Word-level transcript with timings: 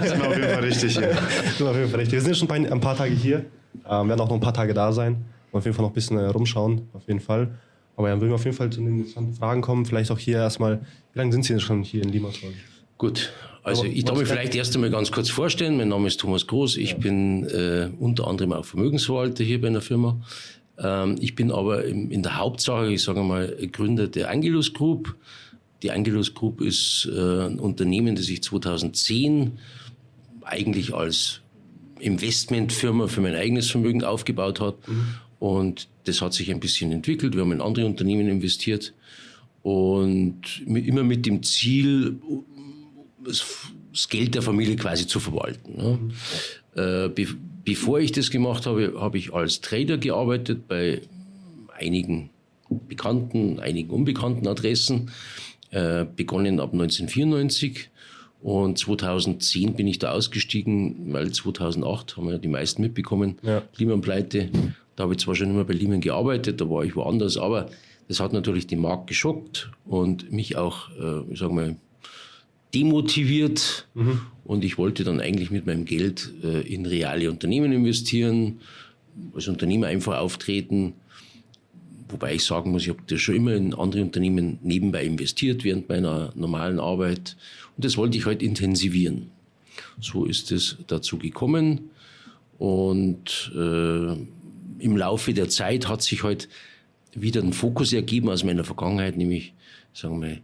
Das 0.00 0.18
wir 0.18 0.28
auf 0.28 0.36
jeden 0.36 0.50
Fall 0.50 0.64
richtig 0.64 0.98
hier. 0.98 1.10
sind 1.10 1.60
wir 1.60 1.70
auf 1.70 1.76
jeden 1.76 1.90
Fall 1.90 2.00
richtig. 2.00 2.12
Wir 2.14 2.20
sind 2.20 2.36
schon 2.36 2.50
ein 2.50 2.80
paar 2.80 2.96
Tage 2.96 3.14
hier, 3.14 3.44
ähm, 3.88 4.08
werden 4.08 4.20
auch 4.20 4.28
noch 4.28 4.34
ein 4.34 4.40
paar 4.40 4.54
Tage 4.54 4.74
da 4.74 4.92
sein 4.92 5.24
und 5.52 5.58
auf 5.58 5.64
jeden 5.64 5.76
Fall 5.76 5.84
noch 5.84 5.90
ein 5.90 5.94
bisschen 5.94 6.18
äh, 6.18 6.26
rumschauen, 6.26 6.88
auf 6.92 7.06
jeden 7.06 7.20
Fall. 7.20 7.50
Aber 7.96 8.08
ja, 8.08 8.16
würden 8.16 8.30
wir 8.30 8.34
auf 8.34 8.44
jeden 8.44 8.56
Fall 8.56 8.70
zu 8.70 8.80
den 8.80 8.98
interessanten 8.98 9.34
Fragen 9.34 9.60
kommen. 9.60 9.86
Vielleicht 9.86 10.10
auch 10.10 10.18
hier 10.18 10.38
erstmal, 10.38 10.80
wie 11.12 11.18
lange 11.18 11.32
sind 11.32 11.44
Sie 11.44 11.52
denn 11.52 11.60
schon 11.60 11.82
hier 11.82 12.02
in 12.02 12.08
Limassol? 12.08 12.52
Gut, 12.98 13.32
also 13.62 13.84
ich 13.84 14.04
darf 14.04 14.18
mich 14.18 14.28
vielleicht 14.28 14.54
erst 14.54 14.74
einmal 14.74 14.90
ganz 14.90 15.10
kurz 15.10 15.30
vorstellen. 15.30 15.76
Mein 15.76 15.88
Name 15.88 16.06
ist 16.06 16.20
Thomas 16.20 16.46
Groß. 16.46 16.76
Ich 16.76 16.92
ja. 16.92 16.96
bin 16.98 17.44
äh, 17.44 17.88
unter 17.98 18.26
anderem 18.26 18.52
auch 18.52 18.64
Vermögensverwalter 18.64 19.42
hier 19.42 19.60
bei 19.60 19.68
einer 19.68 19.80
Firma. 19.80 20.20
Ähm, 20.78 21.16
ich 21.20 21.34
bin 21.34 21.50
aber 21.50 21.84
im, 21.84 22.10
in 22.10 22.22
der 22.22 22.38
Hauptsache, 22.38 22.92
ich 22.92 23.02
sage 23.02 23.22
mal, 23.22 23.56
Gründer 23.72 24.06
der 24.06 24.30
Angelus 24.30 24.72
Group. 24.74 25.16
Die 25.82 25.90
Angelus 25.90 26.34
Group 26.34 26.60
ist 26.60 27.08
äh, 27.10 27.46
ein 27.46 27.58
Unternehmen, 27.58 28.16
das 28.16 28.28
ich 28.28 28.42
2010 28.42 29.58
eigentlich 30.44 30.94
als 30.94 31.40
Investmentfirma 31.98 33.06
für 33.06 33.20
mein 33.20 33.34
eigenes 33.34 33.70
Vermögen 33.70 34.04
aufgebaut 34.04 34.60
hat. 34.60 34.88
Mhm. 34.88 35.06
Und 35.38 35.88
das 36.04 36.20
hat 36.20 36.34
sich 36.34 36.50
ein 36.50 36.60
bisschen 36.60 36.92
entwickelt. 36.92 37.34
Wir 37.34 37.42
haben 37.42 37.52
in 37.52 37.60
andere 37.60 37.86
Unternehmen 37.86 38.28
investiert 38.28 38.94
und 39.62 40.62
immer 40.66 41.02
mit 41.02 41.26
dem 41.26 41.42
Ziel, 41.42 42.18
das 43.24 44.08
Geld 44.08 44.34
der 44.34 44.42
Familie 44.42 44.76
quasi 44.76 45.06
zu 45.06 45.20
verwalten. 45.20 45.76
Ne? 45.76 45.98
Mhm. 46.00 46.10
Äh, 46.80 47.08
be 47.08 47.26
bevor 47.64 47.98
ich 47.98 48.12
das 48.12 48.30
gemacht 48.30 48.66
habe, 48.66 48.92
habe 48.98 49.16
ich 49.16 49.32
als 49.32 49.62
Trader 49.62 49.96
gearbeitet 49.96 50.68
bei 50.68 51.00
einigen 51.78 52.28
bekannten, 52.68 53.58
einigen 53.58 53.88
unbekannten 53.88 54.46
Adressen, 54.46 55.10
äh, 55.70 56.04
begonnen 56.04 56.60
ab 56.60 56.74
1994 56.74 57.88
und 58.44 58.76
2010 58.76 59.72
bin 59.72 59.86
ich 59.86 59.98
da 59.98 60.12
ausgestiegen, 60.12 61.14
weil 61.14 61.32
2008 61.32 62.18
haben 62.18 62.26
wir 62.26 62.34
ja 62.34 62.38
die 62.38 62.48
meisten 62.48 62.82
mitbekommen, 62.82 63.38
ja. 63.42 63.62
Lehman-Pleite. 63.78 64.50
Da 64.96 65.04
habe 65.04 65.14
ich 65.14 65.20
zwar 65.20 65.34
schon 65.34 65.48
immer 65.48 65.64
bei 65.64 65.72
Lehman 65.72 66.02
gearbeitet, 66.02 66.60
da 66.60 66.68
war 66.68 66.84
ich 66.84 66.94
woanders, 66.94 67.38
aber 67.38 67.70
das 68.06 68.20
hat 68.20 68.34
natürlich 68.34 68.66
den 68.66 68.80
Markt 68.80 69.06
geschockt 69.06 69.70
und 69.86 70.30
mich 70.30 70.56
auch, 70.56 70.90
äh, 70.90 71.32
ich 71.32 71.38
sag 71.38 71.52
mal, 71.52 71.76
demotiviert. 72.74 73.88
Mhm. 73.94 74.20
Und 74.44 74.62
ich 74.62 74.76
wollte 74.76 75.04
dann 75.04 75.20
eigentlich 75.20 75.50
mit 75.50 75.64
meinem 75.64 75.86
Geld 75.86 76.30
äh, 76.42 76.60
in 76.70 76.84
reale 76.84 77.30
Unternehmen 77.30 77.72
investieren, 77.72 78.60
als 79.34 79.48
Unternehmer 79.48 79.86
einfach 79.86 80.18
auftreten. 80.18 80.92
Wobei 82.10 82.34
ich 82.34 82.44
sagen 82.44 82.72
muss, 82.72 82.82
ich 82.82 82.90
habe 82.90 83.00
das 83.06 83.22
schon 83.22 83.36
immer 83.36 83.54
in 83.54 83.72
andere 83.72 84.02
Unternehmen 84.02 84.58
nebenbei 84.62 85.02
investiert 85.06 85.64
während 85.64 85.88
meiner 85.88 86.30
normalen 86.34 86.78
Arbeit. 86.78 87.38
Und 87.76 87.84
das 87.84 87.96
wollte 87.96 88.16
ich 88.16 88.24
heute 88.24 88.38
halt 88.38 88.42
intensivieren. 88.42 89.30
So 90.00 90.24
ist 90.24 90.52
es 90.52 90.76
dazu 90.86 91.18
gekommen. 91.18 91.90
Und 92.58 93.52
äh, 93.54 94.12
im 94.78 94.96
Laufe 94.96 95.34
der 95.34 95.48
Zeit 95.48 95.88
hat 95.88 96.02
sich 96.02 96.22
heute 96.22 96.46
halt 96.46 97.22
wieder 97.22 97.42
ein 97.42 97.52
Fokus 97.52 97.92
ergeben 97.92 98.28
aus 98.28 98.44
meiner 98.44 98.64
Vergangenheit, 98.64 99.16
nämlich, 99.16 99.54
sagen 99.92 100.20
wir, 100.20 100.38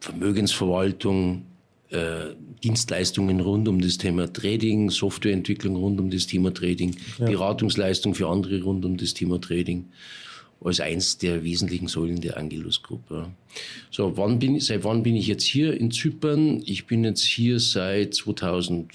Vermögensverwaltung, 0.00 1.44
äh, 1.90 2.34
Dienstleistungen 2.62 3.40
rund 3.40 3.68
um 3.68 3.80
das 3.80 3.98
Thema 3.98 4.32
Trading, 4.32 4.90
Softwareentwicklung 4.90 5.76
rund 5.76 6.00
um 6.00 6.10
das 6.10 6.26
Thema 6.26 6.52
Trading, 6.52 6.96
ja. 7.18 7.26
Beratungsleistung 7.26 8.14
für 8.14 8.28
andere 8.28 8.62
rund 8.62 8.84
um 8.84 8.96
das 8.96 9.14
Thema 9.14 9.40
Trading 9.40 9.86
als 10.60 10.80
eins 10.80 11.18
der 11.18 11.44
wesentlichen 11.44 11.88
Säulen 11.88 12.20
der 12.20 12.36
Angelus-Gruppe. 12.36 13.30
So, 13.90 14.16
wann 14.16 14.38
bin, 14.38 14.58
seit 14.60 14.84
wann 14.84 15.02
bin 15.02 15.16
ich 15.16 15.26
jetzt 15.26 15.44
hier 15.44 15.78
in 15.78 15.90
Zypern? 15.90 16.62
Ich 16.64 16.86
bin 16.86 17.04
jetzt 17.04 17.22
hier 17.22 17.60
seit 17.60 18.14
2000, 18.14 18.90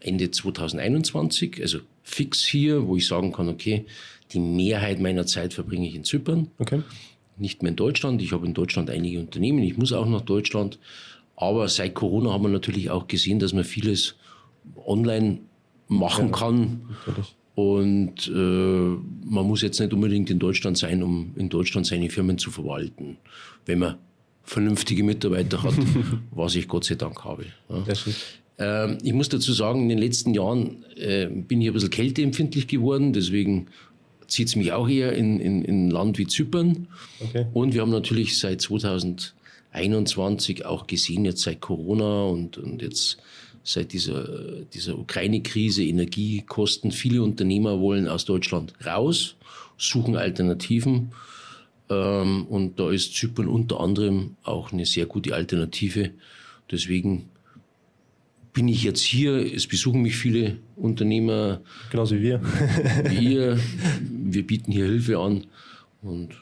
Ende 0.00 0.30
2021, 0.30 1.60
also 1.60 1.78
fix 2.02 2.44
hier, 2.44 2.86
wo 2.86 2.96
ich 2.96 3.06
sagen 3.06 3.32
kann, 3.32 3.48
okay, 3.48 3.86
die 4.32 4.40
Mehrheit 4.40 5.00
meiner 5.00 5.26
Zeit 5.26 5.54
verbringe 5.54 5.88
ich 5.88 5.94
in 5.94 6.04
Zypern. 6.04 6.48
Okay 6.58 6.82
nicht 7.40 7.62
mehr 7.62 7.70
in 7.70 7.76
Deutschland. 7.76 8.22
Ich 8.22 8.32
habe 8.32 8.46
in 8.46 8.54
Deutschland 8.54 8.90
einige 8.90 9.20
Unternehmen. 9.20 9.62
Ich 9.62 9.76
muss 9.76 9.92
auch 9.92 10.06
nach 10.06 10.22
Deutschland. 10.22 10.78
Aber 11.36 11.68
seit 11.68 11.94
Corona 11.94 12.32
haben 12.32 12.42
wir 12.42 12.48
natürlich 12.48 12.90
auch 12.90 13.06
gesehen, 13.06 13.38
dass 13.38 13.52
man 13.52 13.64
vieles 13.64 14.16
online 14.84 15.38
machen 15.86 16.26
ja, 16.26 16.32
kann. 16.32 16.80
Natürlich. 17.06 17.34
Und 17.58 18.28
äh, 18.28 18.30
man 18.30 19.44
muss 19.44 19.62
jetzt 19.62 19.80
nicht 19.80 19.92
unbedingt 19.92 20.30
in 20.30 20.38
Deutschland 20.38 20.78
sein, 20.78 21.02
um 21.02 21.32
in 21.34 21.48
Deutschland 21.48 21.88
seine 21.88 22.08
Firmen 22.08 22.38
zu 22.38 22.52
verwalten, 22.52 23.16
wenn 23.66 23.80
man 23.80 23.96
vernünftige 24.44 25.02
Mitarbeiter 25.02 25.64
hat, 25.64 25.74
was 26.30 26.54
ich 26.54 26.68
Gott 26.68 26.84
sei 26.84 26.94
Dank 26.94 27.24
habe. 27.24 27.46
Ja. 27.68 27.84
Äh, 28.60 28.96
ich 29.02 29.12
muss 29.12 29.28
dazu 29.28 29.52
sagen, 29.52 29.82
in 29.82 29.88
den 29.88 29.98
letzten 29.98 30.34
Jahren 30.34 30.84
äh, 30.94 31.26
bin 31.26 31.60
ich 31.60 31.66
ein 31.66 31.74
bisschen 31.74 31.90
kälteempfindlich 31.90 32.68
geworden, 32.68 33.12
deswegen 33.12 33.66
zieht 34.28 34.46
es 34.46 34.54
mich 34.54 34.70
auch 34.70 34.88
eher 34.88 35.14
in, 35.14 35.40
in, 35.40 35.64
in 35.64 35.88
ein 35.88 35.90
Land 35.90 36.16
wie 36.18 36.28
Zypern. 36.28 36.86
Okay. 37.18 37.46
Und 37.54 37.74
wir 37.74 37.80
haben 37.80 37.90
natürlich 37.90 38.38
seit 38.38 38.60
2021 38.60 40.64
auch 40.64 40.86
gesehen, 40.86 41.24
jetzt 41.24 41.42
seit 41.42 41.60
Corona 41.60 42.22
und, 42.22 42.56
und 42.56 42.82
jetzt 42.82 43.18
seit 43.68 43.92
dieser, 43.92 44.62
dieser 44.72 44.98
Ukraine-Krise, 44.98 45.84
Energiekosten, 45.84 46.90
viele 46.90 47.22
Unternehmer 47.22 47.80
wollen 47.80 48.08
aus 48.08 48.24
Deutschland 48.24 48.72
raus, 48.84 49.36
suchen 49.76 50.16
Alternativen. 50.16 51.12
Ähm, 51.90 52.46
und 52.46 52.78
da 52.80 52.90
ist 52.90 53.14
Zypern 53.14 53.46
unter 53.46 53.80
anderem 53.80 54.36
auch 54.42 54.72
eine 54.72 54.86
sehr 54.86 55.04
gute 55.04 55.34
Alternative. 55.34 56.10
Deswegen 56.70 57.28
bin 58.54 58.68
ich 58.68 58.82
jetzt 58.82 59.02
hier, 59.02 59.36
es 59.36 59.66
besuchen 59.66 60.00
mich 60.00 60.16
viele 60.16 60.56
Unternehmer. 60.76 61.60
Genauso 61.90 62.16
wie 62.16 62.22
wir. 62.22 62.42
wir, 63.04 63.58
wir 64.00 64.46
bieten 64.46 64.72
hier 64.72 64.86
Hilfe 64.86 65.18
an 65.18 65.44
und 66.00 66.34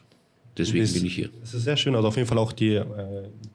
deswegen 0.59 0.84
ist, 0.84 0.94
bin 0.94 1.06
ich 1.06 1.15
hier. 1.15 1.31
Es 1.43 1.55
ist 1.55 1.65
sehr 1.65 1.77
schön, 1.77 1.94
also 1.94 2.09
auf 2.09 2.17
jeden 2.17 2.28
Fall 2.28 2.39
auch 2.39 2.53
die, 2.53 2.75
äh, 2.75 2.84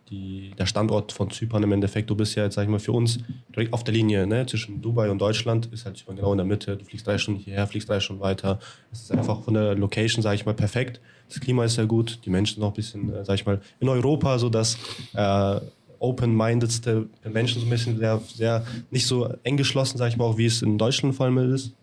die, 0.10 0.52
der 0.58 0.66
Standort 0.66 1.12
von 1.12 1.30
Zypern 1.30 1.64
im 1.64 1.72
Endeffekt. 1.72 2.10
Du 2.10 2.16
bist 2.16 2.36
ja 2.36 2.44
jetzt, 2.44 2.56
sag 2.56 2.64
ich 2.64 2.70
mal, 2.70 2.80
für 2.80 2.92
uns 2.92 3.20
direkt 3.50 3.74
auf 3.74 3.84
der 3.84 3.94
Linie 3.94 4.28
ne? 4.28 4.46
zwischen 4.46 4.82
Dubai 4.82 5.10
und 5.10 5.20
Deutschland, 5.20 5.68
ist 5.72 5.86
halt 5.86 5.98
Zypern 5.98 6.16
genau 6.16 6.32
in 6.32 6.38
der 6.38 6.46
Mitte. 6.46 6.78
Du 6.78 6.86
fliegst 6.86 7.08
drei 7.08 7.18
Stunden 7.18 7.40
hierher, 7.40 7.68
fliegst 7.68 7.90
drei 7.90 8.00
Stunden 8.00 8.22
weiter. 8.22 8.60
Es 8.92 9.02
ist 9.02 9.12
einfach 9.12 9.44
von 9.44 9.54
der 9.54 9.76
Location, 9.76 10.22
sage 10.22 10.36
ich 10.36 10.46
mal, 10.46 10.54
perfekt. 10.54 11.02
Das 11.28 11.40
Klima 11.40 11.64
ist 11.64 11.76
sehr 11.76 11.86
gut, 11.86 12.20
die 12.26 12.30
Menschen 12.30 12.56
sind 12.56 12.64
auch 12.64 12.72
ein 12.72 12.76
bisschen, 12.76 13.14
äh, 13.14 13.24
sag 13.24 13.36
ich 13.36 13.46
mal, 13.46 13.62
in 13.80 13.88
Europa, 13.88 14.38
so 14.38 14.50
dass 14.50 14.78
äh, 15.14 15.60
open-mindedste 16.00 17.08
Menschen, 17.32 17.62
so 17.62 17.68
ein 17.68 17.70
bisschen 17.70 17.98
sehr, 17.98 18.22
sehr 18.34 18.66
nicht 18.90 19.06
so 19.06 19.34
eng 19.44 19.56
geschlossen, 19.56 19.98
sage 19.98 20.10
ich 20.10 20.18
mal, 20.18 20.26
auch 20.26 20.38
wie 20.38 20.48
es 20.48 20.62
in 20.62 20.78
Deutschland 20.78 21.16
vor 21.16 21.28
allem 21.28 21.54
ist. 21.54 21.74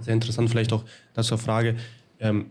Sehr 0.00 0.14
interessant, 0.14 0.50
vielleicht 0.50 0.72
auch 0.72 0.84
dazu 1.12 1.34
eine 1.34 1.42
Frage. 1.42 1.76
Ähm, 2.18 2.46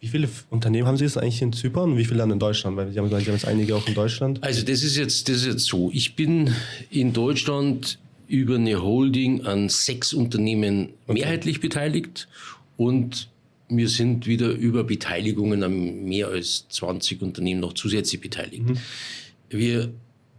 wie 0.00 0.08
viele 0.08 0.28
Unternehmen 0.48 0.88
haben 0.88 0.96
Sie 0.96 1.04
jetzt 1.04 1.18
eigentlich 1.18 1.42
in 1.42 1.52
Zypern 1.52 1.92
und 1.92 1.98
wie 1.98 2.06
viele 2.06 2.18
dann 2.18 2.30
in 2.30 2.38
Deutschland? 2.38 2.76
Weil 2.76 2.90
Sie 2.90 2.98
haben 2.98 3.06
gesagt, 3.06 3.24
Sie 3.24 3.30
haben 3.30 3.36
jetzt 3.36 3.46
einige 3.46 3.76
auch 3.76 3.86
in 3.86 3.94
Deutschland. 3.94 4.42
Also 4.42 4.62
das 4.62 4.82
ist 4.82 4.96
jetzt, 4.96 5.28
das 5.28 5.36
ist 5.36 5.46
jetzt 5.46 5.66
so. 5.66 5.90
Ich 5.92 6.16
bin 6.16 6.54
in 6.90 7.12
Deutschland 7.12 7.98
über 8.26 8.54
eine 8.54 8.80
Holding 8.80 9.44
an 9.44 9.68
sechs 9.68 10.14
Unternehmen 10.14 10.90
okay. 11.06 11.20
mehrheitlich 11.20 11.60
beteiligt 11.60 12.28
und 12.76 13.28
wir 13.68 13.88
sind 13.88 14.26
wieder 14.26 14.50
über 14.50 14.84
Beteiligungen 14.84 15.62
an 15.62 16.04
mehr 16.04 16.28
als 16.28 16.66
20 16.70 17.22
Unternehmen 17.22 17.60
noch 17.60 17.74
zusätzlich 17.74 18.20
beteiligt. 18.20 18.68
Mhm. 18.68 18.78
Wir 19.50 19.92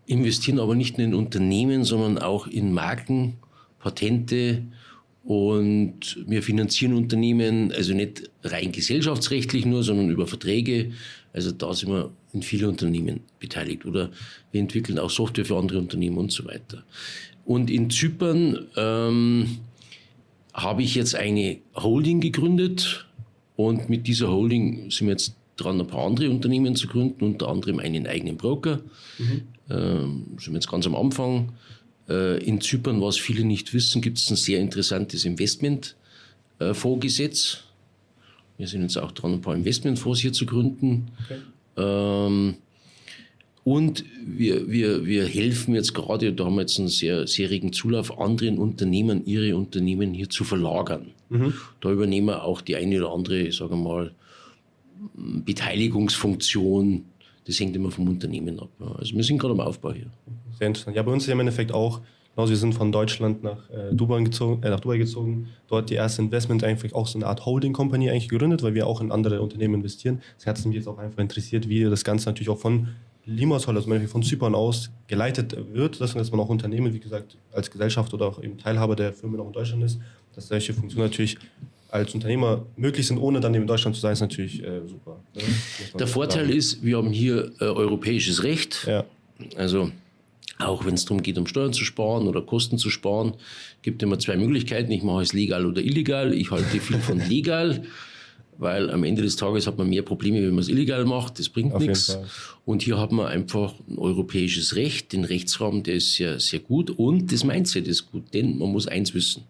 investieren 0.07 0.59
aber 0.59 0.75
nicht 0.75 0.97
nur 0.97 1.05
in 1.05 1.13
Unternehmen, 1.13 1.83
sondern 1.83 2.17
auch 2.17 2.47
in 2.47 2.73
Marken, 2.73 3.37
Patente 3.79 4.63
und 5.23 6.17
wir 6.25 6.41
finanzieren 6.41 6.93
Unternehmen, 6.93 7.71
also 7.71 7.93
nicht 7.93 8.29
rein 8.43 8.71
gesellschaftsrechtlich 8.71 9.65
nur, 9.65 9.83
sondern 9.83 10.09
über 10.09 10.25
Verträge. 10.25 10.91
Also 11.33 11.51
da 11.51 11.73
sind 11.73 11.89
wir 11.89 12.11
in 12.33 12.41
viele 12.41 12.67
Unternehmen 12.67 13.21
beteiligt 13.39 13.85
oder 13.85 14.11
wir 14.51 14.61
entwickeln 14.61 14.97
auch 14.97 15.09
Software 15.09 15.45
für 15.45 15.57
andere 15.57 15.79
Unternehmen 15.79 16.17
und 16.17 16.31
so 16.31 16.45
weiter. 16.45 16.83
Und 17.45 17.69
in 17.69 17.89
Zypern 17.89 18.67
ähm, 18.75 19.57
habe 20.53 20.83
ich 20.83 20.95
jetzt 20.95 21.15
eine 21.15 21.59
Holding 21.75 22.19
gegründet 22.19 23.05
und 23.55 23.89
mit 23.89 24.07
dieser 24.07 24.29
Holding 24.29 24.89
sind 24.89 25.07
wir 25.07 25.13
jetzt 25.13 25.35
dran, 25.55 25.79
ein 25.79 25.87
paar 25.87 26.07
andere 26.07 26.29
Unternehmen 26.29 26.75
zu 26.75 26.87
gründen, 26.87 27.23
unter 27.23 27.49
anderem 27.49 27.79
einen 27.79 28.07
eigenen 28.07 28.37
Broker. 28.37 28.81
Mhm. 29.19 29.41
Ähm, 29.69 30.25
sind 30.39 30.55
jetzt 30.55 30.69
ganz 30.69 30.87
am 30.87 30.95
Anfang. 30.95 31.53
Äh, 32.09 32.43
in 32.43 32.61
Zypern, 32.61 33.01
was 33.01 33.17
viele 33.17 33.43
nicht 33.43 33.73
wissen, 33.73 34.01
gibt 34.01 34.17
es 34.17 34.29
ein 34.29 34.35
sehr 34.35 34.59
interessantes 34.59 35.25
Investmentfondsgesetz. 35.25 37.53
Äh, 37.53 37.57
wir 38.59 38.67
sind 38.67 38.83
jetzt 38.83 38.97
auch 38.97 39.11
dran, 39.11 39.33
ein 39.33 39.41
paar 39.41 39.55
Investmentfonds 39.55 40.19
hier 40.19 40.33
zu 40.33 40.45
gründen. 40.45 41.07
Okay. 41.25 41.39
Ähm, 41.77 42.55
und 43.63 44.03
wir, 44.25 44.71
wir, 44.71 45.05
wir 45.05 45.25
helfen 45.25 45.75
jetzt 45.75 45.93
gerade, 45.93 46.33
da 46.33 46.45
haben 46.45 46.55
wir 46.55 46.61
jetzt 46.61 46.79
einen 46.79 46.87
sehr, 46.87 47.25
regen 47.27 47.73
Zulauf, 47.73 48.19
anderen 48.19 48.57
Unternehmen, 48.57 49.25
ihre 49.25 49.55
Unternehmen 49.55 50.13
hier 50.13 50.29
zu 50.29 50.43
verlagern. 50.43 51.11
Mhm. 51.29 51.53
Da 51.79 51.91
übernehmen 51.91 52.27
wir 52.27 52.43
auch 52.43 52.61
die 52.61 52.75
eine 52.75 52.97
oder 52.97 53.13
andere, 53.13 53.51
sagen 53.51 53.71
wir 53.71 53.89
mal, 53.89 54.11
Beteiligungsfunktion. 55.15 57.05
Das 57.51 57.59
hängt 57.59 57.75
immer 57.75 57.91
vom 57.91 58.07
Unternehmen 58.07 58.57
ab. 58.59 58.69
Also 58.97 59.13
wir 59.13 59.23
sind 59.23 59.37
gerade 59.37 59.53
am 59.53 59.59
Aufbau 59.59 59.91
hier. 59.91 60.07
Sehr 60.57 60.67
interessant. 60.67 60.95
Ja, 60.95 61.03
bei 61.03 61.11
uns 61.11 61.23
ist 61.23 61.27
ja 61.27 61.33
im 61.33 61.41
Endeffekt 61.41 61.73
auch 61.73 61.99
Genauso, 62.33 62.51
wir 62.51 62.57
sind 62.57 62.73
von 62.73 62.93
Deutschland 62.93 63.43
nach, 63.43 63.69
äh, 63.69 63.93
Dubai, 63.93 64.23
gezogen, 64.23 64.63
äh, 64.63 64.69
nach 64.69 64.79
Dubai 64.79 64.97
gezogen, 64.97 65.49
dort 65.67 65.89
die 65.89 65.95
erste 65.95 66.21
Investment 66.21 66.63
eigentlich 66.63 66.95
auch 66.95 67.05
so 67.05 67.19
eine 67.19 67.27
Art 67.27 67.45
Holding 67.45 67.73
Company 67.73 68.09
eigentlich 68.09 68.29
gegründet, 68.29 68.63
weil 68.63 68.73
wir 68.73 68.87
auch 68.87 69.01
in 69.01 69.11
andere 69.11 69.41
Unternehmen 69.41 69.75
investieren. 69.75 70.21
Das 70.37 70.47
hat 70.47 70.65
mich 70.65 70.75
jetzt 70.75 70.87
auch 70.87 70.97
einfach 70.97 71.19
interessiert, 71.19 71.67
wie 71.67 71.83
das 71.83 72.05
Ganze 72.05 72.29
natürlich 72.29 72.47
auch 72.47 72.57
von 72.57 72.87
Limassol, 73.25 73.75
also 73.75 73.91
von 74.07 74.23
Zypern 74.23 74.55
aus 74.55 74.91
geleitet 75.07 75.57
wird, 75.73 75.99
dass 75.99 76.15
man 76.15 76.39
auch 76.39 76.49
Unternehmen, 76.49 76.93
wie 76.93 76.99
gesagt, 76.99 77.37
als 77.51 77.69
Gesellschaft 77.69 78.13
oder 78.13 78.27
auch 78.27 78.41
eben 78.41 78.57
Teilhaber 78.57 78.95
der 78.95 79.11
Firmen 79.11 79.39
auch 79.41 79.47
in 79.47 79.53
Deutschland 79.53 79.83
ist, 79.83 79.99
dass 80.33 80.47
solche 80.47 80.73
Funktionen 80.73 81.07
natürlich 81.07 81.37
als 81.91 82.13
Unternehmer 82.13 82.65
möglich 82.77 83.05
sind, 83.05 83.17
ohne 83.17 83.41
dann 83.41 83.53
eben 83.53 83.63
in 83.63 83.67
Deutschland 83.67 83.95
zu 83.95 84.01
sein, 84.01 84.13
ist 84.13 84.21
natürlich 84.21 84.63
äh, 84.63 84.87
super. 84.87 85.21
Ne? 85.35 85.41
Der 85.99 86.07
Vorteil 86.07 86.45
sagen. 86.45 86.57
ist, 86.57 86.83
wir 86.83 86.97
haben 86.97 87.11
hier 87.11 87.51
äh, 87.59 87.65
europäisches 87.65 88.43
Recht. 88.43 88.87
Ja. 88.87 89.03
Also 89.57 89.91
auch 90.57 90.85
wenn 90.85 90.93
es 90.93 91.05
darum 91.05 91.21
geht, 91.21 91.37
um 91.37 91.47
Steuern 91.47 91.73
zu 91.73 91.83
sparen 91.83 92.27
oder 92.27 92.41
Kosten 92.41 92.77
zu 92.77 92.89
sparen, 92.89 93.33
gibt 93.81 94.01
immer 94.03 94.19
zwei 94.19 94.37
Möglichkeiten. 94.37 94.91
Ich 94.91 95.03
mache 95.03 95.23
es 95.23 95.33
legal 95.33 95.65
oder 95.65 95.81
illegal. 95.81 96.33
Ich 96.33 96.51
halte 96.51 96.79
viel 96.79 96.99
von 96.99 97.19
legal, 97.29 97.83
weil 98.57 98.89
am 98.89 99.03
Ende 99.03 99.21
des 99.23 99.35
Tages 99.35 99.67
hat 99.67 99.77
man 99.77 99.89
mehr 99.89 100.03
Probleme, 100.03 100.41
wenn 100.41 100.51
man 100.51 100.59
es 100.59 100.69
illegal 100.69 101.03
macht. 101.03 101.39
Das 101.39 101.49
bringt 101.49 101.77
nichts. 101.77 102.17
Und 102.63 102.83
hier 102.83 102.99
hat 102.99 103.11
man 103.11 103.25
einfach 103.25 103.73
ein 103.89 103.97
europäisches 103.97 104.75
Recht. 104.75 105.11
Den 105.11 105.25
Rechtsraum, 105.25 105.83
der 105.83 105.95
ist 105.95 106.13
sehr, 106.13 106.39
sehr 106.39 106.59
gut. 106.59 106.89
Und 106.91 107.33
das 107.33 107.43
Mindset 107.43 107.87
ist 107.87 108.11
gut, 108.11 108.33
denn 108.33 108.59
man 108.59 108.71
muss 108.71 108.87
eins 108.87 109.13
wissen. 109.13 109.43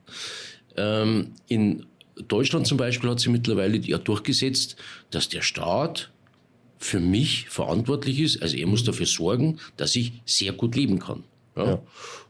Ähm, 0.78 1.32
in 1.48 1.86
Deutschland 2.28 2.68
zum 2.68 2.78
Beispiel 2.78 3.10
hat 3.10 3.20
sich 3.20 3.30
mittlerweile 3.30 3.78
ja 3.78 3.98
durchgesetzt, 3.98 4.76
dass 5.10 5.30
der 5.30 5.42
Staat 5.42 6.12
für 6.78 7.00
mich 7.00 7.48
verantwortlich 7.50 8.20
ist. 8.20 8.42
Also 8.42 8.58
er 8.58 8.68
muss 8.68 8.84
dafür 8.84 9.06
sorgen, 9.06 9.60
dass 9.78 9.96
ich 9.96 10.14
sehr 10.26 10.52
gut 10.54 10.76
leben 10.76 11.00
kann. 11.00 11.24
Ja? 11.56 11.66
ja. 11.66 11.82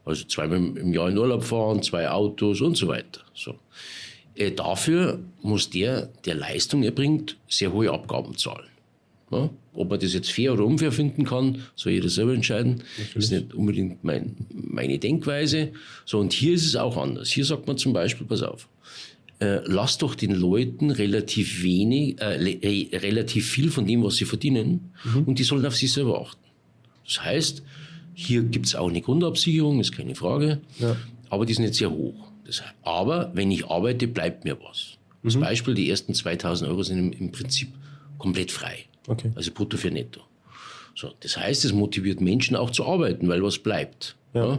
Also 0.04 0.24
zweimal 0.24 0.76
im 0.76 0.92
Jahr 0.92 1.08
in 1.08 1.18
Urlaub 1.18 1.44
fahren, 1.44 1.82
zwei 1.82 2.08
Autos 2.10 2.60
und 2.60 2.76
so 2.76 2.88
weiter. 2.88 3.20
So. 3.34 3.54
Äh, 4.34 4.50
dafür 4.50 5.20
muss 5.42 5.70
der, 5.70 6.06
der 6.24 6.34
Leistung 6.34 6.82
erbringt, 6.82 7.36
sehr 7.48 7.72
hohe 7.72 7.90
Abgaben 7.90 8.36
zahlen. 8.36 8.68
Ja? 9.30 9.50
Ob 9.74 9.88
man 9.90 9.98
das 9.98 10.12
jetzt 10.12 10.30
fair 10.30 10.52
oder 10.52 10.64
unfair 10.64 10.92
finden 10.92 11.24
kann, 11.24 11.62
soll 11.74 11.92
jeder 11.92 12.10
selber 12.10 12.34
entscheiden. 12.34 12.82
Das 13.14 13.24
ist 13.24 13.30
nicht 13.30 13.54
unbedingt 13.54 14.04
mein, 14.04 14.36
meine 14.50 14.98
Denkweise. 14.98 15.72
So, 16.04 16.18
und 16.18 16.32
hier 16.34 16.52
ist 16.52 16.66
es 16.66 16.76
auch 16.76 16.96
anders. 16.96 17.30
Hier 17.30 17.44
sagt 17.44 17.66
man 17.66 17.78
zum 17.78 17.94
Beispiel, 17.94 18.26
pass 18.26 18.42
auf, 18.42 18.68
äh, 19.42 19.60
lass 19.66 19.98
doch 19.98 20.14
den 20.14 20.30
Leuten 20.32 20.92
relativ 20.92 21.64
wenig, 21.64 22.20
äh, 22.20 22.96
relativ 22.96 23.50
viel 23.50 23.70
von 23.72 23.86
dem, 23.86 24.04
was 24.04 24.14
sie 24.14 24.24
verdienen, 24.24 24.92
mhm. 25.02 25.24
und 25.24 25.38
die 25.40 25.42
sollen 25.42 25.66
auf 25.66 25.74
sich 25.74 25.92
selber 25.92 26.20
achten. 26.20 26.44
Das 27.04 27.24
heißt, 27.24 27.62
hier 28.14 28.42
gibt 28.44 28.66
es 28.66 28.76
auch 28.76 28.88
eine 28.88 29.00
Grundabsicherung, 29.00 29.80
ist 29.80 29.96
keine 29.96 30.14
Frage, 30.14 30.60
ja. 30.78 30.94
aber 31.28 31.44
die 31.44 31.52
ist 31.52 31.58
nicht 31.58 31.74
sehr 31.74 31.90
hoch. 31.90 32.30
Das, 32.44 32.62
aber 32.82 33.32
wenn 33.34 33.50
ich 33.50 33.66
arbeite, 33.66 34.06
bleibt 34.06 34.44
mir 34.44 34.56
was. 34.62 34.98
Mhm. 35.22 35.40
Beispiel, 35.40 35.74
die 35.74 35.90
ersten 35.90 36.14
2000 36.14 36.70
Euro 36.70 36.84
sind 36.84 36.98
im, 36.98 37.12
im 37.12 37.32
Prinzip 37.32 37.72
komplett 38.18 38.52
frei. 38.52 38.84
Okay. 39.08 39.32
Also 39.34 39.50
brutto 39.52 39.76
für 39.76 39.90
netto. 39.90 40.20
So, 40.94 41.12
das 41.20 41.36
heißt, 41.36 41.64
es 41.64 41.72
motiviert 41.72 42.20
Menschen 42.20 42.56
auch 42.56 42.70
zu 42.70 42.86
arbeiten, 42.86 43.28
weil 43.28 43.42
was 43.42 43.58
bleibt. 43.58 44.16
Ja. 44.34 44.46
ja. 44.46 44.58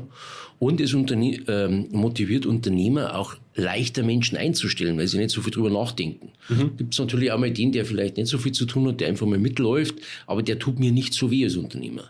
Und 0.59 0.79
es 0.79 0.93
Unterne 0.93 1.39
ähm, 1.47 1.87
motiviert 1.91 2.45
Unternehmer 2.45 3.17
auch 3.17 3.35
leichter 3.55 4.03
Menschen 4.03 4.37
einzustellen, 4.37 4.97
weil 4.97 5.07
sie 5.07 5.17
nicht 5.17 5.31
so 5.31 5.41
viel 5.41 5.51
drüber 5.51 5.69
nachdenken. 5.69 6.31
Mhm. 6.49 6.77
Gibt 6.77 6.93
es 6.93 6.99
natürlich 6.99 7.31
auch 7.31 7.37
mal 7.37 7.51
den, 7.51 7.71
der 7.71 7.85
vielleicht 7.85 8.17
nicht 8.17 8.29
so 8.29 8.37
viel 8.37 8.53
zu 8.53 8.65
tun 8.65 8.87
hat, 8.87 9.01
der 9.01 9.09
einfach 9.09 9.27
mal 9.27 9.39
mitläuft, 9.39 9.95
aber 10.25 10.41
der 10.41 10.59
tut 10.59 10.79
mir 10.79 10.91
nicht 10.91 11.13
so 11.13 11.31
weh 11.31 11.43
als 11.43 11.55
Unternehmer. 11.55 12.05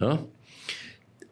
Ja? 0.00 0.24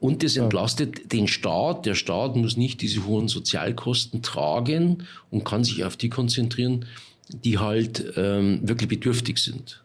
Und 0.01 0.23
das 0.23 0.37
entlastet 0.37 1.13
den 1.13 1.29
Staat. 1.29 1.87
Der 1.87 1.95
Staat 1.95 2.37
muss 2.37 2.57
nicht 2.57 2.83
diese 2.83 3.07
hohen 3.07 3.29
Sozialkosten 3.29 4.21
tragen 4.21 5.05
und 5.31 5.45
kann 5.45 5.65
sich 5.65 5.85
auf 5.85 5.97
die 5.97 6.11
konzentrieren, 6.11 6.85
die 7.29 7.59
halt 7.59 8.13
ähm, 8.17 8.61
wirklich 8.63 8.89
bedürftig 8.89 9.39
sind. 9.39 9.83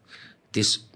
Das 0.56 0.89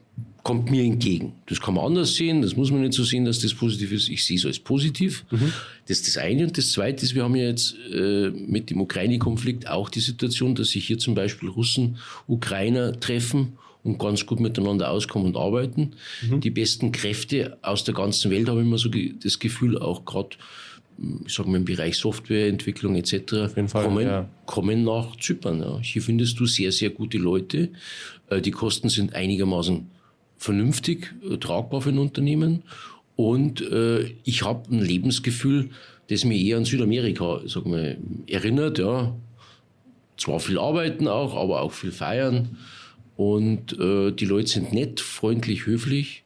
kommt 0.44 0.70
mir 0.70 0.84
entgegen. 0.84 1.34
Das 1.46 1.62
kann 1.62 1.74
man 1.76 1.86
anders 1.86 2.16
sehen, 2.16 2.42
das 2.42 2.58
muss 2.58 2.70
man 2.70 2.82
nicht 2.82 2.94
so 2.94 3.04
sehen, 3.04 3.24
dass 3.24 3.40
das 3.40 3.54
positiv 3.54 3.94
ist. 3.94 4.10
Ich 4.10 4.26
sehe 4.26 4.36
es 4.36 4.46
als 4.46 4.60
positiv. 4.60 5.24
Mhm. 5.32 5.54
Das 5.88 5.98
ist 6.00 6.08
das 6.08 6.18
eine. 6.18 6.44
Und 6.44 6.58
das 6.58 6.74
zweite 6.74 7.06
ist, 7.06 7.16
wir 7.16 7.24
haben 7.24 7.36
ja 7.36 7.46
jetzt 7.46 7.76
äh, 7.94 8.30
mit 8.30 8.70
dem 8.70 8.82
Ukraine-Konflikt 8.82 9.70
auch 9.70 9.90
die 9.90 10.02
Situation, 10.02 10.54
dass 10.54 10.72
sich 10.72 10.86
hier 10.86 11.00
zum 11.00 11.16
Beispiel 11.16 11.48
Russen, 11.48 11.98
Ukrainer 12.28 13.00
treffen 13.00 13.54
und 13.84 14.00
ganz 14.00 14.26
gut 14.26 14.42
miteinander 14.42 14.92
auskommen 14.92 15.28
und 15.28 15.38
arbeiten. 15.38 15.92
Mhm. 16.30 16.42
Die 16.42 16.50
besten 16.50 16.92
Kräfte 16.92 17.58
aus 17.62 17.86
der 17.86 17.94
ganzen 17.94 18.30
Welt, 18.30 18.50
habe 18.50 18.60
ich 18.60 18.68
immer 18.68 18.78
so 18.78 18.90
das 18.90 19.40
Gefühl, 19.40 19.78
auch 19.78 20.04
gerade 20.04 20.36
ich 21.26 21.34
sage 21.34 21.50
mal 21.50 21.58
im 21.58 21.66
Bereich 21.66 21.98
Softwareentwicklung 21.98 22.96
etc. 22.96 23.52
Fall, 23.68 23.84
kommen, 23.84 24.06
ja. 24.06 24.30
kommen 24.46 24.84
nach 24.84 25.16
Zypern. 25.18 25.60
Ja. 25.60 25.80
Hier 25.82 26.02
findest 26.02 26.40
du 26.40 26.46
sehr, 26.46 26.72
sehr 26.72 26.92
gute 26.92 27.18
Leute. 27.18 27.70
Äh, 28.30 28.42
die 28.42 28.52
Kosten 28.52 28.90
sind 28.90 29.14
einigermaßen 29.16 29.88
vernünftig, 30.44 31.16
äh, 31.30 31.38
tragbar 31.38 31.82
für 31.82 31.90
ein 31.90 32.00
Unternehmen. 32.00 32.64
Und 33.16 33.62
äh, 33.62 34.12
ich 34.24 34.44
habe 34.44 34.70
ein 34.76 34.82
Lebensgefühl, 34.82 35.70
das 36.10 36.26
mich 36.26 36.44
eher 36.44 36.58
an 36.58 36.66
Südamerika 36.66 37.42
sag 37.46 37.66
mal, 37.66 37.98
erinnert. 38.28 38.78
Ja. 38.78 39.16
Zwar 40.18 40.40
viel 40.40 40.60
arbeiten 40.60 41.08
auch, 41.08 41.36
aber 41.36 41.62
auch 41.62 41.72
viel 41.72 41.92
feiern. 41.92 42.58
Und 43.16 43.80
äh, 43.80 44.12
die 44.12 44.26
Leute 44.26 44.50
sind 44.50 44.74
nett, 44.74 45.00
freundlich, 45.00 45.66
höflich 45.66 46.23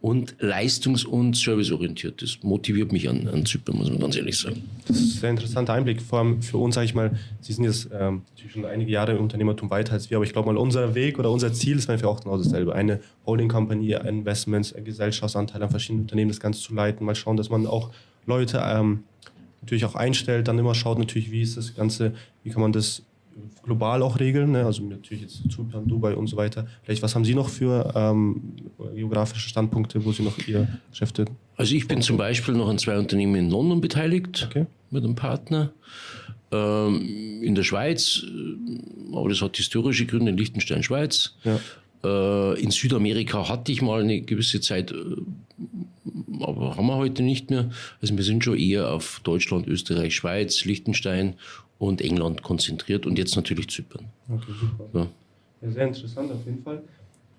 und 0.00 0.36
leistungs- 0.40 1.04
und 1.04 1.36
serviceorientiert. 1.36 2.22
Das 2.22 2.38
motiviert 2.42 2.90
mich 2.90 3.08
an, 3.08 3.28
an 3.28 3.44
Zypern, 3.44 3.76
muss 3.76 3.90
man 3.90 3.98
ganz 3.98 4.16
ehrlich 4.16 4.38
sagen. 4.38 4.62
Das 4.86 4.96
ist 4.96 5.16
ein 5.16 5.20
sehr 5.20 5.30
interessanter 5.30 5.74
Einblick, 5.74 6.00
vor 6.00 6.20
allem 6.20 6.40
für 6.40 6.56
uns, 6.56 6.74
sage 6.74 6.86
ich 6.86 6.94
mal, 6.94 7.18
Sie 7.42 7.52
sind 7.52 7.64
jetzt 7.64 7.90
ähm, 7.92 8.22
schon 8.48 8.64
einige 8.64 8.90
Jahre 8.90 9.12
im 9.12 9.22
Unternehmertum 9.22 9.68
weiter 9.68 9.92
als 9.92 10.08
wir, 10.08 10.16
aber 10.16 10.24
ich 10.24 10.32
glaube 10.32 10.50
mal, 10.52 10.58
unser 10.58 10.94
Weg 10.94 11.18
oder 11.18 11.30
unser 11.30 11.52
Ziel 11.52 11.76
ist 11.76 11.90
einfach 11.90 12.08
auch 12.08 12.20
genau 12.20 12.38
dasselbe. 12.38 12.74
Eine 12.74 13.00
Holding 13.26 13.48
Company, 13.48 13.92
Investments, 13.92 14.74
Gesellschaftsanteile 14.82 15.64
an 15.64 15.70
verschiedenen 15.70 16.02
Unternehmen, 16.02 16.30
das 16.30 16.40
Ganze 16.40 16.60
zu 16.60 16.74
leiten, 16.74 17.04
mal 17.04 17.14
schauen, 17.14 17.36
dass 17.36 17.50
man 17.50 17.66
auch 17.66 17.90
Leute 18.26 18.62
ähm, 18.64 19.04
natürlich 19.60 19.84
auch 19.84 19.94
einstellt, 19.94 20.48
dann 20.48 20.58
immer 20.58 20.74
schaut 20.74 20.98
natürlich, 20.98 21.30
wie 21.30 21.42
ist 21.42 21.58
das 21.58 21.74
Ganze, 21.74 22.14
wie 22.42 22.50
kann 22.50 22.62
man 22.62 22.72
das 22.72 23.02
global 23.62 24.02
auch 24.02 24.18
regeln, 24.20 24.52
ne? 24.52 24.64
also 24.64 24.82
natürlich 24.84 25.22
jetzt 25.22 25.50
Zypern, 25.50 25.86
Dubai 25.86 26.14
und 26.14 26.26
so 26.26 26.36
weiter. 26.36 26.66
Vielleicht, 26.82 27.02
was 27.02 27.14
haben 27.14 27.24
Sie 27.24 27.34
noch 27.34 27.48
für 27.48 27.92
ähm, 27.94 28.54
geografische 28.94 29.48
Standpunkte, 29.48 30.04
wo 30.04 30.12
Sie 30.12 30.22
noch 30.22 30.36
Ihr 30.46 30.68
Geschäfte... 30.90 31.26
Also 31.56 31.74
ich 31.74 31.86
bin 31.86 32.00
zum 32.00 32.16
Beispiel 32.16 32.54
noch 32.54 32.68
an 32.68 32.78
zwei 32.78 32.98
Unternehmen 32.98 33.34
in 33.34 33.50
London 33.50 33.80
beteiligt, 33.80 34.48
okay. 34.48 34.66
mit 34.90 35.04
einem 35.04 35.14
Partner. 35.14 35.72
Ähm, 36.52 37.42
in 37.42 37.54
der 37.54 37.62
Schweiz, 37.62 38.24
äh, 38.24 39.16
aber 39.16 39.28
das 39.28 39.40
hat 39.40 39.56
historische 39.56 40.06
Gründe, 40.06 40.30
in 40.30 40.36
Liechtenstein, 40.36 40.82
Schweiz. 40.82 41.36
Ja. 41.44 41.60
Äh, 42.02 42.60
in 42.60 42.70
Südamerika 42.70 43.48
hatte 43.48 43.70
ich 43.72 43.82
mal 43.82 44.00
eine 44.00 44.20
gewisse 44.20 44.60
Zeit, 44.60 44.90
äh, 44.90 44.96
aber 46.40 46.76
haben 46.76 46.86
wir 46.86 46.96
heute 46.96 47.22
nicht 47.22 47.50
mehr. 47.50 47.70
Also 48.00 48.16
wir 48.16 48.24
sind 48.24 48.42
schon 48.42 48.58
eher 48.58 48.90
auf 48.90 49.20
Deutschland, 49.22 49.66
Österreich, 49.68 50.14
Schweiz, 50.16 50.64
Liechtenstein 50.64 51.34
und 51.80 52.02
England 52.02 52.42
konzentriert 52.42 53.06
und 53.06 53.18
jetzt 53.18 53.34
natürlich 53.34 53.68
Zypern. 53.68 54.04
Okay, 54.28 54.52
super. 54.60 54.84
Ja. 54.92 55.06
Ja, 55.62 55.70
sehr 55.72 55.86
interessant 55.88 56.30
auf 56.30 56.44
jeden 56.44 56.62
Fall. 56.62 56.82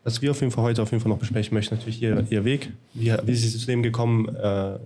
Was 0.03 0.19
wir 0.21 0.31
auf 0.31 0.41
jeden 0.41 0.51
Fall 0.51 0.63
heute 0.63 0.81
auf 0.81 0.91
jeden 0.91 1.01
Fall 1.01 1.11
noch 1.11 1.19
besprechen 1.19 1.53
möchten, 1.53 1.75
natürlich 1.75 2.01
Ihr, 2.01 2.25
Ihr 2.29 2.43
Weg. 2.43 2.73
Wie, 2.95 3.13
wie 3.23 3.35
Sie 3.35 3.55
zu 3.55 3.65
dem 3.67 3.83
gekommen, 3.83 4.27
äh, 4.29 4.79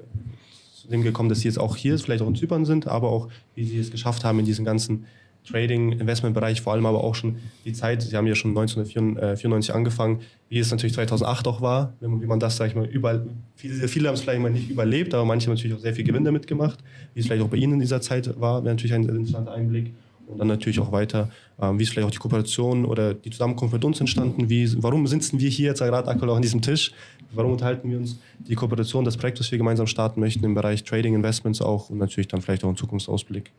zu 0.74 0.90
dem 0.90 1.04
gekommen, 1.04 1.30
dass 1.30 1.40
Sie 1.40 1.48
jetzt 1.48 1.58
auch 1.58 1.78
hier, 1.78 1.98
vielleicht 1.98 2.22
auch 2.22 2.28
in 2.28 2.36
Zypern 2.36 2.66
sind, 2.66 2.88
aber 2.88 3.10
auch 3.10 3.30
wie 3.56 3.64
Sie 3.64 3.80
es 3.80 3.92
geschafft 3.92 4.26
haben 4.26 4.40
in 4.40 4.46
diesen 4.46 4.66
ganzen 4.66 5.06
Trading, 5.46 5.94
Investmentbereich, 5.94 6.62
vor 6.62 6.74
allem 6.74 6.86
aber 6.86 7.04
auch 7.04 7.16
schon 7.16 7.38
die 7.64 7.74
Zeit, 7.74 8.02
Sie 8.02 8.16
haben 8.16 8.28
ja 8.28 8.36
schon 8.36 8.52
1994 8.52 9.74
angefangen, 9.74 10.22
wie 10.50 10.60
es 10.60 10.72
natürlich 10.72 10.94
2008 10.94 11.48
auch 11.48 11.62
war, 11.62 11.94
wie 12.00 12.26
man 12.26 12.40
das, 12.40 12.58
sag 12.58 12.68
ich 12.68 12.76
mal, 12.76 12.86
überall, 12.86 13.26
viele, 13.56 13.88
viele 13.88 14.08
haben 14.08 14.16
es 14.16 14.22
vielleicht 14.22 14.42
mal 14.42 14.52
nicht 14.52 14.70
überlebt, 14.70 15.14
aber 15.14 15.26
manche 15.26 15.48
haben 15.48 15.56
natürlich 15.56 15.76
auch 15.76 15.82
sehr 15.82 15.94
viel 15.94 16.04
Gewinn 16.04 16.24
damit 16.24 16.48
gemacht, 16.48 16.80
wie 17.14 17.20
es 17.20 17.28
vielleicht 17.28 17.44
auch 17.44 17.50
bei 17.50 17.58
Ihnen 17.58 17.74
in 17.74 17.80
dieser 17.80 18.02
Zeit 18.02 18.40
war, 18.40 18.64
wäre 18.64 18.74
natürlich 18.74 18.94
ein 18.94 19.04
interessanter 19.04 19.54
Einblick. 19.54 19.94
Und 20.28 20.40
dann 20.40 20.48
natürlich 20.48 20.80
auch 20.80 20.92
weiter, 20.92 21.30
ähm, 21.62 21.78
wie 21.78 21.84
ist 21.84 21.92
vielleicht 21.92 22.08
auch 22.08 22.12
die 22.12 22.18
Kooperation 22.18 22.86
oder 22.86 23.14
die 23.14 23.30
Zusammenkunft 23.30 23.74
mit 23.74 23.86
uns 23.86 24.00
entstanden, 24.00 24.50
wie, 24.50 24.82
warum 24.82 25.06
sitzen 25.06 25.40
wir 25.40 25.50
hier 25.50 25.68
jetzt 25.68 25.80
gerade 25.80 26.08
aktuell 26.08 26.32
auch 26.32 26.36
an 26.36 26.42
diesem 26.42 26.64
Tisch, 26.64 26.94
warum 27.32 27.52
unterhalten 27.52 27.90
wir 27.92 27.98
uns, 27.98 28.18
die 28.40 28.56
Kooperation, 28.56 29.06
das 29.06 29.18
Projekt, 29.18 29.40
das 29.40 29.52
wir 29.52 29.60
gemeinsam 29.60 29.86
starten 29.86 30.20
möchten 30.20 30.44
im 30.44 30.56
Bereich 30.56 30.84
Trading, 30.84 31.14
Investments 31.14 31.62
auch 31.62 31.92
und 31.92 32.00
natürlich 32.00 32.28
dann 32.28 32.42
vielleicht 32.42 32.64
auch 32.64 32.70
ein 32.70 32.76
Zukunftsausblick, 32.76 33.52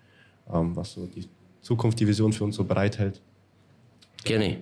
ähm, 0.53 0.75
was 0.75 0.95
so 0.95 1.07
die 1.07 1.29
Zukunft 1.67 1.99
die 1.99 2.07
Vision 2.07 2.33
für 2.33 2.45
uns 2.45 2.55
so 2.55 2.65
bereithält. 2.65 3.21
Gerne. 4.23 4.59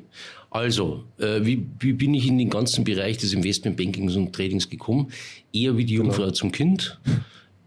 Also, 0.51 1.05
äh, 1.19 1.45
wie, 1.45 1.67
wie, 1.81 1.93
bin 1.93 2.15
ich 2.15 2.27
in 2.27 2.39
den 2.39 2.49
ganzen 2.49 2.83
Bereich 2.83 3.19
des 3.19 3.35
Investmentbankings 3.35 4.17
und 4.17 4.33
Tradings 4.33 4.71
gekommen? 4.71 5.09
Eher 5.53 5.77
wie 5.77 5.85
die 5.85 5.95
Jungfrau 5.95 6.23
genau. 6.23 6.33
zum 6.33 6.51
Kind, 6.51 6.99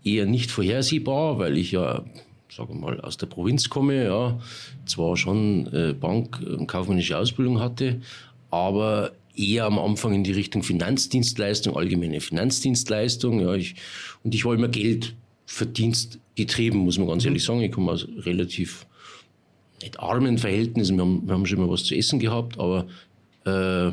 eher 0.04 0.26
nicht 0.26 0.50
vorhersehbar, 0.50 1.38
weil 1.38 1.58
ich 1.58 1.72
ja, 1.72 2.04
sage 2.50 2.74
mal, 2.74 3.00
aus 3.02 3.18
der 3.18 3.28
Provinz 3.28 3.70
komme, 3.70 4.06
ja, 4.06 4.40
zwar 4.86 5.18
schon 5.18 5.68
äh, 5.72 5.94
Bank- 5.94 6.40
und 6.42 6.66
kaufmännische 6.66 7.18
Ausbildung 7.18 7.60
hatte, 7.60 8.02
aber 8.50 9.12
eher 9.36 9.66
am 9.66 9.78
Anfang 9.78 10.16
in 10.16 10.24
die 10.24 10.32
Richtung 10.32 10.64
Finanzdienstleistung, 10.64 11.76
allgemeine 11.78 12.22
Finanzdienstleistung. 12.22 13.42
Ja, 13.42 13.54
ich, 13.54 13.76
und 14.24 14.34
ich 14.34 14.46
wollte 14.46 14.64
immer 14.64 14.72
Geld 14.72 15.14
verdienstgetrieben, 15.46 16.80
muss 16.80 16.98
man 16.98 17.08
ganz 17.08 17.24
mhm. 17.24 17.30
ehrlich 17.30 17.44
sagen. 17.44 17.62
Ich 17.62 17.72
komme 17.72 17.92
aus 17.92 18.08
relativ 18.26 18.87
nicht 19.82 20.00
armen 20.00 20.38
Verhältnissen. 20.38 20.98
Wir 20.98 21.04
haben, 21.04 21.28
wir 21.28 21.34
haben 21.34 21.46
schon 21.46 21.60
mal 21.60 21.70
was 21.70 21.84
zu 21.84 21.96
essen 21.96 22.20
gehabt, 22.20 22.60
aber 22.60 22.88
äh, 23.46 23.92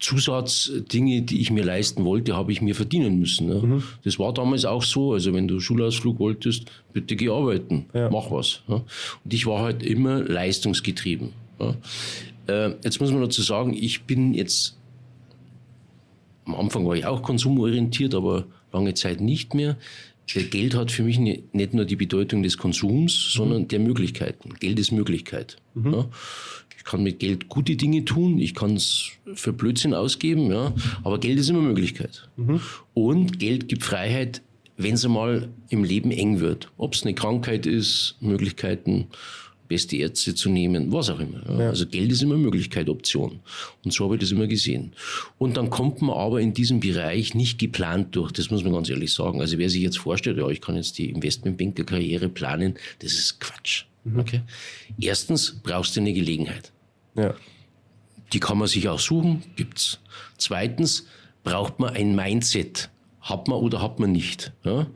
Zusatzdinge, 0.00 1.22
die 1.22 1.40
ich 1.40 1.50
mir 1.50 1.64
leisten 1.64 2.04
wollte, 2.04 2.36
habe 2.36 2.52
ich 2.52 2.60
mir 2.60 2.74
verdienen 2.74 3.18
müssen. 3.18 3.48
Ne? 3.48 3.54
Mhm. 3.54 3.82
Das 4.04 4.18
war 4.18 4.34
damals 4.34 4.64
auch 4.64 4.82
so. 4.82 5.14
Also 5.14 5.32
wenn 5.32 5.48
du 5.48 5.60
Schulausflug 5.60 6.18
wolltest, 6.18 6.70
bitte 6.92 7.16
geh 7.16 7.30
arbeiten, 7.30 7.86
ja. 7.94 8.10
mach 8.10 8.30
was. 8.30 8.60
Ja? 8.68 8.82
Und 9.24 9.32
ich 9.32 9.46
war 9.46 9.62
halt 9.62 9.82
immer 9.82 10.20
leistungsgetrieben. 10.20 11.30
Ja? 11.58 11.74
Äh, 12.46 12.74
jetzt 12.84 13.00
muss 13.00 13.10
man 13.12 13.22
dazu 13.22 13.40
sagen, 13.40 13.72
ich 13.72 14.02
bin 14.02 14.34
jetzt, 14.34 14.76
am 16.44 16.56
Anfang 16.56 16.86
war 16.86 16.96
ich 16.96 17.06
auch 17.06 17.22
konsumorientiert, 17.22 18.14
aber 18.14 18.44
lange 18.72 18.92
Zeit 18.94 19.20
nicht 19.20 19.54
mehr. 19.54 19.76
Geld 20.26 20.74
hat 20.74 20.90
für 20.90 21.02
mich 21.02 21.18
nicht 21.18 21.74
nur 21.74 21.84
die 21.84 21.96
Bedeutung 21.96 22.42
des 22.42 22.58
Konsums, 22.58 23.32
sondern 23.32 23.62
mhm. 23.62 23.68
der 23.68 23.78
Möglichkeiten. 23.78 24.54
Geld 24.58 24.78
ist 24.78 24.92
Möglichkeit. 24.92 25.56
Mhm. 25.74 25.92
Ja. 25.92 26.08
Ich 26.76 26.84
kann 26.84 27.02
mit 27.02 27.18
Geld 27.18 27.48
gute 27.48 27.76
Dinge 27.76 28.04
tun, 28.04 28.38
ich 28.38 28.54
kann 28.54 28.76
es 28.76 29.10
für 29.34 29.54
Blödsinn 29.54 29.94
ausgeben, 29.94 30.50
ja, 30.50 30.74
aber 31.02 31.18
Geld 31.18 31.38
ist 31.38 31.48
immer 31.48 31.62
Möglichkeit. 31.62 32.28
Mhm. 32.36 32.60
Und 32.92 33.38
Geld 33.38 33.68
gibt 33.68 33.84
Freiheit, 33.84 34.42
wenn 34.76 34.94
es 34.94 35.04
einmal 35.04 35.48
im 35.70 35.82
Leben 35.82 36.10
eng 36.10 36.40
wird. 36.40 36.70
Ob 36.76 36.94
es 36.94 37.02
eine 37.02 37.14
Krankheit 37.14 37.64
ist, 37.64 38.16
Möglichkeiten, 38.20 39.06
beste 39.74 39.96
Ärzte 39.96 40.36
zu 40.36 40.50
nehmen, 40.50 40.92
was 40.92 41.10
auch 41.10 41.18
immer. 41.18 41.42
Ja. 41.58 41.70
Also 41.70 41.84
Geld 41.86 42.12
ist 42.12 42.22
immer 42.22 42.36
Möglichkeit, 42.36 42.88
Option. 42.88 43.40
Und 43.84 43.92
so 43.92 44.04
habe 44.04 44.14
ich 44.14 44.20
das 44.20 44.30
immer 44.30 44.46
gesehen. 44.46 44.92
Und 45.36 45.56
dann 45.56 45.68
kommt 45.68 46.00
man 46.00 46.16
aber 46.16 46.40
in 46.40 46.54
diesem 46.54 46.78
Bereich 46.78 47.34
nicht 47.34 47.58
geplant 47.58 48.14
durch, 48.14 48.30
das 48.30 48.52
muss 48.52 48.62
man 48.62 48.72
ganz 48.72 48.88
ehrlich 48.88 49.12
sagen. 49.12 49.40
Also 49.40 49.58
wer 49.58 49.68
sich 49.68 49.82
jetzt 49.82 49.98
vorstellt, 49.98 50.38
ja, 50.38 50.48
ich 50.48 50.60
kann 50.60 50.76
jetzt 50.76 50.96
die 50.98 51.10
Investmentbanker-Karriere 51.10 52.28
planen, 52.28 52.74
das 53.00 53.14
ist 53.14 53.40
Quatsch. 53.40 53.86
Mhm. 54.04 54.20
Okay? 54.20 54.42
Erstens 55.00 55.58
brauchst 55.60 55.96
du 55.96 56.00
eine 56.00 56.12
Gelegenheit. 56.12 56.70
Ja. 57.16 57.34
Die 58.32 58.38
kann 58.38 58.58
man 58.58 58.68
sich 58.68 58.88
auch 58.88 59.00
suchen, 59.00 59.42
gibt's. 59.56 59.98
Zweitens 60.38 61.08
braucht 61.42 61.80
man 61.80 61.94
ein 61.94 62.14
Mindset. 62.14 62.90
Hat 63.20 63.48
man 63.48 63.58
oder 63.58 63.82
hat 63.82 63.98
man 63.98 64.12
nicht. 64.12 64.52
Ja? 64.64 64.86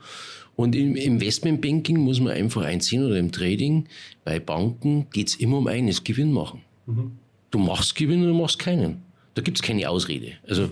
Und 0.59 0.75
im 0.75 0.97
Investmentbanking 0.97 1.99
muss 1.99 2.19
man 2.19 2.33
einfach 2.33 2.63
einsehen 2.63 3.07
oder 3.07 3.17
im 3.17 3.31
Trading, 3.31 3.85
bei 4.25 4.41
Banken 4.41 5.07
geht 5.13 5.29
es 5.29 5.37
immer 5.37 5.59
um 5.59 5.69
eines, 5.69 6.03
Gewinn 6.03 6.33
machen. 6.33 6.63
Mhm. 6.87 7.13
Du 7.53 7.61
machst 7.61 7.95
Gewinn 7.95 8.23
oder 8.23 8.33
du 8.33 8.39
machst 8.39 8.59
keinen. 8.59 9.03
Da 9.35 9.43
gibt 9.43 9.57
es 9.59 9.63
keine 9.63 9.89
Ausrede. 9.89 10.33
Also 10.49 10.71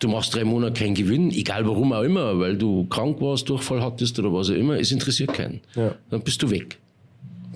du 0.00 0.08
machst 0.08 0.34
drei 0.34 0.44
Monate 0.44 0.82
keinen 0.82 0.94
Gewinn, 0.94 1.30
egal 1.30 1.66
warum 1.66 1.94
auch 1.94 2.02
immer, 2.02 2.38
weil 2.38 2.58
du 2.58 2.84
krank 2.88 3.22
warst, 3.22 3.48
Durchfall 3.48 3.80
hattest 3.80 4.18
oder 4.18 4.34
was 4.34 4.50
auch 4.50 4.54
immer, 4.54 4.78
es 4.78 4.92
interessiert 4.92 5.32
keinen. 5.32 5.62
Ja. 5.74 5.94
Dann 6.10 6.20
bist 6.20 6.42
du 6.42 6.50
weg. 6.50 6.78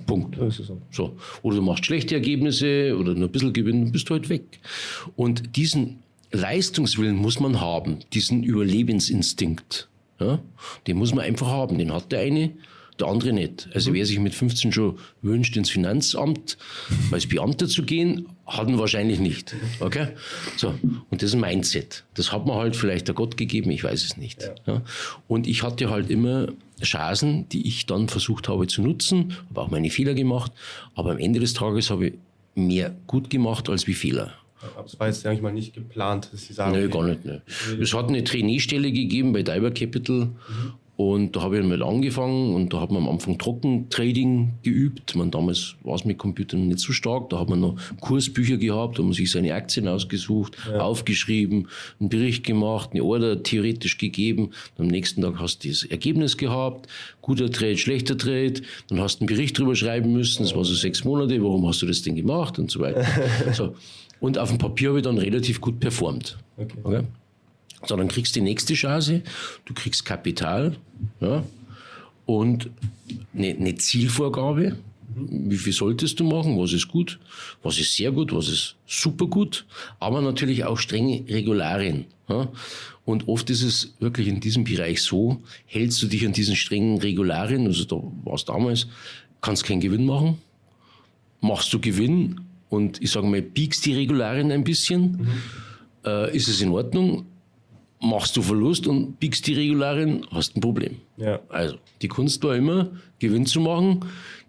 Punkt. 0.07 0.37
So. 0.51 0.81
so. 0.89 1.15
Oder 1.43 1.57
du 1.57 1.61
machst 1.61 1.85
schlechte 1.85 2.15
Ergebnisse 2.15 2.97
oder 2.97 3.13
nur 3.13 3.29
ein 3.29 3.31
bisschen 3.31 3.53
Gewinn, 3.53 3.83
dann 3.83 3.91
bist 3.91 4.09
du 4.09 4.15
halt 4.15 4.29
weg. 4.29 4.59
Und 5.15 5.55
diesen 5.55 5.99
Leistungswillen 6.31 7.15
muss 7.15 7.39
man 7.39 7.61
haben, 7.61 7.99
diesen 8.13 8.41
Überlebensinstinkt. 8.41 9.87
Ja? 10.25 10.39
Den 10.87 10.97
muss 10.97 11.13
man 11.13 11.25
einfach 11.25 11.47
haben. 11.47 11.77
Den 11.77 11.93
hat 11.93 12.11
der 12.11 12.21
eine, 12.21 12.51
der 12.99 13.07
andere 13.07 13.33
nicht. 13.33 13.67
Also 13.73 13.91
mhm. 13.91 13.95
wer 13.95 14.05
sich 14.05 14.19
mit 14.19 14.33
15 14.33 14.71
schon 14.71 14.97
wünscht, 15.21 15.55
ins 15.57 15.69
Finanzamt 15.69 16.57
als 17.11 17.27
Beamter 17.27 17.67
zu 17.67 17.83
gehen, 17.83 18.27
hat 18.45 18.67
ihn 18.67 18.77
wahrscheinlich 18.77 19.19
nicht. 19.19 19.55
Okay? 19.79 20.09
So. 20.57 20.73
Und 21.09 21.21
das 21.21 21.29
ist 21.29 21.35
ein 21.35 21.41
Mindset. 21.41 22.03
Das 22.13 22.31
hat 22.31 22.45
mir 22.45 22.55
halt 22.55 22.75
vielleicht 22.75 23.07
der 23.07 23.15
Gott 23.15 23.37
gegeben, 23.37 23.71
ich 23.71 23.83
weiß 23.83 24.03
es 24.03 24.17
nicht. 24.17 24.43
Ja. 24.43 24.73
Ja? 24.73 24.81
Und 25.27 25.47
ich 25.47 25.63
hatte 25.63 25.89
halt 25.89 26.09
immer 26.09 26.47
Chancen, 26.81 27.47
die 27.49 27.67
ich 27.67 27.85
dann 27.85 28.09
versucht 28.09 28.49
habe 28.49 28.67
zu 28.67 28.81
nutzen, 28.81 29.35
habe 29.49 29.61
auch 29.61 29.69
meine 29.71 29.89
Fehler 29.89 30.13
gemacht, 30.13 30.51
aber 30.93 31.11
am 31.11 31.17
Ende 31.17 31.39
des 31.39 31.53
Tages 31.53 31.89
habe 31.89 32.07
ich 32.07 32.13
mehr 32.55 32.95
gut 33.07 33.29
gemacht 33.29 33.69
als 33.69 33.87
wie 33.87 33.93
Fehler. 33.93 34.33
Aber 34.75 34.85
es 34.85 34.99
war 34.99 35.07
jetzt 35.07 35.25
eigentlich 35.25 35.41
mal 35.41 35.53
nicht 35.53 35.73
geplant, 35.73 36.29
dass 36.31 36.45
Sie 36.45 36.53
sagen. 36.53 36.73
Nein, 36.73 36.89
gar 36.89 37.03
nicht. 37.03 37.25
Ne. 37.25 37.41
Es 37.79 37.93
hat 37.93 38.09
eine 38.09 38.23
Trainee-Stelle 38.23 38.91
gegeben 38.91 39.33
bei 39.33 39.43
Diver 39.43 39.71
Capital. 39.71 40.25
Mhm. 40.25 40.73
Und 40.97 41.35
da 41.35 41.41
habe 41.41 41.59
ich 41.59 41.65
mal 41.65 41.83
angefangen 41.83 42.55
und 42.55 42.73
da 42.73 42.79
hat 42.79 42.89
man 42.89 43.03
am 43.03 43.09
Anfang 43.09 43.37
Trockentrading 43.37 44.53
geübt. 44.63 45.13
Man, 45.15 45.29
damals 45.29 45.75
war 45.83 45.95
es 45.95 46.05
mit 46.05 46.17
Computern 46.17 46.69
nicht 46.69 46.79
so 46.79 46.93
stark. 46.93 47.29
Da 47.29 47.39
hat 47.39 47.49
man 47.49 47.59
noch 47.59 47.75
Kursbücher 47.99 48.55
gehabt, 48.55 48.95
da 48.95 48.99
hat 48.99 49.05
man 49.05 49.13
sich 49.13 49.29
seine 49.29 49.53
Aktien 49.53 49.89
ausgesucht, 49.89 50.55
ja. 50.69 50.79
aufgeschrieben, 50.79 51.67
einen 51.99 52.07
Bericht 52.07 52.45
gemacht, 52.45 52.91
eine 52.93 53.03
Order 53.03 53.43
theoretisch 53.43 53.97
gegeben. 53.97 54.51
Am 54.77 54.87
nächsten 54.87 55.21
Tag 55.21 55.37
hast 55.37 55.65
du 55.65 55.69
das 55.69 55.83
Ergebnis 55.83 56.37
gehabt. 56.37 56.87
Guter 57.21 57.51
Trade, 57.51 57.77
schlechter 57.77 58.17
Trade. 58.17 58.61
Dann 58.87 59.01
hast 59.01 59.17
du 59.17 59.21
einen 59.21 59.27
Bericht 59.27 59.59
drüber 59.59 59.75
schreiben 59.75 60.13
müssen. 60.13 60.43
Das 60.43 60.55
war 60.55 60.63
so 60.63 60.75
sechs 60.75 61.03
Monate. 61.03 61.43
Warum 61.43 61.67
hast 61.67 61.81
du 61.81 61.87
das 61.87 62.03
denn 62.03 62.15
gemacht? 62.15 62.57
Und 62.57 62.71
so 62.71 62.79
weiter. 62.79 63.05
so. 63.53 63.75
Und 64.19 64.37
auf 64.37 64.49
dem 64.49 64.57
Papier 64.57 64.89
habe 64.89 64.99
ich 64.99 65.03
dann 65.03 65.17
relativ 65.17 65.61
gut 65.61 65.79
performt. 65.79 66.37
Okay. 66.57 66.77
okay? 66.83 67.03
So, 67.85 67.95
dann 67.95 68.07
kriegst 68.07 68.35
du 68.35 68.39
die 68.39 68.45
nächste 68.45 68.73
Chance, 68.73 69.21
du 69.65 69.73
kriegst 69.73 70.05
Kapital 70.05 70.75
ja, 71.19 71.43
und 72.25 72.69
eine, 73.33 73.49
eine 73.49 73.75
Zielvorgabe. 73.75 74.77
Wie 75.17 75.57
viel 75.57 75.71
solltest 75.71 76.19
du 76.19 76.25
machen? 76.25 76.59
Was 76.59 76.73
ist 76.73 76.89
gut? 76.89 77.19
Was 77.63 77.79
ist 77.79 77.95
sehr 77.95 78.11
gut? 78.11 78.33
Was 78.33 78.49
ist 78.49 78.75
super 78.85 79.27
gut? 79.27 79.65
Aber 79.99 80.19
natürlich 80.21 80.65
auch 80.65 80.77
strenge 80.77 81.23
Regularien. 81.29 82.05
Ja? 82.27 82.49
Und 83.05 83.27
oft 83.27 83.49
ist 83.49 83.61
es 83.61 83.93
wirklich 83.99 84.27
in 84.27 84.39
diesem 84.39 84.63
Bereich 84.63 85.01
so, 85.01 85.41
hältst 85.67 86.01
du 86.01 86.07
dich 86.07 86.25
an 86.25 86.33
diesen 86.33 86.55
strengen 86.55 86.97
Regularien, 86.97 87.67
also 87.67 87.85
da 87.85 87.95
war 88.23 88.33
es 88.33 88.45
damals, 88.45 88.87
kannst 89.41 89.63
keinen 89.63 89.79
Gewinn 89.79 90.05
machen. 90.05 90.39
Machst 91.39 91.71
du 91.71 91.79
Gewinn, 91.79 92.41
und 92.69 93.01
ich 93.01 93.11
sage 93.11 93.27
mal, 93.27 93.41
biegst 93.41 93.85
die 93.85 93.93
Regularien 93.93 94.51
ein 94.51 94.63
bisschen, 94.63 95.11
mhm. 95.11 95.27
äh, 96.05 96.35
ist 96.35 96.47
es 96.47 96.61
in 96.61 96.69
Ordnung. 96.69 97.25
Machst 98.01 98.35
du 98.35 98.41
Verlust 98.41 98.87
und 98.87 99.19
biegst 99.19 99.47
die 99.47 99.53
Regularien, 99.53 100.25
hast 100.31 100.55
ein 100.55 100.61
Problem. 100.61 100.97
Ja. 101.17 101.39
Also, 101.49 101.77
die 102.01 102.07
Kunst 102.07 102.43
war 102.43 102.55
immer, 102.55 102.91
Gewinn 103.19 103.45
zu 103.45 103.61
machen, 103.61 104.05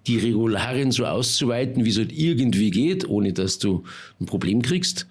die 0.06 0.18
Regularien 0.18 0.92
so 0.92 1.06
auszuweiten, 1.06 1.84
wie 1.84 1.90
es 1.90 1.98
halt 1.98 2.12
irgendwie 2.12 2.70
geht, 2.70 3.08
ohne 3.08 3.32
dass 3.32 3.58
du 3.58 3.84
ein 4.20 4.26
Problem 4.26 4.62
kriegst. 4.62 5.06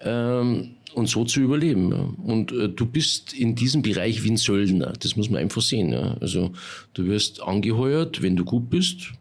Ähm, 0.00 0.76
und 0.94 1.10
so 1.10 1.24
zu 1.24 1.40
überleben. 1.40 1.92
Ja. 1.92 2.08
Und 2.24 2.52
äh, 2.52 2.70
du 2.70 2.86
bist 2.86 3.34
in 3.34 3.54
diesem 3.54 3.82
Bereich 3.82 4.24
wie 4.24 4.30
ein 4.30 4.38
Söldner. 4.38 4.94
Das 4.98 5.14
muss 5.14 5.28
man 5.28 5.42
einfach 5.42 5.60
sehen. 5.60 5.92
Ja. 5.92 6.16
Also 6.20 6.52
du 6.94 7.04
wirst 7.04 7.42
angeheuert, 7.42 8.22
wenn 8.22 8.34
du 8.34 8.44
gut 8.44 8.70
bist, 8.70 9.12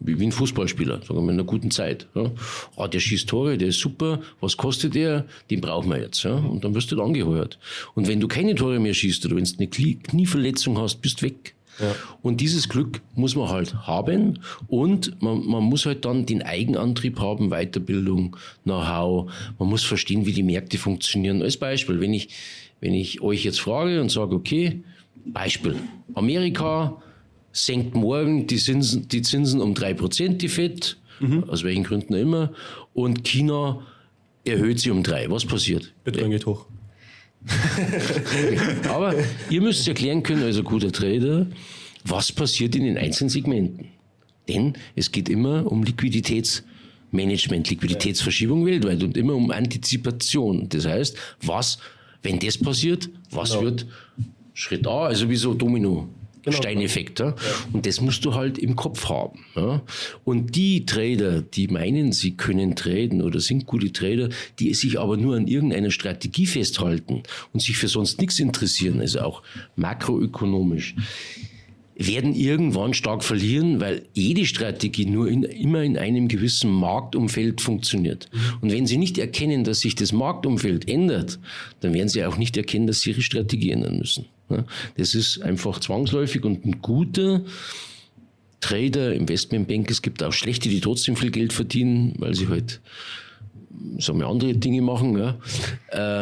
wie, 0.00 0.18
wie 0.18 0.26
ein 0.26 0.32
Fußballspieler, 0.32 1.02
sagen 1.02 1.14
wir 1.14 1.20
mal, 1.20 1.32
in 1.32 1.38
einer 1.38 1.44
guten 1.44 1.70
Zeit. 1.70 2.08
Ja. 2.14 2.30
Ah, 2.76 2.88
der 2.88 3.00
schießt 3.00 3.28
Tore, 3.28 3.58
der 3.58 3.68
ist 3.68 3.78
super, 3.78 4.20
was 4.40 4.56
kostet 4.56 4.94
der? 4.94 5.26
Den 5.50 5.60
brauchen 5.60 5.90
wir 5.90 6.00
jetzt. 6.00 6.22
Ja. 6.22 6.34
Und 6.34 6.64
dann 6.64 6.74
wirst 6.74 6.90
du 6.90 6.96
dann 6.96 7.06
angeheuert. 7.06 7.58
Und 7.94 8.08
wenn 8.08 8.20
du 8.20 8.26
keine 8.26 8.54
Tore 8.54 8.80
mehr 8.80 8.94
schießt 8.94 9.24
oder 9.26 9.36
wenn 9.36 9.44
du 9.44 9.52
eine 9.58 9.68
Knieverletzung 9.68 10.78
hast, 10.78 11.02
bist 11.02 11.20
du 11.20 11.26
weg. 11.26 11.54
Ja. 11.78 11.94
Und 12.22 12.40
dieses 12.40 12.68
Glück 12.68 13.00
muss 13.14 13.36
man 13.36 13.48
halt 13.48 13.86
haben 13.86 14.40
und 14.68 15.20
man, 15.22 15.46
man 15.46 15.62
muss 15.64 15.86
halt 15.86 16.04
dann 16.04 16.26
den 16.26 16.42
Eigenantrieb 16.42 17.18
haben, 17.18 17.50
Weiterbildung, 17.50 18.36
Know-how. 18.64 19.30
Man 19.58 19.68
muss 19.68 19.82
verstehen, 19.82 20.26
wie 20.26 20.32
die 20.32 20.42
Märkte 20.42 20.76
funktionieren. 20.78 21.42
Als 21.42 21.56
Beispiel, 21.56 22.00
wenn 22.00 22.12
ich, 22.12 22.28
wenn 22.80 22.92
ich 22.92 23.22
euch 23.22 23.44
jetzt 23.44 23.60
frage 23.60 24.00
und 24.00 24.10
sage, 24.10 24.34
okay, 24.34 24.82
Beispiel, 25.24 25.76
Amerika, 26.14 27.02
senkt 27.52 27.94
morgen 27.94 28.46
die 28.46 28.56
Zinsen, 28.56 29.08
die 29.08 29.22
Zinsen 29.22 29.60
um 29.60 29.74
3%, 29.74 30.36
die 30.36 30.48
FED, 30.48 30.96
mhm. 31.20 31.44
aus 31.44 31.64
welchen 31.64 31.84
Gründen 31.84 32.14
immer, 32.14 32.52
und 32.94 33.24
China 33.24 33.86
erhöht 34.44 34.80
sie 34.80 34.90
um 34.90 35.02
3. 35.02 35.30
Was 35.30 35.44
passiert? 35.44 35.92
Bitcoin 36.04 36.30
geht 36.30 36.46
hoch. 36.46 36.66
Aber 38.88 39.14
ihr 39.48 39.62
müsst 39.62 39.88
erklären 39.88 40.22
können, 40.22 40.42
als 40.42 40.62
guter 40.62 40.92
Trader, 40.92 41.46
was 42.04 42.32
passiert 42.32 42.74
in 42.74 42.84
den 42.84 42.98
einzelnen 42.98 43.30
Segmenten. 43.30 43.88
Denn 44.48 44.74
es 44.94 45.10
geht 45.10 45.28
immer 45.28 45.70
um 45.70 45.82
Liquiditätsmanagement, 45.82 47.70
Liquiditätsverschiebung 47.70 48.66
weltweit 48.66 49.02
und 49.02 49.16
immer 49.16 49.34
um 49.34 49.50
Antizipation. 49.50 50.68
Das 50.68 50.86
heißt, 50.86 51.16
was, 51.42 51.78
wenn 52.22 52.38
das 52.38 52.58
passiert, 52.58 53.08
was 53.30 53.50
genau. 53.50 53.62
wird 53.62 53.86
Schritt 54.52 54.86
A, 54.86 55.06
also 55.06 55.28
wie 55.30 55.36
so 55.36 55.54
Domino 55.54 56.08
Genau. 56.42 56.56
Steineffekt. 56.56 57.20
Ja? 57.20 57.34
Und 57.72 57.86
das 57.86 58.00
musst 58.00 58.24
du 58.24 58.34
halt 58.34 58.58
im 58.58 58.76
Kopf 58.76 59.08
haben. 59.08 59.44
Ja? 59.56 59.82
Und 60.24 60.56
die 60.56 60.86
Trader, 60.86 61.42
die 61.42 61.68
meinen, 61.68 62.12
sie 62.12 62.32
können 62.32 62.76
traden 62.76 63.22
oder 63.22 63.40
sind 63.40 63.66
gute 63.66 63.92
Trader, 63.92 64.28
die 64.58 64.72
sich 64.74 64.98
aber 64.98 65.16
nur 65.16 65.36
an 65.36 65.46
irgendeiner 65.46 65.90
Strategie 65.90 66.46
festhalten 66.46 67.22
und 67.52 67.60
sich 67.60 67.76
für 67.76 67.88
sonst 67.88 68.20
nichts 68.20 68.38
interessieren, 68.38 69.00
also 69.00 69.20
auch 69.20 69.42
makroökonomisch, 69.76 70.94
werden 72.00 72.34
irgendwann 72.34 72.94
stark 72.94 73.22
verlieren, 73.22 73.80
weil 73.80 74.06
jede 74.14 74.46
Strategie 74.46 75.04
nur 75.04 75.28
in, 75.28 75.42
immer 75.42 75.82
in 75.82 75.98
einem 75.98 76.28
gewissen 76.28 76.70
Marktumfeld 76.70 77.60
funktioniert. 77.60 78.30
Mhm. 78.32 78.38
Und 78.62 78.72
wenn 78.72 78.86
sie 78.86 78.96
nicht 78.96 79.18
erkennen, 79.18 79.64
dass 79.64 79.80
sich 79.80 79.96
das 79.96 80.12
Marktumfeld 80.12 80.88
ändert, 80.88 81.38
dann 81.80 81.92
werden 81.92 82.08
sie 82.08 82.24
auch 82.24 82.38
nicht 82.38 82.56
erkennen, 82.56 82.86
dass 82.86 83.02
sie 83.02 83.10
ihre 83.10 83.20
Strategie 83.20 83.72
ändern 83.72 83.98
müssen. 83.98 84.24
Das 84.96 85.14
ist 85.14 85.42
einfach 85.42 85.80
zwangsläufig 85.80 86.44
und 86.44 86.64
ein 86.64 86.82
guter 86.82 87.42
Trader, 88.60 89.14
Investmentbank, 89.14 89.90
es 89.90 90.02
gibt 90.02 90.22
auch 90.22 90.32
schlechte, 90.32 90.68
die 90.68 90.80
trotzdem 90.80 91.16
viel 91.16 91.30
Geld 91.30 91.52
verdienen, 91.52 92.14
weil 92.18 92.34
sie 92.34 92.48
halt 92.48 92.80
sagen 93.98 94.18
wir, 94.18 94.26
andere 94.26 94.54
Dinge 94.54 94.82
machen, 94.82 95.16
ja, 95.18 95.38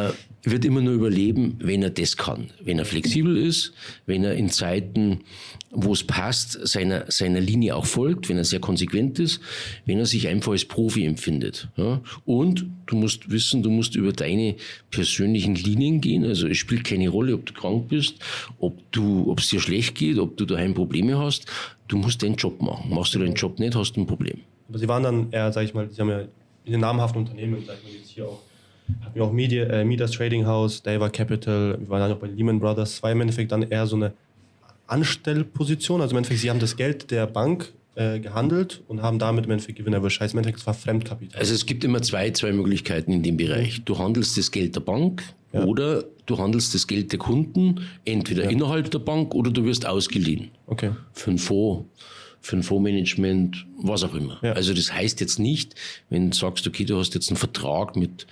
äh, 0.07 0.11
wird 0.43 0.63
immer 0.63 0.81
nur 0.81 0.93
überleben, 0.93 1.57
wenn 1.59 1.83
er 1.83 1.89
das 1.89 2.15
kann. 2.15 2.47
Wenn 2.63 2.79
er 2.79 2.85
flexibel 2.85 3.37
ist, 3.37 3.73
wenn 4.05 4.23
er 4.23 4.35
in 4.35 4.49
Zeiten, 4.49 5.19
wo 5.71 5.91
es 5.91 6.03
passt, 6.03 6.67
seiner, 6.67 7.11
seiner 7.11 7.41
Linie 7.41 7.75
auch 7.75 7.85
folgt, 7.85 8.29
wenn 8.29 8.37
er 8.37 8.45
sehr 8.45 8.59
konsequent 8.59 9.19
ist, 9.19 9.41
wenn 9.85 9.99
er 9.99 10.05
sich 10.05 10.27
einfach 10.27 10.53
als 10.53 10.65
Profi 10.65 11.05
empfindet. 11.05 11.67
Ja. 11.75 12.01
Und 12.25 12.65
du 12.85 12.95
musst 12.95 13.29
wissen, 13.29 13.63
du 13.63 13.69
musst 13.69 13.95
über 13.95 14.13
deine 14.13 14.55
persönlichen 14.91 15.55
Linien 15.55 15.99
gehen. 15.99 16.23
Also 16.23 16.47
es 16.47 16.57
spielt 16.57 16.85
keine 16.85 17.09
Rolle, 17.09 17.33
ob 17.33 17.45
du 17.45 17.53
krank 17.53 17.89
bist, 17.89 18.15
ob 18.59 18.79
du, 18.91 19.29
ob 19.29 19.39
es 19.39 19.49
dir 19.49 19.59
schlecht 19.59 19.95
geht, 19.95 20.17
ob 20.19 20.37
du 20.37 20.45
daheim 20.45 20.73
Probleme 20.73 21.17
hast. 21.17 21.47
Du 21.89 21.97
musst 21.97 22.23
deinen 22.23 22.35
Job 22.35 22.61
machen. 22.61 22.93
Machst 22.93 23.13
du 23.13 23.19
deinen 23.19 23.35
Job 23.35 23.59
nicht, 23.59 23.75
hast 23.75 23.93
du 23.93 24.01
ein 24.01 24.07
Problem. 24.07 24.39
Aber 24.69 24.77
Sie 24.77 24.87
waren 24.87 25.03
dann 25.03 25.31
eher, 25.31 25.51
sag 25.51 25.65
ich 25.65 25.73
mal, 25.73 25.89
Sie 25.91 25.99
haben 25.99 26.09
ja 26.09 26.25
in 26.69 26.73
den 26.73 26.81
namhaften 26.81 27.21
Unternehmen, 27.21 27.63
sag 27.65 27.77
ich 27.79 27.83
mal 27.83 27.99
jetzt 27.99 28.09
hier 28.09 28.25
auch 28.25 28.39
hatten 29.03 29.15
wir 29.15 29.23
auch 29.23 29.31
Media, 29.31 29.65
äh, 29.65 29.85
Midas 29.85 30.11
Trading 30.11 30.45
House, 30.45 30.81
Dava 30.81 31.09
Capital, 31.09 31.77
wir 31.79 31.89
waren 31.89 32.01
dann 32.01 32.11
auch 32.13 32.19
bei 32.19 32.27
Lehman 32.27 32.59
Brothers. 32.59 33.01
War 33.03 33.11
im 33.11 33.21
Endeffekt 33.21 33.51
dann 33.51 33.63
eher 33.63 33.85
so 33.87 33.95
eine 33.95 34.13
Anstellposition. 34.87 36.01
Also 36.01 36.11
im 36.11 36.17
Endeffekt, 36.17 36.41
sie 36.41 36.49
haben 36.49 36.59
das 36.59 36.75
Geld 36.75 37.11
der 37.11 37.27
Bank 37.27 37.71
äh, 37.95 38.19
gehandelt 38.19 38.81
und 38.87 39.01
haben 39.01 39.19
damit 39.19 39.45
im 39.45 39.51
Endeffekt 39.51 39.77
Gewinn 39.77 39.93
erwischt. 39.93 40.19
Heißt 40.19 40.33
im 40.33 40.39
Endeffekt, 40.39 40.61
es 40.61 40.67
war 40.67 40.73
Fremdkapital. 40.73 41.39
Also 41.39 41.53
es 41.53 41.65
gibt 41.65 41.83
immer 41.83 42.01
zwei, 42.01 42.31
zwei 42.31 42.51
Möglichkeiten 42.51 43.11
in 43.11 43.23
dem 43.23 43.37
Bereich. 43.37 43.83
Du 43.85 43.97
handelst 43.97 44.37
das 44.37 44.51
Geld 44.51 44.75
der 44.75 44.81
Bank 44.81 45.23
ja. 45.53 45.63
oder 45.63 46.03
du 46.25 46.37
handelst 46.37 46.73
das 46.73 46.87
Geld 46.87 47.11
der 47.11 47.19
Kunden, 47.19 47.81
entweder 48.05 48.45
ja. 48.45 48.49
innerhalb 48.49 48.91
der 48.91 48.99
Bank 48.99 49.33
oder 49.35 49.51
du 49.51 49.63
wirst 49.65 49.85
ausgeliehen. 49.85 50.49
Okay. 50.67 50.91
Für 51.13 51.31
ein 51.31 51.37
Fonds 51.37 51.85
für 52.41 52.55
ein 52.55 52.63
Fondsmanagement, 52.63 53.65
was 53.77 54.03
auch 54.03 54.13
immer. 54.13 54.39
Ja. 54.41 54.53
Also 54.53 54.73
das 54.73 54.93
heißt 54.93 55.19
jetzt 55.21 55.39
nicht, 55.39 55.75
wenn 56.09 56.31
du 56.31 56.37
sagst, 56.37 56.65
okay, 56.67 56.85
du 56.85 56.97
hast 56.97 57.13
jetzt 57.13 57.29
einen 57.29 57.37
Vertrag 57.37 57.95
mit 57.95 58.27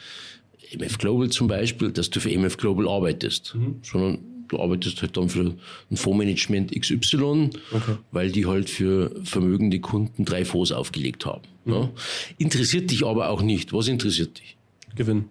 MF 0.74 0.98
Global 0.98 1.30
zum 1.30 1.48
Beispiel, 1.48 1.92
dass 1.92 2.10
du 2.10 2.20
für 2.20 2.30
MF 2.30 2.58
Global 2.58 2.88
arbeitest, 2.88 3.56
mhm. 3.56 3.80
sondern 3.84 4.20
du 4.48 4.60
arbeitest 4.60 5.02
halt 5.02 5.18
dann 5.18 5.30
für 5.30 5.56
ein 5.92 5.98
Fondsmanagement 5.98 6.72
XY, 6.80 7.50
okay. 7.72 7.98
weil 8.12 8.32
die 8.32 8.46
halt 8.46 8.70
für 8.70 9.14
vermögende 9.24 9.80
Kunden 9.80 10.26
drei 10.26 10.46
Fonds 10.46 10.72
aufgelegt 10.72 11.26
haben. 11.26 11.44
Mhm. 11.66 11.74
Ja. 11.74 11.90
Interessiert 12.38 12.92
dich 12.92 13.06
aber 13.06 13.30
auch 13.30 13.42
nicht. 13.42 13.74
Was 13.74 13.88
interessiert 13.88 14.40
dich? 14.40 14.58
Gewinn. 14.96 15.26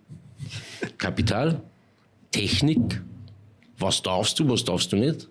Kapital, 0.99 1.62
Technik, 2.30 3.02
was 3.78 4.02
darfst 4.02 4.38
du, 4.38 4.49
was 4.49 4.64
darfst 4.64 4.92
du 4.92 4.97
nicht? 4.97 5.28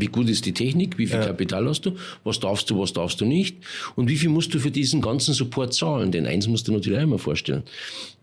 Wie 0.00 0.06
gut 0.06 0.28
ist 0.28 0.46
die 0.46 0.52
Technik? 0.52 0.98
Wie 0.98 1.06
viel 1.06 1.20
ja. 1.20 1.26
Kapital 1.26 1.66
hast 1.68 1.86
du? 1.86 1.96
Was 2.24 2.40
darfst 2.40 2.70
du, 2.70 2.78
was 2.78 2.92
darfst 2.92 3.20
du 3.20 3.24
nicht? 3.24 3.58
Und 3.96 4.08
wie 4.08 4.16
viel 4.16 4.30
musst 4.30 4.54
du 4.54 4.58
für 4.58 4.70
diesen 4.70 5.00
ganzen 5.00 5.34
Support 5.34 5.74
zahlen? 5.74 6.12
Denn 6.12 6.26
eins 6.26 6.46
musst 6.48 6.68
du 6.68 6.72
natürlich 6.72 7.00
immer 7.00 7.18
vorstellen. 7.18 7.62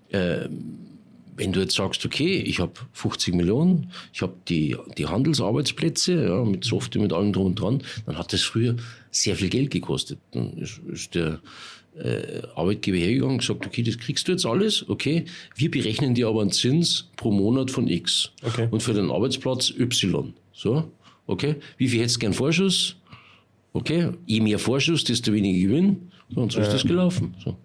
Äh, 0.09 0.47
wenn 1.37 1.53
du 1.53 1.59
jetzt 1.59 1.75
sagst, 1.75 2.03
okay, 2.03 2.37
ich 2.37 2.59
habe 2.59 2.73
50 2.93 3.35
Millionen, 3.35 3.91
ich 4.11 4.23
habe 4.23 4.33
die, 4.47 4.75
die 4.97 5.05
Handelsarbeitsplätze 5.05 6.25
ja, 6.25 6.43
mit 6.43 6.65
Software, 6.65 7.01
mit 7.01 7.13
allem 7.13 7.31
drum 7.31 7.47
und 7.47 7.61
dran, 7.61 7.83
dann 8.07 8.17
hat 8.17 8.33
das 8.33 8.41
früher 8.41 8.75
sehr 9.11 9.35
viel 9.35 9.49
Geld 9.49 9.69
gekostet. 9.69 10.17
Dann 10.31 10.57
ist, 10.57 10.81
ist 10.91 11.13
der 11.13 11.39
äh, 11.97 12.41
Arbeitgeber 12.55 12.97
hergegangen 12.97 13.35
und 13.35 13.39
gesagt, 13.39 13.65
okay, 13.65 13.83
das 13.83 13.97
kriegst 13.99 14.27
du 14.27 14.31
jetzt 14.31 14.45
alles, 14.45 14.87
okay, 14.89 15.25
wir 15.55 15.71
berechnen 15.71 16.15
dir 16.15 16.27
aber 16.27 16.41
einen 16.41 16.51
Zins 16.51 17.09
pro 17.15 17.31
Monat 17.31 17.71
von 17.71 17.87
X 17.87 18.31
okay. 18.43 18.67
und 18.71 18.81
für 18.81 18.93
den 18.93 19.11
Arbeitsplatz 19.11 19.71
Y. 19.77 20.33
So, 20.53 20.91
okay, 21.27 21.55
wie 21.77 21.87
viel 21.87 22.01
hättest 22.01 22.15
du 22.17 22.19
gern 22.21 22.33
Vorschuss? 22.33 22.95
Okay, 23.73 24.11
je 24.25 24.41
mehr 24.41 24.59
Vorschuss, 24.59 25.03
desto 25.03 25.31
weniger 25.31 25.67
Gewinn. 25.67 26.11
So, 26.33 26.41
und 26.41 26.51
so 26.51 26.59
ist 26.59 26.73
das 26.73 26.83
gelaufen. 26.83 27.35
So. 27.43 27.55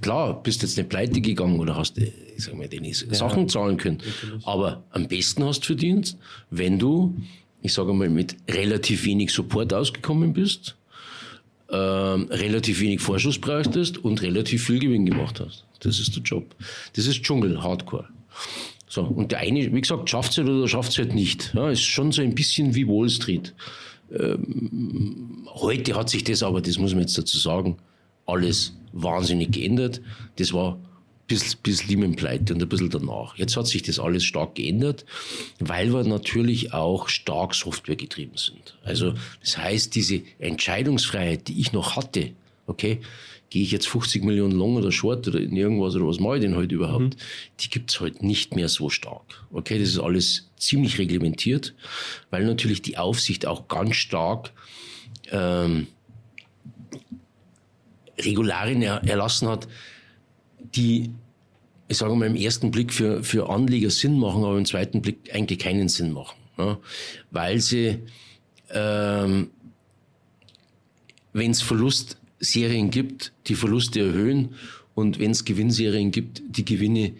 Klar, 0.00 0.42
bist 0.42 0.62
jetzt 0.62 0.76
nicht 0.76 0.88
pleite 0.88 1.20
gegangen 1.20 1.58
oder 1.58 1.76
hast, 1.76 1.96
ich 1.98 2.12
sag 2.36 2.54
mal, 2.54 2.68
deine 2.68 2.88
ja, 2.88 3.14
Sachen 3.14 3.48
zahlen 3.48 3.76
können. 3.76 3.98
Natürlich. 3.98 4.46
Aber 4.46 4.84
am 4.90 5.08
besten 5.08 5.44
hast 5.44 5.60
du 5.60 5.66
verdient, 5.66 6.16
wenn 6.50 6.78
du, 6.78 7.16
ich 7.62 7.72
sage 7.72 7.92
mal, 7.94 8.08
mit 8.08 8.36
relativ 8.48 9.04
wenig 9.04 9.30
Support 9.30 9.72
ausgekommen 9.72 10.32
bist, 10.32 10.76
ähm, 11.70 12.28
relativ 12.30 12.80
wenig 12.80 13.00
Vorschuss 13.00 13.38
brauchtest 13.38 13.98
und 13.98 14.22
relativ 14.22 14.66
viel 14.66 14.78
Gewinn 14.78 15.06
gemacht 15.06 15.40
hast. 15.40 15.64
Das 15.80 15.98
ist 15.98 16.14
der 16.14 16.22
Job. 16.22 16.54
Das 16.94 17.06
ist 17.06 17.22
Dschungel, 17.22 17.62
Hardcore. 17.62 18.08
So, 18.96 19.02
und 19.02 19.30
der 19.30 19.40
eine, 19.40 19.74
wie 19.74 19.80
gesagt, 19.82 20.08
schafft 20.08 20.32
es 20.32 20.38
halt 20.38 20.48
oder 20.48 20.66
schafft 20.66 20.92
es 20.92 20.96
halt 20.96 21.14
nicht. 21.14 21.52
Ja, 21.54 21.68
ist 21.68 21.82
schon 21.82 22.12
so 22.12 22.22
ein 22.22 22.34
bisschen 22.34 22.74
wie 22.74 22.88
Wall 22.88 23.10
Street. 23.10 23.52
Ähm, 24.10 25.46
heute 25.48 25.94
hat 25.94 26.08
sich 26.08 26.24
das 26.24 26.42
aber, 26.42 26.62
das 26.62 26.78
muss 26.78 26.92
man 26.92 27.02
jetzt 27.02 27.18
dazu 27.18 27.36
sagen, 27.36 27.76
alles 28.24 28.72
wahnsinnig 28.94 29.52
geändert. 29.52 30.00
Das 30.36 30.54
war 30.54 30.78
bis, 31.26 31.56
bis 31.56 31.86
Lehman-Pleite 31.86 32.54
und 32.54 32.62
ein 32.62 32.68
bisschen 32.70 32.88
danach. 32.88 33.36
Jetzt 33.36 33.54
hat 33.58 33.66
sich 33.66 33.82
das 33.82 33.98
alles 33.98 34.24
stark 34.24 34.54
geändert, 34.54 35.04
weil 35.58 35.92
wir 35.92 36.02
natürlich 36.04 36.72
auch 36.72 37.10
stark 37.10 37.54
Software 37.54 37.96
getrieben 37.96 38.38
sind. 38.38 38.78
Also 38.82 39.12
das 39.42 39.58
heißt, 39.58 39.94
diese 39.94 40.22
Entscheidungsfreiheit, 40.38 41.48
die 41.48 41.60
ich 41.60 41.74
noch 41.74 41.96
hatte, 41.96 42.30
okay, 42.66 43.00
gehe 43.50 43.62
ich 43.62 43.70
jetzt 43.70 43.88
50 43.88 44.24
Millionen 44.24 44.52
long 44.52 44.76
oder 44.76 44.90
short 44.90 45.26
oder 45.28 45.40
in 45.40 45.56
irgendwas 45.56 45.94
oder 45.94 46.06
was 46.06 46.20
mache 46.20 46.36
ich 46.36 46.42
denn 46.42 46.56
heute 46.56 46.74
überhaupt, 46.74 47.02
mhm. 47.02 47.20
die 47.60 47.70
gibt 47.70 47.90
es 47.90 48.00
heute 48.00 48.26
nicht 48.26 48.54
mehr 48.56 48.68
so 48.68 48.90
stark. 48.90 49.44
Okay, 49.52 49.78
das 49.78 49.90
ist 49.90 49.98
alles 49.98 50.50
ziemlich 50.56 50.98
reglementiert, 50.98 51.74
weil 52.30 52.44
natürlich 52.44 52.82
die 52.82 52.98
Aufsicht 52.98 53.46
auch 53.46 53.68
ganz 53.68 53.96
stark 53.96 54.52
ähm, 55.30 55.86
Regularien 58.18 58.82
erlassen 58.82 59.48
hat, 59.48 59.68
die, 60.58 61.10
ich 61.88 61.96
sage 61.96 62.14
mal, 62.16 62.26
im 62.26 62.36
ersten 62.36 62.70
Blick 62.70 62.92
für, 62.92 63.22
für 63.22 63.48
Anleger 63.48 63.90
Sinn 63.90 64.18
machen, 64.18 64.44
aber 64.44 64.58
im 64.58 64.64
zweiten 64.64 65.02
Blick 65.02 65.32
eigentlich 65.32 65.58
keinen 65.58 65.88
Sinn 65.88 66.12
machen. 66.12 66.36
Ja? 66.58 66.78
Weil 67.30 67.60
sie, 67.60 68.00
ähm, 68.70 69.50
wenn 71.32 71.50
es 71.50 71.60
Verlustserien 72.38 72.90
gibt, 72.90 73.32
die 73.46 73.54
Verluste 73.54 74.00
erhöhen 74.00 74.54
und 74.94 75.18
wenn 75.18 75.30
es 75.30 75.44
Gewinnserien 75.44 76.10
gibt, 76.10 76.42
die 76.48 76.64
Gewinne 76.64 77.12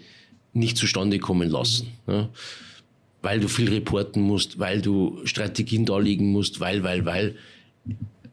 nicht 0.52 0.76
zustande 0.76 1.18
kommen 1.18 1.50
lassen. 1.50 1.88
Ja? 2.06 2.28
Weil 3.22 3.40
du 3.40 3.48
viel 3.48 3.68
reporten 3.68 4.22
musst, 4.22 4.58
weil 4.58 4.80
du 4.80 5.18
Strategien 5.24 5.84
darlegen 5.84 6.32
musst, 6.32 6.60
weil, 6.60 6.82
weil, 6.82 7.04
weil 7.04 7.34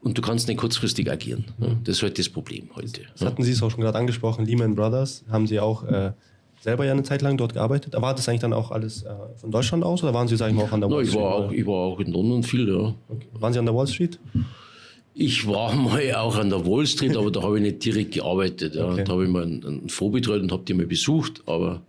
und 0.00 0.18
du 0.18 0.22
kannst 0.22 0.48
nicht 0.48 0.58
kurzfristig 0.58 1.10
agieren. 1.10 1.46
Das 1.84 1.96
ist 1.96 2.02
halt 2.02 2.18
das 2.18 2.28
Problem 2.28 2.68
heute. 2.74 3.02
Das 3.12 3.26
hatten 3.26 3.42
Sie 3.42 3.52
es 3.52 3.62
auch 3.62 3.70
schon 3.70 3.80
gerade 3.80 3.98
angesprochen, 3.98 4.44
Lehman 4.44 4.74
Brothers, 4.74 5.24
haben 5.30 5.46
Sie 5.46 5.58
auch 5.58 5.84
äh, 5.84 6.12
selber 6.60 6.84
ja 6.84 6.92
eine 6.92 7.02
Zeit 7.02 7.22
lang 7.22 7.38
dort 7.38 7.54
gearbeitet. 7.54 7.94
Aber 7.94 8.08
war 8.08 8.14
das 8.14 8.28
eigentlich 8.28 8.42
dann 8.42 8.52
auch 8.52 8.70
alles 8.70 9.02
äh, 9.02 9.08
von 9.36 9.50
Deutschland 9.50 9.82
aus 9.82 10.02
oder 10.02 10.12
waren 10.12 10.28
Sie, 10.28 10.36
sag 10.36 10.50
ich 10.50 10.54
mal, 10.54 10.64
auch 10.64 10.72
an 10.72 10.82
der 10.82 10.90
Wall 10.90 11.06
Street? 11.06 11.14
No, 11.14 11.20
ich, 11.20 11.24
war 11.24 11.34
auch, 11.34 11.52
ich 11.52 11.66
war 11.66 11.74
auch 11.74 12.00
in 12.00 12.12
London 12.12 12.42
viel, 12.42 12.68
ja. 12.68 12.94
Okay. 13.08 13.26
Waren 13.32 13.52
Sie 13.54 13.58
an 13.58 13.64
der 13.64 13.74
Wall 13.74 13.86
Street? 13.86 14.18
Ich 15.14 15.46
war 15.46 15.72
mal 15.74 16.14
auch 16.14 16.36
an 16.36 16.50
der 16.50 16.66
Wall 16.66 16.86
Street, 16.86 17.16
aber 17.16 17.30
da 17.30 17.42
habe 17.42 17.56
ich 17.56 17.62
nicht 17.62 17.84
direkt 17.84 18.12
gearbeitet. 18.12 18.74
Ja. 18.74 18.90
Okay. 18.90 19.04
Da 19.04 19.12
habe 19.12 19.24
ich 19.24 19.30
mal 19.30 19.44
einen, 19.44 19.64
einen 19.64 19.88
Fonds 19.88 20.12
betreut 20.12 20.42
und 20.42 20.50
habe 20.50 20.64
die 20.64 20.74
mal 20.74 20.86
besucht, 20.86 21.42
aber 21.46 21.82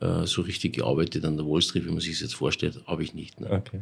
äh, 0.00 0.26
so 0.26 0.42
richtig 0.42 0.74
gearbeitet 0.74 1.24
an 1.24 1.36
der 1.36 1.46
Wall 1.46 1.62
Street, 1.62 1.84
wie 1.86 1.90
man 1.90 2.00
sich 2.00 2.12
das 2.12 2.20
jetzt 2.20 2.34
vorstellt, 2.34 2.80
habe 2.86 3.02
ich 3.02 3.14
nicht. 3.14 3.40
Ne. 3.40 3.50
Okay. 3.50 3.80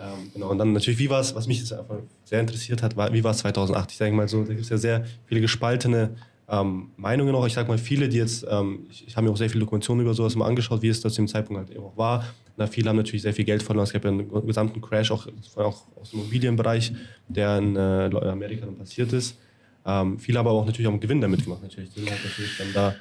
Ähm, 0.00 0.30
genau, 0.32 0.50
und 0.50 0.58
dann 0.58 0.72
natürlich, 0.72 0.98
wie 0.98 1.10
war 1.10 1.20
es, 1.20 1.34
was 1.34 1.46
mich 1.46 1.58
jetzt 1.58 1.72
einfach 1.72 1.96
sehr 2.24 2.40
interessiert 2.40 2.82
hat, 2.82 2.96
war, 2.96 3.12
wie 3.12 3.24
war 3.24 3.32
es 3.32 3.38
2008? 3.38 3.90
Ich 3.90 3.96
sage 3.96 4.14
mal 4.14 4.28
so, 4.28 4.42
da 4.42 4.50
gibt 4.50 4.60
es 4.60 4.68
ja 4.68 4.78
sehr 4.78 5.06
viele 5.26 5.40
gespaltene 5.40 6.10
ähm, 6.48 6.90
Meinungen 6.96 7.34
auch. 7.34 7.46
Ich 7.46 7.54
sage 7.54 7.68
mal, 7.68 7.78
viele, 7.78 8.08
die 8.08 8.18
jetzt, 8.18 8.46
ähm, 8.48 8.86
ich, 8.90 9.08
ich 9.08 9.16
habe 9.16 9.26
mir 9.26 9.32
auch 9.32 9.36
sehr 9.36 9.50
viele 9.50 9.60
Dokumentationen 9.60 10.04
über 10.04 10.14
sowas 10.14 10.36
mal 10.36 10.46
angeschaut, 10.46 10.82
wie 10.82 10.88
es 10.88 11.00
das 11.00 11.14
zu 11.14 11.22
dem 11.22 11.28
Zeitpunkt 11.28 11.60
halt 11.60 11.70
eben 11.70 11.84
auch 11.84 11.96
war. 11.96 12.24
Na, 12.58 12.66
viele 12.66 12.88
haben 12.88 12.96
natürlich 12.96 13.22
sehr 13.22 13.32
viel 13.32 13.44
Geld 13.44 13.62
verloren. 13.62 13.84
Es 13.84 13.92
gab 13.92 14.04
ja 14.04 14.10
einen 14.10 14.46
gesamten 14.46 14.80
Crash, 14.80 15.12
auch, 15.12 15.28
auch 15.56 15.84
aus 15.96 16.10
dem 16.10 16.20
Immobilienbereich, 16.20 16.92
der 17.28 17.58
in 17.58 17.76
äh, 17.76 18.10
Amerika 18.28 18.66
dann 18.66 18.76
passiert 18.76 19.12
ist. 19.12 19.38
Ähm, 19.86 20.18
viele 20.18 20.38
haben 20.40 20.46
aber 20.48 20.58
auch 20.58 20.66
natürlich 20.66 20.88
auch 20.88 20.92
einen 20.92 21.00
Gewinn 21.00 21.20
damit 21.20 21.44
gemacht. 21.44 21.62
Natürlich. 21.62 21.90
Die 21.94 22.00
sind 22.00 22.10
halt 22.10 22.24
natürlich 22.24 22.58
dann 22.58 22.72
da 22.74 22.94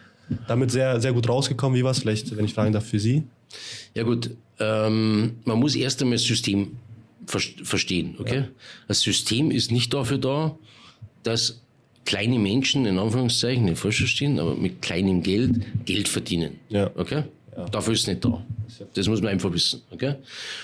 damit 0.48 0.72
sehr, 0.72 1.02
sehr 1.02 1.12
gut 1.12 1.28
rausgekommen. 1.28 1.78
Wie 1.78 1.84
war 1.84 1.92
es 1.92 2.00
vielleicht, 2.00 2.36
wenn 2.38 2.46
ich 2.46 2.54
fragen 2.54 2.72
darf, 2.72 2.86
für 2.86 3.00
Sie? 3.00 3.24
Ja 3.96 4.04
gut, 4.04 4.30
ähm, 4.60 5.38
man 5.44 5.60
muss 5.60 5.76
erst 5.76 6.02
einmal 6.02 6.18
das 6.18 6.26
System 6.26 6.78
verstehen. 7.26 8.16
Okay? 8.20 8.38
Ja. 8.38 8.48
Das 8.88 9.02
System 9.02 9.50
ist 9.50 9.72
nicht 9.72 9.94
dafür 9.94 10.20
da, 10.20 10.56
dass 11.24 11.62
kleine 12.06 12.38
Menschen, 12.38 12.86
in 12.86 13.00
Anführungszeichen, 13.00 13.66
nicht 13.66 13.80
falsch 13.80 13.98
verstehen, 13.98 14.40
aber 14.40 14.56
mit 14.56 14.82
kleinem 14.82 15.24
Geld 15.24 15.86
Geld 15.86 16.08
verdienen. 16.08 16.60
Ja. 16.70 16.92
Okay? 16.96 17.24
Ja. 17.56 17.66
Dafür 17.66 17.94
ist 17.94 18.02
es 18.02 18.08
nicht 18.08 18.24
da. 18.24 18.46
Das 18.94 19.08
muss 19.08 19.22
man 19.22 19.32
einfach 19.32 19.52
wissen. 19.54 19.82
Okay? 19.92 20.16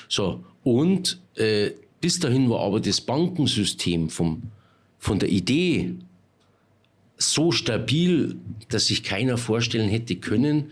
So, 0.08 0.44
und 0.64 1.20
äh, 1.36 1.72
Bis 2.04 2.20
dahin 2.20 2.50
war 2.50 2.60
aber 2.60 2.82
das 2.82 3.00
Bankensystem 3.00 4.10
vom, 4.10 4.44
von 5.00 5.20
der 5.20 5.30
Idee 5.30 5.96
so 7.18 7.54
stabil, 7.54 8.36
dass 8.68 8.88
sich 8.88 9.04
keiner 9.04 9.38
vorstellen 9.38 9.88
hätte 9.88 10.18
können, 10.18 10.72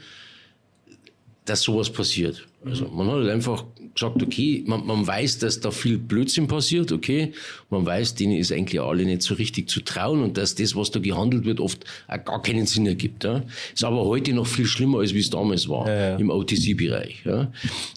dass 1.45 1.61
sowas 1.61 1.89
passiert. 1.89 2.49
Also 2.63 2.87
man 2.89 3.07
hat 3.07 3.15
halt 3.15 3.29
einfach 3.29 3.65
gesagt, 3.95 4.21
okay, 4.21 4.63
man, 4.67 4.85
man 4.85 5.05
weiß, 5.05 5.39
dass 5.39 5.59
da 5.59 5.71
viel 5.71 5.97
Blödsinn 5.97 6.47
passiert, 6.47 6.91
okay, 6.91 7.33
man 7.71 7.85
weiß, 7.85 8.13
denen 8.15 8.33
ist 8.33 8.51
eigentlich 8.51 8.79
alle 8.79 9.03
nicht 9.03 9.23
so 9.23 9.33
richtig 9.33 9.67
zu 9.67 9.81
trauen 9.81 10.21
und 10.21 10.37
dass 10.37 10.53
das, 10.53 10.75
was 10.75 10.91
da 10.91 10.99
gehandelt 10.99 11.45
wird, 11.45 11.59
oft 11.59 11.85
auch 12.07 12.23
gar 12.23 12.41
keinen 12.41 12.67
Sinn 12.67 12.85
ergibt. 12.85 13.23
Ja. 13.23 13.43
Ist 13.73 13.83
aber 13.83 14.05
heute 14.05 14.33
noch 14.33 14.45
viel 14.45 14.67
schlimmer, 14.67 14.99
als 14.99 15.13
wie 15.13 15.19
es 15.19 15.31
damals 15.31 15.67
war 15.67 15.87
ja, 15.87 16.11
ja. 16.11 16.15
im 16.17 16.29
OTC-Bereich. 16.29 17.23
Ja. 17.25 17.51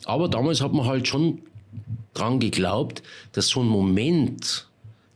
Aber 0.07 0.29
damals 0.29 0.63
hat 0.63 0.73
man 0.73 0.87
halt 0.87 1.07
schon 1.07 1.41
dran 2.15 2.41
geglaubt, 2.41 3.03
dass 3.33 3.49
so 3.49 3.61
ein 3.61 3.69
Moment 3.69 4.67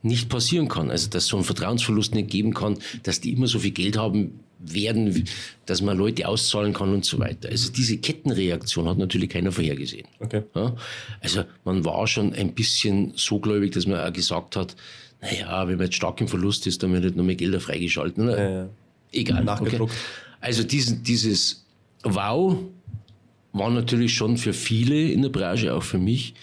nicht 0.03 0.29
passieren 0.29 0.67
kann. 0.67 0.91
Also, 0.91 1.09
dass 1.09 1.25
so 1.25 1.37
ein 1.37 1.43
Vertrauensverlust 1.43 2.13
nicht 2.13 2.29
geben 2.29 2.53
kann, 2.53 2.77
dass 3.03 3.19
die 3.19 3.31
immer 3.33 3.47
so 3.47 3.59
viel 3.59 3.71
Geld 3.71 3.97
haben 3.97 4.39
werden, 4.59 5.25
dass 5.65 5.81
man 5.81 5.97
Leute 5.97 6.27
auszahlen 6.27 6.73
kann 6.73 6.93
und 6.93 7.05
so 7.05 7.17
weiter. 7.17 7.49
Also 7.49 7.71
diese 7.71 7.97
Kettenreaktion 7.97 8.87
hat 8.87 8.97
natürlich 8.97 9.29
keiner 9.29 9.51
vorhergesehen. 9.51 10.07
Okay. 10.19 10.43
Ja? 10.53 10.75
Also 11.21 11.43
man 11.63 11.85
war 11.85 12.05
schon 12.07 12.33
ein 12.33 12.53
bisschen 12.53 13.13
so 13.15 13.39
gläubig, 13.39 13.71
dass 13.71 13.87
man 13.87 13.99
auch 13.99 14.13
gesagt 14.13 14.55
hat, 14.55 14.75
naja, 15.21 15.67
wenn 15.67 15.77
man 15.77 15.85
jetzt 15.85 15.95
stark 15.95 16.19
im 16.21 16.27
Verlust 16.27 16.67
ist, 16.67 16.83
dann 16.83 16.93
wird 16.93 17.03
nicht 17.03 17.15
noch 17.15 17.23
mehr 17.23 17.35
Gelder 17.35 17.59
freigeschalten. 17.59 18.25
Ne? 18.25 18.31
Ja, 18.31 18.49
ja. 18.49 18.69
Egal. 19.11 19.47
Okay. 19.47 19.87
Also 20.41 20.63
diesen, 20.63 21.03
dieses 21.03 21.65
Wow 22.03 22.57
war 23.51 23.69
natürlich 23.71 24.13
schon 24.13 24.37
für 24.37 24.53
viele 24.53 25.11
in 25.11 25.21
der 25.21 25.29
Branche, 25.29 25.73
auch 25.73 25.83
für 25.83 25.97
mich, 25.97 26.35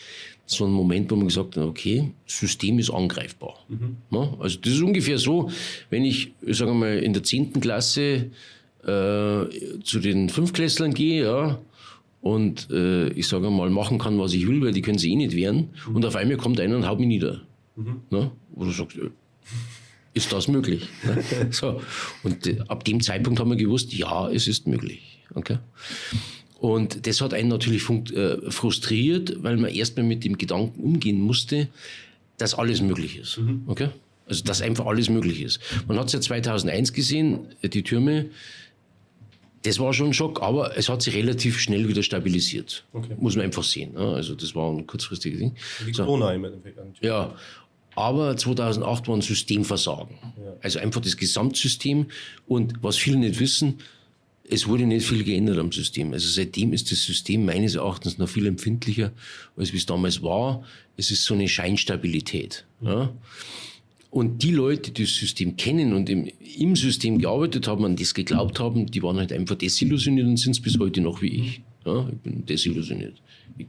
so 0.46 0.64
ein 0.64 0.72
Moment, 0.72 1.10
wo 1.10 1.16
man 1.16 1.26
gesagt 1.26 1.56
hat, 1.56 1.64
okay, 1.64 2.12
das 2.24 2.38
System 2.38 2.78
ist 2.78 2.90
angreifbar. 2.90 3.54
Mhm. 3.68 3.96
Ja, 4.10 4.32
also 4.38 4.58
das 4.60 4.72
ist 4.72 4.82
ungefähr 4.82 5.18
so, 5.18 5.50
wenn 5.90 6.04
ich, 6.04 6.32
sagen 6.46 6.72
wir 6.72 6.86
mal, 6.86 6.98
in 6.98 7.12
der 7.12 7.22
10. 7.22 7.60
Klasse 7.60 8.30
äh, 8.82 9.44
zu 9.82 9.98
den 10.00 10.28
Fünfklässlern 10.28 10.94
gehe, 10.94 11.24
ja, 11.24 11.58
und 12.20 12.70
äh, 12.70 13.08
ich 13.10 13.28
sage 13.28 13.50
mal, 13.50 13.70
machen 13.70 13.98
kann, 13.98 14.18
was 14.18 14.32
ich 14.32 14.46
will, 14.46 14.62
weil 14.62 14.72
die 14.72 14.82
können 14.82 14.98
sie 14.98 15.12
eh 15.12 15.16
nicht 15.16 15.34
wehren, 15.34 15.70
mhm. 15.88 15.96
und 15.96 16.06
auf 16.06 16.16
einmal 16.16 16.36
kommt 16.36 16.60
einer 16.60 16.76
und 16.76 16.86
haut 16.86 17.00
mich 17.00 17.08
nieder. 17.08 17.42
Mhm. 17.74 18.00
Ja, 18.10 18.30
wo 18.54 18.64
du 18.64 18.70
sagst, 18.70 18.96
äh, 18.96 19.10
ist 20.14 20.32
das 20.32 20.48
möglich? 20.48 20.88
Ne? 21.04 21.48
so. 21.50 21.82
Und 22.22 22.46
äh, 22.46 22.60
ab 22.68 22.84
dem 22.84 23.00
Zeitpunkt 23.00 23.38
haben 23.38 23.50
wir 23.50 23.56
gewusst, 23.56 23.92
ja, 23.92 24.30
es 24.30 24.48
ist 24.48 24.66
möglich. 24.66 25.20
Okay? 25.34 25.58
Und 26.58 27.06
das 27.06 27.20
hat 27.20 27.34
einen 27.34 27.48
natürlich 27.48 27.88
äh, 27.88 28.50
frustriert, 28.50 29.42
weil 29.42 29.56
man 29.56 29.70
erstmal 29.70 30.06
mit 30.06 30.24
dem 30.24 30.38
Gedanken 30.38 30.82
umgehen 30.82 31.20
musste, 31.20 31.68
dass 32.38 32.54
alles 32.54 32.80
möglich 32.80 33.18
ist. 33.18 33.38
Mhm. 33.38 33.62
Okay? 33.66 33.88
Also, 34.26 34.42
dass 34.44 34.62
einfach 34.62 34.86
alles 34.86 35.08
möglich 35.08 35.42
ist. 35.42 35.60
Man 35.86 35.98
hat 35.98 36.06
es 36.06 36.12
ja 36.12 36.20
2001 36.20 36.92
gesehen, 36.92 37.46
die 37.62 37.82
Türme. 37.82 38.26
Das 39.62 39.78
war 39.78 39.92
schon 39.92 40.08
ein 40.08 40.14
Schock, 40.14 40.42
aber 40.42 40.76
es 40.76 40.88
hat 40.88 41.02
sich 41.02 41.14
relativ 41.14 41.58
schnell 41.58 41.88
wieder 41.88 42.02
stabilisiert. 42.02 42.84
Okay. 42.92 43.14
Muss 43.18 43.36
man 43.36 43.44
einfach 43.44 43.64
sehen. 43.64 43.96
Also, 43.96 44.34
das 44.34 44.54
war 44.54 44.70
ein 44.70 44.86
kurzfristiges 44.86 45.38
Ding. 45.38 45.54
Wie 45.84 45.92
Corona 45.92 46.32
im 46.32 46.44
Endeffekt. 46.44 46.78
Ja. 47.00 47.34
Aber 47.96 48.36
2008 48.36 49.08
war 49.08 49.16
ein 49.16 49.22
Systemversagen. 49.22 50.16
Ja. 50.22 50.52
Also 50.60 50.78
einfach 50.78 51.00
das 51.00 51.16
Gesamtsystem. 51.16 52.06
Und 52.46 52.74
was 52.82 52.96
viele 52.96 53.16
nicht 53.16 53.40
wissen, 53.40 53.78
es 54.48 54.66
wurde 54.66 54.86
nicht 54.86 55.06
viel 55.06 55.24
geändert 55.24 55.58
am 55.58 55.72
System. 55.72 56.12
Also 56.12 56.28
seitdem 56.28 56.72
ist 56.72 56.90
das 56.90 57.02
System 57.02 57.44
meines 57.44 57.74
Erachtens 57.74 58.18
noch 58.18 58.28
viel 58.28 58.46
empfindlicher, 58.46 59.12
als 59.56 59.72
wie 59.72 59.78
es 59.78 59.86
damals 59.86 60.22
war. 60.22 60.64
Es 60.96 61.10
ist 61.10 61.24
so 61.24 61.34
eine 61.34 61.48
Scheinstabilität. 61.48 62.64
Ja. 62.80 63.12
Und 64.10 64.42
die 64.42 64.52
Leute, 64.52 64.92
die 64.92 65.02
das 65.02 65.14
System 65.14 65.56
kennen 65.56 65.92
und 65.92 66.08
im, 66.08 66.30
im 66.58 66.76
System 66.76 67.18
gearbeitet 67.18 67.66
haben, 67.66 67.84
an 67.84 67.96
das 67.96 68.14
geglaubt 68.14 68.60
haben, 68.60 68.86
die 68.86 69.02
waren 69.02 69.18
halt 69.18 69.32
einfach 69.32 69.56
desillusioniert 69.56 70.26
und 70.26 70.38
sind 70.38 70.52
es 70.52 70.62
bis 70.62 70.78
heute 70.78 71.00
noch 71.00 71.20
wie 71.22 71.28
ich. 71.28 71.60
Ja, 71.84 72.08
ich 72.08 72.18
bin 72.18 72.46
desillusioniert. 72.46 73.20
Ich, 73.58 73.66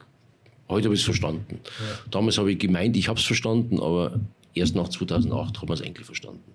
heute 0.70 0.86
habe 0.86 0.96
ich 0.96 1.02
es 1.02 1.06
verstanden. 1.06 1.60
Ja. 1.64 2.00
Damals 2.12 2.38
habe 2.38 2.52
ich 2.52 2.60
gemeint, 2.60 2.96
ich 2.96 3.10
habe 3.10 3.20
es 3.20 3.26
verstanden, 3.26 3.80
aber 3.80 4.20
erst 4.54 4.76
nach 4.76 4.88
2008 4.88 5.62
haben 5.62 5.70
wir 5.70 5.74
es 5.74 5.82
eigentlich 5.82 6.06
verstanden. 6.06 6.52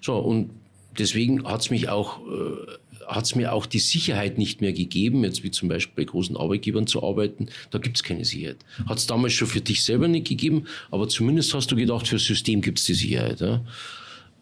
So, 0.00 0.18
und 0.18 0.50
deswegen 0.98 1.44
hat 1.44 1.60
es 1.60 1.70
mich 1.70 1.88
auch 1.88 2.20
äh, 2.20 2.89
hat 3.10 3.24
es 3.24 3.34
mir 3.34 3.52
auch 3.52 3.66
die 3.66 3.80
Sicherheit 3.80 4.38
nicht 4.38 4.60
mehr 4.60 4.72
gegeben, 4.72 5.24
jetzt 5.24 5.42
wie 5.42 5.50
zum 5.50 5.68
Beispiel 5.68 6.04
bei 6.04 6.10
großen 6.10 6.36
Arbeitgebern 6.36 6.86
zu 6.86 7.02
arbeiten. 7.02 7.48
Da 7.70 7.78
gibt 7.78 7.96
es 7.96 8.04
keine 8.04 8.24
Sicherheit. 8.24 8.58
Hat 8.86 8.98
es 8.98 9.06
damals 9.06 9.32
schon 9.32 9.48
für 9.48 9.60
dich 9.60 9.82
selber 9.82 10.06
nicht 10.06 10.28
gegeben, 10.28 10.66
aber 10.90 11.08
zumindest 11.08 11.52
hast 11.52 11.70
du 11.72 11.76
gedacht, 11.76 12.06
für 12.06 12.14
das 12.16 12.24
System 12.24 12.60
gibt 12.60 12.78
es 12.78 12.86
die 12.86 12.94
Sicherheit. 12.94 13.40
Ja? 13.40 13.64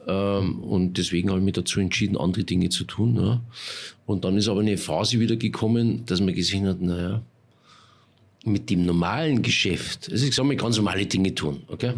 Ähm, 0.06 0.60
und 0.60 0.98
deswegen 0.98 1.30
habe 1.30 1.38
ich 1.38 1.44
mich 1.44 1.54
dazu 1.54 1.80
entschieden, 1.80 2.18
andere 2.18 2.44
Dinge 2.44 2.68
zu 2.68 2.84
tun. 2.84 3.16
Ja? 3.16 3.40
Und 4.04 4.24
dann 4.24 4.36
ist 4.36 4.48
aber 4.48 4.60
eine 4.60 4.76
Phase 4.76 5.18
wieder 5.18 5.36
gekommen, 5.36 6.04
dass 6.04 6.20
man 6.20 6.34
gesehen 6.34 6.66
hat, 6.66 6.82
naja, 6.82 7.22
mit 8.44 8.70
dem 8.70 8.84
normalen 8.84 9.42
Geschäft, 9.42 10.10
also 10.12 10.26
ich 10.26 10.34
sage 10.34 10.48
mal 10.48 10.56
ganz 10.56 10.76
normale 10.76 11.06
Dinge 11.06 11.34
tun, 11.34 11.62
okay? 11.68 11.92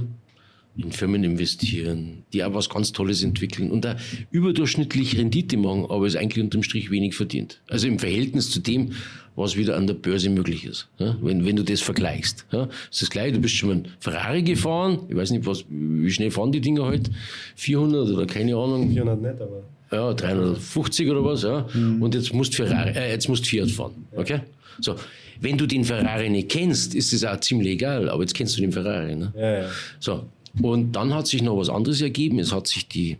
In 0.83 0.93
Firmen 0.93 1.25
investieren, 1.25 2.25
die 2.33 2.45
auch 2.45 2.55
was 2.55 2.69
ganz 2.69 2.93
Tolles 2.93 3.23
entwickeln 3.23 3.71
und 3.71 3.85
da 3.85 3.97
überdurchschnittlich 4.31 5.19
Rendite 5.19 5.57
machen, 5.57 5.87
aber 5.89 6.07
es 6.07 6.17
eigentlich 6.17 6.43
unterm 6.43 6.63
Strich 6.63 6.91
wenig 6.91 7.15
verdient. 7.15 7.61
Also 7.69 7.87
im 7.87 7.99
Verhältnis 7.99 8.51
zu 8.51 8.61
dem, 8.61 8.93
was 9.37 9.57
wieder 9.57 9.77
an 9.77 9.87
der 9.87 9.95
Börse 9.95 10.31
möglich 10.31 10.65
ist. 10.65 10.89
Ja, 10.99 11.17
wenn, 11.23 11.45
wenn 11.47 11.57
du 11.57 11.63
das 11.63 11.81
vergleichst. 11.81 12.47
Ja, 12.53 12.69
ist 12.91 13.03
das 13.03 13.11
gleiche, 13.11 13.33
du 13.33 13.41
bist 13.41 13.55
schon 13.55 13.69
mal 13.69 13.77
ein 13.77 13.89
Ferrari 13.99 14.43
gefahren, 14.43 15.01
ich 15.09 15.17
weiß 15.17 15.31
nicht, 15.31 15.47
was, 15.47 15.65
wie 15.69 16.11
schnell 16.11 16.31
fahren 16.31 16.53
die 16.53 16.61
Dinger 16.61 16.85
heute? 16.85 17.11
400 17.57 18.09
oder 18.11 18.27
keine 18.27 18.57
Ahnung. 18.57 18.91
400 18.91 19.23
nicht, 19.23 19.41
aber. 19.41 19.63
Ja, 19.93 20.15
350 20.15 21.11
oder 21.11 21.25
was, 21.25 21.43
ja. 21.43 21.67
Mhm. 21.75 22.01
Und 22.01 22.15
jetzt 22.15 22.33
musst 22.33 22.55
Ferrari, 22.55 22.91
äh, 22.91 23.11
jetzt 23.11 23.29
musst 23.29 23.47
Fiat 23.47 23.71
fahren. 23.71 24.07
Okay? 24.15 24.41
So. 24.81 24.95
Wenn 25.41 25.57
du 25.57 25.67
den 25.67 25.85
Ferrari 25.85 26.29
nicht 26.29 26.51
kennst, 26.51 26.95
ist 26.95 27.13
es 27.13 27.25
auch 27.25 27.41
ziemlich 27.41 27.69
egal, 27.69 28.09
aber 28.11 28.23
jetzt 28.23 28.35
kennst 28.35 28.57
du 28.57 28.61
den 28.61 28.73
Ferrari. 28.73 29.17
Ne? 29.17 29.33
Ja, 29.37 29.63
ja. 29.63 29.69
So. 29.99 30.27
Und 30.61 30.93
dann 30.93 31.15
hat 31.15 31.27
sich 31.27 31.43
noch 31.43 31.57
was 31.57 31.69
anderes 31.69 32.01
ergeben. 32.01 32.39
Es 32.39 32.53
hat 32.53 32.67
sich 32.67 32.89
die 32.89 33.19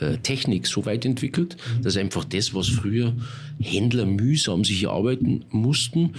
äh, 0.00 0.16
Technik 0.18 0.66
so 0.66 0.86
weit 0.86 1.04
entwickelt, 1.04 1.56
mhm. 1.56 1.82
dass 1.82 1.96
einfach 1.96 2.24
das, 2.24 2.54
was 2.54 2.68
früher 2.68 3.14
Händler 3.60 4.06
mühsam 4.06 4.64
sich 4.64 4.84
erarbeiten 4.84 5.44
mussten, 5.50 6.14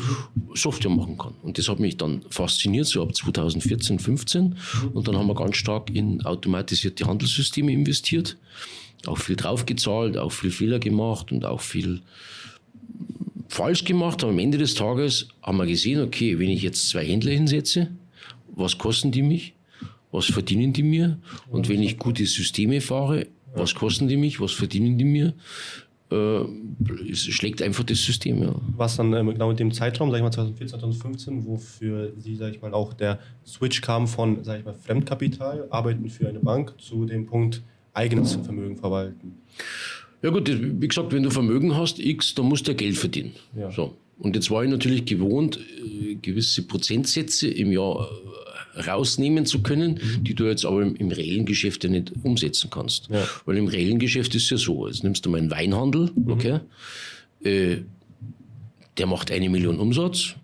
Software 0.54 0.92
machen 0.92 1.18
kann. 1.18 1.34
Und 1.42 1.58
das 1.58 1.68
hat 1.68 1.80
mich 1.80 1.98
dann 1.98 2.22
fasziniert, 2.30 2.86
so 2.86 3.02
ab 3.02 3.16
2014, 3.16 3.98
15. 3.98 4.44
Mhm. 4.44 4.56
Und 4.94 5.08
dann 5.08 5.18
haben 5.18 5.28
wir 5.28 5.36
ganz 5.36 5.58
stark 5.58 5.90
in 5.90 6.22
automatisierte 6.24 7.06
Handelssysteme 7.06 7.72
investiert, 7.72 8.38
auch 9.08 9.18
viel 9.18 9.36
draufgezahlt, 9.36 10.16
auch 10.16 10.32
viel 10.32 10.52
Fehler 10.52 10.78
gemacht 10.78 11.32
und 11.32 11.44
auch 11.44 11.62
viel 11.62 12.02
falsch 13.48 13.84
gemacht. 13.84 14.22
Aber 14.24 14.32
am 14.32 14.40
Ende 14.40 14.60
des 14.60 14.76
Tages 14.76 15.30
haben 15.42 15.58
wir 15.58 15.66
gesehen, 15.66 16.02
okay, 16.02 16.38
wenn 16.38 16.50
ich 16.50 16.62
jetzt 16.62 16.90
zwei 16.90 17.06
Händler 17.06 17.32
hinsetze, 17.32 17.90
was 18.54 18.78
kosten 18.78 19.12
die 19.12 19.24
mich? 19.24 19.54
Was 20.12 20.26
verdienen 20.26 20.74
die 20.74 20.84
mir? 20.84 21.20
Und 21.50 21.70
wenn 21.70 21.82
ich 21.82 21.98
gute 21.98 22.26
Systeme 22.26 22.82
fahre, 22.82 23.28
was 23.54 23.76
kosten 23.76 24.08
die 24.08 24.18
mich, 24.18 24.40
was 24.40 24.52
verdienen 24.52 24.98
die 24.98 25.06
mir? 25.06 25.34
Äh, 26.12 26.44
es 27.10 27.24
schlägt 27.24 27.62
einfach 27.62 27.84
das 27.84 28.04
System, 28.04 28.44
ja. 28.44 28.54
Was 28.76 28.98
dann 28.98 29.14
ähm, 29.14 29.30
genau 29.30 29.52
in 29.52 29.58
dem 29.58 29.72
Zeitraum, 29.72 30.12
sag 30.12 30.18
ich 30.18 30.24
mal 30.24 30.32
2014, 30.32 30.80
2015, 30.80 31.46
wofür 31.46 32.12
Sie, 32.18 32.36
sag 32.36 32.54
ich 32.54 32.62
mal, 32.62 32.74
auch 32.74 32.94
der 32.94 33.20
Switch 33.46 33.82
kam 33.82 34.08
von, 34.08 34.44
sag 34.44 34.60
ich 34.60 34.66
mal, 34.66 34.74
Fremdkapital, 34.74 35.68
arbeiten 35.70 36.10
für 36.10 36.28
eine 36.28 36.40
Bank, 36.40 36.74
zu 36.80 37.06
dem 37.06 37.26
Punkt 37.26 37.62
eigenes 37.94 38.36
Vermögen 38.36 38.78
verwalten. 38.78 39.38
Ja 40.22 40.30
gut, 40.30 40.50
wie 40.50 40.88
gesagt, 40.88 41.14
wenn 41.14 41.24
du 41.24 41.32
Vermögen 41.32 41.76
hast, 41.76 42.00
X, 42.00 42.36
dann 42.36 42.46
musst 42.46 42.68
du 42.68 42.72
ja 42.72 42.78
Geld 42.78 42.98
verdienen. 42.98 43.32
Ja. 43.56 43.72
So. 43.72 43.96
Und 44.20 44.36
jetzt 44.36 44.52
war 44.52 44.64
ich 44.64 44.70
natürlich 44.70 45.06
gewohnt, 45.06 45.58
äh, 45.58 46.16
gewisse 46.16 46.64
Prozentsätze 46.64 47.48
im 47.48 47.72
Jahr 47.72 48.08
rausnehmen 48.76 49.46
zu 49.46 49.62
können, 49.62 50.00
die 50.22 50.34
du 50.34 50.46
jetzt 50.46 50.66
aber 50.66 50.82
im, 50.82 50.96
im 50.96 51.12
reellen 51.12 51.46
Geschäft 51.46 51.84
ja 51.84 51.90
nicht 51.90 52.14
umsetzen 52.24 52.70
kannst. 52.70 53.10
Ja. 53.10 53.28
Weil 53.46 53.58
im 53.58 53.68
reellen 53.68 54.00
Geschäft 54.00 54.36
ist 54.36 54.44
es 54.44 54.50
ja 54.50 54.58
so, 54.58 54.88
jetzt 54.88 55.04
nimmst 55.04 55.26
du 55.26 55.30
mal 55.30 55.38
einen 55.38 55.52
Weinhandel, 55.52 56.12
mhm. 56.16 56.32
okay, 56.32 56.60
äh, 57.44 57.78
der 58.98 59.08
macht 59.08 59.32
eine 59.32 59.50
Million 59.50 59.80
Umsatz, 59.80 60.36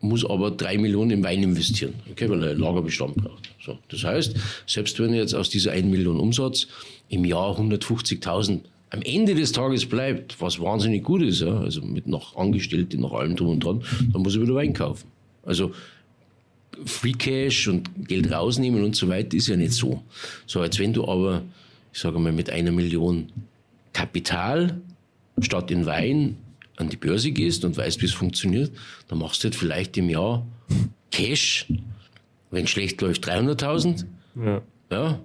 muss 0.00 0.24
aber 0.24 0.50
drei 0.50 0.78
Millionen 0.78 1.10
im 1.10 1.24
Wein 1.24 1.42
investieren, 1.42 1.94
okay, 2.10 2.28
weil 2.28 2.42
er 2.42 2.54
Lagerbestand 2.54 3.16
braucht. 3.16 3.50
So, 3.64 3.78
das 3.88 4.02
heißt, 4.02 4.34
selbst 4.66 4.98
wenn 4.98 5.12
er 5.12 5.20
jetzt 5.20 5.34
aus 5.34 5.48
dieser 5.48 5.72
1 5.72 5.86
Million 5.86 6.18
Umsatz 6.18 6.66
im 7.08 7.24
Jahr 7.24 7.58
150.000 7.58 8.60
am 8.90 9.02
Ende 9.02 9.34
des 9.34 9.52
Tages 9.52 9.86
bleibt, 9.86 10.40
was 10.40 10.60
wahnsinnig 10.60 11.02
gut 11.02 11.22
ist, 11.22 11.40
ja, 11.40 11.60
also 11.60 11.80
mit 11.80 12.06
noch 12.06 12.36
Angestellten, 12.36 13.00
nach 13.00 13.12
allem 13.12 13.36
drum 13.36 13.48
und 13.48 13.64
dran, 13.64 13.82
dann 14.12 14.22
muss 14.22 14.36
er 14.36 14.42
wieder 14.42 14.54
Wein 14.54 14.74
kaufen. 14.74 15.06
Also 15.44 15.72
Free 16.86 17.12
Cash 17.12 17.68
und 17.68 18.08
Geld 18.08 18.30
rausnehmen 18.30 18.84
und 18.84 18.96
so 18.96 19.08
weiter 19.08 19.36
ist 19.36 19.48
ja 19.48 19.56
nicht 19.56 19.72
so. 19.72 20.02
So, 20.46 20.60
als 20.60 20.78
wenn 20.78 20.92
du 20.92 21.06
aber, 21.06 21.42
ich 21.92 22.00
sage 22.00 22.18
mal, 22.18 22.32
mit 22.32 22.50
einer 22.50 22.72
Million 22.72 23.28
Kapital 23.92 24.80
statt 25.40 25.70
in 25.70 25.86
Wein 25.86 26.36
an 26.76 26.88
die 26.88 26.96
Börse 26.96 27.30
gehst 27.30 27.64
und 27.64 27.76
weißt, 27.76 28.00
wie 28.00 28.06
es 28.06 28.12
funktioniert, 28.12 28.72
dann 29.08 29.18
machst 29.18 29.42
du 29.42 29.48
halt 29.48 29.54
vielleicht 29.54 29.96
im 29.96 30.08
Jahr 30.08 30.46
Cash 31.10 31.66
Wenn 32.50 32.64
es 32.64 32.70
schlecht 32.70 33.00
läuft, 33.00 33.28
300.000. 33.28 34.04
Ja. 34.36 34.62
ja. 34.90 35.20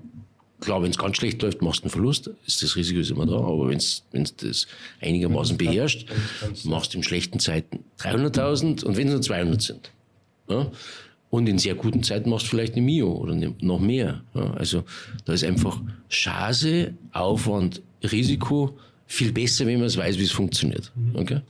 Klar, 0.59 0.81
wenn 0.81 0.89
es 0.89 0.97
ganz 0.97 1.17
schlecht 1.17 1.41
läuft, 1.43 1.61
machst 1.61 1.81
du 1.81 1.83
einen 1.83 1.91
Verlust, 1.91 2.31
ist 2.47 2.63
das 2.63 2.75
Risiko 2.75 2.99
ist 2.99 3.11
immer 3.11 3.27
da. 3.27 3.35
Aber 3.35 3.69
wenn 3.69 3.77
du 3.77 4.47
das 4.47 4.67
einigermaßen 5.01 5.55
beherrscht, 5.55 6.09
machst 6.63 6.93
du 6.93 6.97
in 6.97 7.03
schlechten 7.03 7.39
Zeiten 7.39 7.83
300.000 7.99 8.83
und 8.83 8.97
wenn 8.97 9.07
es 9.07 9.13
nur 9.13 9.21
200 9.21 9.61
sind. 9.61 9.91
Ja? 10.49 10.71
Und 11.29 11.47
in 11.49 11.59
sehr 11.59 11.75
guten 11.75 12.03
Zeiten 12.03 12.29
machst 12.29 12.45
du 12.45 12.51
vielleicht 12.51 12.73
eine 12.73 12.83
Mio 12.83 13.11
oder 13.11 13.35
noch 13.59 13.79
mehr. 13.79 14.21
Ja? 14.33 14.53
Also 14.53 14.83
da 15.25 15.33
ist 15.33 15.43
einfach 15.43 15.81
Chance, 16.09 16.93
Aufwand, 17.11 17.81
Risiko 18.03 18.77
viel 19.07 19.31
besser, 19.31 19.65
wenn 19.65 19.79
man 19.79 19.87
es 19.87 19.97
weiß, 19.97 20.17
wie 20.19 20.23
es 20.23 20.31
funktioniert. 20.31 20.91
Mhm. 20.95 21.15
Okay? 21.15 21.41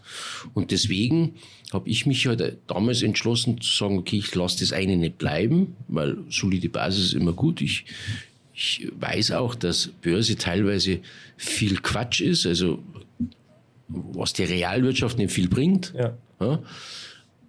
Und 0.53 0.71
deswegen 0.71 1.35
habe 1.73 1.89
ich 1.89 2.05
mich 2.05 2.25
halt 2.27 2.57
damals 2.67 3.01
entschlossen 3.01 3.59
zu 3.59 3.75
sagen, 3.75 3.97
okay, 3.97 4.17
ich 4.17 4.33
lasse 4.35 4.59
das 4.59 4.71
eine 4.71 4.95
nicht 4.95 5.17
bleiben, 5.17 5.75
weil 5.87 6.17
solide 6.29 6.69
Basis 6.69 7.07
ist 7.07 7.13
immer 7.13 7.33
gut. 7.33 7.61
Ich, 7.61 7.85
ich 8.53 8.87
weiß 8.99 9.31
auch, 9.31 9.55
dass 9.55 9.87
Börse 10.01 10.37
teilweise 10.37 10.99
viel 11.35 11.77
Quatsch 11.77 12.21
ist, 12.21 12.45
also 12.45 12.79
was 13.87 14.33
die 14.33 14.43
Realwirtschaft 14.43 15.17
nicht 15.17 15.31
viel 15.31 15.47
bringt. 15.47 15.93
Ja. 15.97 16.17
ja. 16.39 16.59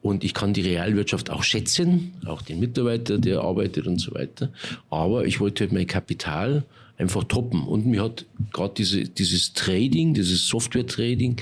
Und 0.09 0.25
ich 0.25 0.33
kann 0.33 0.55
die 0.55 0.63
Realwirtschaft 0.63 1.29
auch 1.31 1.43
schätzen, 1.43 2.15
auch 2.25 2.41
den 2.41 2.61
Mitarbeiter, 2.61 3.19
der 3.19 3.43
arbeitet 3.43 3.87
und 3.87 3.99
so 3.99 4.15
weiter. 4.15 4.51
Aber 4.89 5.27
ich 5.27 5.39
wollte 5.39 5.65
halt 5.65 5.73
mein 5.73 5.87
Kapital 5.87 6.65
einfach 6.97 7.25
toppen. 7.25 7.63
Und 7.63 7.85
mir 7.85 8.03
hat 8.03 8.25
gerade 8.51 8.73
diese, 8.75 9.05
dieses 9.05 9.53
Trading, 9.53 10.15
dieses 10.15 10.49
Software-Trading, 10.49 11.37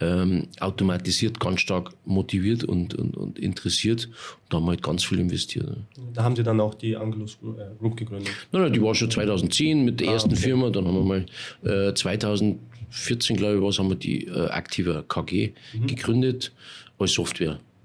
ähm, 0.00 0.48
automatisiert 0.58 1.38
ganz 1.38 1.60
stark 1.60 1.92
motiviert 2.04 2.64
und, 2.64 2.94
und, 2.94 3.16
und 3.16 3.38
interessiert. 3.38 4.08
da 4.48 4.56
haben 4.56 4.64
wir 4.64 4.70
halt 4.70 4.82
ganz 4.82 5.04
viel 5.04 5.20
investiert. 5.20 5.76
Da 6.12 6.24
haben 6.24 6.34
Sie 6.34 6.42
dann 6.42 6.58
auch 6.58 6.74
die 6.74 6.96
Angelus 6.96 7.38
äh, 7.42 7.78
Group 7.78 7.96
gegründet? 7.96 8.32
Nein, 8.50 8.62
nein, 8.62 8.72
die 8.72 8.82
war 8.82 8.94
schon 8.94 9.10
2010 9.10 9.84
mit 9.84 10.00
der 10.00 10.08
ah, 10.08 10.12
ersten 10.14 10.32
okay. 10.32 10.40
Firma. 10.40 10.70
Dann 10.70 10.86
haben 10.86 10.96
wir 10.96 11.04
mal 11.04 11.90
äh, 11.90 11.94
2014, 11.94 13.36
glaube 13.36 13.56
ich, 13.56 13.62
was, 13.62 13.78
haben 13.78 13.90
wir 13.90 13.96
die 13.96 14.26
äh, 14.26 14.48
Activa 14.48 15.04
KG 15.06 15.52
mhm. 15.74 15.86
gegründet 15.86 16.50
als 16.98 17.12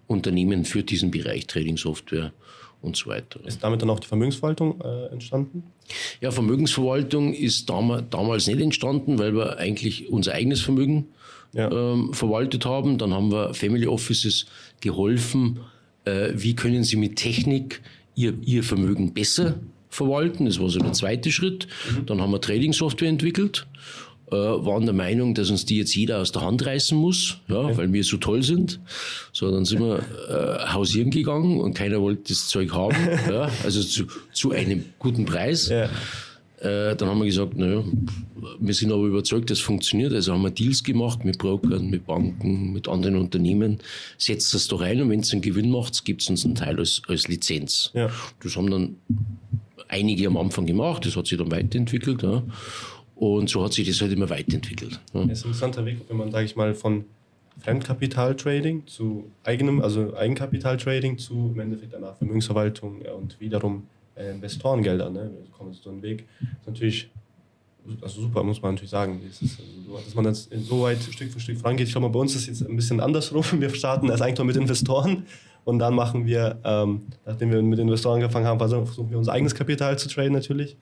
Softwareunternehmen 0.08 0.66
für 0.66 0.84
diesen 0.84 1.12
Bereich 1.12 1.48
Trading 1.48 1.78
Software 1.78 2.32
und 2.82 2.96
so 2.96 3.10
weiter. 3.10 3.40
Ist 3.46 3.64
damit 3.64 3.82
dann 3.82 3.90
auch 3.90 4.00
die 4.00 4.08
Vermögensverwaltung 4.08 4.82
äh, 4.82 5.08
entstanden? 5.12 5.64
Ja, 6.22 6.32
Vermögensverwaltung 6.32 7.34
ist 7.34 7.70
dam 7.70 8.06
damals 8.10 8.48
nicht 8.48 8.62
entstanden, 8.62 9.18
weil 9.18 9.36
wir 9.36 9.58
eigentlich 9.58 10.10
unser 10.10 10.34
eigenes 10.34 10.62
Vermögen 10.62 11.08
ja. 11.54 11.72
ähm, 11.72 12.14
verwaltet 12.14 12.66
haben. 12.66 12.98
Dann 12.98 13.14
haben 13.14 13.32
wir 13.32 13.54
Family 13.54 13.88
Offices 13.88 14.46
geholfen, 14.82 15.60
äh, 16.06 16.30
wie 16.34 16.56
können 16.56 16.84
sie 16.84 16.98
mit 16.98 17.16
Technik 17.16 17.82
ihr, 18.14 18.34
ihr 18.44 18.64
Vermögen 18.64 19.14
besser 19.14 19.56
verwalten. 19.90 20.46
Das 20.46 20.60
war 20.60 20.70
so 20.70 20.80
der 20.80 20.94
zweite 20.94 21.32
Schritt. 21.32 21.68
Mhm. 21.90 22.06
Dann 22.06 22.22
haben 22.22 22.32
wir 22.32 22.42
Trading-Software 22.42 23.10
entwickelt 23.10 23.66
äh, 24.32 24.36
waren 24.36 24.86
der 24.86 24.94
Meinung, 24.94 25.36
dass 25.36 25.50
uns 25.50 25.66
die 25.66 25.78
jetzt 25.78 25.96
jeder 25.96 26.20
aus 26.20 26.32
der 26.32 26.42
Hand 26.42 26.66
reißen 26.66 26.98
muss, 26.98 27.38
ja, 27.48 27.78
weil 27.78 27.92
wir 27.94 28.04
so 28.04 28.18
toll 28.18 28.44
sind. 28.44 28.80
So, 29.32 29.52
dann 29.52 29.66
sind 29.66 29.82
wir 29.82 30.00
äh, 30.30 30.72
hausieren 30.72 31.12
gegangen 31.12 31.60
und 31.60 31.76
keiner 31.76 32.02
wollte 32.02 32.34
das 32.34 32.48
Zeug 32.48 32.74
haben, 32.74 32.96
ja, 33.30 33.50
also 33.64 33.84
zu, 33.84 34.06
zu 34.34 34.52
einem 34.52 34.86
guten 35.00 35.26
Preis. 35.26 35.70
Ja. 35.70 35.90
Äh, 36.60 36.96
dann 36.96 37.10
haben 37.10 37.20
wir 37.20 37.26
gesagt, 37.26 37.56
naja, 37.58 37.84
wir 38.60 38.74
sind 38.74 38.92
aber 38.92 39.04
überzeugt, 39.04 39.52
das 39.52 39.60
funktioniert. 39.60 40.14
Also 40.14 40.34
haben 40.34 40.42
wir 40.42 40.52
Deals 40.52 40.84
gemacht 40.84 41.24
mit 41.26 41.38
Brokern, 41.38 41.90
mit 41.90 42.08
Banken, 42.08 42.74
mit 42.74 42.88
anderen 42.88 43.18
Unternehmen. 43.18 43.80
Setzt 44.18 44.54
das 44.54 44.68
doch 44.68 44.82
ein 44.82 45.02
und 45.02 45.10
wenn 45.10 45.20
es 45.20 45.32
einen 45.34 45.42
Gewinn 45.42 45.70
macht, 45.70 46.06
gibt 46.06 46.22
es 46.22 46.30
uns 46.30 46.46
einen 46.46 46.56
Teil 46.56 46.80
als, 46.80 47.02
als 47.08 47.28
Lizenz. 47.28 47.92
Ja. 47.94 48.10
Das 48.42 48.56
haben 48.56 48.72
dann 48.72 48.96
einige 49.88 50.28
am 50.28 50.38
Anfang 50.38 50.66
gemacht, 50.66 51.06
das 51.06 51.16
hat 51.16 51.28
sich 51.28 51.38
dann 51.38 51.52
weiterentwickelt. 51.52 52.24
Ja. 52.24 52.44
Und 53.16 53.50
so 53.50 53.64
hat 53.64 53.74
sich 53.74 53.88
das 53.88 54.02
halt 54.02 54.12
immer 54.12 54.30
weiterentwickelt. 54.30 55.00
Ja. 55.14 55.26
Das 55.26 55.40
ist 55.40 55.46
ein 55.46 55.50
interessanter 55.50 55.86
Weg, 55.86 56.00
wenn 56.10 56.18
man, 56.18 56.32
sage 56.32 56.46
ich 56.46 56.56
mal, 56.56 56.74
von 56.74 57.06
Fremdkapitaltrading 57.60 58.86
zu 58.88 59.32
eigenem, 59.44 59.82
also 59.82 60.16
Eigenkapitaltrading 60.16 61.18
zu 61.18 61.52
im 61.54 61.60
Endeffekt 61.62 61.94
danach 61.94 62.18
Vermögensverwaltung 62.18 63.02
und 63.18 63.40
wiederum 63.40 63.88
äh, 64.16 64.32
Investorengelder. 64.32 65.10
Ne? 65.10 65.32
Wir 65.32 65.52
kommen 65.52 65.74
so 65.74 65.90
einen 65.90 66.02
Weg. 66.02 66.26
Das 66.40 66.50
ist 66.50 66.68
natürlich 66.68 67.10
also 68.02 68.22
super, 68.22 68.44
muss 68.44 68.62
man 68.62 68.74
natürlich 68.74 68.92
sagen. 68.92 69.22
Ist, 69.30 69.42
also, 69.42 70.04
dass 70.04 70.16
man 70.16 70.26
das 70.26 70.50
so 70.68 70.82
weit 70.82 71.02
Stück 71.02 71.32
für 71.32 71.40
Stück 71.40 71.60
vorangeht. 71.60 71.88
Ich 71.88 71.94
glaube, 71.94 72.10
bei 72.10 72.20
uns 72.20 72.36
ist 72.36 72.42
es 72.42 72.60
jetzt 72.60 72.70
ein 72.70 72.76
bisschen 72.76 73.00
andersrum. 73.00 73.44
Wir 73.60 73.74
starten 73.74 74.10
als 74.10 74.22
Eigentor 74.22 74.46
mit 74.46 74.56
Investoren 74.56 75.26
und 75.64 75.80
dann 75.80 75.96
machen 75.96 76.26
wir, 76.26 76.60
ähm, 76.64 77.04
nachdem 77.26 77.52
wir 77.52 77.62
mit 77.62 77.80
Investoren 77.80 78.16
angefangen 78.16 78.48
haben, 78.48 78.60
versuchen 78.60 79.10
wir 79.10 79.18
unser 79.18 79.34
eigenes 79.34 79.56
Kapital 79.56 79.98
zu 79.98 80.10
traden 80.10 80.34
natürlich. 80.34 80.76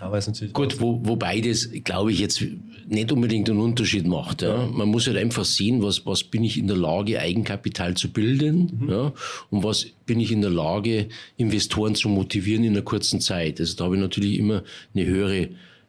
Aber 0.00 0.18
ist 0.18 0.26
natürlich 0.26 0.52
Gut, 0.52 0.80
wo, 0.80 1.00
wobei 1.04 1.40
das, 1.40 1.68
glaube 1.84 2.12
ich, 2.12 2.18
jetzt 2.18 2.44
nicht 2.88 3.12
unbedingt 3.12 3.50
einen 3.50 3.60
Unterschied 3.60 4.06
macht. 4.06 4.42
Ja. 4.42 4.62
ja. 4.62 4.66
Man 4.66 4.88
muss 4.88 5.06
halt 5.06 5.16
einfach 5.16 5.44
sehen, 5.44 5.82
was, 5.82 6.06
was 6.06 6.24
bin 6.24 6.44
ich 6.44 6.58
in 6.58 6.66
der 6.66 6.76
Lage, 6.76 7.20
Eigenkapital 7.20 7.94
zu 7.94 8.10
bilden 8.10 8.78
mhm. 8.80 8.90
ja, 8.90 9.12
und 9.50 9.64
was 9.64 9.86
bin 10.06 10.20
ich 10.20 10.32
in 10.32 10.40
der 10.40 10.50
Lage, 10.50 11.08
Investoren 11.36 11.94
zu 11.94 12.08
motivieren 12.08 12.64
in 12.64 12.72
einer 12.72 12.82
kurzen 12.82 13.20
Zeit. 13.20 13.60
Also 13.60 13.76
da 13.76 13.84
habe 13.84 13.96
ich 13.96 14.00
natürlich 14.00 14.38
immer 14.38 14.62
eine 14.94 15.06
höhere, 15.06 15.48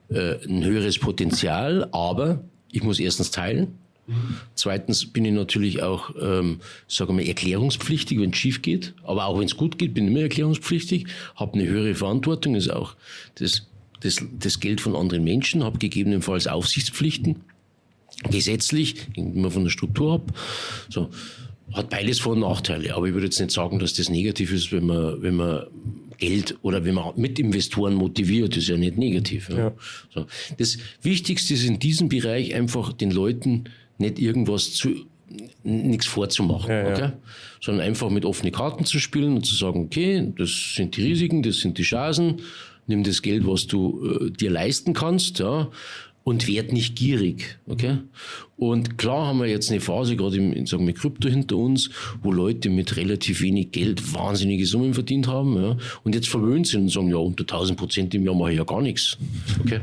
äh, 0.10 0.46
ein 0.48 0.64
höheres 0.64 0.98
Potenzial, 0.98 1.88
aber 1.92 2.44
ich 2.72 2.84
muss 2.84 3.00
erstens 3.00 3.32
teilen. 3.32 3.78
Zweitens 4.56 5.06
bin 5.06 5.26
ich 5.26 5.34
natürlich 5.34 5.84
auch, 5.84 6.12
ähm, 6.22 6.60
sagen 6.88 7.10
wir 7.10 7.24
mal, 7.24 7.28
erklärungspflichtig, 7.28 8.20
wenn 8.20 8.32
es 8.32 8.38
schief 8.38 8.62
geht. 8.62 8.94
Aber 9.04 9.26
auch 9.26 9.38
wenn 9.40 9.46
es 9.46 9.58
gut 9.58 9.78
geht, 9.78 9.94
bin 9.94 10.06
ich 10.06 10.12
immer 10.12 10.22
erklärungspflichtig, 10.22 11.08
habe 11.36 11.60
eine 11.60 11.68
höhere 11.68 11.96
Verantwortung, 11.96 12.56
ist 12.56 12.70
auch 12.70 12.96
das, 13.36 13.68
das, 14.00 14.24
das 14.40 14.60
Geld 14.60 14.82
von 14.82 14.96
anderen 14.96 15.24
Menschen, 15.24 15.64
habe 15.64 15.78
gegebenenfalls 15.78 16.48
Aufsichtspflichten, 16.48 17.38
gesetzlich, 18.30 19.08
immer 19.16 19.52
von 19.52 19.64
der 19.64 19.72
Struktur 19.72 20.16
ab. 20.16 20.34
So, 20.90 21.10
hat 21.74 21.90
beides 21.90 22.20
Vor- 22.20 22.34
und 22.34 22.40
Nachteile. 22.40 22.96
Aber 22.96 23.08
ich 23.08 23.14
würde 23.14 23.26
jetzt 23.26 23.40
nicht 23.40 23.52
sagen, 23.52 23.80
dass 23.80 23.94
das 23.94 24.10
negativ 24.10 24.54
ist, 24.54 24.72
wenn 24.72 24.86
man, 24.86 25.22
wenn 25.22 25.36
man 25.36 25.68
Geld 26.18 26.58
oder 26.62 26.84
wenn 26.84 26.96
man 26.96 27.14
mit 27.16 27.40
Investoren 27.40 27.94
motiviert, 27.94 28.58
ist 28.58 28.70
ja 28.70 28.78
nicht 28.78 28.98
negativ. 28.98 29.50
Ja. 29.50 29.58
Ja. 29.58 29.74
So. 30.14 30.26
Das 30.58 30.78
Wichtigste 31.02 31.54
ist 31.54 31.64
in 31.64 31.80
diesem 31.80 32.10
Bereich 32.10 32.56
einfach 32.56 32.94
den 32.94 33.12
Leuten 33.12 33.66
nicht 33.98 34.20
irgendwas 34.20 34.74
zu, 34.74 35.08
nichts 35.64 36.06
vorzumachen, 36.06 36.72
ja, 36.72 36.92
okay? 36.92 37.12
sondern 37.62 37.86
einfach 37.86 38.10
mit 38.10 38.26
offenen 38.26 38.54
Karten 38.54 38.86
zu 38.86 39.00
spielen 39.00 39.36
und 39.36 39.46
zu 39.46 39.56
sagen, 39.56 39.86
okay, 39.86 40.32
das 40.38 40.76
sind 40.76 40.96
die 40.96 41.04
Risiken, 41.04 41.44
das 41.44 41.58
sind 41.58 41.78
die 41.78 41.84
Chancen, 41.84 42.42
nimm 42.88 43.04
das 43.04 43.22
Geld, 43.22 43.46
was 43.46 43.68
du 43.68 44.06
äh, 44.06 44.32
dir 44.32 44.50
leisten 44.50 44.94
kannst, 44.94 45.40
ja, 45.40 45.70
und 46.24 46.48
werd 46.48 46.74
nicht 46.74 46.98
gierig, 46.98 47.58
okay? 47.68 48.00
Und 48.58 48.98
klar 48.98 49.28
haben 49.28 49.40
wir 49.40 49.48
jetzt 49.48 49.72
eine 49.72 49.80
Phase, 49.80 50.18
gerade 50.18 50.36
im, 50.38 50.66
sagen 50.66 50.86
wir, 50.86 50.94
Krypto 50.94 51.30
hinter 51.30 51.56
uns, 51.56 51.90
wo 52.22 52.34
Leute 52.34 52.70
mit 52.70 52.98
relativ 52.98 53.42
wenig 53.42 53.72
Geld 53.72 54.14
wahnsinnige 54.14 54.66
Summen 54.66 54.94
verdient 54.94 55.28
haben, 55.28 55.56
ja, 55.56 55.78
und 56.04 56.16
jetzt 56.16 56.28
verwöhnt 56.28 56.68
sind 56.68 56.84
und 56.84 56.90
sagen, 56.90 57.10
ja, 57.10 57.18
unter 57.18 57.44
1000 57.44 57.78
Prozent 57.78 58.16
im 58.16 58.26
Jahr 58.26 58.36
mache 58.36 58.52
ich 58.52 58.58
ja 58.58 58.64
gar 58.64 58.82
nichts, 58.82 59.18
okay? 59.62 59.82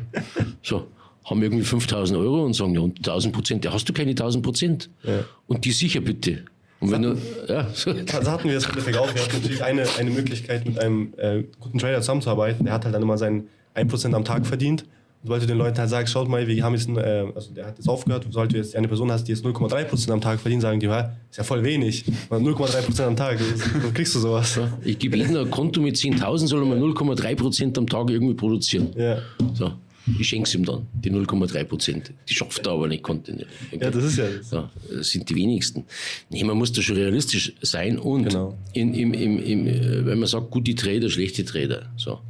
So 0.63 0.87
haben 1.25 1.43
irgendwie 1.43 1.65
5000 1.65 2.19
Euro 2.19 2.45
und 2.45 2.55
sagen, 2.55 2.75
ja, 2.75 2.81
und 2.81 2.99
1000 2.99 3.35
Prozent, 3.35 3.65
ja, 3.65 3.73
hast 3.73 3.89
du 3.89 3.93
keine 3.93 4.11
1000 4.11 4.45
Prozent. 4.45 4.91
Ja. 5.03 5.25
Und 5.47 5.65
die 5.65 5.73
sicher 5.73 6.01
bitte. 6.01 6.45
Und 6.81 6.91
wenn 6.91 7.03
du, 7.03 7.17
ja, 7.49 7.67
so. 7.73 7.93
Das 7.93 8.29
hatten 8.29 8.45
wir 8.45 8.55
das 8.55 8.67
Endeffekt 8.67 8.99
auch. 8.99 9.13
Wir 9.15 9.23
hatten 9.23 9.37
natürlich 9.37 9.65
eine, 9.65 9.87
eine 9.99 10.11
Möglichkeit, 10.11 10.67
mit 10.67 10.79
einem 10.79 11.15
äh, 11.17 11.45
guten 11.59 11.79
Trader 11.79 12.01
zusammenzuarbeiten. 12.01 12.65
Der 12.65 12.75
hat 12.75 12.85
halt 12.85 12.95
dann 12.95 13.03
immer 13.03 13.17
seinen 13.17 13.49
1% 13.75 14.15
am 14.15 14.25
Tag 14.25 14.47
verdient. 14.47 14.85
Und 15.23 15.29
sollte 15.29 15.47
den 15.47 15.57
Leuten 15.57 15.79
halt 15.79 15.89
sagen, 15.89 16.07
schaut 16.07 16.29
mal, 16.29 16.47
wir 16.47 16.63
haben 16.63 16.75
jetzt, 16.75 16.87
äh, 16.91 17.25
also 17.35 17.55
der 17.55 17.69
hat 17.69 17.79
jetzt 17.79 17.89
aufgehört, 17.89 18.27
sollte 18.31 18.59
jetzt 18.59 18.77
eine 18.77 18.87
Person 18.87 19.11
hast, 19.11 19.25
die 19.25 19.33
jetzt 19.33 19.47
0,3% 19.47 20.11
am 20.13 20.21
Tag 20.21 20.39
verdient, 20.39 20.61
sagen 20.61 20.79
die, 20.79 20.85
ja, 20.85 21.13
ist 21.31 21.39
ja 21.39 21.45
voll 21.45 21.65
wenig. 21.65 22.05
0,3% 22.31 23.03
am 23.03 23.17
Tag, 23.17 23.39
dann 23.83 23.95
kriegst 23.95 24.15
du 24.15 24.19
sowas. 24.19 24.57
Ja, 24.57 24.71
ich 24.85 24.99
gebe 24.99 25.17
jedem 25.17 25.37
ein 25.37 25.51
Konto 25.51 25.81
mit 25.81 25.97
10.000, 25.97 26.47
soll 26.47 26.67
man 26.67 26.79
0,3% 26.79 27.79
am 27.79 27.87
Tag 27.87 28.11
irgendwie 28.11 28.35
produzieren. 28.35 28.91
Ja. 28.95 29.17
So. 29.55 29.73
Ich 30.19 30.29
schenke 30.29 30.47
es 30.47 30.55
ihm 30.55 30.65
dann, 30.65 30.87
die 30.93 31.11
0,3 31.11 31.65
Prozent. 31.65 32.13
Die 32.29 32.35
schafft 32.35 32.67
er 32.67 32.73
aber 32.73 32.89
nicht 32.89 33.03
kontinuierlich. 33.03 33.49
Ja, 33.73 33.91
das 33.91 34.05
ist 34.05 34.19
ja 34.19 34.29
das. 34.29 34.51
Ja, 34.51 34.71
das 34.91 35.09
sind 35.09 35.29
die 35.31 35.35
wenigsten. 35.35 35.85
Nee, 36.29 36.45
man 36.45 36.59
muss 36.59 36.73
da 36.73 36.83
schon 36.83 36.97
realistisch 36.97 37.55
sein 37.63 37.99
und 37.99 38.25
genau. 38.25 38.59
in, 38.75 38.93
im, 38.93 39.15
im, 39.15 39.39
im, 39.39 39.67
äh, 39.67 40.05
wenn 40.05 40.19
man 40.19 40.29
sagt, 40.29 40.51
gute 40.51 40.75
Trader, 40.75 41.09
schlechte 41.09 41.45
Trader. 41.45 41.91
So. 41.97 42.21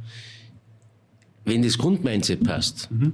Wenn 1.43 1.63
das 1.63 1.77
Grundmindset 1.77 2.43
passt, 2.43 2.89
mhm. 2.91 3.13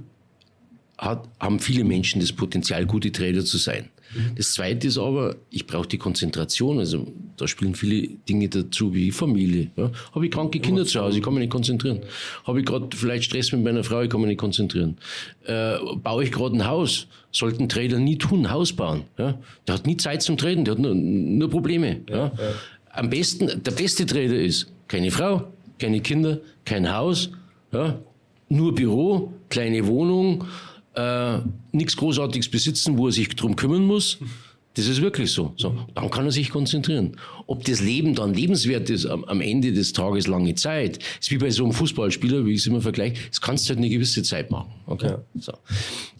hat, 0.96 1.28
haben 1.40 1.58
viele 1.58 1.82
Menschen 1.82 2.20
das 2.20 2.32
Potenzial, 2.32 2.86
gute 2.86 3.10
Trader 3.10 3.44
zu 3.44 3.58
sein. 3.58 3.88
Das 4.36 4.52
Zweite 4.52 4.88
ist 4.88 4.98
aber, 4.98 5.36
ich 5.50 5.66
brauche 5.66 5.88
die 5.88 5.98
Konzentration. 5.98 6.78
Also 6.78 7.06
da 7.36 7.48
spielen 7.48 7.74
viele 7.74 8.08
Dinge 8.28 8.48
dazu 8.48 8.94
wie 8.94 9.10
Familie. 9.10 9.70
Ja. 9.76 9.90
Habe 10.14 10.26
ich 10.26 10.32
kranke 10.32 10.60
Kinder 10.60 10.84
zu 10.84 11.00
Hause, 11.00 11.18
ich 11.18 11.24
kann 11.24 11.34
mich 11.34 11.42
nicht 11.42 11.50
konzentrieren. 11.50 12.00
Habe 12.44 12.60
ich 12.60 12.66
gerade 12.66 12.88
vielleicht 12.94 13.24
Stress 13.24 13.52
mit 13.52 13.62
meiner 13.62 13.84
Frau, 13.84 14.02
ich 14.02 14.10
kann 14.10 14.20
mich 14.20 14.28
nicht 14.28 14.40
konzentrieren. 14.40 14.98
Äh, 15.44 15.76
baue 15.96 16.24
ich 16.24 16.32
gerade 16.32 16.56
ein 16.56 16.66
Haus, 16.66 17.06
sollten 17.30 17.68
Trader 17.68 17.98
nie 17.98 18.18
tun, 18.18 18.50
Haus 18.50 18.72
bauen. 18.72 19.04
Ja. 19.18 19.38
Der 19.66 19.74
hat 19.74 19.86
nie 19.86 19.96
Zeit 19.96 20.22
zum 20.22 20.36
Traden, 20.36 20.64
der 20.64 20.74
hat 20.74 20.80
nur, 20.80 20.94
nur 20.94 21.50
Probleme. 21.50 22.00
Ja. 22.08 22.32
Am 22.90 23.08
besten, 23.08 23.62
der 23.62 23.72
beste 23.72 24.04
Trader 24.04 24.38
ist, 24.38 24.70
keine 24.88 25.10
Frau, 25.10 25.48
keine 25.78 26.00
Kinder, 26.00 26.38
kein 26.64 26.92
Haus, 26.92 27.30
nur 28.48 28.74
Büro, 28.74 29.32
kleine 29.48 29.86
Wohnung, 29.86 30.44
äh, 30.94 31.38
nichts 31.72 31.96
Großartiges 31.96 32.48
besitzen, 32.48 32.98
wo 32.98 33.06
er 33.06 33.12
sich 33.12 33.28
drum 33.30 33.56
kümmern 33.56 33.84
muss. 33.84 34.18
Das 34.74 34.86
ist 34.86 35.02
wirklich 35.02 35.30
so. 35.30 35.52
so. 35.56 35.76
Dann 35.94 36.10
kann 36.10 36.24
er 36.24 36.32
sich 36.32 36.48
konzentrieren. 36.48 37.16
Ob 37.46 37.64
das 37.64 37.80
Leben 37.80 38.14
dann 38.14 38.32
lebenswert 38.32 38.88
ist 38.88 39.04
am, 39.04 39.24
am 39.24 39.42
Ende 39.42 39.72
des 39.72 39.92
Tages 39.92 40.26
lange 40.26 40.54
Zeit, 40.54 40.98
ist 41.20 41.30
wie 41.30 41.36
bei 41.38 41.50
so 41.50 41.64
einem 41.64 41.74
Fußballspieler, 41.74 42.46
wie 42.46 42.52
ich 42.52 42.60
es 42.60 42.66
immer 42.66 42.80
vergleiche, 42.80 43.16
das 43.28 43.40
kannst 43.40 43.66
du 43.66 43.70
halt 43.70 43.78
eine 43.78 43.90
gewisse 43.90 44.22
Zeit 44.22 44.50
machen. 44.50 44.72
Okay? 44.86 45.08
Ja. 45.08 45.22
So. 45.38 45.52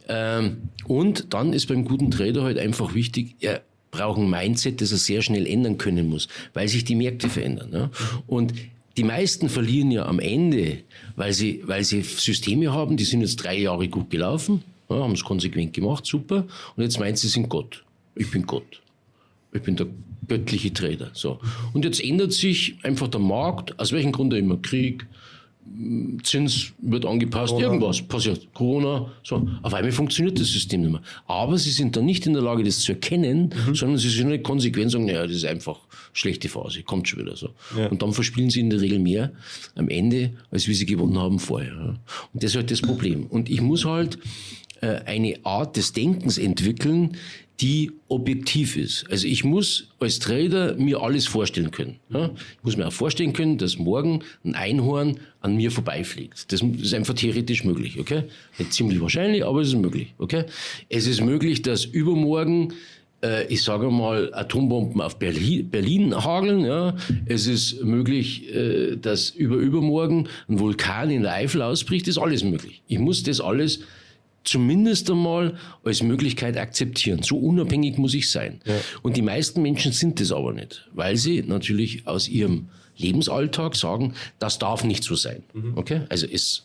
Ähm, 0.09 0.69
und 0.87 1.33
dann 1.33 1.55
ist 1.55 1.67
beim 1.67 1.85
guten 1.85 2.11
Trader 2.11 2.43
halt 2.43 2.59
einfach 2.59 2.95
wichtig, 2.95 3.37
er 3.41 3.63
braucht 3.91 4.19
ein 4.19 4.29
Mindset, 4.29 4.81
das 4.81 4.93
er 4.93 4.99
sehr 4.99 5.23
schnell 5.23 5.47
ändern 5.47 5.79
können 5.79 6.09
muss, 6.09 6.29
weil 6.53 6.69
sich 6.69 6.85
die 6.85 6.95
Märkte 6.95 7.29
verändern. 7.29 7.71
Ja? 7.73 7.91
Und 8.27 8.53
die 8.97 9.05
meisten 9.05 9.49
verlieren 9.49 9.91
ja 9.91 10.07
am 10.07 10.19
Ende, 10.19 10.79
weil 11.17 11.33
sie, 11.33 11.63
weil 11.67 11.85
sie 11.85 12.03
Systeme 12.03 12.73
haben, 12.73 12.97
die 12.97 13.05
sind 13.05 13.21
jetzt 13.21 13.37
drei 13.37 13.59
Jahre 13.59 13.89
gut 13.89 14.11
gelaufen, 14.11 14.63
ja, 14.89 14.97
haben 14.97 15.13
es 15.13 15.25
konsequent 15.25 15.73
gemacht, 15.73 16.07
super, 16.07 16.47
und 16.77 16.83
jetzt 16.83 16.99
meint 16.99 17.19
sie 17.19 17.29
sind 17.29 17.49
Gott 17.49 17.85
ich 18.15 18.31
bin 18.31 18.47
Gott. 18.47 18.81
Ich 19.53 19.63
bin 19.63 19.77
der 19.77 19.87
göttliche 20.29 20.73
Trader. 20.73 21.11
So. 21.13 21.41
Und 21.73 21.85
jetzt 21.85 22.03
ändert 22.03 22.33
sich 22.33 22.77
einfach 22.83 23.09
der 23.09 23.21
Markt, 23.21 23.79
aus 23.79 23.93
welchem 23.93 24.13
Grund 24.13 24.33
immer 24.35 24.57
Krieg, 24.61 25.07
Zins 26.23 26.73
wird 26.81 27.07
angepasst, 27.07 27.51
Corona. 27.51 27.67
irgendwas 27.67 28.03
passiert, 28.03 28.53
Corona, 28.53 29.11
so. 29.23 29.49
Auf 29.63 29.73
einmal 29.73 29.93
funktioniert 29.93 30.39
das 30.39 30.49
System 30.49 30.83
nicht 30.83 30.93
mehr. 30.93 31.03
Aber 31.27 31.57
sie 31.57 31.71
sind 31.71 31.97
dann 31.97 32.05
nicht 32.05 32.27
in 32.27 32.35
der 32.35 32.43
Lage, 32.43 32.63
das 32.63 32.81
zu 32.81 32.93
erkennen, 32.93 33.55
mhm. 33.67 33.75
sondern 33.75 33.99
sie 33.99 34.11
sind 34.11 34.29
nicht 34.29 34.45
konsequent 34.45 34.91
sagen, 34.91 35.07
naja, 35.07 35.27
das 35.27 35.37
ist 35.37 35.45
einfach 35.45 35.79
schlechte 36.13 36.49
Phase, 36.49 36.83
kommt 36.83 37.09
schon 37.09 37.21
wieder 37.21 37.37
so. 37.37 37.51
Ja. 37.77 37.87
Und 37.87 38.03
dann 38.03 38.13
verspielen 38.13 38.51
sie 38.51 38.61
in 38.61 38.71
der 38.71 38.81
Regel 38.81 38.99
mehr 38.99 39.33
am 39.75 39.89
Ende, 39.89 40.33
als 40.51 40.69
wie 40.69 40.75
sie 40.75 40.87
gewonnen 40.87 41.19
haben 41.19 41.39
vorher. 41.39 41.99
Und 42.33 42.43
das 42.43 42.51
ist 42.51 42.57
halt 42.57 42.71
das 42.71 42.83
Problem. 42.83 43.27
Und 43.27 43.49
ich 43.49 43.61
muss 43.61 43.85
halt 43.85 44.19
äh, 44.83 45.01
eine 45.07 45.37
Art 45.45 45.77
des 45.77 45.93
Denkens 45.93 46.39
entwickeln, 46.39 47.17
die 47.63 47.93
objektiv 48.09 48.77
ist. 48.77 49.07
Also 49.09 49.29
ich 49.29 49.45
muss 49.45 49.89
als 50.01 50.19
Trader 50.19 50.75
mir 50.75 51.01
alles 51.01 51.27
vorstellen 51.27 51.71
können. 51.71 52.01
Ja? 52.11 52.27
Ich 52.27 52.65
muss 52.65 52.77
mir 52.77 52.89
auch 52.89 52.93
vorstellen 52.93 53.33
können, 53.33 53.57
dass 53.57 53.79
morgen 53.79 54.25
ein 54.45 54.57
Einhorn 54.57 55.21
an 55.41 55.57
mir 55.57 55.71
vorbeifliegt. 55.71 56.53
Das 56.53 56.61
ist 56.61 56.93
einfach 56.93 57.15
theoretisch 57.15 57.65
möglich, 57.65 58.01
okay? 58.01 58.25
Nicht 58.59 58.73
ziemlich 58.73 59.01
wahrscheinlich, 59.01 59.45
aber 59.45 59.61
es 59.61 59.69
ist 59.69 59.77
möglich, 59.77 60.13
okay? 60.19 60.45
Es 60.89 61.07
ist 61.07 61.21
möglich, 61.21 61.63
dass 61.63 61.85
übermorgen 61.85 62.73
äh, 63.23 63.47
ich 63.47 63.63
sage 63.63 63.89
mal, 63.91 64.35
Atombomben 64.35 65.01
auf 65.01 65.21
Berlin, 65.21 65.71
Berlin 65.71 66.15
hageln. 66.15 66.65
Ja. 66.65 66.97
Es 67.27 67.47
ist 67.47 67.85
möglich, 67.85 68.53
äh, 68.53 68.97
dass 68.97 69.31
über 69.31 69.55
übermorgen 69.57 70.29
ein 70.49 70.59
Vulkan 70.59 71.11
in 71.11 71.23
der 71.23 71.35
Eifel 71.35 71.63
ausbricht. 71.63 72.09
Das 72.09 72.17
ist 72.17 72.23
alles 72.23 72.43
möglich. 72.43 72.83
Ich 72.89 72.99
muss 72.99 73.23
das 73.23 73.41
alles 73.41 73.81
zumindest 74.45 75.11
einmal 75.11 75.57
als 75.85 76.03
Möglichkeit 76.03 76.57
akzeptieren. 76.57 77.23
So 77.23 77.37
unabhängig 77.37 77.99
muss 77.99 78.15
ich 78.15 78.31
sein. 78.31 78.61
Ja. 78.65 78.75
Und 79.03 79.17
die 79.17 79.23
meisten 79.23 79.63
Menschen 79.63 79.93
sind 79.93 80.21
das 80.21 80.33
aber 80.33 80.53
nicht, 80.53 80.89
weil 80.93 81.17
sie 81.17 81.43
natürlich 81.43 82.07
aus 82.07 82.29
ihrem 82.29 82.69
Lebensalltag 82.97 83.77
sagen, 83.77 84.15
das 84.39 84.59
darf 84.59 84.85
nicht 84.85 85.05
so 85.05 85.15
sein. 85.15 85.43
Mhm. 85.55 85.77
Okay? 85.77 86.03
Also 86.09 86.27
es, 86.27 86.65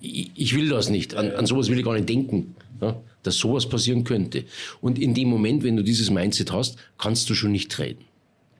ich, 0.00 0.30
ich, 0.34 0.54
will 0.54 0.68
das 0.68 0.90
nicht. 0.90 1.14
An, 1.14 1.30
an 1.32 1.46
sowas 1.46 1.68
will 1.68 1.78
ich 1.78 1.84
gar 1.84 1.94
nicht 1.94 2.08
denken. 2.08 2.54
Ja? 2.80 3.00
Dass 3.22 3.36
sowas 3.36 3.68
passieren 3.68 4.04
könnte. 4.04 4.44
Und 4.80 4.98
in 4.98 5.14
dem 5.14 5.28
Moment, 5.28 5.62
wenn 5.62 5.76
du 5.76 5.82
dieses 5.82 6.10
Mindset 6.10 6.52
hast, 6.52 6.76
kannst 6.98 7.30
du 7.30 7.34
schon 7.34 7.52
nicht 7.52 7.78
reden. 7.78 8.04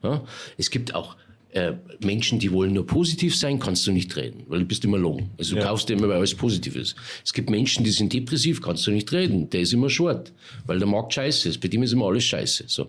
Ja? 0.03 0.25
Es 0.57 0.71
gibt 0.71 0.95
auch 0.95 1.17
äh, 1.55 1.75
Menschen, 2.05 2.41
die 2.41 2.51
wollen 2.51 2.73
nur 2.73 2.85
positiv 2.85 3.37
sein, 3.37 3.61
kannst 3.61 3.87
du 3.87 3.93
nicht 3.93 4.15
reden, 4.17 4.43
weil 4.49 4.61
du 4.61 4.65
bist 4.65 4.85
immer 4.85 4.99
long. 4.99 5.31
Also 5.39 5.55
du 5.55 5.61
ja. 5.61 5.69
kaufst 5.69 5.89
immer, 5.89 6.09
weil 6.09 6.17
alles 6.17 6.35
positiv 6.35 6.75
ist. 6.75 6.97
Es 7.25 7.33
gibt 7.33 7.49
Menschen, 7.49 7.85
die 7.85 7.93
sind 7.93 8.13
depressiv, 8.13 8.61
kannst 8.61 8.87
du 8.87 8.91
nicht 8.91 9.13
reden. 9.13 9.49
Der 9.51 9.61
ist 9.61 9.73
immer 9.73 9.89
short, 9.89 10.33
weil 10.67 10.79
der 10.79 10.89
Markt 10.89 11.15
scheiße 11.15 11.49
ist. 11.49 11.61
Bei 11.61 11.69
dem 11.69 11.85
ist 11.85 11.93
immer 11.93 12.07
alles 12.07 12.25
scheiße. 12.25 12.65
So. 12.67 12.89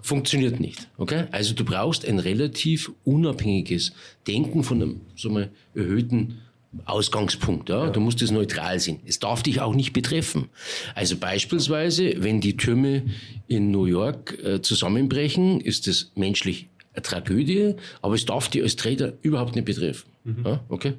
Funktioniert 0.00 0.60
nicht. 0.60 0.88
Okay? 0.96 1.24
Also 1.32 1.54
du 1.54 1.64
brauchst 1.64 2.06
ein 2.06 2.20
relativ 2.20 2.92
unabhängiges 3.04 3.92
Denken 4.28 4.62
von 4.62 4.80
einem 4.80 5.00
so 5.16 5.28
mal, 5.28 5.50
erhöhten 5.74 6.38
Ausgangspunkt. 6.84 7.68
Ja? 7.68 7.86
ja? 7.86 7.90
Du 7.90 7.98
musst 7.98 8.22
es 8.22 8.30
neutral 8.30 8.78
sehen. 8.78 9.00
Es 9.06 9.18
darf 9.18 9.42
dich 9.42 9.60
auch 9.60 9.74
nicht 9.74 9.92
betreffen. 9.92 10.50
Also 10.94 11.16
beispielsweise, 11.16 12.14
wenn 12.18 12.40
die 12.40 12.56
Türme 12.56 13.02
in 13.48 13.72
New 13.72 13.86
York 13.86 14.38
äh, 14.44 14.62
zusammenbrechen, 14.62 15.60
ist 15.60 15.88
es 15.88 16.12
menschlich 16.14 16.68
eine 16.98 17.02
Tragödie, 17.02 17.74
aber 18.02 18.14
es 18.14 18.24
darf 18.24 18.48
dich 18.48 18.62
als 18.62 18.76
Trader 18.76 19.14
überhaupt 19.22 19.54
nicht 19.54 19.64
betreffen. 19.64 20.10
Mhm. 20.24 20.44
Ja, 20.44 20.60
okay? 20.68 20.94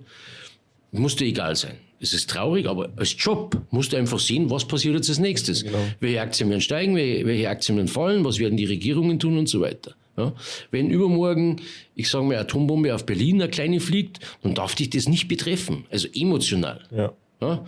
Muss 0.91 1.15
dir 1.15 1.25
egal 1.25 1.55
sein. 1.55 1.75
Es 2.01 2.13
ist 2.13 2.29
traurig, 2.29 2.67
aber 2.67 2.89
als 2.95 3.15
Job 3.17 3.61
musst 3.71 3.91
du 3.91 3.97
einfach 3.97 4.19
sehen, 4.19 4.49
was 4.49 4.65
passiert 4.65 4.95
jetzt 4.95 5.09
als 5.09 5.19
nächstes. 5.19 5.63
Genau. 5.63 5.79
Welche 5.99 6.21
Aktien 6.21 6.49
werden 6.49 6.61
steigen, 6.61 6.95
welche, 6.95 7.49
Aktien 7.49 7.77
werden 7.77 7.89
fallen, 7.89 8.23
was 8.23 8.39
werden 8.39 8.57
die 8.57 8.65
Regierungen 8.65 9.19
tun 9.19 9.37
und 9.37 9.49
so 9.49 9.59
weiter. 9.59 9.95
Ja? 10.17 10.33
Wenn 10.71 10.89
übermorgen, 10.89 11.57
ich 11.95 12.09
sage 12.09 12.25
mal, 12.25 12.37
Atombombe 12.37 12.95
auf 12.95 13.05
Berlin 13.05 13.41
eine 13.41 13.51
kleine 13.51 13.81
fliegt, 13.81 14.19
dann 14.43 14.55
darf 14.55 14.75
dich 14.75 14.89
das 14.89 15.09
nicht 15.09 15.27
betreffen. 15.27 15.85
Also 15.91 16.07
emotional. 16.15 16.81
Ja. 16.95 17.11
ja? 17.41 17.65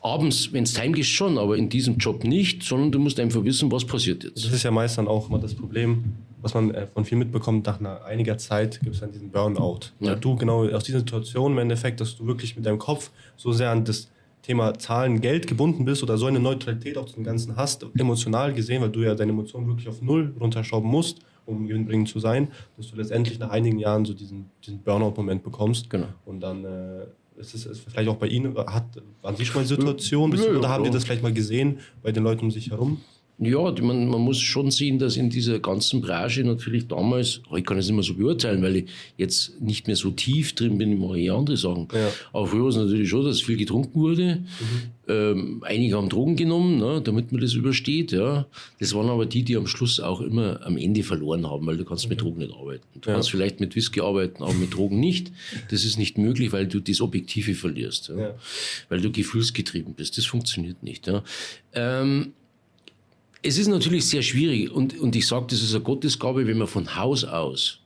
Abends, 0.00 0.52
wenn 0.52 0.62
es 0.62 0.78
heimgehst, 0.78 1.10
schon, 1.10 1.36
aber 1.36 1.56
in 1.56 1.68
diesem 1.68 1.98
Job 1.98 2.24
nicht, 2.24 2.62
sondern 2.62 2.92
du 2.92 3.00
musst 3.00 3.18
einfach 3.18 3.42
wissen, 3.44 3.72
was 3.72 3.84
passiert 3.84 4.22
jetzt. 4.22 4.44
Das 4.44 4.52
ist 4.52 4.62
ja 4.62 4.70
meist 4.70 4.98
dann 4.98 5.08
auch 5.08 5.28
immer 5.28 5.38
das 5.38 5.54
Problem 5.54 6.04
was 6.42 6.54
man 6.54 6.72
äh, 6.72 6.86
von 6.86 7.04
viel 7.04 7.16
mitbekommt, 7.16 7.66
nach 7.66 7.80
einer, 7.80 8.04
einiger 8.04 8.36
Zeit 8.36 8.80
gibt 8.80 8.94
es 8.94 9.00
dann 9.00 9.12
diesen 9.12 9.30
Burnout. 9.30 9.80
Ja. 10.00 10.14
Du 10.14 10.36
genau 10.36 10.68
aus 10.68 10.84
dieser 10.84 10.98
Situation 10.98 11.52
im 11.52 11.58
Endeffekt, 11.58 12.00
dass 12.00 12.16
du 12.16 12.26
wirklich 12.26 12.56
mit 12.56 12.66
deinem 12.66 12.78
Kopf 12.78 13.10
so 13.36 13.52
sehr 13.52 13.70
an 13.70 13.84
das 13.84 14.10
Thema 14.42 14.76
Zahlen, 14.76 15.20
Geld 15.20 15.46
gebunden 15.46 15.84
bist 15.84 16.02
oder 16.02 16.18
so 16.18 16.26
eine 16.26 16.40
Neutralität 16.40 16.98
auch 16.98 17.06
zu 17.06 17.14
dem 17.14 17.24
Ganzen 17.24 17.56
hast, 17.56 17.86
emotional 17.96 18.52
gesehen, 18.52 18.82
weil 18.82 18.90
du 18.90 19.00
ja 19.00 19.14
deine 19.14 19.30
Emotionen 19.30 19.68
wirklich 19.68 19.88
auf 19.88 20.02
Null 20.02 20.34
runterschrauben 20.40 20.90
musst, 20.90 21.20
um 21.46 21.68
gewinnbringend 21.68 22.08
zu 22.08 22.18
sein, 22.18 22.48
dass 22.76 22.90
du 22.90 22.96
letztendlich 22.96 23.38
nach 23.38 23.50
einigen 23.50 23.78
Jahren 23.78 24.04
so 24.04 24.12
diesen, 24.12 24.50
diesen 24.64 24.80
Burnout-Moment 24.80 25.44
bekommst. 25.44 25.88
Genau. 25.90 26.08
Und 26.24 26.40
dann 26.40 26.64
äh, 26.64 27.04
ist 27.36 27.54
es 27.54 27.78
vielleicht 27.78 28.08
auch 28.08 28.16
bei 28.16 28.26
Ihnen, 28.26 28.56
hat, 28.56 28.84
waren 29.22 29.36
Sie 29.36 29.44
schon 29.44 29.62
mal 29.62 29.66
Situationen, 29.66 30.38
oder 30.56 30.68
haben 30.68 30.84
Sie 30.84 30.90
das 30.90 31.04
vielleicht 31.04 31.22
mal 31.22 31.32
gesehen 31.32 31.78
bei 32.02 32.10
den 32.10 32.24
Leuten 32.24 32.46
um 32.46 32.50
sich 32.50 32.70
herum? 32.70 33.00
Ja, 33.38 33.72
man, 33.82 34.06
man 34.06 34.20
muss 34.20 34.38
schon 34.40 34.70
sehen, 34.70 34.98
dass 34.98 35.16
in 35.16 35.28
dieser 35.28 35.58
ganzen 35.58 36.00
Branche 36.00 36.44
natürlich 36.44 36.86
damals, 36.86 37.40
oh, 37.50 37.56
ich 37.56 37.64
kann 37.64 37.78
es 37.78 37.86
nicht 37.86 37.94
mehr 37.94 38.04
so 38.04 38.14
beurteilen, 38.14 38.62
weil 38.62 38.76
ich 38.76 38.84
jetzt 39.16 39.60
nicht 39.60 39.88
mehr 39.88 39.96
so 39.96 40.10
tief 40.10 40.54
drin 40.54 40.78
bin, 40.78 40.92
ich 40.92 40.98
mache 40.98 41.18
eh 41.18 41.30
andere 41.30 41.56
Sachen. 41.56 41.88
Ja. 41.92 42.12
Aber 42.32 42.46
früher 42.46 42.62
war 42.62 42.68
es 42.68 42.76
natürlich 42.76 43.08
schon, 43.08 43.24
dass 43.24 43.40
viel 43.40 43.56
getrunken 43.56 44.00
wurde. 44.00 44.36
Mhm. 44.36 44.82
Ähm, 45.08 45.64
einige 45.64 45.96
haben 45.96 46.08
Drogen 46.08 46.36
genommen, 46.36 46.78
ne, 46.78 47.00
damit 47.02 47.32
man 47.32 47.40
das 47.40 47.54
übersteht. 47.54 48.12
Ja. 48.12 48.46
Das 48.78 48.94
waren 48.94 49.08
aber 49.08 49.26
die, 49.26 49.42
die 49.42 49.56
am 49.56 49.66
Schluss 49.66 49.98
auch 49.98 50.20
immer 50.20 50.64
am 50.64 50.76
Ende 50.76 51.02
verloren 51.02 51.44
haben, 51.50 51.66
weil 51.66 51.76
du 51.76 51.84
kannst 51.84 52.04
mhm. 52.04 52.10
mit 52.10 52.20
Drogen 52.20 52.38
nicht 52.38 52.54
arbeiten. 52.54 52.84
Du 53.00 53.08
ja. 53.08 53.14
kannst 53.14 53.30
vielleicht 53.30 53.58
mit 53.58 53.74
Whisky 53.74 54.02
arbeiten, 54.02 54.44
aber 54.44 54.54
mit 54.54 54.74
Drogen 54.74 55.00
nicht. 55.00 55.32
Das 55.70 55.84
ist 55.84 55.98
nicht 55.98 56.16
möglich, 56.16 56.52
weil 56.52 56.68
du 56.68 56.78
das 56.78 57.00
Objektive 57.00 57.54
verlierst. 57.54 58.12
Ja. 58.16 58.36
Weil 58.88 59.00
du 59.00 59.10
gefühlsgetrieben 59.10 59.94
bist. 59.94 60.16
Das 60.16 60.26
funktioniert 60.26 60.84
nicht. 60.84 61.08
Ja. 61.08 61.24
Ähm, 61.74 62.34
es 63.42 63.58
ist 63.58 63.68
natürlich 63.68 64.06
sehr 64.06 64.22
schwierig 64.22 64.70
und, 64.70 64.98
und 64.98 65.16
ich 65.16 65.26
sage, 65.26 65.46
das 65.50 65.62
ist 65.62 65.74
eine 65.74 65.82
Gottesgabe, 65.82 66.46
wenn 66.46 66.58
man 66.58 66.68
von 66.68 66.96
Haus 66.96 67.24
aus 67.24 67.80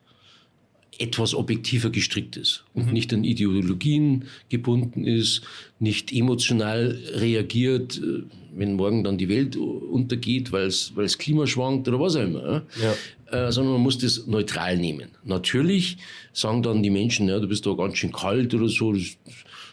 etwas 0.99 1.35
objektiver 1.35 1.91
gestrickt 1.91 2.37
ist 2.37 2.65
und 2.73 2.87
mhm. 2.87 2.93
nicht 2.93 3.13
an 3.13 3.25
Ideologien 3.25 4.25
gebunden 4.49 5.05
ist, 5.05 5.43
nicht 5.79 6.13
emotional 6.13 6.99
reagiert, 7.13 7.99
äh, 7.99 8.23
wenn 8.55 8.75
morgen 8.75 9.05
dann 9.05 9.19
die 9.19 9.29
Welt 9.29 9.57
untergeht, 9.57 10.51
weil 10.53 10.67
es 10.69 11.19
Klima 11.19 11.47
schwankt 11.47 11.87
oder 11.89 12.01
was 12.01 12.17
auch 12.17 12.23
immer. 12.23 12.65
Ja. 12.81 12.95
Äh, 13.31 13.53
sondern 13.53 13.75
man 13.75 13.83
muss 13.83 13.99
das 13.99 14.27
neutral 14.27 14.79
nehmen. 14.79 15.11
Natürlich 15.25 15.99
sagen 16.33 16.63
dann 16.63 16.83
die 16.83 16.91
Menschen, 16.91 17.29
ja, 17.29 17.39
du 17.41 17.49
bist 17.49 17.67
da 17.67 17.75
ganz 17.75 17.99
schön 17.99 18.13
kalt 18.13 18.55
oder 18.55 18.69
so, 18.69 18.93
das, 18.93 19.19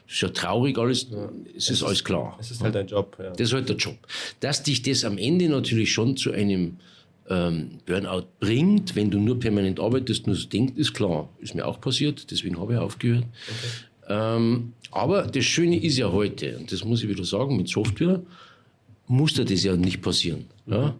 ist 0.08 0.22
ja 0.22 0.30
traurig 0.30 0.78
alles, 0.78 1.08
ja. 1.10 1.30
es, 1.56 1.66
es 1.66 1.70
ist 1.70 1.84
alles 1.84 2.04
klar. 2.04 2.38
Es 2.40 2.52
ist 2.52 2.62
halt 2.62 2.76
dein 2.76 2.88
Job. 2.88 3.16
Ja. 3.20 3.32
Das 3.32 3.48
ist 3.48 3.54
halt 3.54 3.70
der 3.70 3.78
Job. 3.78 3.98
Dass 4.40 4.64
dich 4.64 4.82
das 4.82 5.04
am 5.04 5.18
Ende 5.18 5.50
natürlich 5.50 5.92
schon 5.92 6.18
zu 6.18 6.32
einem 6.32 6.78
ähm, 7.30 7.80
Burnout 7.86 8.28
bringt, 8.40 8.96
wenn 8.96 9.10
du 9.10 9.20
nur 9.20 9.40
permanent 9.40 9.80
arbeitest, 9.80 10.28
nur 10.28 10.36
so 10.36 10.48
denkst, 10.48 10.74
ist 10.76 10.94
klar. 10.94 11.30
Ist 11.40 11.56
mir 11.56 11.66
auch 11.66 11.80
passiert, 11.80 12.30
deswegen 12.32 12.60
habe 12.60 12.74
ich 12.74 12.80
aufgehört. 12.80 13.26
Okay. 13.48 13.84
Ähm, 14.10 14.74
aber 14.92 15.24
das 15.24 15.46
Schöne 15.46 15.82
ist 15.82 15.98
ja 15.98 16.12
heute, 16.12 16.58
und 16.58 16.72
das 16.72 16.84
muss 16.84 17.04
ich 17.04 17.10
wieder 17.10 17.24
sagen, 17.24 17.56
mit 17.58 17.70
Software 17.70 18.22
muss 19.08 19.34
dir 19.34 19.46
das 19.46 19.64
ja 19.64 19.76
nicht 19.76 20.02
passieren. 20.02 20.46
Mhm. 20.66 20.74
Ja? 20.74 20.96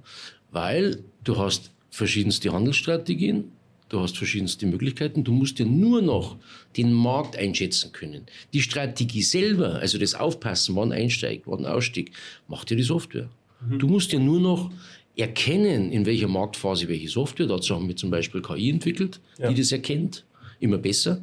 Weil 0.52 1.04
du 1.24 1.38
hast 1.38 1.72
verschiedenste 1.90 2.52
Handelsstrategien, 2.52 3.52
Du 3.94 4.00
hast 4.00 4.18
verschiedenste 4.18 4.66
Möglichkeiten. 4.66 5.24
Du 5.24 5.32
musst 5.32 5.60
ja 5.60 5.66
nur 5.66 6.02
noch 6.02 6.38
den 6.76 6.92
Markt 6.92 7.38
einschätzen 7.38 7.92
können. 7.92 8.26
Die 8.52 8.62
Strategie 8.64 9.22
selber, 9.22 9.76
also 9.76 10.00
das 10.00 10.16
Aufpassen, 10.16 10.76
wann 10.76 10.92
einsteigt, 10.92 11.44
wann 11.46 11.68
ausstieg, 11.68 12.12
macht 12.48 12.72
ja 12.72 12.76
die 12.76 12.82
Software. 12.82 13.30
Mhm. 13.62 13.78
Du 13.78 13.88
musst 13.88 14.12
ja 14.12 14.18
nur 14.18 14.40
noch 14.40 14.72
erkennen, 15.16 15.92
in 15.92 16.08
welcher 16.08 16.28
Marktphase 16.28 16.88
welche 16.90 17.08
Software. 17.08 17.46
Dazu 17.46 17.76
haben 17.76 17.88
wir 17.88 17.96
zum 17.96 18.10
Beispiel 18.10 18.42
KI 18.42 18.72
entwickelt, 18.72 19.22
ja. 19.38 19.50
die 19.50 19.62
das 19.62 19.72
erkennt 19.72 20.26
immer 20.60 20.80
besser. 20.80 21.22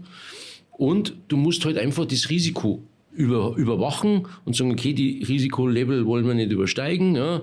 Und 0.70 1.14
du 1.26 1.36
musst 1.36 1.64
halt 1.64 1.76
einfach 1.76 2.06
das 2.06 2.30
Risiko 2.30 2.84
über, 3.12 3.56
überwachen 3.56 4.28
und 4.44 4.54
sagen, 4.54 4.70
okay, 4.70 4.92
die 4.92 5.24
Risikolevel 5.24 6.06
wollen 6.06 6.24
wir 6.24 6.34
nicht 6.34 6.52
übersteigen. 6.52 7.16
Ja. 7.16 7.42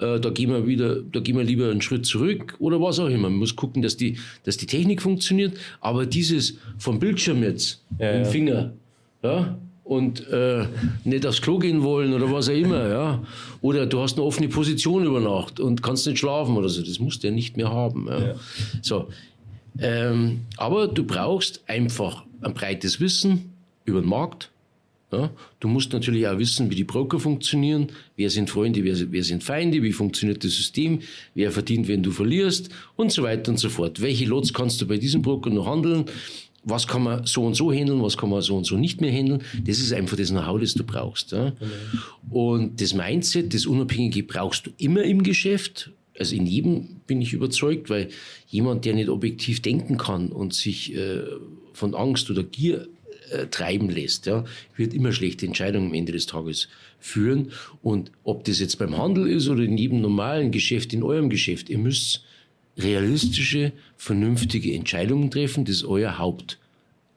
Äh, 0.00 0.20
da 0.20 0.30
gehen 0.30 0.50
wir 0.50 0.66
wieder, 0.66 0.96
da 1.00 1.20
gehen 1.20 1.36
wir 1.36 1.44
lieber 1.44 1.70
einen 1.70 1.80
Schritt 1.80 2.06
zurück 2.06 2.56
oder 2.58 2.80
was 2.80 2.98
auch 2.98 3.08
immer. 3.08 3.30
Man 3.30 3.38
muss 3.38 3.56
gucken, 3.56 3.82
dass 3.82 3.96
die, 3.96 4.18
dass 4.44 4.56
die 4.56 4.66
Technik 4.66 5.02
funktioniert. 5.02 5.56
Aber 5.80 6.06
dieses 6.06 6.58
vom 6.78 6.98
Bildschirm 6.98 7.42
jetzt, 7.42 7.82
ja, 7.98 8.10
im 8.12 8.24
ja. 8.24 8.28
Finger, 8.28 8.72
ja, 9.22 9.58
und 9.84 10.26
äh, 10.28 10.66
nicht 11.04 11.24
aufs 11.24 11.40
Klo 11.40 11.58
gehen 11.58 11.82
wollen 11.82 12.12
oder 12.12 12.30
was 12.30 12.48
auch 12.48 12.54
immer, 12.54 12.88
ja. 12.88 13.22
Oder 13.60 13.86
du 13.86 14.00
hast 14.00 14.16
eine 14.16 14.26
offene 14.26 14.48
Position 14.48 15.04
über 15.04 15.20
Nacht 15.20 15.60
und 15.60 15.82
kannst 15.82 16.06
nicht 16.06 16.18
schlafen 16.18 16.56
oder 16.56 16.68
so. 16.68 16.82
Das 16.82 16.98
musst 16.98 17.22
du 17.22 17.28
ja 17.28 17.32
nicht 17.32 17.56
mehr 17.56 17.70
haben. 17.70 18.08
Ja. 18.08 18.18
Ja. 18.18 18.34
So. 18.82 19.08
Ähm, 19.78 20.40
aber 20.56 20.88
du 20.88 21.04
brauchst 21.04 21.62
einfach 21.68 22.24
ein 22.40 22.52
breites 22.52 23.00
Wissen 23.00 23.52
über 23.84 24.00
den 24.00 24.08
Markt. 24.08 24.50
Ja. 25.12 25.30
Du 25.60 25.68
musst 25.68 25.92
natürlich 25.92 26.26
auch 26.26 26.38
wissen, 26.38 26.68
wie 26.70 26.74
die 26.74 26.84
Broker 26.84 27.20
funktionieren, 27.20 27.88
wer 28.16 28.28
sind 28.28 28.50
Freunde, 28.50 28.82
wer, 28.82 28.96
wer 29.12 29.22
sind 29.22 29.44
Feinde, 29.44 29.82
wie 29.82 29.92
funktioniert 29.92 30.42
das 30.42 30.52
System, 30.52 31.00
wer 31.34 31.52
verdient, 31.52 31.86
wenn 31.86 32.02
du 32.02 32.10
verlierst 32.10 32.70
und 32.96 33.12
so 33.12 33.22
weiter 33.22 33.52
und 33.52 33.58
so 33.58 33.68
fort. 33.68 34.00
Welche 34.00 34.24
Lots 34.24 34.52
kannst 34.52 34.80
du 34.80 34.86
bei 34.86 34.98
diesem 34.98 35.22
Broker 35.22 35.50
noch 35.50 35.66
handeln? 35.66 36.06
was 36.68 36.88
kann 36.88 37.04
man 37.04 37.24
so 37.24 37.44
und 37.44 37.54
so 37.54 37.72
handeln, 37.72 38.02
was 38.02 38.16
kann 38.16 38.28
man 38.28 38.42
so 38.42 38.56
und 38.56 38.64
so 38.64 38.76
nicht 38.76 39.00
mehr 39.00 39.12
handeln. 39.12 39.40
Das 39.64 39.78
ist 39.78 39.92
einfach 39.92 40.16
das 40.16 40.30
Know-how, 40.30 40.60
das 40.60 40.74
du 40.74 40.82
brauchst. 40.82 41.30
Ja? 41.30 41.50
Genau. 41.50 41.70
Und 42.28 42.80
das 42.80 42.92
Mindset, 42.92 43.54
das 43.54 43.66
Unabhängige 43.66 44.24
brauchst 44.24 44.66
du 44.66 44.70
immer 44.76 45.04
im 45.04 45.22
Geschäft. 45.22 45.92
Also 46.18 46.34
in 46.34 46.44
jedem 46.44 46.96
bin 47.06 47.22
ich 47.22 47.32
überzeugt, 47.32 47.88
weil 47.88 48.08
jemand, 48.48 48.84
der 48.84 48.94
nicht 48.94 49.08
objektiv 49.08 49.62
denken 49.62 49.96
kann 49.96 50.32
und 50.32 50.54
sich 50.54 50.92
äh, 50.96 51.22
von 51.72 51.94
Angst 51.94 52.30
oder 52.30 52.42
Gier 52.42 52.88
äh, 53.30 53.46
treiben 53.46 53.88
lässt, 53.88 54.26
ja, 54.26 54.44
wird 54.76 54.94
immer 54.94 55.12
schlechte 55.12 55.46
Entscheidungen 55.46 55.88
am 55.88 55.94
Ende 55.94 56.12
des 56.12 56.26
Tages 56.26 56.68
führen. 56.98 57.52
Und 57.82 58.10
ob 58.24 58.44
das 58.44 58.60
jetzt 58.60 58.78
beim 58.78 58.96
Handel 58.96 59.28
ist 59.28 59.48
oder 59.48 59.62
in 59.62 59.78
jedem 59.78 60.00
normalen 60.00 60.50
Geschäft, 60.50 60.92
in 60.92 61.02
eurem 61.02 61.30
Geschäft, 61.30 61.68
ihr 61.68 61.78
müsst 61.78 62.24
realistische, 62.78 63.72
vernünftige 63.96 64.74
Entscheidungen 64.74 65.30
treffen. 65.30 65.64
Das 65.64 65.76
ist 65.76 65.84
euer 65.84 66.18
Haupt, 66.18 66.58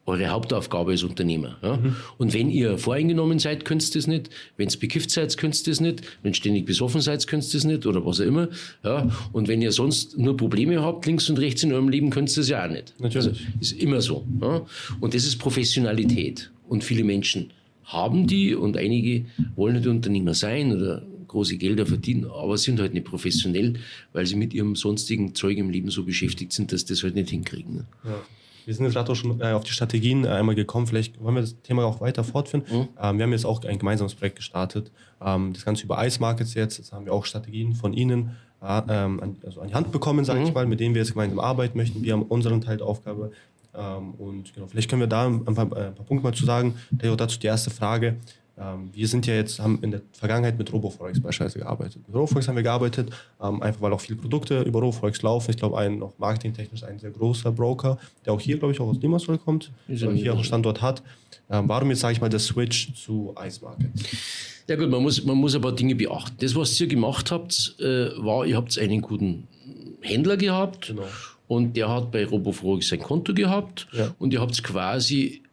eure 0.10 0.28
Hauptaufgabe 0.30 0.91
als 0.91 1.03
Unternehmer. 1.03 1.57
Ja? 1.62 1.78
Mhm. 1.78 1.95
Und 2.18 2.34
wenn 2.34 2.49
ihr 2.49 2.78
voreingenommen 2.78 3.39
seid, 3.39 3.66
könnt 3.66 3.88
ihr 3.88 3.93
das 3.93 4.07
nicht. 4.07 4.30
Wenn 4.57 4.70
ihr 4.70 4.80
bekifft 4.80 5.12
seid, 5.12 5.36
könnt 5.38 5.60
ihr 5.60 5.72
das 5.72 5.80
nicht. 5.80 6.01
Wenn 6.22 6.32
ihr 6.32 6.36
ständig 6.36 6.66
besoffen 6.66 7.01
seid, 7.01 7.26
könnt 7.28 7.43
ihr 7.45 7.53
das 7.53 7.64
nicht 7.64 7.86
oder 7.86 8.05
was 8.05 8.20
auch 8.20 8.26
immer. 8.26 8.49
Ja? 8.84 9.10
Und 9.32 9.47
wenn 9.47 9.62
ihr 9.62 9.72
sonst 9.72 10.18
nur 10.18 10.36
Probleme 10.36 10.82
habt, 10.82 11.05
links 11.05 11.30
und 11.30 11.39
rechts 11.39 11.64
in 11.64 11.72
eurem 11.72 11.89
Leben, 11.89 12.10
könnt 12.10 12.30
ihr 12.30 12.36
das 12.36 12.49
ja 12.49 12.66
auch 12.66 12.70
nicht. 12.70 12.93
Natürlich. 12.99 13.28
Also, 13.28 13.39
ist 13.60 13.82
immer 13.82 14.01
so. 14.01 14.26
Ja? 14.41 14.66
Und 14.99 15.14
das 15.14 15.26
ist 15.26 15.38
Professionalität. 15.38 16.51
Und 16.68 16.84
viele 16.84 17.03
Menschen 17.03 17.51
haben 17.84 18.28
die 18.28 18.53
und 18.53 18.78
einige 18.78 19.26
wollen 19.55 19.76
nicht 19.76 19.88
Unternehmer 19.88 20.34
sein 20.34 20.76
oder 20.76 21.01
große 21.28 21.57
Gelder 21.57 21.86
verdienen, 21.86 22.26
aber 22.26 22.57
sind 22.57 22.80
halt 22.80 22.93
nicht 22.93 23.05
professionell, 23.05 23.76
weil 24.14 24.26
sie 24.26 24.36
mit 24.36 24.53
ihrem 24.53 24.76
sonstigen 24.76 25.34
Zeug 25.34 25.57
im 25.57 25.70
Leben 25.70 25.89
so 25.89 26.03
beschäftigt 26.03 26.51
sind, 26.51 26.72
dass 26.72 26.82
sie 26.82 26.88
das 26.88 27.03
halt 27.03 27.16
nicht 27.16 27.30
hinkriegen. 27.30 27.76
Ne? 27.76 27.86
Ja. 28.03 28.22
Wir 28.70 28.76
sind 28.76 28.86
jetzt 28.86 28.94
gerade 28.94 29.12
auch 29.12 29.16
schon 29.16 29.42
äh, 29.42 29.46
auf 29.46 29.64
die 29.64 29.72
Strategien 29.72 30.26
äh, 30.26 30.28
einmal 30.28 30.54
gekommen. 30.54 30.86
Vielleicht 30.86 31.20
wollen 31.20 31.34
wir 31.34 31.42
das 31.42 31.60
Thema 31.64 31.86
auch 31.86 32.02
weiter 32.02 32.24
fortführen. 32.24 32.64
Mhm. 32.70 32.88
Ähm, 33.02 33.18
wir 33.18 33.24
haben 33.24 33.32
jetzt 33.32 33.46
auch 33.46 33.64
ein 33.64 33.80
gemeinsames 33.80 34.14
Projekt 34.14 34.36
gestartet. 34.36 34.92
Ähm, 35.26 35.54
das 35.54 35.66
Ganze 35.66 35.86
über 35.86 36.06
Ice 36.06 36.20
Markets 36.22 36.54
jetzt. 36.54 36.78
Jetzt 36.78 36.94
haben 36.94 37.04
wir 37.04 37.12
auch 37.12 37.26
Strategien 37.26 37.74
von 37.74 37.94
Ihnen 37.94 38.38
äh, 38.62 38.82
ähm, 38.88 39.20
an, 39.24 39.38
also 39.44 39.62
an 39.62 39.70
die 39.70 39.74
Hand 39.74 39.92
bekommen, 39.92 40.24
sage 40.24 40.42
mhm. 40.42 40.46
ich 40.46 40.54
mal, 40.54 40.68
mit 40.68 40.80
denen 40.80 40.94
wir 40.94 41.02
jetzt 41.02 41.14
gemeinsam 41.14 41.40
arbeiten 41.40 41.80
möchten. 41.80 42.04
Wir 42.04 42.14
haben 42.14 42.22
unseren 42.22 42.62
Teil 42.62 42.78
der 42.78 42.86
Aufgabe. 42.86 43.32
Ähm, 43.74 44.12
und 44.20 44.54
genau, 44.54 44.68
vielleicht 44.68 44.88
können 44.88 45.02
wir 45.02 45.08
da 45.08 45.26
ein 45.26 45.46
paar, 45.46 45.66
ein 45.66 45.96
paar 45.96 46.06
Punkte 46.06 46.24
mal 46.24 46.36
zu 46.36 46.46
sagen. 46.46 46.76
Dazu 46.92 47.40
die 47.40 47.48
erste 47.48 47.72
Frage. 47.72 48.18
Ähm, 48.60 48.89
wir 48.91 49.07
sind 49.07 49.26
ja 49.26 49.36
jetzt, 49.36 49.60
haben 49.60 49.80
in 49.82 49.91
der 49.91 50.01
Vergangenheit 50.12 50.57
mit 50.57 50.72
RoboForex 50.74 51.22
beispielsweise 51.22 51.60
gearbeitet. 51.60 52.01
Mit 52.07 52.16
RoboForex 52.16 52.47
haben 52.47 52.55
wir 52.55 52.64
gearbeitet, 52.64 53.10
ähm, 53.41 53.62
einfach 53.62 53.82
weil 53.82 53.93
auch 53.93 54.01
viele 54.01 54.20
Produkte 54.20 54.62
über 54.62 54.80
RoboForex 54.80 55.22
laufen. 55.22 55.51
Ich 55.51 55.57
glaube, 55.57 55.78
ein 55.78 55.99
noch 55.99 56.18
marketingtechnisch 56.18 56.84
ein 56.84 56.99
sehr 56.99 57.12
großer 57.12 57.51
Broker, 57.51 57.97
der 58.26 58.34
auch 58.34 58.41
hier, 58.41 58.57
glaube 58.57 58.74
ich, 58.74 58.80
auch 58.80 58.88
aus 58.88 58.97
Limassol 59.01 59.38
kommt, 59.38 59.72
der 59.88 60.12
hier 60.12 60.34
auch 60.34 60.38
einen 60.38 60.43
Standort 60.43 60.82
hat. 60.82 61.03
Ähm, 61.49 61.68
warum 61.68 61.89
jetzt, 61.89 62.01
sage 62.01 62.14
ich 62.14 62.22
mal, 62.22 62.30
der 62.30 62.39
Switch 62.39 62.93
zu 62.93 63.34
Ice 63.45 63.64
Market? 63.64 63.89
Ja 64.68 64.76
gut, 64.76 64.89
man 64.89 65.01
muss, 65.01 65.24
man 65.26 65.38
muss 65.38 65.55
ein 65.55 65.62
paar 65.62 65.72
Dinge 65.72 65.95
beachten. 65.95 66.36
Das, 66.39 66.55
was 66.55 66.80
ihr 66.80 66.88
gemacht 66.88 67.32
habt, 67.32 67.76
äh, 67.80 68.10
war, 68.18 68.45
ihr 68.45 68.55
habt 68.55 68.78
einen 68.78 69.01
guten 69.01 69.47
Händler 70.01 70.38
gehabt 70.38 70.88
genau. 70.88 71.03
und 71.47 71.76
der 71.76 71.89
hat 71.89 72.12
bei 72.12 72.26
RoboForex 72.26 72.89
sein 72.89 72.99
Konto 72.99 73.34
gehabt 73.34 73.88
ja. 73.93 74.14
und 74.20 74.32
ihr 74.32 74.41
habt 74.41 74.62
quasi 74.64 75.41
äh, 75.43 75.49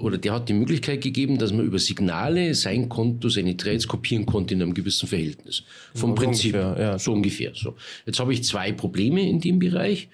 oder 0.00 0.18
der 0.18 0.34
hat 0.34 0.48
die 0.48 0.52
Möglichkeit 0.52 1.00
gegeben, 1.00 1.38
dass 1.38 1.52
man 1.52 1.64
über 1.64 1.78
Signale 1.78 2.54
sein 2.54 2.88
Konto, 2.88 3.28
seine 3.28 3.56
Trades 3.56 3.86
kopieren 3.88 4.26
konnte 4.26 4.54
in 4.54 4.62
einem 4.62 4.74
gewissen 4.74 5.08
Verhältnis. 5.08 5.62
Vom 5.94 6.10
ja, 6.10 6.16
Prinzip 6.16 6.54
ungefähr, 6.54 6.82
ja. 6.82 6.98
so 6.98 7.12
ungefähr. 7.12 7.52
So. 7.54 7.74
Jetzt 8.04 8.18
habe 8.18 8.32
ich 8.32 8.44
zwei 8.44 8.72
Probleme 8.72 9.28
in 9.28 9.40
dem 9.40 9.58
Bereich. 9.58 10.08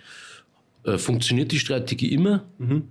Äh, 0.84 0.98
funktioniert 0.98 1.52
die 1.52 1.58
Strategie 1.58 2.08
immer? 2.08 2.44
Mhm. 2.58 2.84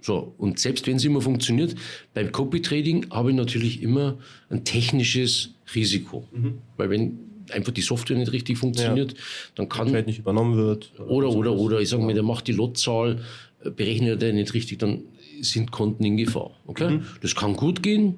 So, 0.00 0.34
und 0.36 0.58
selbst 0.58 0.86
wenn 0.86 0.98
sie 0.98 1.06
immer 1.06 1.22
funktioniert, 1.22 1.74
beim 2.12 2.30
Copy 2.30 2.60
Trading 2.60 3.06
habe 3.10 3.30
ich 3.30 3.36
natürlich 3.36 3.82
immer 3.82 4.18
ein 4.50 4.64
technisches 4.64 5.54
Risiko. 5.74 6.28
Mhm. 6.30 6.58
Weil 6.76 6.90
wenn 6.90 7.18
einfach 7.50 7.72
die 7.72 7.80
Software 7.80 8.18
nicht 8.18 8.32
richtig 8.32 8.58
funktioniert, 8.58 9.12
ja. 9.12 9.18
dann 9.54 9.68
kann. 9.68 9.88
Vielleicht 9.88 10.06
nicht 10.06 10.18
übernommen 10.18 10.56
wird. 10.56 10.92
Oder, 10.98 11.08
oder, 11.08 11.30
oder, 11.30 11.52
oder 11.52 11.80
ich 11.80 11.88
sage 11.88 12.02
mal, 12.02 12.14
der 12.14 12.22
macht 12.22 12.46
die 12.46 12.52
Lotzahl, 12.52 13.20
äh, 13.64 13.70
berechnet 13.70 14.22
er 14.22 14.32
nicht 14.32 14.52
richtig, 14.54 14.78
dann 14.78 15.04
sind 15.50 15.70
Konten 15.70 16.04
in 16.04 16.16
Gefahr. 16.16 16.50
Okay? 16.66 16.90
Mhm. 16.90 17.06
Das 17.20 17.34
kann 17.34 17.54
gut 17.54 17.82
gehen, 17.82 18.16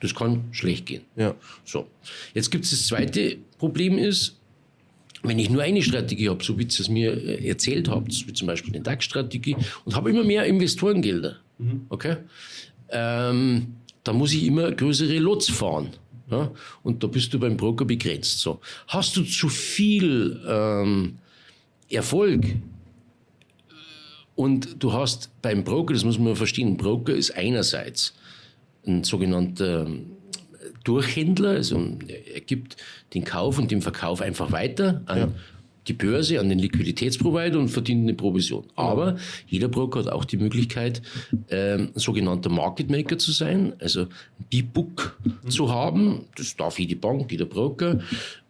das 0.00 0.14
kann 0.14 0.44
schlecht 0.52 0.86
gehen. 0.86 1.02
Ja. 1.16 1.34
So. 1.64 1.86
Jetzt 2.34 2.50
gibt 2.50 2.64
es 2.64 2.70
das 2.70 2.86
zweite 2.86 3.38
Problem 3.58 3.98
ist, 3.98 4.38
wenn 5.22 5.38
ich 5.38 5.50
nur 5.50 5.62
eine 5.62 5.82
Strategie 5.82 6.28
habe, 6.28 6.44
so 6.44 6.58
wie 6.58 6.64
ihr 6.64 6.68
es 6.68 6.88
mir 6.88 7.12
äh, 7.12 7.48
erzählt 7.48 7.88
habt, 7.88 8.08
wie 8.26 8.32
zum 8.32 8.46
Beispiel 8.46 8.74
eine 8.74 8.82
DAX-Strategie, 8.82 9.56
und 9.84 9.94
habe 9.94 10.10
immer 10.10 10.24
mehr 10.24 10.44
Investorengelder, 10.44 11.36
mhm. 11.58 11.86
okay, 11.88 12.16
ähm, 12.90 13.76
da 14.04 14.12
muss 14.12 14.32
ich 14.32 14.44
immer 14.44 14.70
größere 14.70 15.18
Lots 15.18 15.50
fahren. 15.50 15.88
Ja? 16.30 16.50
Und 16.82 17.02
da 17.02 17.06
bist 17.08 17.32
du 17.34 17.40
beim 17.40 17.56
Broker 17.56 17.84
begrenzt. 17.84 18.38
So. 18.38 18.60
Hast 18.88 19.16
du 19.16 19.24
zu 19.24 19.48
viel 19.48 20.40
ähm, 20.46 21.18
Erfolg 21.90 22.44
und 24.36 24.82
du 24.82 24.92
hast 24.92 25.30
beim 25.42 25.64
Broker, 25.64 25.94
das 25.94 26.04
muss 26.04 26.18
man 26.18 26.36
verstehen, 26.36 26.68
ein 26.68 26.76
Broker 26.76 27.14
ist 27.14 27.36
einerseits 27.36 28.14
ein 28.86 29.02
sogenannter 29.02 29.86
ähm, 29.86 30.12
Durchhändler, 30.84 31.50
also 31.50 31.82
er 32.32 32.40
gibt 32.42 32.76
den 33.12 33.24
Kauf 33.24 33.58
und 33.58 33.72
den 33.72 33.82
Verkauf 33.82 34.20
einfach 34.20 34.52
weiter 34.52 35.02
an 35.06 35.18
ja. 35.18 35.28
die 35.88 35.94
Börse, 35.94 36.38
an 36.38 36.48
den 36.48 36.60
Liquiditätsprovider 36.60 37.58
und 37.58 37.70
verdient 37.70 38.02
eine 38.02 38.14
Provision. 38.14 38.64
Aber 38.76 39.16
jeder 39.48 39.66
Broker 39.66 40.00
hat 40.00 40.08
auch 40.08 40.24
die 40.24 40.36
Möglichkeit, 40.36 41.02
ähm, 41.48 41.88
ein 41.94 41.98
sogenannter 41.98 42.50
Market 42.50 42.88
Maker 42.88 43.18
zu 43.18 43.32
sein, 43.32 43.72
also 43.80 44.02
ein 44.02 44.46
B-Book 44.48 45.18
mhm. 45.24 45.50
zu 45.50 45.72
haben. 45.72 46.26
Das 46.36 46.54
darf 46.54 46.78
jede 46.78 46.94
Bank, 46.94 47.32
jeder 47.32 47.46
Broker. 47.46 47.98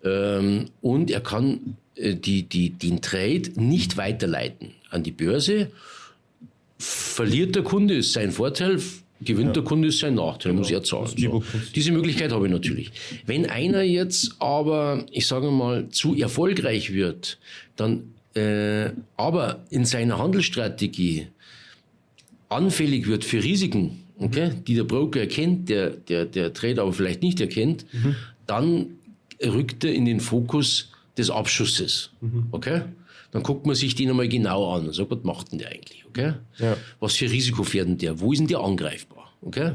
Ähm, 0.04 0.66
und 0.82 1.10
er 1.10 1.20
kann 1.20 1.78
die, 1.96 2.42
die, 2.42 2.70
den 2.70 3.00
Trade 3.00 3.50
nicht 3.56 3.96
weiterleiten 3.96 4.72
an 4.90 5.02
die 5.02 5.12
Börse. 5.12 5.70
Verliert 6.78 7.54
der 7.54 7.62
Kunde, 7.62 7.94
ist 7.94 8.12
sein 8.12 8.32
Vorteil. 8.32 8.80
Gewinnt 9.22 9.48
ja. 9.48 9.52
der 9.54 9.62
Kunde, 9.62 9.88
ist 9.88 10.00
sein 10.00 10.14
Nachteil, 10.14 10.52
genau. 10.52 10.60
muss 10.60 10.70
er 10.70 10.82
zahlen. 10.82 11.08
So. 11.16 11.42
Diese 11.74 11.90
Möglichkeit 11.90 12.32
habe 12.32 12.46
ich 12.46 12.52
natürlich. 12.52 12.92
Wenn 13.24 13.48
einer 13.48 13.80
jetzt 13.80 14.36
aber, 14.40 15.06
ich 15.10 15.26
sage 15.26 15.50
mal, 15.50 15.88
zu 15.88 16.14
erfolgreich 16.14 16.92
wird, 16.92 17.38
dann 17.76 18.12
äh, 18.34 18.90
aber 19.16 19.64
in 19.70 19.86
seiner 19.86 20.18
Handelsstrategie 20.18 21.28
anfällig 22.50 23.06
wird 23.06 23.24
für 23.24 23.42
Risiken, 23.42 24.02
okay, 24.18 24.50
die 24.66 24.74
der 24.74 24.84
Broker 24.84 25.20
erkennt, 25.20 25.70
der, 25.70 25.90
der, 25.90 26.26
der 26.26 26.52
Trader 26.52 26.82
aber 26.82 26.92
vielleicht 26.92 27.22
nicht 27.22 27.40
erkennt, 27.40 27.86
mhm. 27.92 28.16
dann 28.46 28.86
rückt 29.42 29.84
er 29.84 29.94
in 29.94 30.04
den 30.04 30.20
Fokus 30.20 30.90
des 31.16 31.30
Abschusses. 31.30 32.10
Mhm. 32.20 32.48
Okay? 32.50 32.82
Dann 33.30 33.42
guckt 33.42 33.66
man 33.66 33.74
sich 33.74 33.94
den 33.94 34.10
einmal 34.10 34.28
genau 34.28 34.74
an 34.74 34.86
und 34.86 34.94
sagt, 34.94 35.10
was 35.10 35.22
macht 35.22 35.52
denn 35.52 35.58
der 35.58 35.68
eigentlich? 35.68 36.04
Okay? 36.06 36.34
Ja. 36.58 36.76
Was 37.00 37.14
für 37.14 37.30
Risiko 37.30 37.64
fährt 37.64 37.88
denn 37.88 37.98
der? 37.98 38.20
Wo 38.20 38.32
ist 38.32 38.38
denn 38.38 38.46
der 38.46 38.60
angreifbar? 38.60 39.32
Okay? 39.42 39.72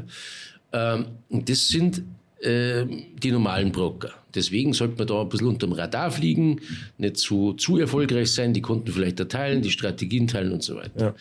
Ähm, 0.72 1.06
und 1.28 1.48
das 1.48 1.68
sind 1.68 2.02
äh, 2.42 2.84
die 3.22 3.30
normalen 3.30 3.72
Broker. 3.72 4.10
Deswegen 4.34 4.72
sollte 4.72 4.96
man 4.96 5.06
da 5.06 5.20
ein 5.20 5.28
bisschen 5.28 5.46
unterm 5.46 5.72
Radar 5.72 6.10
fliegen, 6.10 6.60
nicht 6.98 7.18
zu, 7.18 7.52
zu 7.52 7.78
erfolgreich 7.78 8.32
sein, 8.32 8.54
die 8.54 8.62
Kunden 8.62 8.90
vielleicht 8.90 9.20
erteilen, 9.20 9.62
die 9.62 9.70
Strategien 9.70 10.26
teilen 10.26 10.52
und 10.52 10.62
so 10.62 10.76
weiter. 10.76 11.14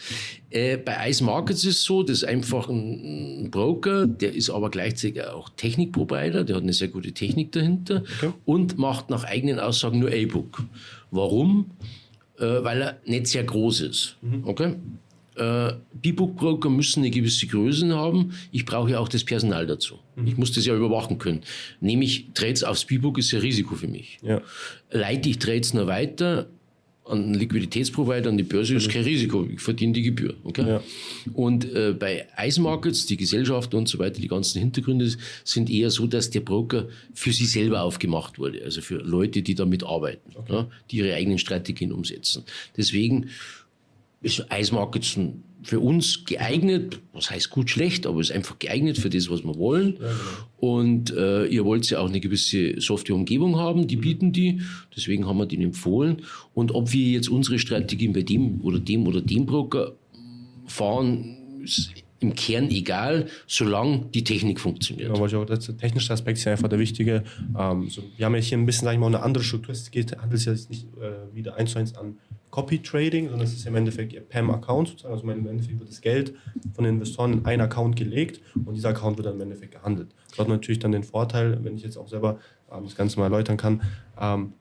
Ja. 0.50 0.58
Äh, 0.58 0.78
bei 0.78 1.10
Ice 1.10 1.24
Markets 1.24 1.64
ist 1.66 1.78
es 1.78 1.84
so, 1.84 2.04
das 2.04 2.18
ist 2.18 2.24
einfach 2.24 2.70
ein, 2.70 3.44
ein 3.46 3.52
Broker, 3.52 4.08
der 4.08 4.34
ist 4.34 4.50
aber 4.50 4.70
gleichzeitig 4.70 5.24
auch 5.26 5.50
Technikprovider, 5.50 6.44
der 6.44 6.56
hat 6.56 6.64
eine 6.64 6.74
sehr 6.74 6.88
gute 6.88 7.12
Technik 7.12 7.52
dahinter 7.52 8.04
okay. 8.18 8.34
und 8.46 8.78
macht 8.78 9.10
nach 9.10 9.26
eigenen 9.26 9.60
Aussagen 9.60 10.00
nur 10.00 10.10
A-Book. 10.10 10.64
Warum? 11.12 11.72
Äh, 12.40 12.64
weil 12.64 12.82
er 12.82 13.00
nicht 13.06 13.28
sehr 13.28 13.44
groß 13.44 13.82
ist. 13.82 14.18
Mhm. 14.22 14.48
Okay? 14.48 14.76
Äh, 15.36 15.74
B-Book-Broker 15.94 16.70
müssen 16.70 17.00
eine 17.00 17.10
gewisse 17.10 17.48
Größe 17.48 17.88
haben. 17.96 18.34
Ich 18.52 18.66
brauche 18.66 18.92
ja 18.92 19.00
auch 19.00 19.08
das 19.08 19.24
Personal 19.24 19.66
dazu. 19.66 20.00
Mhm. 20.16 20.28
Ich 20.28 20.38
muss 20.38 20.52
das 20.52 20.66
ja 20.66 20.76
überwachen 20.76 21.18
können. 21.18 21.42
Nehme 21.80 22.04
ich 22.04 22.28
Trades 22.34 22.64
aufs 22.64 22.86
B-Book, 22.86 23.18
ist 23.18 23.32
ja 23.32 23.40
Risiko 23.40 23.76
für 23.76 23.88
mich. 23.88 24.20
Ja. 24.22 24.42
Leite 24.92 25.30
ich 25.30 25.40
Trades 25.40 25.74
nur 25.74 25.88
weiter, 25.88 26.48
an 27.06 27.24
einen 27.24 27.34
Liquiditätsprovider, 27.34 28.30
an 28.30 28.38
die 28.38 28.44
Börse 28.44 28.76
ist 28.76 28.90
kein 28.90 29.04
Risiko. 29.04 29.48
Ich 29.52 29.60
verdiene 29.60 29.94
die 29.94 30.04
Gebühr. 30.04 30.36
Okay? 30.44 30.68
Ja. 30.68 30.84
Und 31.34 31.66
äh, 31.74 31.94
bei 31.98 32.28
Ice 32.40 32.62
Markets, 32.62 33.06
die 33.06 33.18
Gesellschaft 33.18 33.74
und 33.74 33.90
so 33.90 34.00
weiter, 34.00 34.22
die 34.22 34.28
ganzen 34.28 34.60
Hintergründe 34.60 35.12
sind 35.44 35.70
eher 35.70 35.90
so, 35.90 36.08
dass 36.08 36.30
der 36.30 36.42
Broker 36.42 36.88
für 37.14 37.34
sich 37.34 37.52
selber 37.52 37.82
aufgemacht 37.82 38.38
wurde. 38.38 38.64
Also 38.64 38.82
für 38.82 38.98
Leute, 38.98 39.42
die 39.42 39.56
damit 39.56 39.84
arbeiten, 39.84 40.32
okay. 40.36 40.54
ja, 40.54 40.68
die 40.90 40.98
ihre 40.98 41.16
eigenen 41.16 41.40
Strategien 41.40 41.92
umsetzen. 41.92 42.44
Deswegen 42.78 43.30
ist 44.22 44.46
Ice 44.52 44.74
Markets 44.74 45.18
ein 45.18 45.44
für 45.64 45.80
uns 45.80 46.26
geeignet, 46.26 47.00
was 47.14 47.30
heißt 47.30 47.50
gut, 47.52 47.70
schlecht, 47.70 48.08
aber 48.08 48.20
es 48.20 48.30
ist 48.30 48.36
einfach 48.36 48.58
geeignet 48.58 48.98
für 48.98 49.10
das, 49.10 49.30
was 49.30 49.44
wir 49.44 49.56
wollen. 49.58 49.94
Ja, 49.94 50.00
genau. 50.00 50.10
Und 50.58 51.16
äh, 51.16 51.46
ihr 51.46 51.66
wollt 51.66 51.90
ja 51.90 52.00
auch 52.00 52.10
eine 52.10 52.20
gewisse 52.20 52.80
Softwareumgebung 52.80 53.58
haben, 53.58 53.88
die 53.88 53.98
mhm. 53.98 54.02
bieten 54.02 54.32
die. 54.32 54.62
Deswegen 54.96 55.28
haben 55.28 55.38
wir 55.38 55.46
den 55.46 55.62
empfohlen. 55.62 56.24
Und 56.54 56.74
ob 56.74 56.94
wir 56.94 57.12
jetzt 57.12 57.30
unsere 57.30 57.60
Strategien 57.60 58.14
bei 58.14 58.24
dem 58.24 58.62
oder 58.62 58.80
dem 58.80 59.06
oder 59.08 59.22
dem 59.22 59.46
Broker 59.46 59.94
fahren, 60.66 61.38
ist 61.64 61.92
im 62.22 62.36
Kern 62.36 62.70
egal, 62.70 63.28
solange 63.48 64.06
die 64.14 64.24
Technik 64.24 64.60
funktioniert. 64.60 65.18
Ja, 65.18 65.46
der 65.46 65.60
technische 65.60 66.14
Aspekt 66.14 66.38
ist 66.38 66.48
einfach 66.48 66.70
der 66.70 66.80
wichtige. 66.80 67.24
Ähm, 67.58 67.90
so, 67.90 68.04
wir 68.16 68.26
haben 68.26 68.36
ja 68.36 68.42
hier 68.42 68.58
ein 68.58 68.66
bisschen, 68.66 68.86
sag 68.86 68.94
ich 68.94 69.00
mal, 69.00 69.08
eine 69.08 69.22
andere 69.22 69.44
Struktur. 69.44 69.74
Es 69.74 69.90
geht, 69.92 70.18
handelt 70.18 70.40
sich 70.40 70.48
jetzt 70.48 70.70
nicht 70.70 70.88
äh, 70.98 71.36
wieder 71.36 71.56
eins 71.56 71.72
zu 71.72 71.80
eins 71.80 71.96
an 71.96 72.18
Copy 72.52 72.80
Trading, 72.80 73.30
sondern 73.30 73.48
es 73.48 73.54
ist 73.54 73.66
im 73.66 73.76
Endeffekt 73.76 74.14
ihr 74.14 74.22
PAM-Account 74.22 74.90
sozusagen. 74.90 75.14
Also 75.14 75.30
im 75.30 75.48
Endeffekt 75.48 75.80
wird 75.80 75.90
das 75.90 76.02
Geld 76.02 76.34
von 76.74 76.84
den 76.84 76.96
Investoren 76.96 77.34
in 77.34 77.46
einen 77.46 77.62
Account 77.62 77.96
gelegt 77.96 78.42
und 78.66 78.76
dieser 78.76 78.90
Account 78.90 79.18
wird 79.18 79.28
dann 79.28 79.36
im 79.36 79.42
Endeffekt 79.42 79.72
gehandelt. 79.72 80.10
Das 80.30 80.40
hat 80.40 80.48
natürlich 80.48 80.80
dann 80.80 80.92
den 80.92 81.04
Vorteil, 81.04 81.64
wenn 81.64 81.76
ich 81.76 81.84
jetzt 81.84 81.98
auch 81.98 82.08
selber 82.08 82.40
ähm, 82.72 82.84
das 82.84 82.96
Ganze 82.96 83.20
mal 83.20 83.26
erläutern 83.26 83.58
kann, 83.58 83.82
ähm, 84.20 84.54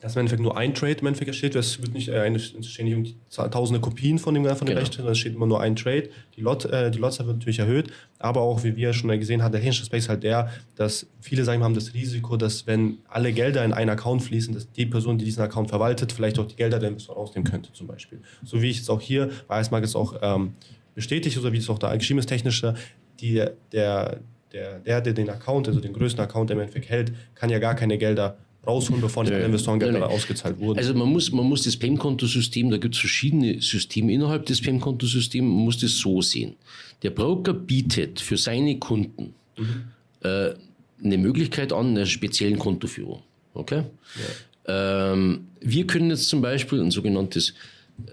dass 0.00 0.14
im 0.14 0.20
Endeffekt 0.20 0.42
nur 0.42 0.56
ein 0.56 0.74
Trade 0.74 0.96
im 1.00 1.06
Endeffekt 1.06 1.28
entsteht. 1.28 1.54
Es 1.54 1.80
wird 1.80 1.94
nicht, 1.94 2.08
äh, 2.08 2.28
es 2.28 2.66
stehen 2.66 3.00
nicht 3.00 3.16
tausende 3.30 3.80
Kopien 3.80 4.18
von 4.18 4.34
dem, 4.34 4.44
von 4.44 4.58
dem 4.58 4.66
genau. 4.66 4.80
Recht, 4.80 4.94
sondern 4.94 5.12
es 5.12 5.18
steht 5.18 5.34
immer 5.34 5.46
nur 5.46 5.60
ein 5.60 5.74
Trade. 5.74 6.10
Die, 6.36 6.42
Lot, 6.42 6.66
äh, 6.66 6.90
die 6.90 6.98
Lotzahl 6.98 7.26
wird 7.26 7.38
natürlich 7.38 7.60
erhöht, 7.60 7.90
aber 8.18 8.42
auch, 8.42 8.62
wie 8.62 8.76
wir 8.76 8.92
schon 8.92 9.08
gesehen 9.18 9.42
haben, 9.42 9.52
der 9.52 9.62
technische 9.62 9.86
Space 9.86 10.08
halt 10.08 10.22
der, 10.22 10.50
dass 10.74 11.06
viele 11.20 11.44
sagen, 11.44 11.64
haben 11.64 11.74
das 11.74 11.94
Risiko, 11.94 12.36
dass 12.36 12.66
wenn 12.66 12.98
alle 13.08 13.32
Gelder 13.32 13.64
in 13.64 13.72
einen 13.72 13.90
Account 13.90 14.22
fließen, 14.22 14.52
dass 14.52 14.70
die 14.70 14.84
Person, 14.84 15.16
die 15.16 15.24
diesen 15.24 15.42
Account 15.42 15.70
verwaltet, 15.70 16.12
vielleicht 16.12 16.38
auch 16.38 16.46
die 16.46 16.56
Gelder 16.56 16.78
der 16.78 16.90
Investor 16.90 17.16
rausnehmen 17.16 17.50
könnte 17.50 17.72
zum 17.72 17.86
Beispiel. 17.86 18.20
So 18.44 18.60
wie 18.60 18.70
ich 18.70 18.80
es 18.80 18.90
auch 18.90 19.00
hier 19.00 19.30
bei 19.48 19.56
Eismark 19.56 19.82
jetzt 19.82 19.96
auch 19.96 20.14
ähm, 20.20 20.52
bestätigt, 20.94 21.38
oder 21.38 21.52
wie 21.52 21.58
es 21.58 21.70
auch 21.70 21.78
da 21.78 21.94
geschrieben 21.96 22.18
ist, 22.18 22.26
technischer, 22.26 22.74
die, 23.20 23.42
der, 23.72 24.20
der, 24.52 24.78
der, 24.80 25.00
der 25.00 25.12
den 25.14 25.30
Account, 25.30 25.68
also 25.68 25.80
den 25.80 25.94
größten 25.94 26.22
Account 26.22 26.50
im 26.50 26.60
Endeffekt 26.60 26.90
hält, 26.90 27.12
kann 27.34 27.48
ja 27.48 27.58
gar 27.58 27.74
keine 27.74 27.96
Gelder 27.98 28.36
rausholen, 28.66 29.00
bevor 29.00 29.24
die 29.24 29.32
ja, 29.32 29.38
Investorengelder 29.38 30.00
ja, 30.00 30.06
ausgezahlt 30.06 30.58
wurden. 30.58 30.78
Also 30.78 30.94
man 30.94 31.08
muss, 31.08 31.30
man 31.32 31.46
muss 31.46 31.62
das 31.62 31.76
PEM-Kontosystem, 31.76 32.70
da 32.70 32.78
gibt 32.78 32.94
es 32.94 33.00
verschiedene 33.00 33.60
Systeme 33.60 34.12
innerhalb 34.12 34.46
des 34.46 34.60
PEM-Kontosystems, 34.60 35.46
man 35.46 35.64
muss 35.64 35.78
das 35.78 35.96
so 35.98 36.20
sehen. 36.22 36.56
Der 37.02 37.10
Broker 37.10 37.52
bietet 37.52 38.20
für 38.20 38.36
seine 38.36 38.78
Kunden 38.78 39.34
mhm. 39.56 39.84
äh, 40.22 40.54
eine 41.02 41.18
Möglichkeit 41.18 41.72
an 41.72 41.88
einer 41.88 42.06
speziellen 42.06 42.58
Kontoführung. 42.58 43.22
Okay? 43.54 43.84
Ja. 44.66 45.12
Ähm, 45.12 45.48
wir 45.60 45.86
können 45.86 46.10
jetzt 46.10 46.28
zum 46.28 46.40
Beispiel 46.40 46.80
ein 46.80 46.90
sogenanntes 46.90 47.54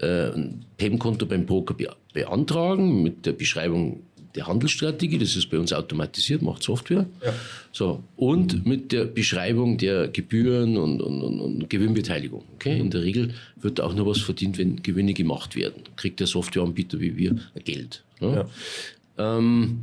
äh, 0.00 0.30
PEM-Konto 0.76 1.26
beim 1.26 1.46
Broker 1.46 1.74
be 1.74 1.88
beantragen 2.12 3.02
mit 3.02 3.26
der 3.26 3.32
Beschreibung 3.32 4.04
der 4.34 4.46
Handelsstrategie, 4.46 5.18
das 5.18 5.36
ist 5.36 5.48
bei 5.48 5.58
uns 5.58 5.72
automatisiert, 5.72 6.42
macht 6.42 6.62
Software. 6.62 7.06
Ja. 7.24 7.32
So, 7.72 8.02
und 8.16 8.66
mit 8.66 8.90
der 8.92 9.04
Beschreibung 9.04 9.78
der 9.78 10.08
Gebühren 10.08 10.76
und, 10.76 11.00
und, 11.00 11.22
und, 11.22 11.40
und 11.40 11.70
Gewinnbeteiligung. 11.70 12.42
Okay? 12.56 12.78
In 12.78 12.90
der 12.90 13.02
Regel 13.02 13.34
wird 13.56 13.80
auch 13.80 13.94
nur 13.94 14.06
was 14.06 14.20
verdient, 14.20 14.58
wenn 14.58 14.82
Gewinne 14.82 15.14
gemacht 15.14 15.54
werden. 15.54 15.82
Kriegt 15.96 16.20
der 16.20 16.26
Softwareanbieter 16.26 17.00
wie 17.00 17.16
wir 17.16 17.36
Geld. 17.64 18.02
Ne? 18.20 18.46
Ja. 19.18 19.38
Ähm, 19.38 19.82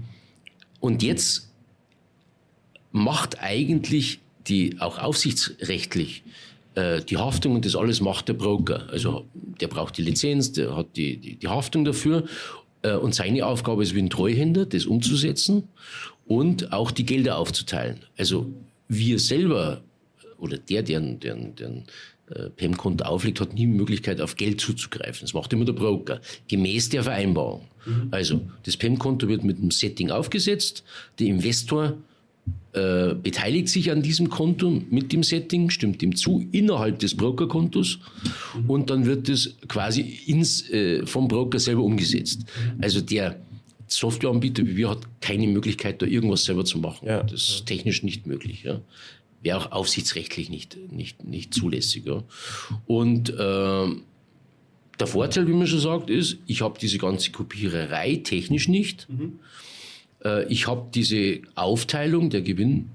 und 0.80 1.04
jetzt 1.04 1.50
macht 2.92 3.40
eigentlich 3.40 4.20
die 4.48 4.78
auch 4.80 4.98
aufsichtsrechtlich 5.00 6.24
äh, 6.76 7.02
die 7.02 7.18
Haftung 7.18 7.56
und 7.56 7.66
das 7.66 7.76
alles 7.76 8.02
macht 8.02 8.28
der 8.28 8.34
Broker. 8.34 8.88
Also 8.90 9.26
der 9.34 9.68
braucht 9.68 9.98
die 9.98 10.04
Lizenz, 10.04 10.52
der 10.54 10.76
hat 10.76 10.96
die, 10.96 11.18
die, 11.18 11.36
die 11.36 11.48
Haftung 11.48 11.86
dafür 11.86 12.26
und 12.90 13.14
seine 13.16 13.46
Aufgabe 13.46 13.84
ist 13.84 13.94
wie 13.96 14.02
ein 14.02 14.10
Treuhänder, 14.10 14.66
das 14.66 14.86
umzusetzen 14.86 15.68
und 16.26 16.74
auch 16.74 16.92
die 16.92 17.06
Gelder 17.06 17.38
aufzuteilen. 17.38 18.00
Also 18.18 18.52
wir 18.88 19.20
selber 19.20 19.82
oder 20.38 20.58
der, 20.58 20.82
der, 20.82 21.00
der, 21.00 21.36
der 21.36 21.84
äh, 22.30 22.50
PEM-Konto 22.50 23.06
auflegt, 23.06 23.40
hat 23.42 23.54
nie 23.54 23.62
die 23.62 23.68
Möglichkeit, 23.68 24.22
auf 24.22 24.36
Geld 24.36 24.60
zuzugreifen. 24.60 25.22
Das 25.22 25.34
macht 25.34 25.54
immer 25.54 25.66
der 25.66 25.74
Broker, 25.74 26.22
gemäß 26.48 26.90
der 26.90 27.04
Vereinbarung. 27.04 27.68
Mhm. 27.86 28.08
Also 28.12 28.42
das 28.64 28.78
PEM-Konto 28.78 29.28
wird 29.28 29.44
mit 29.44 29.58
einem 29.58 29.72
Setting 29.72 30.12
aufgesetzt, 30.12 30.84
der 31.20 31.28
Investor 31.28 31.98
äh, 32.74 33.16
beteiligt 33.16 33.68
sich 33.68 33.92
an 33.92 34.02
diesem 34.02 34.30
Konto 34.30 34.82
mit 34.90 35.12
dem 35.12 35.24
Setting, 35.24 35.70
stimmt 35.70 36.02
ihm 36.02 36.16
zu, 36.16 36.48
innerhalb 36.52 37.00
des 37.00 37.16
Brokerkontos 37.16 38.00
und 38.68 38.90
dann 38.90 39.06
wird 39.06 39.28
es 39.28 39.58
quasi 39.68 40.02
ins, 40.26 40.70
äh, 40.70 41.06
vom 41.06 41.28
Broker 41.28 41.60
selber 41.60 41.84
umgesetzt. 41.84 42.46
Also 42.80 43.02
der 43.02 43.42
Softwareanbieter 43.88 44.66
wie 44.66 44.78
wir 44.78 44.90
hat 44.90 45.00
keine 45.20 45.48
Möglichkeit, 45.48 46.02
da 46.02 46.06
irgendwas 46.06 46.46
selber 46.46 46.64
zu 46.64 46.80
machen. 46.80 47.08
Ja. 47.08 47.24
Das 47.24 47.50
ist 47.50 47.66
technisch 47.66 48.04
nicht 48.04 48.26
möglich. 48.26 48.64
Ja. 48.64 48.80
Wäre 49.42 49.58
auch 49.58 49.72
aufsichtsrechtlich 49.72 50.50
nicht, 50.50 50.78
nicht, 50.92 51.24
nicht 51.26 51.54
zulässig. 51.54 52.06
Ja. 52.06 52.24
Und 52.86 53.32
äh, 53.32 53.34
der 55.00 55.08
Vorteil, 55.08 55.48
wie 55.48 55.54
man 55.54 55.68
schon 55.68 55.80
sagt, 55.80 56.10
ist, 56.10 56.38
ich 56.48 56.62
habe 56.62 56.80
diese 56.80 57.00
ganze 57.00 57.32
Kopiererei 57.32 58.22
technisch 58.24 58.68
nicht. 58.68 59.10
Mhm. 59.10 59.40
Äh, 60.24 60.46
ich 60.52 60.68
habe 60.68 60.88
diese 60.94 61.40
Aufteilung 61.56 62.30
der, 62.30 62.42
Gewinn, 62.42 62.90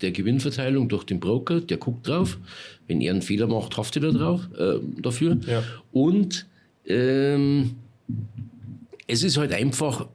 der 0.00 0.12
Gewinnverteilung 0.12 0.88
durch 0.88 1.04
den 1.04 1.20
Broker, 1.20 1.60
der 1.60 1.76
guckt 1.76 2.08
drauf. 2.08 2.38
Wenn 2.86 3.00
er 3.00 3.12
einen 3.12 3.22
Fehler 3.22 3.46
macht, 3.46 3.76
haftet 3.76 4.04
er 4.04 4.12
drauf, 4.12 4.48
äh, 4.58 4.78
dafür. 5.00 5.38
Ja. 5.46 5.62
Und 5.92 6.46
ähm, 6.86 7.76
es 9.06 9.22
ist 9.22 9.36
halt 9.36 9.52
einfach 9.52 10.06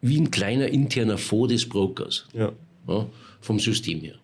wie 0.00 0.20
ein 0.20 0.30
kleiner 0.30 0.68
interner 0.68 1.18
Fonds 1.18 1.52
des 1.52 1.68
Brokers. 1.68 2.26
Ja. 2.34 2.52
Ja, 2.86 3.06
vom 3.40 3.58
System 3.58 4.00
her. 4.00 4.16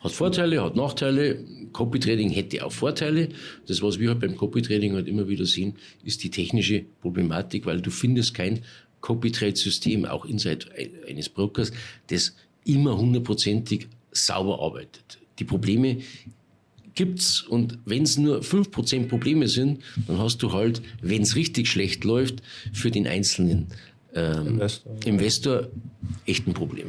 Hat 0.00 0.12
Vorteile, 0.12 0.62
hat 0.62 0.76
Nachteile. 0.76 1.44
Copy 1.72 1.98
Trading 1.98 2.30
hätte 2.30 2.64
auch 2.64 2.72
Vorteile. 2.72 3.28
Das, 3.66 3.82
was 3.82 3.98
wir 3.98 4.10
halt 4.10 4.20
beim 4.20 4.36
Copy 4.36 4.62
Trading 4.62 4.94
halt 4.94 5.08
immer 5.08 5.28
wieder 5.28 5.44
sehen, 5.44 5.74
ist 6.04 6.22
die 6.22 6.30
technische 6.30 6.84
Problematik, 7.02 7.66
weil 7.66 7.80
du 7.80 7.90
findest 7.90 8.32
kein 8.32 8.60
Copy-Trade-System 9.06 10.04
auch 10.04 10.24
inside 10.24 10.66
eines 11.08 11.28
Brokers, 11.28 11.70
das 12.08 12.34
immer 12.64 12.98
hundertprozentig 12.98 13.86
sauber 14.10 14.60
arbeitet. 14.60 15.18
Die 15.38 15.44
Probleme 15.44 15.98
gibt's 16.94 17.42
und 17.42 17.78
wenn 17.84 18.02
es 18.02 18.18
nur 18.18 18.40
5% 18.40 19.06
Probleme 19.06 19.46
sind, 19.46 19.82
dann 20.08 20.18
hast 20.18 20.42
du 20.42 20.52
halt, 20.52 20.82
wenn 21.02 21.22
es 21.22 21.36
richtig 21.36 21.68
schlecht 21.68 22.02
läuft, 22.04 22.42
für 22.72 22.90
den 22.90 23.06
einzelnen 23.06 23.68
ähm, 24.14 24.46
Investor, 24.46 24.92
Investor 25.04 25.68
echt 26.24 26.48
ein 26.48 26.54
Problem. 26.54 26.88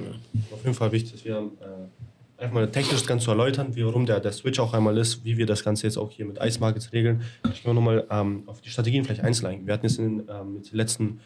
Auf 0.52 0.64
jeden 0.64 0.74
Fall 0.74 0.92
wichtig, 0.94 1.12
dass 1.12 1.26
wir 1.26 1.52
äh, 1.62 2.44
einfach 2.44 2.54
mal 2.54 2.72
technisch 2.72 3.00
das 3.00 3.08
Ganze 3.08 3.26
zu 3.26 3.32
erläutern, 3.32 3.76
wie, 3.76 3.86
warum 3.86 4.06
der, 4.06 4.20
der 4.20 4.32
Switch 4.32 4.60
auch 4.60 4.74
einmal 4.74 4.98
ist, 4.98 5.26
wie 5.26 5.38
wir 5.38 5.46
das 5.46 5.64
Ganze 5.64 5.88
jetzt 5.88 5.98
auch 5.98 6.12
hier 6.12 6.26
mit 6.26 6.38
Ice 6.42 6.60
Markets 6.60 6.94
regeln. 6.94 7.24
Ich 7.54 7.66
will 7.66 7.74
nochmal 7.74 8.06
ähm, 8.10 8.44
auf 8.46 8.62
die 8.62 8.70
Strategien 8.70 9.04
vielleicht 9.04 9.22
einzeln 9.22 9.48
eingehen. 9.48 9.68
Wir 9.68 9.74
hatten 9.74 9.86
jetzt 9.88 10.00
in 10.00 10.20
ähm, 10.30 10.62
den 10.62 10.78
letzten 10.78 11.20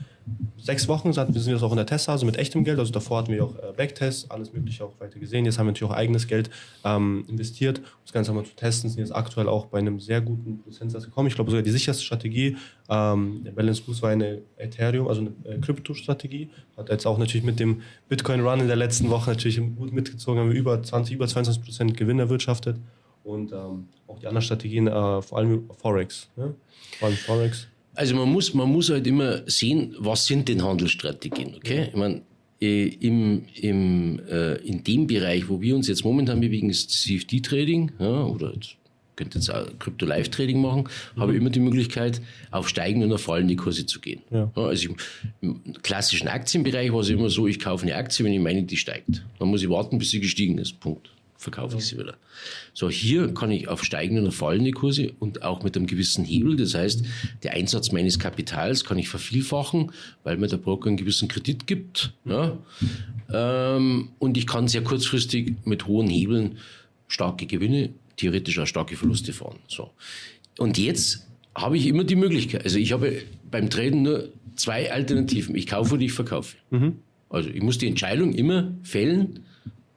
sechs 0.57 0.87
Wochen, 0.87 1.15
wir 1.15 1.41
sind 1.41 1.53
jetzt 1.53 1.63
auch 1.63 1.71
in 1.71 1.77
der 1.77 1.85
Testphase 1.85 2.25
mit 2.25 2.37
echtem 2.37 2.63
Geld, 2.63 2.79
also 2.79 2.91
davor 2.91 3.19
hatten 3.19 3.31
wir 3.31 3.43
auch 3.43 3.55
äh, 3.55 3.73
Backtests, 3.75 4.29
alles 4.29 4.53
mögliche 4.53 4.85
auch 4.85 4.93
weiter 4.99 5.19
gesehen. 5.19 5.45
Jetzt 5.45 5.57
haben 5.57 5.65
wir 5.65 5.71
natürlich 5.71 5.91
auch 5.91 5.95
eigenes 5.95 6.27
Geld 6.27 6.49
ähm, 6.83 7.25
investiert, 7.27 7.79
um 7.79 7.85
das 8.03 8.13
Ganze 8.13 8.31
einmal 8.31 8.45
zu 8.45 8.55
testen, 8.55 8.89
sind 8.89 8.99
jetzt 8.99 9.15
aktuell 9.15 9.47
auch 9.47 9.65
bei 9.65 9.79
einem 9.79 9.99
sehr 9.99 10.21
guten 10.21 10.59
Prozentsatz 10.59 11.05
gekommen. 11.05 11.27
Ich 11.27 11.35
glaube 11.35 11.51
sogar 11.51 11.63
die 11.63 11.71
sicherste 11.71 12.03
Strategie, 12.03 12.57
ähm, 12.89 13.41
der 13.43 13.51
Balance 13.51 13.81
Boost 13.81 14.01
war 14.01 14.11
eine 14.11 14.41
Ethereum, 14.57 15.07
also 15.07 15.21
eine 15.21 15.55
äh, 15.55 15.59
Krypto-Strategie, 15.59 16.49
hat 16.77 16.89
jetzt 16.89 17.07
auch 17.07 17.17
natürlich 17.17 17.43
mit 17.43 17.59
dem 17.59 17.81
Bitcoin-Run 18.09 18.61
in 18.61 18.67
der 18.67 18.75
letzten 18.75 19.09
Woche 19.09 19.31
natürlich 19.31 19.57
gut 19.75 19.91
mitgezogen, 19.91 20.39
haben 20.39 20.51
wir 20.51 20.57
über 20.57 20.81
20, 20.81 21.15
über 21.15 21.27
22 21.27 21.63
Prozent 21.63 21.97
Gewinn 21.97 22.19
erwirtschaftet 22.19 22.77
und 23.23 23.51
ähm, 23.51 23.87
auch 24.07 24.19
die 24.19 24.27
anderen 24.27 24.43
Strategien, 24.43 24.87
äh, 24.87 25.21
vor 25.21 25.37
allem 25.37 25.69
Forex. 25.77 26.29
Ne? 26.35 26.55
Vor 26.99 27.07
allem 27.07 27.17
Forex. 27.17 27.67
Also 27.93 28.15
man 28.15 28.31
muss, 28.31 28.53
man 28.53 28.69
muss 28.69 28.89
halt 28.89 29.05
immer 29.07 29.41
sehen, 29.47 29.95
was 29.99 30.25
sind 30.25 30.47
denn 30.47 30.63
Handelsstrategien, 30.63 31.55
okay? 31.55 31.87
Ich 31.89 31.95
meine, 31.95 32.21
äh, 32.61 32.87
im, 32.87 33.43
im, 33.55 34.19
äh, 34.29 34.55
in 34.57 34.83
dem 34.83 35.07
Bereich, 35.07 35.49
wo 35.49 35.61
wir 35.61 35.75
uns 35.75 35.87
jetzt 35.87 36.05
momentan 36.05 36.39
bewegen, 36.39 36.69
ist 36.69 36.89
CFD-Trading 36.91 37.91
ja, 37.99 38.23
oder 38.23 38.53
könnte 39.15 39.39
jetzt 39.39 39.49
auch 39.49 39.67
Krypto-Live-Trading 39.79 40.61
machen, 40.61 40.87
mhm. 41.15 41.21
habe 41.21 41.33
ich 41.33 41.39
immer 41.39 41.49
die 41.49 41.59
Möglichkeit, 41.59 42.21
auf 42.49 42.69
steigende 42.69 43.07
und 43.07 43.13
auf 43.13 43.21
fallende 43.21 43.55
Kurse 43.55 43.85
zu 43.85 43.99
gehen. 43.99 44.21
Ja. 44.31 44.49
also 44.55 44.89
im, 44.89 44.95
im, 45.41 45.73
klassischen 45.83 46.27
Aktienbereich 46.27 46.93
war 46.93 47.01
es 47.01 47.09
immer 47.09 47.29
so, 47.29 47.45
ich 47.45 47.59
kaufe 47.59 47.83
eine 47.83 47.95
Aktie, 47.95 48.25
wenn 48.25 48.33
ich 48.33 48.39
meine, 48.39 48.63
die 48.63 48.77
steigt. 48.77 49.25
Dann 49.37 49.49
muss 49.49 49.63
ich 49.63 49.69
warten, 49.69 49.97
bis 49.97 50.11
sie 50.11 50.21
gestiegen 50.21 50.57
ist. 50.57 50.79
Punkt 50.79 51.11
verkaufe 51.41 51.77
ich 51.77 51.85
sie 51.85 51.97
wieder. 51.97 52.17
So, 52.73 52.89
hier 52.89 53.33
kann 53.33 53.49
ich 53.49 53.67
auf 53.67 53.83
steigende 53.83 54.21
oder 54.21 54.31
fallende 54.31 54.71
Kurse 54.71 55.11
und 55.19 55.41
auch 55.41 55.63
mit 55.63 55.75
einem 55.75 55.87
gewissen 55.87 56.23
Hebel, 56.23 56.55
das 56.55 56.75
heißt, 56.75 57.03
der 57.41 57.53
Einsatz 57.53 57.91
meines 57.91 58.19
Kapitals 58.19 58.85
kann 58.85 58.99
ich 58.99 59.09
vervielfachen, 59.09 59.91
weil 60.23 60.37
mir 60.37 60.47
der 60.47 60.57
Broker 60.57 60.87
einen 60.87 60.97
gewissen 60.97 61.27
Kredit 61.27 61.65
gibt. 61.65 62.13
Ja? 62.25 62.59
Ähm, 63.33 64.09
und 64.19 64.37
ich 64.37 64.45
kann 64.45 64.67
sehr 64.67 64.83
kurzfristig 64.83 65.55
mit 65.65 65.87
hohen 65.87 66.07
Hebeln 66.07 66.59
starke 67.07 67.47
Gewinne, 67.47 67.89
theoretisch 68.17 68.59
auch 68.59 68.67
starke 68.67 68.95
Verluste 68.95 69.33
fahren. 69.33 69.57
So. 69.67 69.89
Und 70.59 70.77
jetzt 70.77 71.27
habe 71.55 71.75
ich 71.75 71.87
immer 71.87 72.03
die 72.03 72.15
Möglichkeit, 72.15 72.63
also 72.63 72.77
ich 72.77 72.91
habe 72.91 73.23
beim 73.49 73.69
Traden 73.69 74.03
nur 74.03 74.29
zwei 74.55 74.91
Alternativen. 74.91 75.55
Ich 75.55 75.65
kaufe 75.65 75.95
oder 75.95 76.03
ich 76.03 76.13
verkaufe. 76.13 76.55
Mhm. 76.69 76.99
Also 77.29 77.49
ich 77.49 77.63
muss 77.63 77.79
die 77.79 77.87
Entscheidung 77.87 78.33
immer 78.33 78.73
fällen, 78.83 79.39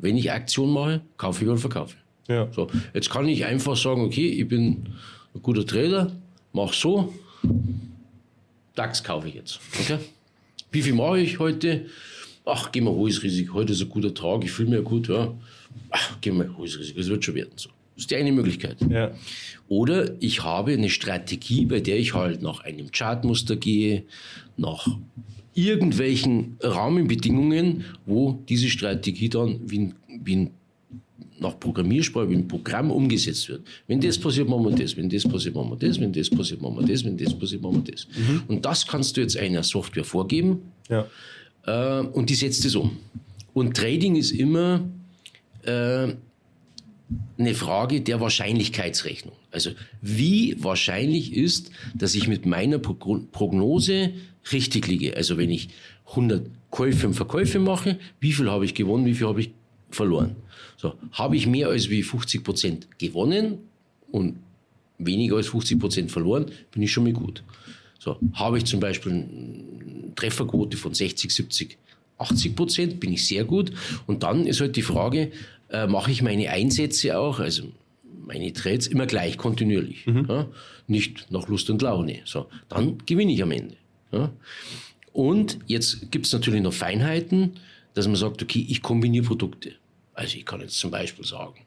wenn 0.05 0.19
ich 0.19 0.31
Aktion 0.31 0.71
mache, 0.71 1.01
kaufe 1.17 1.43
ich 1.43 1.51
oder 1.51 1.59
verkaufe. 1.59 1.97
Ja. 2.29 2.53
So, 2.53 2.69
jetzt 2.93 3.09
kann 3.09 3.27
ich 3.27 3.47
einfach 3.47 3.75
sagen, 3.75 4.03
okay, 4.03 4.29
ich 4.29 4.47
bin 4.47 4.95
ein 5.35 5.43
guter 5.43 5.65
Trader, 5.65 6.13
mache 6.53 6.75
so, 6.75 7.15
DAX 8.75 9.03
kaufe 9.03 9.29
ich 9.29 9.35
jetzt. 9.35 9.61
Okay? 9.81 9.99
Wie 10.71 10.83
viel 10.83 10.93
mache 10.93 11.21
ich 11.21 11.39
heute? 11.39 11.87
Ach, 12.45 12.71
gehen 12.71 12.85
wir 12.85 12.93
hohes 12.93 13.23
Risiko. 13.23 13.55
Heute 13.55 13.73
ist 13.73 13.81
ein 13.81 13.89
guter 13.89 14.13
Tag, 14.13 14.45
ich 14.45 14.51
fühle 14.51 14.77
mich 14.77 14.85
gut. 14.85 15.09
Ja. 15.09 15.33
Ach, 15.89 16.21
gehen 16.21 16.37
wir 16.37 16.55
hohes 16.55 16.79
Risiko, 16.79 17.01
es 17.01 17.09
wird 17.09 17.25
schon 17.25 17.35
werden. 17.35 17.53
So. 17.57 17.71
Das 17.95 18.05
ist 18.05 18.11
die 18.11 18.17
eine 18.17 18.33
Möglichkeit. 18.33 18.77
Ja. 18.91 19.13
Oder 19.69 20.21
ich 20.21 20.43
habe 20.43 20.73
eine 20.73 20.91
Strategie, 20.91 21.65
bei 21.67 21.81
der 21.81 21.99
ich 21.99 22.15
halt 22.15 22.43
nach 22.43 22.61
einem 22.61 22.91
Chartmuster 22.91 23.57
gehe, 23.57 24.05
nach 24.57 24.87
irgendwelchen 25.55 26.57
Rahmenbedingungen, 26.61 27.85
wo 28.07 28.43
diese 28.49 28.69
Strategie 28.69 29.29
dann 29.29 29.61
wie 29.65 29.79
ein, 29.79 29.95
wie 30.23 30.37
ein 30.37 30.51
nach 31.41 31.59
Programmiersprache, 31.59 32.31
wie 32.31 32.37
ein 32.37 32.49
Programm 32.49 32.91
umgesetzt 32.91 33.49
wird. 33.49 33.63
Wenn 33.87 34.01
das 34.01 34.19
passiert, 34.19 34.49
machen 34.49 34.65
wir 34.65 34.73
das. 34.73 34.97
Wenn 34.97 35.09
das 35.09 35.25
passiert, 35.25 35.55
machen 35.55 35.71
wir 35.71 35.89
das. 35.89 36.01
Wenn 36.01 36.13
das 36.13 36.31
passiert, 36.31 36.63
machen 36.63 36.79
wir 36.79 36.87
das. 36.87 37.05
Wenn 37.05 37.17
das 37.17 37.39
passiert, 37.39 37.63
machen 37.63 37.85
wir 37.85 37.93
das. 37.93 38.07
Mhm. 38.17 38.43
Und 38.49 38.65
das 38.65 38.87
kannst 38.87 39.17
du 39.17 39.21
jetzt 39.21 39.37
einer 39.37 39.63
Software 39.63 40.05
vorgeben 40.05 40.63
ja. 40.89 41.07
äh, 41.67 42.07
und 42.07 42.31
die 42.31 42.35
setzt 42.35 42.65
es 42.65 42.75
um. 42.75 42.97
Und 43.53 43.77
Trading 43.77 44.17
ist 44.17 44.33
immer 44.33 44.89
äh, 45.63 46.09
eine 47.39 47.55
Frage 47.55 48.01
der 48.01 48.21
Wahrscheinlichkeitsrechnung. 48.21 49.35
Also 49.51 49.71
wie 50.01 50.57
wahrscheinlich 50.63 51.35
ist, 51.35 51.71
dass 51.95 52.15
ich 52.15 52.29
mit 52.29 52.47
meiner 52.47 52.79
Prognose 52.79 54.13
richtig 54.53 54.87
liege. 54.87 55.17
Also 55.17 55.37
wenn 55.37 55.51
ich 55.51 55.69
100 56.11 56.47
Käufe 56.71 57.07
und 57.07 57.15
Verkäufe 57.15 57.59
mache, 57.59 57.99
wie 58.21 58.33
viel 58.33 58.51
habe 58.51 58.65
ich 58.65 58.75
gewonnen, 58.75 59.07
wie 59.07 59.15
viel 59.15 59.27
habe 59.27 59.41
ich 59.41 59.51
verloren. 59.91 60.37
So, 60.77 60.95
habe 61.13 61.37
ich 61.37 61.47
mehr 61.47 61.69
als 61.69 61.89
wie 61.89 62.03
50 62.03 62.43
Prozent 62.43 62.89
gewonnen 62.99 63.59
und 64.11 64.37
weniger 64.99 65.37
als 65.37 65.49
50 65.49 65.79
Prozent 65.79 66.11
verloren, 66.11 66.47
bin 66.73 66.83
ich 66.83 66.93
schon 66.93 67.05
mal 67.05 67.13
gut. 67.13 67.43
So, 67.99 68.19
habe 68.35 68.59
ich 68.59 68.65
zum 68.65 68.81
Beispiel 68.81 69.13
eine 69.13 70.15
Trefferquote 70.15 70.77
von 70.77 70.95
60, 70.95 71.31
70, 71.31 71.79
80 72.19 72.57
Prozent, 72.57 73.01
bin 73.01 73.13
ich 73.13 73.27
sehr 73.27 73.45
gut. 73.45 73.73
Und 74.07 74.23
dann 74.23 74.47
ist 74.47 74.61
halt 74.61 74.77
die 74.77 74.83
Frage, 74.83 75.33
äh, 75.71 75.87
mache 75.87 76.11
ich 76.11 76.23
meine 76.23 76.51
Einsätze 76.51 77.19
auch, 77.19 77.41
also 77.41 77.65
meine 78.27 78.53
Trades 78.53 78.87
immer 78.87 79.07
gleich 79.07 79.37
kontinuierlich, 79.37 80.07
mhm. 80.07 80.27
ja? 80.29 80.47
nicht 80.87 81.31
nach 81.31 81.49
Lust 81.49 81.71
und 81.71 81.83
Laune. 81.83 82.21
So, 82.25 82.47
dann 82.69 82.99
gewinne 83.07 83.33
ich 83.33 83.43
am 83.43 83.51
Ende. 83.51 83.77
Ja? 84.13 84.31
Und 85.13 85.59
jetzt 85.67 86.11
gibt 86.11 86.27
es 86.27 86.33
natürlich 86.33 86.63
noch 86.63 86.73
Feinheiten, 86.73 87.53
dass 87.95 88.07
man 88.07 88.17
sagt, 88.17 88.43
okay, 88.43 88.67
ich 88.69 88.83
kombiniere 88.83 89.25
Produkte. 89.25 89.73
Also 90.15 90.37
ich 90.37 90.45
kann 90.45 90.61
jetzt 90.61 90.79
zum 90.79 90.91
Beispiel 90.91 91.25
sagen, 91.25 91.61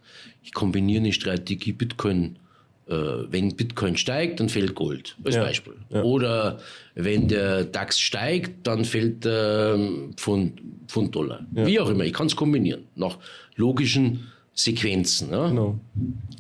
ich 0.43 0.54
kombiniere 0.54 1.02
eine 1.02 1.14
Strategie 1.14 1.74
Bitcoin. 1.74 2.38
Äh, 2.90 2.94
wenn 3.30 3.56
Bitcoin 3.56 3.98
steigt, 3.98 4.40
dann 4.40 4.50
fällt 4.50 4.76
Gold, 4.76 5.16
als 5.24 5.36
ja, 5.36 5.44
Beispiel. 5.44 5.74
Ja. 5.90 6.04
Oder 6.04 6.60
wenn 6.96 7.28
der 7.28 7.66
DAX 7.66 8.00
steigt, 8.00 8.66
dann 8.66 8.86
fällt 8.86 9.26
äh, 9.26 9.78
Pfund, 10.16 10.62
Pfund 10.88 11.14
Dollar. 11.14 11.46
Ja. 11.54 11.66
Wie 11.66 11.80
auch 11.80 11.90
immer, 11.90 12.06
ich 12.06 12.14
kann 12.14 12.28
es 12.28 12.36
kombinieren 12.36 12.84
nach 12.96 13.18
logischen 13.56 14.28
Sequenzen. 14.54 15.30
Genau. 15.30 15.80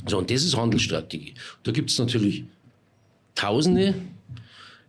So, 0.07 0.17
und 0.17 0.31
das 0.31 0.43
ist 0.43 0.55
Handelsstrategie. 0.55 1.33
Da 1.63 1.71
gibt 1.71 1.89
es 1.89 1.99
natürlich 1.99 2.45
Tausende 3.35 3.93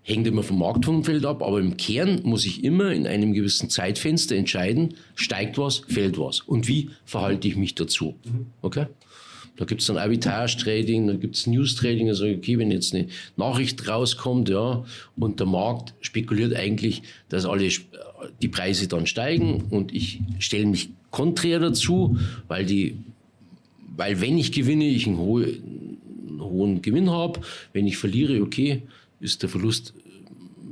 hängt 0.09 0.27
immer 0.27 0.43
vom 0.43 0.59
Marktumfeld 0.59 1.27
ab, 1.27 1.43
aber 1.43 1.61
im 1.61 1.77
Kern 1.77 2.23
muss 2.25 2.47
ich 2.47 2.65
immer 2.65 2.93
in 2.93 3.07
einem 3.07 3.35
gewissen 3.35 3.69
Zeitfenster 3.69 4.37
entscheiden, 4.37 4.95
steigt 5.15 5.59
was, 5.59 5.83
fällt 5.87 6.19
was 6.19 6.41
und 6.41 6.67
wie 6.67 6.91
verhalte 7.05 7.47
ich 7.47 7.57
mich 7.57 7.75
dazu. 7.75 8.17
Okay? 8.63 8.87
Da 9.59 9.65
gibt 9.65 9.81
es 9.81 9.89
dann 9.89 9.99
Arbitrage 9.99 10.57
Trading, 10.57 11.09
da 11.09 11.15
gibt 11.15 11.35
es 11.35 11.49
News 11.49 11.75
Trading, 11.75 12.09
also 12.09 12.27
okay, 12.27 12.59
wenn 12.59 12.71
jetzt 12.71 12.95
eine 12.95 13.09
Nachricht 13.37 13.89
rauskommt, 13.89 14.49
ja, 14.49 14.85
und 15.17 15.41
der 15.41 15.49
Markt 15.49 15.95
spekuliert 16.01 16.55
eigentlich, 16.55 17.03
dass 17.29 17.45
alle 17.45 17.69
die 18.41 18.49
Preise 18.49 18.87
dann 18.87 19.07
steigen 19.07 19.65
und 19.71 19.93
ich 19.93 20.21
stelle 20.39 20.67
mich 20.67 20.91
konträr 21.11 21.59
dazu, 21.59 22.17
weil 22.47 22.65
die, 22.67 22.99
weil 23.97 24.21
wenn 24.21 24.39
ich 24.39 24.53
gewinne, 24.53 24.87
ich 24.87 25.09
einen, 25.09 25.19
hohe, 25.19 25.45
einen 25.47 26.41
hohen 26.41 26.81
Gewinn 26.81 27.11
habe, 27.11 27.41
wenn 27.73 27.89
ich 27.89 27.97
verliere, 27.97 28.41
okay, 28.41 28.83
ist 29.19 29.43
der 29.43 29.49
Verlust 29.49 29.93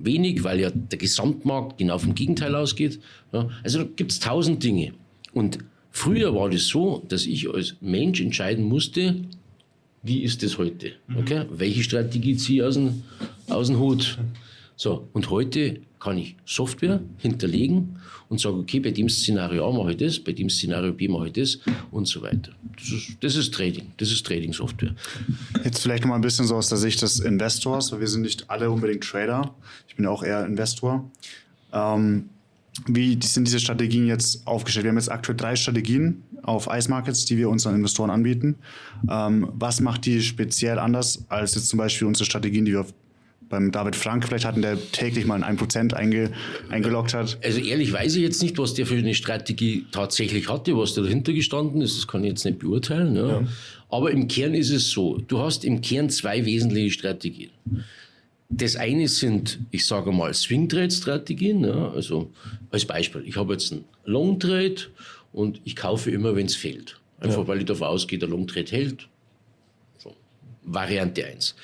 wenig, 0.01 0.45
weil 0.45 0.61
ja 0.61 0.70
der 0.70 0.99
Gesamtmarkt 0.99 1.78
genau 1.78 1.99
vom 1.99 2.14
Gegenteil 2.14 2.55
ausgeht. 2.55 3.01
Ja, 3.32 3.49
also 3.64 3.80
da 3.80 3.89
gibt 3.97 4.12
es 4.12 4.20
tausend 4.20 4.62
Dinge. 4.62 4.93
Und 5.32 5.59
früher 5.97 6.34
war 6.34 6.51
das 6.51 6.66
so, 6.66 7.03
dass 7.09 7.24
ich 7.26 7.49
als 7.53 7.76
Mensch 7.80 8.20
entscheiden 8.20 8.64
musste, 8.64 9.16
wie 10.03 10.22
ist 10.22 10.42
das 10.42 10.59
heute? 10.59 10.92
Mhm. 11.09 11.16
Okay? 11.16 11.47
Welche 11.51 11.82
Strategie 11.82 12.36
ziehe 12.36 12.62
ich 12.62 12.68
aus 12.68 12.74
dem, 12.74 13.03
aus 13.49 13.68
dem 13.68 13.78
Hut? 13.78 14.18
So, 14.76 15.09
und 15.14 15.30
heute 15.30 15.80
kann 15.99 16.18
ich 16.18 16.36
Software 16.44 17.01
hinterlegen 17.16 17.99
und 18.28 18.40
sage, 18.40 18.57
okay, 18.57 18.78
bei 18.78 18.90
dem 18.90 19.09
Szenario 19.09 19.66
A 19.66 19.72
mache 19.72 19.92
ich 19.92 19.97
das, 19.97 20.18
bei 20.18 20.32
dem 20.32 20.51
Szenario 20.51 20.92
B 20.92 21.09
mache 21.09 21.28
ich 21.28 21.32
das 21.32 21.59
und 21.90 22.07
so 22.07 22.20
weiter. 22.20 22.53
Das 22.76 22.88
ist, 22.88 23.16
das 23.20 23.36
ist 23.36 23.55
Trading, 23.55 23.92
das 23.97 24.12
ist 24.12 24.26
Trading-Software. 24.26 24.94
Jetzt 25.64 25.80
vielleicht 25.80 26.03
noch 26.03 26.11
mal 26.11 26.16
ein 26.16 26.20
bisschen 26.20 26.47
so 26.47 26.57
aus 26.57 26.68
der 26.68 26.78
Sicht 26.78 27.01
des 27.01 27.20
Investors, 27.20 27.90
weil 27.90 28.01
wir 28.01 28.09
sind 28.09 28.20
nicht 28.20 28.51
alle 28.51 28.70
unbedingt 28.70 29.03
Trader. 29.03 29.55
Ich 29.88 29.97
bin 29.97 30.05
auch 30.05 30.22
eher 30.22 30.44
Investor. 30.44 31.11
Ähm, 31.72 32.28
wie 32.87 33.18
sind 33.22 33.47
diese 33.47 33.61
Strategien 33.61 34.07
jetzt 34.07 34.47
aufgestellt? 34.47 34.85
Wir 34.85 34.91
haben 34.91 34.99
jetzt 34.99 35.11
aktuell 35.11 35.37
drei 35.37 35.57
Strategien 35.57 36.22
auf 36.43 36.68
Ice 36.70 36.91
Markets, 36.91 37.24
die 37.24 37.37
wir 37.37 37.49
unseren 37.49 37.74
Investoren 37.74 38.11
anbieten. 38.11 38.57
Ähm, 39.11 39.49
was 39.53 39.81
macht 39.81 40.07
die 40.07 40.20
speziell 40.22 40.79
anders 40.79 41.24
als 41.29 41.55
jetzt 41.55 41.68
zum 41.68 41.79
Beispiel 41.79 42.07
unsere 42.07 42.24
Strategien, 42.24 42.64
die 42.64 42.72
wir 42.72 42.87
beim 43.49 43.70
David 43.70 43.97
Frank 43.97 44.27
vielleicht 44.27 44.45
hatten, 44.45 44.62
der 44.62 44.77
täglich 44.93 45.27
mal 45.27 45.43
ein 45.43 45.57
1% 45.57 45.95
einge, 45.95 46.31
eingeloggt 46.68 47.14
hat. 47.14 47.39
Also 47.45 47.61
ehrlich 47.61 47.93
weiß 47.93 48.16
ich 48.16 48.22
jetzt 48.22 48.43
nicht, 48.43 48.59
was 48.59 48.74
der 48.74 48.87
für 48.87 48.97
eine 48.97 49.14
Strategie 49.14 49.87
tatsächlich 49.93 50.49
hatte, 50.49 50.77
was 50.77 50.95
da 50.95 51.03
dahinter 51.03 51.33
gestanden 51.33 51.81
ist, 51.81 51.97
das 51.97 52.09
kann 52.09 52.24
ich 52.24 52.31
jetzt 52.31 52.45
nicht 52.45 52.59
beurteilen. 52.59 53.14
Ja. 53.14 53.29
Ja. 53.29 53.43
Aber 53.89 54.11
im 54.11 54.27
Kern 54.27 54.55
ist 54.55 54.70
es 54.70 54.91
so, 54.91 55.18
du 55.18 55.39
hast 55.39 55.64
im 55.64 55.81
Kern 55.81 56.11
zwei 56.11 56.45
wesentliche 56.45 56.91
Strategien. 56.91 57.51
Das 58.49 58.76
eine 58.76 59.09
sind, 59.09 59.59
ich 59.70 59.86
sage 59.86 60.12
mal, 60.12 60.32
Swing-Trade-Strategien. 60.32 61.64
Ja. 61.64 61.90
Also 61.90 62.30
als 62.70 62.84
Beispiel, 62.84 63.24
ich 63.26 63.36
habe 63.36 63.55
jetzt 63.55 63.72
einen 63.72 63.84
Long-Trade 64.05 64.76
und 65.32 65.61
ich 65.64 65.74
kaufe 65.74 66.11
immer, 66.11 66.36
wenn 66.36 66.47
es 66.47 66.55
fällt. 66.55 67.01
Einfach 67.18 67.47
weil 67.49 67.59
ich 67.59 67.64
davon 67.64 67.88
ausgehe, 67.88 68.18
der 68.18 68.28
Long-Trade 68.28 68.70
hält. 68.70 69.09
So. 69.99 70.14
Variante 70.62 71.24
1. 71.24 71.55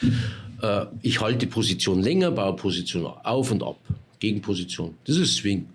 Äh, 0.63 0.87
ich 1.03 1.21
halte 1.21 1.47
Position 1.47 2.03
länger, 2.03 2.31
baue 2.31 2.57
Position 2.57 3.07
auf 3.07 3.51
und 3.51 3.63
ab. 3.63 3.79
Gegenposition. 4.19 4.95
Das 5.05 5.17
ist 5.17 5.37
Swing. 5.37 5.67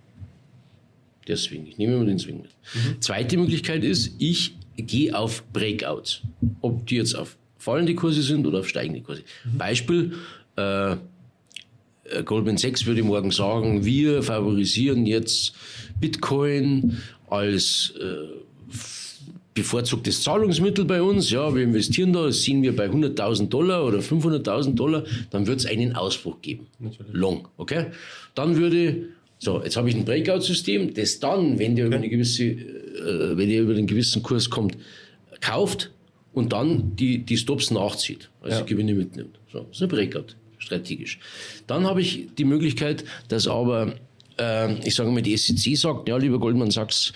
Der 1.28 1.38
Swing. 1.38 1.68
Ich 1.68 1.78
nehme 1.78 1.96
immer 1.96 2.06
den 2.06 2.20
Swing 2.20 2.42
mit. 2.42 2.52
Mhm. 2.74 3.02
Zweite 3.02 3.38
Möglichkeit 3.38 3.84
ist, 3.84 4.14
ich 4.18 4.56
gehe 4.78 5.18
auf 5.18 5.44
Breakouts. 5.52 6.22
Ob 6.62 6.88
die 6.88 6.96
jetzt 6.96 7.16
auf 7.16 7.38
fallende 7.58 7.96
Kurse 7.96 8.22
sind 8.22 8.48
oder 8.48 8.60
auf 8.60 8.70
steigende 8.70 9.02
Kurse. 9.02 9.24
Mhm. 9.44 9.58
Beispiel, 9.58 10.14
äh, 10.58 10.92
äh 10.92 10.98
Goldman 12.24 12.58
Sachs 12.58 12.86
würde 12.86 13.04
morgen 13.04 13.32
sagen, 13.32 13.86
wir 13.86 14.24
favorisieren 14.24 15.06
jetzt 15.06 15.54
Bitcoin 16.00 16.98
als 17.30 17.94
äh, 18.00 18.38
bevorzugtes 19.58 20.22
Zahlungsmittel 20.22 20.86
bei 20.86 21.02
uns. 21.02 21.32
Ja, 21.32 21.54
wir 21.54 21.64
investieren 21.64 22.14
da, 22.14 22.26
das 22.26 22.44
sehen 22.44 22.62
wir 22.62 22.76
bei 22.76 22.88
100.000 22.88 23.50
Dollar 23.50 23.86
oder 23.86 24.00
500.000 24.00 24.76
Dollar, 24.76 25.04
dann 25.32 25.48
wird 25.48 25.60
es 25.60 25.66
einen 25.66 25.96
Ausbruch 25.96 26.42
geben. 26.42 26.68
Natürlich. 26.80 27.12
Long, 27.12 27.48
okay? 27.58 27.88
Dann 28.36 28.56
würde, 28.56 29.08
so, 29.40 29.64
jetzt 29.64 29.76
habe 29.76 29.90
ich 29.90 29.96
ein 29.96 30.06
Breakout-System, 30.06 30.94
das 30.94 31.20
dann, 31.20 31.58
wenn 31.58 31.76
der, 31.76 31.88
über 31.88 31.96
eine 31.96 32.08
gewisse, 32.08 32.44
äh, 32.44 33.36
wenn 33.36 33.50
der 33.50 33.62
über 33.64 33.74
einen 33.74 33.88
gewissen 33.88 34.22
Kurs 34.22 34.48
kommt, 34.50 34.78
kauft 35.42 35.92
und 36.34 36.54
dann 36.54 36.96
die, 36.96 37.18
die 37.20 37.38
Stops 37.38 37.72
nachzieht, 37.72 38.30
also 38.42 38.60
Ja. 38.60 38.64
Gewinne 38.64 38.94
mitnimmt. 38.94 39.40
So, 39.52 39.62
das 39.62 39.78
ist 39.78 39.82
ein 39.82 39.90
Breakout, 39.90 40.36
strategisch. 40.68 41.20
Dann 41.66 41.86
habe 41.86 42.02
ich 42.02 42.28
die 42.38 42.46
Möglichkeit, 42.46 43.04
dass 43.30 43.48
aber 43.48 43.96
äh, 44.40 44.74
ich 44.88 44.96
sage 44.96 45.10
mal, 45.10 45.22
die 45.22 45.36
SEC 45.36 45.76
sagt, 45.76 46.08
ja, 46.08 46.18
lieber 46.18 46.40
Goldman 46.40 46.72
Sachs 46.72 47.14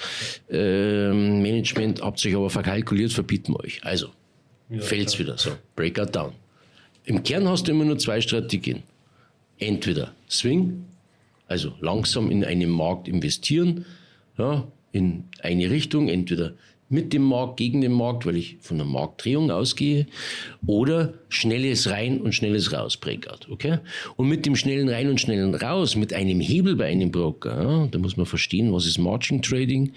äh, 0.50 1.12
Management, 1.12 2.02
habt 2.02 2.26
euch 2.26 2.36
aber 2.36 2.50
verkalkuliert, 2.50 3.12
verbieten 3.12 3.54
wir 3.54 3.60
euch. 3.62 3.84
Also, 3.84 4.08
fällt's 4.80 5.20
wieder 5.20 5.38
so, 5.38 5.52
Breakout 5.76 6.12
down. 6.12 6.34
Im 7.06 7.24
Kern 7.24 7.48
hast 7.48 7.68
du 7.68 7.72
immer 7.72 7.86
nur 7.86 7.98
zwei 7.98 8.22
Strategien. 8.22 8.84
Entweder 9.60 10.14
Swing, 10.30 10.86
also 11.48 11.74
langsam 11.82 12.32
in 12.32 12.44
einen 12.44 12.70
Markt 12.70 13.08
investieren, 13.08 13.86
ja, 14.38 14.68
in 14.92 15.26
eine 15.42 15.70
Richtung, 15.70 16.10
entweder 16.10 16.54
mit 16.92 17.14
dem 17.14 17.24
Markt, 17.24 17.58
gegen 17.58 17.82
den 17.82 17.94
Markt, 17.94 18.26
weil 18.26 18.36
ich 18.36 18.58
von 18.62 18.78
der 18.78 18.86
Marktdrehung 18.86 19.50
ausgehe, 19.50 20.06
oder 20.68 21.14
schnelles 21.30 21.90
rein 21.90 22.22
und 22.22 22.36
schnelles 22.36 22.74
raus, 22.74 22.98
Breakout, 22.98 23.50
okay? 23.50 23.80
Und 24.18 24.28
mit 24.28 24.46
dem 24.46 24.56
schnellen 24.56 24.90
rein 24.90 25.10
und 25.10 25.20
schnellen 25.20 25.56
raus, 25.56 25.96
mit 25.96 26.14
einem 26.14 26.40
Hebel 26.40 26.76
bei 26.76 26.86
einem 26.86 27.10
Broker, 27.10 27.64
ja, 27.64 27.88
da 27.88 27.98
muss 27.98 28.18
man 28.18 28.26
verstehen, 28.26 28.72
was 28.74 28.86
ist 28.86 28.98
Margin 28.98 29.42
Trading 29.42 29.94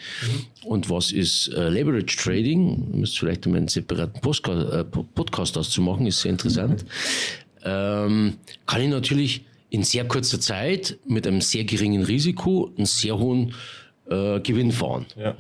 und 0.65 0.89
was 0.89 1.13
ist 1.13 1.49
äh, 1.49 1.69
Leverage 1.69 2.17
Trading. 2.17 2.93
Du 2.93 2.99
müsst 2.99 3.19
vielleicht 3.19 3.45
einmal 3.45 3.59
einen 3.59 3.69
separaten 3.69 4.21
Postka 4.23 4.81
äh, 4.81 4.85
Po- 4.85 5.05
Podcast 5.15 5.57
dazu 5.57 5.83
machen, 5.83 6.07
ist 6.07 6.21
sehr 6.21 6.31
interessant. 6.31 6.85
Ähm, 7.65 8.35
kann 8.67 8.81
ich 8.81 8.89
natürlich 8.89 9.43
in 9.71 9.83
sehr 9.83 10.05
kurzer 10.07 10.39
Zeit 10.39 10.97
mit 11.07 11.27
einem 11.27 11.41
sehr 11.41 11.65
geringen 11.65 12.05
Risiko 12.05 12.71
einen 12.77 12.87
sehr 12.87 13.19
hohen 13.19 13.53
äh, 14.09 14.39
Gewinn 14.39 14.71
fahren. 14.71 15.07
Ja. 15.17 15.35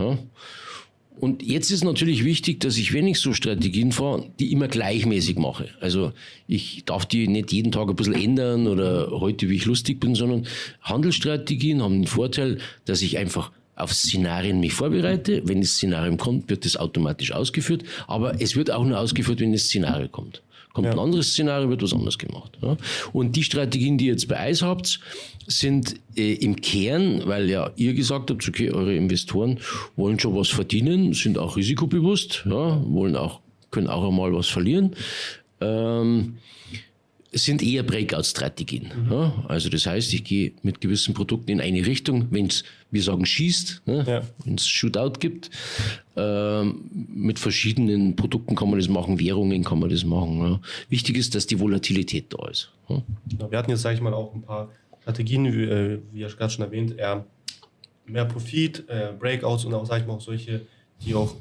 Und 1.18 1.42
jetzt 1.42 1.70
ist 1.70 1.84
natürlich 1.84 2.24
wichtig, 2.24 2.60
dass 2.60 2.76
ich, 2.76 2.92
wenn 2.92 3.06
ich 3.06 3.20
so 3.20 3.32
Strategien 3.32 3.92
fahre, 3.92 4.30
die 4.40 4.52
immer 4.52 4.66
gleichmäßig 4.66 5.36
mache. 5.36 5.68
Also 5.80 6.12
ich 6.48 6.84
darf 6.84 7.06
die 7.06 7.28
nicht 7.28 7.52
jeden 7.52 7.70
Tag 7.70 7.88
ein 7.88 7.96
bisschen 7.96 8.14
ändern 8.14 8.66
oder 8.66 9.10
heute, 9.12 9.48
wie 9.48 9.56
ich 9.56 9.64
lustig 9.64 10.00
bin, 10.00 10.14
sondern 10.16 10.46
Handelsstrategien 10.82 11.82
haben 11.82 12.00
den 12.00 12.06
Vorteil, 12.08 12.58
dass 12.84 13.00
ich 13.00 13.16
einfach 13.16 13.52
auf 13.76 13.92
Szenarien 13.92 14.60
mich 14.60 14.72
vorbereite. 14.72 15.42
Wenn 15.44 15.60
das 15.60 15.70
Szenario 15.70 16.16
kommt, 16.16 16.50
wird 16.50 16.64
das 16.64 16.76
automatisch 16.76 17.32
ausgeführt. 17.32 17.84
Aber 18.06 18.40
es 18.40 18.56
wird 18.56 18.70
auch 18.70 18.84
nur 18.84 18.98
ausgeführt, 18.98 19.40
wenn 19.40 19.52
das 19.52 19.62
Szenario 19.62 20.08
kommt. 20.08 20.42
Kommt 20.74 20.88
ein 20.88 20.98
anderes 20.98 21.30
Szenario, 21.30 21.70
wird 21.70 21.82
was 21.82 21.92
anderes 21.92 22.18
gemacht. 22.18 22.58
Ja. 22.60 22.76
Und 23.12 23.36
die 23.36 23.44
Strategien, 23.44 23.96
die 23.96 24.06
ihr 24.06 24.12
jetzt 24.12 24.26
bei 24.26 24.38
Eis 24.40 24.60
habt, 24.60 24.98
sind 25.46 25.94
äh, 26.16 26.34
im 26.34 26.56
Kern, 26.56 27.22
weil 27.26 27.48
ja 27.48 27.70
ihr 27.76 27.94
gesagt 27.94 28.30
habt, 28.30 28.46
okay, 28.46 28.72
eure 28.72 28.94
Investoren 28.94 29.60
wollen 29.94 30.18
schon 30.18 30.34
was 30.34 30.48
verdienen, 30.48 31.14
sind 31.14 31.38
auch 31.38 31.56
risikobewusst, 31.56 32.42
ja, 32.46 32.82
wollen 32.86 33.14
auch, 33.14 33.38
können 33.70 33.86
auch 33.86 34.08
einmal 34.08 34.34
was 34.34 34.48
verlieren. 34.48 34.96
Ähm, 35.60 36.38
sind 37.34 37.62
eher 37.62 37.82
Breakout-Strategien. 37.82 38.90
Ja? 39.10 39.44
Also 39.48 39.68
das 39.68 39.86
heißt, 39.86 40.12
ich 40.12 40.24
gehe 40.24 40.52
mit 40.62 40.80
gewissen 40.80 41.14
Produkten 41.14 41.50
in 41.50 41.60
eine 41.60 41.84
Richtung, 41.84 42.28
wenn 42.30 42.46
es, 42.46 42.64
wir 42.90 43.02
sagen, 43.02 43.26
schießt, 43.26 43.82
ne? 43.86 44.04
Ja. 44.06 44.22
wenn 44.44 44.54
es 44.54 44.66
Shootout 44.66 45.18
gibt. 45.18 45.50
Ähm, 46.16 46.90
mit 47.12 47.38
verschiedenen 47.38 48.14
Produkten 48.14 48.54
kann 48.54 48.70
man 48.70 48.78
das 48.78 48.88
machen, 48.88 49.18
Währungen 49.18 49.64
kann 49.64 49.80
man 49.80 49.90
das 49.90 50.04
machen. 50.04 50.38
Ja? 50.38 50.60
Wichtig 50.88 51.16
ist, 51.16 51.34
dass 51.34 51.46
die 51.46 51.58
Volatilität 51.58 52.26
da 52.32 52.48
ist. 52.48 52.70
Genau, 52.88 53.50
Wir 53.50 53.58
hatten 53.58 53.70
jetzt, 53.70 53.82
sage 53.82 53.96
ich 53.96 54.00
mal, 54.00 54.14
auch 54.14 54.34
ein 54.34 54.42
paar 54.42 54.70
Strategien, 55.02 55.44
wie, 55.52 55.64
äh, 55.64 55.98
wie 56.12 56.20
ja 56.20 56.28
gerade 56.28 56.52
schon 56.52 56.64
erwähnt, 56.64 56.96
eher 56.96 57.24
mehr 58.06 58.24
Profit, 58.24 58.84
äh, 58.88 59.12
Breakouts 59.18 59.64
und 59.64 59.74
auch, 59.74 59.86
sage 59.86 60.02
ich 60.02 60.06
mal, 60.06 60.14
auch 60.14 60.20
solche, 60.20 60.62
die 61.04 61.14
auch 61.14 61.34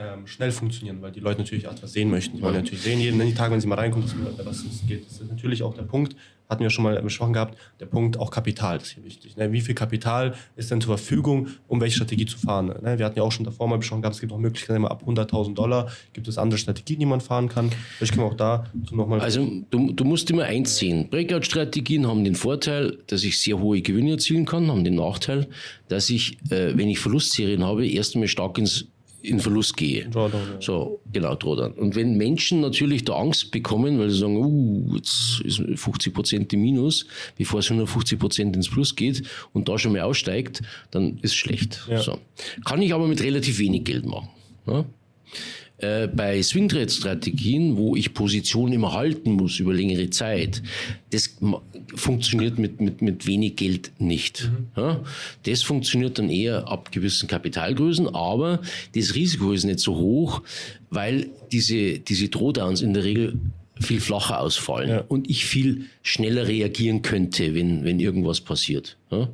ähm, 0.00 0.26
schnell 0.26 0.50
funktionieren, 0.50 1.02
weil 1.02 1.12
die 1.12 1.20
Leute 1.20 1.40
natürlich 1.40 1.64
etwas 1.64 1.92
sehen 1.92 2.10
möchten. 2.10 2.36
Die 2.36 2.42
wollen 2.42 2.54
natürlich 2.54 2.82
sehen, 2.82 3.00
jeden, 3.00 3.20
jeden 3.20 3.36
Tag, 3.36 3.50
wenn 3.50 3.60
sie 3.60 3.66
mal 3.66 3.76
reinkommen, 3.76 4.08
dass, 4.08 4.46
was 4.46 4.64
es 4.64 4.86
geht. 4.86 5.04
Das 5.06 5.20
ist 5.20 5.30
natürlich 5.30 5.62
auch 5.62 5.74
der 5.74 5.82
Punkt, 5.82 6.16
hatten 6.48 6.62
wir 6.62 6.70
schon 6.70 6.84
mal 6.84 7.00
besprochen 7.00 7.32
gehabt, 7.32 7.56
der 7.78 7.86
Punkt 7.86 8.18
auch 8.18 8.30
Kapital 8.30 8.78
ist 8.78 8.92
hier 8.92 9.04
wichtig. 9.04 9.36
Ne? 9.36 9.52
Wie 9.52 9.60
viel 9.60 9.74
Kapital 9.74 10.34
ist 10.56 10.70
denn 10.70 10.80
zur 10.80 10.96
Verfügung, 10.96 11.48
um 11.68 11.80
welche 11.80 11.96
Strategie 11.96 12.26
zu 12.26 12.38
fahren? 12.38 12.74
Ne? 12.82 12.98
Wir 12.98 13.06
hatten 13.06 13.18
ja 13.18 13.22
auch 13.22 13.30
schon 13.30 13.44
davor 13.44 13.68
mal 13.68 13.76
besprochen 13.76 14.02
gehabt, 14.02 14.16
es 14.16 14.20
gibt 14.20 14.32
auch 14.32 14.38
Möglichkeiten, 14.38 14.84
ab 14.84 15.04
100.000 15.06 15.54
Dollar 15.54 15.90
gibt 16.12 16.26
es 16.26 16.38
andere 16.38 16.58
Strategien, 16.58 16.98
die 16.98 17.06
man 17.06 17.20
fahren 17.20 17.48
kann. 17.48 17.70
Vielleicht 17.98 18.14
können 18.14 18.26
wir 18.26 18.32
auch 18.32 18.36
da 18.36 18.66
nochmal... 18.90 19.20
Also 19.20 19.46
du, 19.70 19.92
du 19.92 20.04
musst 20.04 20.28
immer 20.30 20.44
eins 20.44 20.76
sehen. 20.76 21.08
Breakout-Strategien 21.08 22.06
haben 22.06 22.24
den 22.24 22.34
Vorteil, 22.34 22.98
dass 23.06 23.22
ich 23.22 23.40
sehr 23.40 23.60
hohe 23.60 23.80
Gewinne 23.80 24.12
erzielen 24.12 24.44
kann, 24.44 24.68
haben 24.68 24.82
den 24.82 24.96
Nachteil, 24.96 25.46
dass 25.88 26.10
ich, 26.10 26.38
äh, 26.50 26.76
wenn 26.76 26.88
ich 26.88 26.98
Verlustserien 26.98 27.64
habe, 27.64 27.86
erst 27.86 28.14
einmal 28.14 28.28
stark 28.28 28.58
ins 28.58 28.86
in 29.22 29.40
Verlust 29.40 29.76
gehe. 29.76 30.08
Drawdown, 30.08 30.40
ja. 30.54 30.60
So, 30.60 31.00
genau, 31.12 31.34
Drawdown. 31.34 31.72
Und 31.72 31.94
wenn 31.94 32.16
Menschen 32.16 32.60
natürlich 32.60 33.04
da 33.04 33.14
Angst 33.14 33.50
bekommen, 33.50 33.98
weil 33.98 34.10
sie 34.10 34.18
sagen, 34.18 34.36
uh, 34.36 34.96
jetzt 34.96 35.40
ist 35.44 35.62
50 35.74 36.14
Prozent 36.14 36.52
im 36.52 36.62
Minus, 36.62 37.06
bevor 37.36 37.60
es 37.60 37.66
150 37.66 38.18
Prozent 38.18 38.56
ins 38.56 38.68
Plus 38.68 38.96
geht 38.96 39.22
und 39.52 39.68
da 39.68 39.78
schon 39.78 39.92
mal 39.92 40.02
aussteigt, 40.02 40.62
dann 40.90 41.18
ist 41.22 41.34
schlecht. 41.34 41.86
Ja. 41.88 42.00
So. 42.00 42.18
Kann 42.64 42.82
ich 42.82 42.94
aber 42.94 43.06
mit 43.06 43.22
relativ 43.22 43.58
wenig 43.58 43.84
Geld 43.84 44.06
machen. 44.06 44.28
Ja? 44.66 44.84
Äh, 45.80 46.08
bei 46.08 46.42
Swing-Trade-Strategien, 46.42 47.76
wo 47.76 47.96
ich 47.96 48.12
Positionen 48.12 48.74
immer 48.74 48.92
halten 48.92 49.32
muss 49.32 49.58
über 49.58 49.72
längere 49.72 50.10
Zeit, 50.10 50.62
das 51.10 51.36
funktioniert 51.94 52.58
mit, 52.58 52.80
mit, 52.80 53.00
mit 53.00 53.26
wenig 53.26 53.56
Geld 53.56 53.90
nicht. 53.98 54.50
Ja? 54.76 55.00
Das 55.44 55.62
funktioniert 55.62 56.18
dann 56.18 56.28
eher 56.28 56.68
ab 56.68 56.92
gewissen 56.92 57.28
Kapitalgrößen, 57.28 58.14
aber 58.14 58.60
das 58.94 59.14
Risiko 59.14 59.52
ist 59.52 59.64
nicht 59.64 59.80
so 59.80 59.96
hoch, 59.96 60.42
weil 60.90 61.30
diese, 61.50 61.98
diese 61.98 62.28
Drawdowns 62.28 62.82
in 62.82 62.92
der 62.92 63.04
Regel 63.04 63.38
viel 63.80 64.00
flacher 64.00 64.40
ausfallen 64.40 64.88
Ja. 64.90 65.04
und 65.08 65.28
ich 65.30 65.44
viel 65.46 65.86
schneller 66.02 66.46
reagieren 66.46 67.02
könnte, 67.02 67.54
wenn, 67.54 67.84
wenn 67.84 67.98
irgendwas 67.98 68.40
passiert. 68.40 68.96
Ja? 69.10 69.28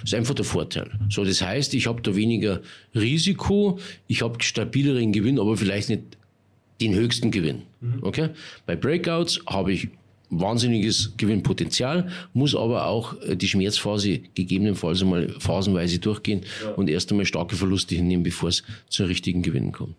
Das 0.00 0.04
ist 0.12 0.14
einfach 0.14 0.34
der 0.34 0.44
Vorteil. 0.44 0.90
So, 1.08 1.24
das 1.24 1.40
heißt, 1.40 1.72
ich 1.74 1.86
habe 1.86 2.02
da 2.02 2.14
weniger 2.16 2.60
Risiko, 2.94 3.78
ich 4.08 4.22
habe 4.22 4.42
stabileren 4.42 5.12
Gewinn, 5.12 5.38
aber 5.38 5.56
vielleicht 5.56 5.88
nicht 5.88 6.02
den 6.80 6.94
höchsten 6.94 7.30
Gewinn. 7.30 7.62
Okay? 8.02 8.30
Bei 8.66 8.74
Breakouts 8.74 9.40
habe 9.46 9.72
ich 9.72 9.88
wahnsinniges 10.30 11.12
Gewinnpotenzial, 11.18 12.10
muss 12.32 12.54
aber 12.56 12.86
auch 12.86 13.20
äh, 13.22 13.36
die 13.36 13.46
Schmerzphase 13.48 14.20
gegebenenfalls 14.34 15.02
einmal 15.02 15.28
phasenweise 15.38 15.98
durchgehen 15.98 16.40
und 16.76 16.88
erst 16.88 17.10
einmal 17.10 17.26
starke 17.26 17.54
Verluste 17.54 17.94
hinnehmen, 17.94 18.22
bevor 18.24 18.48
es 18.48 18.62
zu 18.88 19.04
richtigen 19.04 19.42
Gewinnen 19.42 19.72
kommt. 19.72 19.94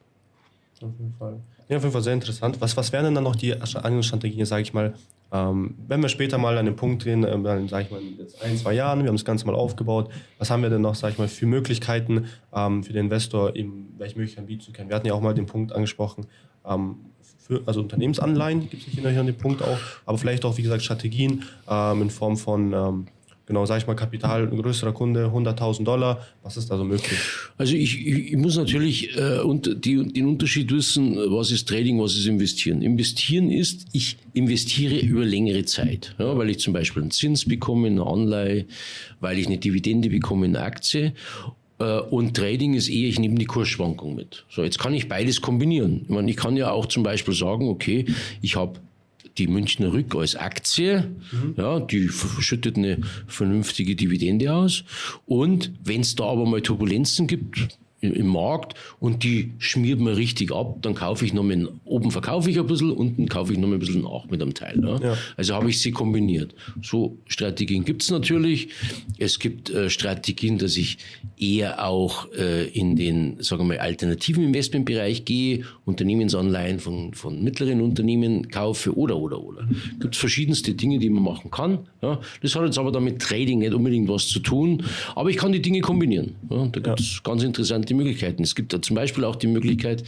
Auf 0.81 0.91
jeden 0.99 1.13
Fall. 1.17 1.39
Ja, 1.69 1.77
auf 1.77 1.83
jeden 1.83 1.93
Fall 1.93 2.01
sehr 2.01 2.13
interessant. 2.13 2.59
Was, 2.59 2.75
was 2.75 2.91
wären 2.91 3.05
denn 3.05 3.15
dann 3.15 3.23
noch 3.23 3.35
die 3.35 3.53
anderen 3.53 4.03
Strategien, 4.03 4.45
sage 4.45 4.63
ich 4.63 4.73
mal, 4.73 4.93
ähm, 5.31 5.75
wenn 5.87 6.01
wir 6.01 6.09
später 6.09 6.37
mal 6.37 6.57
an 6.57 6.65
den 6.65 6.75
Punkt 6.75 7.03
gehen, 7.03 7.23
ähm, 7.23 7.43
dann 7.43 7.67
sage 7.67 7.85
ich 7.85 7.91
mal 7.91 8.01
in 8.01 8.19
ein, 8.43 8.57
zwei 8.57 8.73
Jahren, 8.73 8.99
wir 9.01 9.07
haben 9.07 9.15
das 9.15 9.25
Ganze 9.25 9.47
mal 9.47 9.55
aufgebaut, 9.55 10.11
was 10.37 10.51
haben 10.51 10.61
wir 10.61 10.69
denn 10.69 10.81
noch, 10.81 10.93
sage 10.93 11.13
ich 11.13 11.19
mal, 11.19 11.27
für 11.27 11.47
Möglichkeiten 11.47 12.25
ähm, 12.53 12.83
für 12.83 12.93
den 12.93 13.05
Investor, 13.05 13.55
eben 13.55 13.95
welche 13.97 14.15
Möglichkeiten 14.15 14.47
bieten 14.47 14.61
zu 14.61 14.71
können? 14.71 14.89
Wir 14.89 14.95
hatten 14.95 15.07
ja 15.07 15.13
auch 15.13 15.21
mal 15.21 15.33
den 15.33 15.47
Punkt 15.47 15.73
angesprochen, 15.73 16.27
ähm, 16.67 16.97
für, 17.39 17.61
also 17.65 17.81
Unternehmensanleihen 17.81 18.69
gibt 18.69 18.87
es 18.87 18.93
hier 18.93 19.03
noch 19.03 19.25
den 19.25 19.37
Punkt 19.37 19.63
auch, 19.63 19.77
aber 20.05 20.17
vielleicht 20.17 20.45
auch, 20.45 20.57
wie 20.57 20.61
gesagt, 20.61 20.83
Strategien 20.83 21.43
ähm, 21.67 22.03
in 22.03 22.09
Form 22.11 22.37
von, 22.37 22.71
ähm, 22.71 23.07
genau, 23.45 23.65
sage 23.65 23.81
ich 23.81 23.87
mal, 23.87 23.95
Kapital, 23.95 24.47
ein 24.47 24.61
größerer 24.61 24.93
Kunde, 24.93 25.27
100.000 25.27 25.83
Dollar, 25.83 26.25
was 26.41 26.57
ist 26.57 26.69
da 26.69 26.77
so 26.77 26.83
möglich? 26.83 27.19
Also 27.57 27.75
ich, 27.75 28.05
ich, 28.05 28.35
muss 28.37 28.57
natürlich 28.57 29.17
äh, 29.17 29.39
und 29.39 29.85
die, 29.85 30.11
den 30.11 30.27
Unterschied 30.27 30.71
wissen, 30.71 31.15
was 31.15 31.51
ist 31.51 31.67
Trading, 31.67 32.01
was 32.01 32.15
ist 32.15 32.25
Investieren. 32.25 32.81
Investieren 32.81 33.49
ist, 33.49 33.87
ich 33.91 34.17
investiere 34.33 34.97
über 34.97 35.25
längere 35.25 35.65
Zeit, 35.65 36.15
ja, 36.17 36.37
weil 36.37 36.49
ich 36.49 36.59
zum 36.59 36.73
Beispiel 36.73 37.01
einen 37.01 37.11
Zins 37.11 37.45
bekomme, 37.45 37.87
eine 37.87 38.05
Anleihe, 38.05 38.65
weil 39.19 39.39
ich 39.39 39.47
eine 39.47 39.57
Dividende 39.57 40.09
bekomme, 40.09 40.45
eine 40.45 40.61
Aktie. 40.61 41.13
Äh, 41.79 41.99
Und 41.99 42.35
Trading 42.35 42.73
ist 42.73 42.89
eher, 42.89 43.09
ich 43.09 43.19
nehme 43.19 43.35
die 43.35 43.45
Kursschwankung 43.45 44.15
mit. 44.15 44.45
So, 44.49 44.63
jetzt 44.63 44.79
kann 44.79 44.93
ich 44.93 45.07
beides 45.07 45.41
kombinieren. 45.41 46.01
Ich, 46.03 46.09
meine, 46.09 46.29
ich 46.29 46.37
kann 46.37 46.55
ja 46.55 46.71
auch 46.71 46.85
zum 46.85 47.03
Beispiel 47.03 47.33
sagen, 47.33 47.67
okay, 47.67 48.05
ich 48.41 48.55
habe 48.55 48.79
die 49.37 49.47
Münchner 49.47 49.93
Rück 49.93 50.15
als 50.15 50.35
Aktie, 50.35 51.15
ja, 51.57 51.79
die 51.79 52.09
schüttet 52.09 52.77
eine 52.77 52.99
vernünftige 53.27 53.95
Dividende 53.95 54.53
aus. 54.53 54.83
Und 55.25 55.71
wenn 55.83 56.01
es 56.01 56.15
da 56.15 56.25
aber 56.25 56.45
mal 56.45 56.61
Turbulenzen 56.61 57.27
gibt 57.27 57.67
im 58.11 58.27
Markt 58.27 58.75
und 58.99 59.23
die 59.23 59.51
schmiert 59.59 59.99
mir 59.99 60.17
richtig 60.17 60.51
ab, 60.51 60.77
dann 60.81 60.95
kaufe 60.95 61.25
ich 61.25 61.33
noch 61.33 61.43
mal, 61.43 61.69
oben 61.85 62.11
verkaufe 62.11 62.49
ich 62.49 62.59
ein 62.59 62.67
bisschen, 62.67 62.91
unten 62.91 63.27
kaufe 63.27 63.53
ich 63.53 63.59
noch 63.59 63.67
mal 63.67 63.75
ein 63.75 63.79
bisschen 63.79 64.01
nach 64.01 64.25
mit 64.29 64.41
einem 64.41 64.53
Teil. 64.53 64.79
Ja. 64.83 64.99
Ja. 64.99 65.17
Also 65.37 65.53
habe 65.55 65.69
ich 65.69 65.81
sie 65.81 65.91
kombiniert. 65.91 66.53
So 66.81 67.17
Strategien 67.27 67.85
gibt 67.85 68.03
es 68.03 68.11
natürlich. 68.11 68.69
Es 69.17 69.39
gibt 69.39 69.69
äh, 69.69 69.89
Strategien, 69.89 70.57
dass 70.57 70.77
ich 70.77 70.97
eher 71.37 71.85
auch 71.85 72.31
äh, 72.33 72.67
in 72.67 72.95
den, 72.95 73.37
sagen 73.39 73.63
wir 73.63 73.75
mal, 73.75 73.79
alternativen 73.79 74.43
Investmentbereich 74.43 75.25
gehe, 75.25 75.63
Unternehmensanleihen 75.85 76.79
von, 76.79 77.13
von 77.13 77.43
mittleren 77.43 77.81
Unternehmen 77.81 78.49
kaufe 78.49 78.95
oder, 78.97 79.17
oder, 79.17 79.41
oder. 79.41 79.67
Gibt 79.99 80.15
verschiedenste 80.15 80.73
Dinge, 80.73 80.99
die 80.99 81.09
man 81.09 81.23
machen 81.23 81.51
kann. 81.51 81.79
Ja. 82.01 82.19
Das 82.41 82.55
hat 82.55 82.65
jetzt 82.65 82.77
aber 82.77 82.91
damit 82.91 83.21
Trading 83.21 83.59
nicht 83.59 83.73
unbedingt 83.73 84.07
was 84.07 84.27
zu 84.27 84.39
tun, 84.39 84.83
aber 85.15 85.29
ich 85.29 85.37
kann 85.37 85.51
die 85.51 85.61
Dinge 85.61 85.81
kombinieren. 85.81 86.35
Da 86.49 86.67
gibt 86.67 86.99
es 86.99 87.21
ganz 87.23 87.43
interessante 87.43 87.92
Möglichkeiten. 87.93 88.43
Es 88.43 88.55
gibt 88.55 88.73
da 88.73 88.81
zum 88.81 88.95
Beispiel 88.95 89.23
auch 89.23 89.35
die 89.35 89.47
Möglichkeit, 89.47 90.03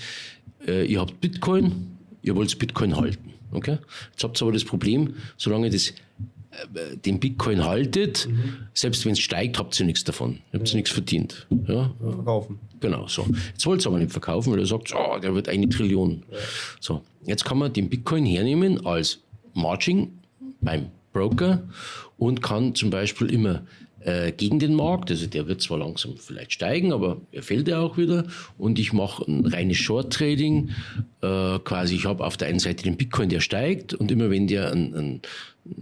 äh, 0.68 0.86
ihr 0.86 1.00
habt 1.00 1.22
Bitcoin 1.22 1.96
ihr 2.26 2.36
wollt 2.36 2.58
Bitcoin 2.60 2.98
halten. 2.98 3.34
Okay? 3.52 3.78
Jetzt 4.12 4.24
habt 4.24 4.42
ihr 4.42 4.46
aber 4.46 4.52
das 4.52 4.66
Problem, 4.66 5.14
solange 5.38 5.70
das 5.70 5.90
äh, 5.92 6.98
den 6.98 7.20
Bitcoin 7.20 7.64
haltet, 7.64 8.28
mhm. 8.28 8.58
selbst 8.74 9.06
wenn 9.06 9.14
es 9.14 9.20
steigt, 9.20 9.60
habt 9.60 9.80
ihr 9.80 9.86
nichts 9.86 10.04
davon. 10.04 10.40
Ihr 10.52 10.60
habt 10.60 10.70
ja. 10.70 10.76
nichts 10.76 10.92
verdient. 10.92 11.48
Ja? 11.68 11.94
Verkaufen. 12.00 12.60
Genau, 12.80 13.08
so. 13.08 13.26
Jetzt 13.52 13.66
wollt 13.66 13.86
ihr 13.86 13.90
aber 13.90 14.00
nicht 14.00 14.12
verkaufen, 14.12 14.52
weil 14.52 14.60
ihr 14.60 14.66
sagt, 14.66 14.94
oh, 14.94 15.20
der 15.20 15.34
wird 15.34 15.48
eine 15.48 15.70
Trillion. 15.70 16.24
Ja. 16.32 16.38
So, 16.80 17.02
jetzt 17.26 17.46
kann 17.46 17.60
man 17.60 17.72
den 17.72 17.90
Bitcoin 17.90 18.26
hernehmen 18.26 18.86
als 18.86 19.20
Margin 19.54 20.20
beim 20.62 20.88
Broker 21.14 21.64
und 22.18 22.42
kann 22.42 22.76
zum 22.76 22.90
Beispiel 22.90 23.30
immer 23.32 23.62
äh, 24.06 24.32
gegen 24.32 24.60
den 24.60 24.76
Markt. 24.76 25.10
Also 25.10 25.26
der 25.28 25.48
wird 25.48 25.62
zwar 25.62 25.80
langsam 25.80 26.16
vielleicht 26.18 26.54
steigen, 26.54 26.94
aber 26.94 27.18
er 27.32 27.44
fällt 27.44 27.68
ja 27.68 27.80
auch 27.80 27.98
wieder. 27.98 28.26
Und 28.58 28.80
ich 28.80 28.94
mache 28.94 29.24
ein 29.28 29.46
reines 29.46 29.78
Short 29.78 30.14
Trading. 30.14 30.70
Äh, 31.22 31.60
quasi, 31.60 31.96
ich 31.96 32.06
habe 32.06 32.24
auf 32.24 32.38
der 32.38 32.48
einen 32.48 32.60
Seite 32.60 32.84
den 32.84 32.98
Bitcoin, 32.98 33.30
der 33.30 33.40
steigt 33.40 33.94
und 33.94 34.12
immer 34.12 34.30
wenn 34.30 34.48
der 34.48 34.72
ein, 34.72 34.94
ein 34.96 35.22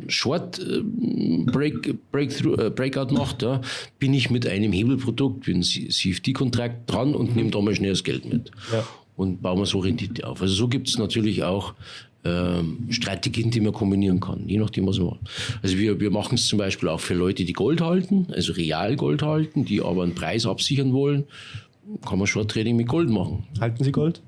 Short 0.08 0.60
äh, 0.60 0.82
Break, 0.82 2.12
Breakthrough, 2.12 2.58
äh, 2.58 2.70
Breakout 2.70 3.14
macht, 3.14 3.42
ja, 3.42 3.60
bin 4.00 4.14
ich 4.14 4.30
mit 4.30 4.48
einem 4.48 4.72
Hebelprodukt, 4.72 5.46
wie 5.46 5.56
ein 5.56 5.64
CFD-Kontrakt 5.64 6.90
dran 6.90 7.14
und 7.14 7.36
nehme 7.36 7.52
da 7.52 7.60
mal 7.60 7.76
schnell 7.76 7.92
das 7.92 8.04
Geld 8.04 8.26
mit. 8.26 8.52
Ja. 8.72 8.88
Und 9.16 9.42
bauen 9.42 9.60
wir 9.60 9.66
so 9.66 9.80
Rendite 9.80 10.26
auf. 10.26 10.42
Also 10.42 10.54
so 10.54 10.68
gibt 10.68 10.88
es 10.88 10.98
natürlich 10.98 11.44
auch 11.44 11.76
ähm, 12.26 12.88
Strategien, 12.90 13.52
die 13.52 13.62
man 13.62 13.74
kombinieren 13.74 14.20
kann, 14.20 14.48
je 14.48 14.58
nachdem, 14.58 14.88
was 14.88 14.98
man 14.98 15.08
macht. 15.08 15.20
Also 15.62 15.78
wir, 15.78 16.00
wir 16.00 16.12
machen 16.12 16.36
es 16.36 16.48
zum 16.48 16.60
Beispiel 16.60 16.90
auch 16.90 17.00
für 17.00 17.14
Leute, 17.14 17.46
die 17.46 17.54
Gold 17.54 17.82
halten, 17.82 18.28
also 18.32 18.54
real 18.54 18.96
Gold 18.96 19.22
halten, 19.22 19.66
die 19.66 19.82
aber 19.82 20.04
einen 20.04 20.16
Preis 20.16 20.46
absichern 20.46 20.94
wollen, 20.94 21.26
kann 22.06 22.18
man 22.18 22.28
Short 22.28 22.50
Trading 22.50 22.76
mit 22.76 22.88
Gold 22.88 23.10
machen. 23.10 23.44
Halten 23.60 23.84
Sie 23.84 23.92
Gold? 23.92 24.22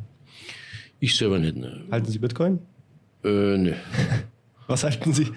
Ich 1.00 1.16
selber 1.16 1.39
nicht. 1.39 1.56
Ne. 1.56 1.84
Halten 1.91 2.12
Sie 2.12 2.20
Bitcoin? 2.20 2.60
Äh, 3.24 3.58
ne. 3.58 3.76
Was 4.68 4.84
halten 4.84 5.14
Sie? 5.14 5.28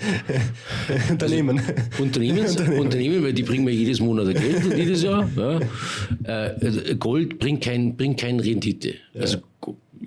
Unternehmen. 1.11 1.59
Also, 1.59 2.03
Unternehmens, 2.03 2.57
Unternehmen. 2.57 3.23
weil 3.23 3.35
die 3.35 3.43
bringen 3.43 3.65
mir 3.65 3.75
jedes 3.75 4.01
Monat 4.01 4.35
Geld 4.35 4.75
jedes 4.75 5.03
Jahr. 5.03 5.29
Ja. 5.37 6.49
Äh, 6.53 6.97
Gold 6.99 7.39
bringt 7.39 7.63
kein, 7.63 7.95
bringt 7.95 8.19
kein 8.19 8.41
Rendite. 8.41 8.95
Ja. 9.13 9.21
Also 9.21 9.39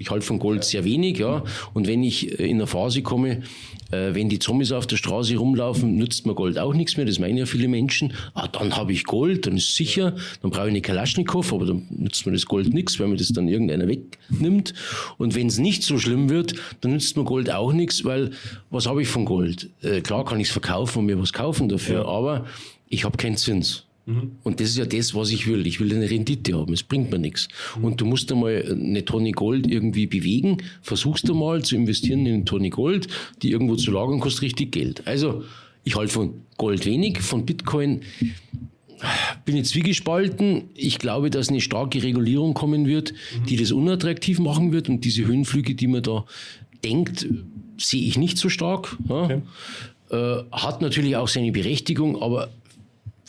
ich 0.02 0.10
halte 0.10 0.26
von 0.26 0.40
Gold 0.40 0.64
sehr 0.64 0.84
wenig, 0.84 1.20
ja. 1.20 1.44
Und 1.74 1.88
wenn 1.88 2.04
ich 2.04 2.40
äh, 2.40 2.50
in 2.50 2.58
eine 2.58 2.68
Phase 2.68 3.02
komme, 3.02 3.44
äh, 3.92 4.14
wenn 4.14 4.30
die 4.30 4.40
Zombies 4.40 4.72
auf 4.72 4.88
der 4.88 4.98
Straße 4.98 5.36
rumlaufen, 5.38 5.96
nützt 5.96 6.26
mir 6.26 6.34
Gold 6.34 6.58
auch 6.58 6.74
nichts 6.74 6.98
mehr. 6.98 7.06
Das 7.06 7.20
meinen 7.20 7.38
ja 7.38 7.46
viele 7.46 7.68
Menschen. 7.68 8.14
Ah, 8.34 8.48
dann 8.48 8.76
habe 8.76 8.94
ich 8.94 9.04
Gold, 9.04 9.46
dann 9.46 9.58
ist 9.58 9.76
sicher. 9.76 10.16
Dann 10.42 10.52
brauche 10.52 10.66
ich 10.66 10.72
eine 10.72 10.82
Kalaschnikow, 10.82 11.54
aber 11.54 11.66
dann 11.66 11.88
nützt 11.90 12.26
mir 12.26 12.32
das 12.32 12.46
Gold 12.46 12.74
nichts, 12.74 13.00
weil 13.00 13.08
mir 13.08 13.18
das 13.18 13.30
dann 13.30 13.48
irgendeiner 13.48 13.88
wegnimmt. 13.88 14.74
Und 15.18 15.36
wenn 15.36 15.48
es 15.48 15.60
nicht 15.60 15.84
so 15.84 16.00
schlimm 16.00 16.30
wird, 16.30 16.56
dann 16.82 16.94
nützt 16.94 17.16
mir 17.16 17.24
Gold 17.24 17.52
auch 17.52 17.74
nichts, 17.74 18.04
weil 18.04 18.32
was 18.70 18.88
habe 18.88 19.02
ich 19.02 19.08
von 19.08 19.26
Gold? 19.26 19.70
Äh, 19.82 20.02
klar 20.02 20.26
kann 20.26 20.40
ich 20.40 20.48
es 20.48 20.52
verkaufen 20.52 21.00
und 21.00 21.06
mir 21.06 21.20
was 21.20 21.34
kaufen 21.34 21.70
dafür, 21.70 22.02
ja. 22.02 22.06
aber 22.06 22.46
ich 22.88 23.04
habe 23.04 23.18
keinen 23.18 23.38
Zins. 23.38 23.86
Mhm. 24.06 24.32
Und 24.44 24.60
das 24.60 24.70
ist 24.70 24.78
ja 24.78 24.86
das, 24.86 25.14
was 25.14 25.32
ich 25.32 25.48
will. 25.48 25.66
Ich 25.68 25.80
will 25.80 25.94
eine 25.94 26.10
Rendite 26.10 26.54
haben. 26.58 26.74
Es 26.74 26.84
bringt 26.84 27.12
mir 27.12 27.20
nichts. 27.20 27.48
Mhm. 27.78 27.84
Und 27.86 28.02
du 28.02 28.06
musst 28.06 28.32
einmal 28.32 28.66
eine 28.70 29.06
Tonne 29.06 29.32
Gold 29.32 29.68
irgendwie 29.68 30.08
bewegen. 30.08 30.58
Versuchst 30.82 31.28
du 31.30 31.34
mal 31.34 31.64
zu 31.64 31.76
investieren 31.76 32.26
in 32.26 32.34
eine 32.34 32.46
Tonne 32.46 32.70
Gold, 32.70 33.08
die 33.42 33.52
irgendwo 33.52 33.76
zu 33.76 33.92
lagern, 33.92 34.20
kostet 34.20 34.44
richtig 34.44 34.72
Geld. 34.72 35.06
Also, 35.08 35.44
ich 35.84 35.96
halte 35.96 36.14
von 36.14 36.34
Gold 36.58 36.86
wenig, 36.86 37.20
von 37.22 37.46
Bitcoin 37.46 38.02
bin 39.46 39.58
ich 39.58 39.66
zwiegespalten. 39.66 40.70
Ich 40.76 41.00
glaube, 41.00 41.30
dass 41.30 41.50
eine 41.50 41.62
starke 41.62 42.04
Regulierung 42.04 42.54
kommen 42.54 42.86
wird, 42.86 43.14
mhm. 43.14 43.46
die 43.46 43.58
das 43.58 43.72
unattraktiv 43.72 44.40
machen 44.40 44.72
wird. 44.72 44.90
Und 44.90 45.06
diese 45.06 45.26
Höhenflüge, 45.26 45.76
die 45.76 45.88
man 45.88 46.04
da 46.04 46.26
denkt, 46.84 47.28
sehe 47.78 48.04
ich 48.04 48.18
nicht 48.18 48.38
so 48.38 48.50
stark. 48.50 48.98
Ja. 49.08 49.24
Okay. 49.24 49.42
Äh, 50.12 50.44
hat 50.52 50.82
natürlich 50.82 51.16
auch 51.16 51.28
seine 51.28 51.52
Berechtigung, 51.52 52.22
aber 52.22 52.50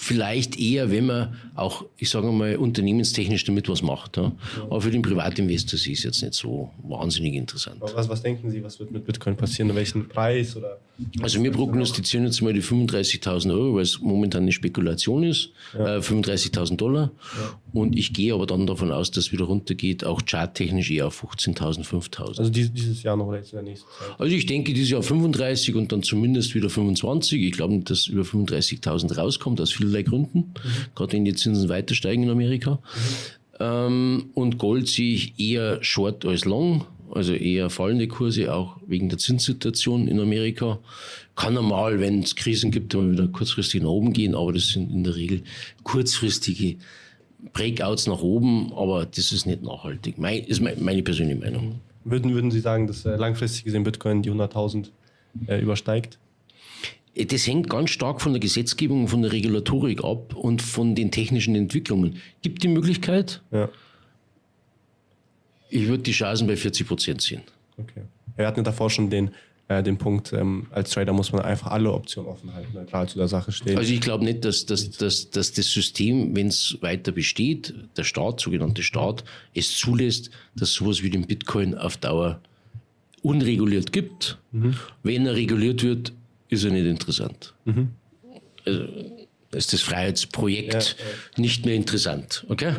vielleicht 0.03 0.59
eher, 0.59 0.91
wenn 0.91 1.07
man 1.07 1.37
auch, 1.55 1.85
ich 1.97 2.11
sage 2.11 2.27
mal, 2.33 2.57
unternehmenstechnisch 2.57 3.45
damit 3.45 3.69
was 3.69 3.83
macht. 3.83 4.17
Ja. 4.17 4.33
Aber 4.65 4.81
für 4.81 4.91
den 4.91 5.01
Privatinvestor 5.01 5.75
ist 5.75 5.87
es 5.87 6.03
jetzt 6.03 6.23
nicht 6.23 6.35
so 6.35 6.71
wahnsinnig 6.83 7.35
interessant. 7.35 7.77
Was, 7.81 8.09
was 8.09 8.21
denken 8.21 8.51
Sie, 8.51 8.65
was 8.65 8.81
wird 8.81 8.91
mit 8.91 9.07
Bitcoin 9.07 9.37
passieren? 9.37 9.73
Welchen 9.77 10.09
Preis? 10.09 10.57
Oder 10.57 10.79
also 11.21 11.43
wir 11.43 11.53
prognostizieren 11.53 12.27
jetzt 12.27 12.41
mal 12.43 12.53
die 12.53 12.63
35.000 12.63 13.53
Euro, 13.53 13.75
weil 13.77 13.83
es 13.83 14.01
momentan 14.01 14.43
eine 14.43 14.53
Spekulation 14.53 15.25
ist, 15.25 15.51
ja. 15.75 15.97
äh, 15.97 16.01
35.000 16.01 16.77
Dollar. 16.77 17.11
Ja. 17.37 17.59
Und 17.73 17.97
ich 17.97 18.13
gehe 18.13 18.35
aber 18.35 18.47
dann 18.47 18.67
davon 18.67 18.93
aus, 18.93 19.11
dass 19.11 19.27
es 19.27 19.33
wieder 19.33 19.45
runtergeht, 19.45 20.05
auch 20.05 20.23
charttechnisch 20.25 20.91
eher 20.91 21.07
auf 21.07 21.23
15.000, 21.23 21.87
5.000. 21.87 22.39
Also 22.39 22.51
dieses 22.51 23.03
Jahr 23.03 23.17
noch 23.17 23.27
oder 23.27 23.39
jetzt 23.39 23.53
in 23.53 23.57
der 23.57 23.65
nächsten 23.65 23.89
Zeit? 23.89 24.21
Also 24.21 24.35
ich 24.35 24.47
denke 24.47 24.73
dieses 24.73 24.91
Jahr 24.91 25.03
35 25.03 25.75
und 25.75 25.93
dann 25.93 26.03
zumindest 26.03 26.55
wieder 26.55 26.69
25. 26.69 27.43
Ich 27.43 27.53
glaube 27.53 27.75
nicht, 27.75 27.91
dass 27.91 28.07
über 28.07 28.23
35.000 28.23 29.17
rauskommt, 29.17 29.61
aus 29.61 29.73
vielerlei 29.73 30.03
Gründen. 30.03 30.39
Mhm. 30.39 30.55
Gerade 30.95 31.13
wenn 31.15 31.25
die 31.25 31.35
Zinsen 31.35 31.69
weiter 31.69 31.95
steigen 31.95 32.25
in 32.25 32.31
Amerika. 32.31 32.73
Mhm. 32.73 32.79
Ähm, 33.61 34.31
und 34.35 34.59
Gold 34.59 34.89
sehe 34.89 35.15
ich 35.15 35.39
eher 35.39 35.83
short 35.83 36.25
als 36.25 36.45
long 36.45 36.85
also 37.13 37.35
eher 37.35 37.71
fallende 37.71 38.09
Kurse, 38.09 38.53
auch 38.53 38.79
wegen 38.87 39.09
der 39.09 39.19
Zinssituation 39.19 40.09
in 40.09 40.19
Amerika. 40.19 40.79
Kann 41.37 41.55
normal, 41.55 42.01
wenn 42.01 42.21
es 42.21 42.37
Krisen 42.37 42.71
gibt, 42.71 42.95
immer 42.95 43.13
wieder 43.13 43.29
kurzfristig 43.29 43.83
nach 43.83 43.91
oben 43.91 44.13
gehen, 44.13 44.35
aber 44.35 44.53
das 44.53 44.69
sind 44.69 44.91
in 44.91 45.05
der 45.05 45.15
Regel 45.15 45.43
kurzfristige 45.83 46.77
Breakouts 47.53 48.07
nach 48.07 48.23
oben, 48.23 48.73
aber 48.73 49.05
das 49.07 49.33
ist 49.33 49.47
nicht 49.47 49.63
nachhaltig. 49.63 50.19
Mein, 50.19 50.45
ist 50.45 50.61
meine 50.61 51.03
persönliche 51.03 51.41
Meinung. 51.41 51.81
Würden, 52.05 52.35
würden 52.35 52.51
Sie 52.51 52.61
sagen, 52.61 52.87
dass 52.87 53.05
äh, 53.05 53.17
langfristig 53.17 53.65
gesehen 53.65 53.85
Bitcoin 53.85 54.23
die 54.23 54.31
100.000 54.31 54.89
äh, 55.47 55.61
übersteigt? 55.61 56.19
Das 57.15 57.47
hängt 57.47 57.69
ganz 57.69 57.91
stark 57.91 58.23
von 58.23 58.33
der 58.33 58.41
Gesetzgebung, 58.41 59.07
von 59.07 59.23
der 59.23 59.33
Regulatorik 59.33 60.03
ab 60.03 60.35
und 60.35 60.63
von 60.63 60.95
den 60.95 61.11
technischen 61.11 61.55
Entwicklungen. 61.55 62.17
Gibt 62.41 62.63
die 62.63 62.69
Möglichkeit? 62.69 63.43
Ja. 63.51 63.69
Ich 65.73 65.89
würde 65.89 66.03
die 66.03 66.13
Chancen 66.13 66.47
bei 66.47 66.57
40 66.57 66.87
Prozent 66.87 67.23
sehen. 67.23 67.43
Okay. 67.79 68.03
Wir 68.37 68.47
hatten 68.47 68.63
davor 68.63 68.91
schon 68.91 69.09
den, 69.09 69.31
äh, 69.69 69.83
den 69.83 69.97
Punkt, 69.97 70.33
ähm, 70.35 70.67
als 70.71 70.91
Trader 70.91 71.15
muss 71.15 71.33
man 71.33 71.43
einfach 71.43 71.71
alle 71.71 71.91
Optionen 71.93 72.31
offen 72.31 72.53
halten, 72.53 72.75
neutral 72.75 73.09
zu 73.09 73.17
der 73.17 73.29
Sache 73.29 73.53
stehen. 73.53 73.79
Also 73.79 73.93
ich 73.93 74.01
glaube 74.03 74.25
nicht, 74.25 74.45
dass, 74.45 74.67
dass, 74.67 74.91
dass, 74.91 75.31
dass 75.31 75.53
das 75.53 75.67
System, 75.73 76.37
wenn 76.37 76.49
es 76.49 76.77
weiter 76.83 77.13
besteht, 77.13 77.75
der 77.97 78.05
Staat, 78.05 78.41
sogenannte 78.41 78.83
Staat, 78.83 79.25
es 79.55 79.77
zulässt, 79.77 80.31
dass 80.55 80.75
sowas 80.75 81.03
wie 81.03 81.09
den 81.09 81.27
Bitcoin 81.27 81.75
auf 81.75 81.97
Dauer 81.97 82.41
unreguliert 83.23 83.93
gibt. 83.93 84.39
Mhm. 84.51 84.77
Wenn 85.03 85.27
er 85.27 85.35
reguliert 85.35 85.83
wird, 85.83 86.13
ist 86.49 86.65
er 86.65 86.71
nicht 86.71 86.87
interessant. 86.87 87.55
Mhm. 87.65 87.93
Also 88.67 88.85
ist 89.53 89.73
das 89.73 89.81
Freiheitsprojekt 89.81 90.75
ja, 90.75 90.81
ja. 90.81 91.41
nicht 91.41 91.65
mehr 91.65 91.75
interessant. 91.75 92.45
Okay? 92.49 92.75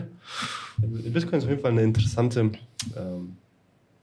Bitcoin 0.88 1.38
ist 1.38 1.44
auf 1.44 1.50
jeden 1.50 1.62
Fall 1.62 1.72
eine 1.72 1.84
interessante, 1.84 2.40
ähm, 2.40 3.38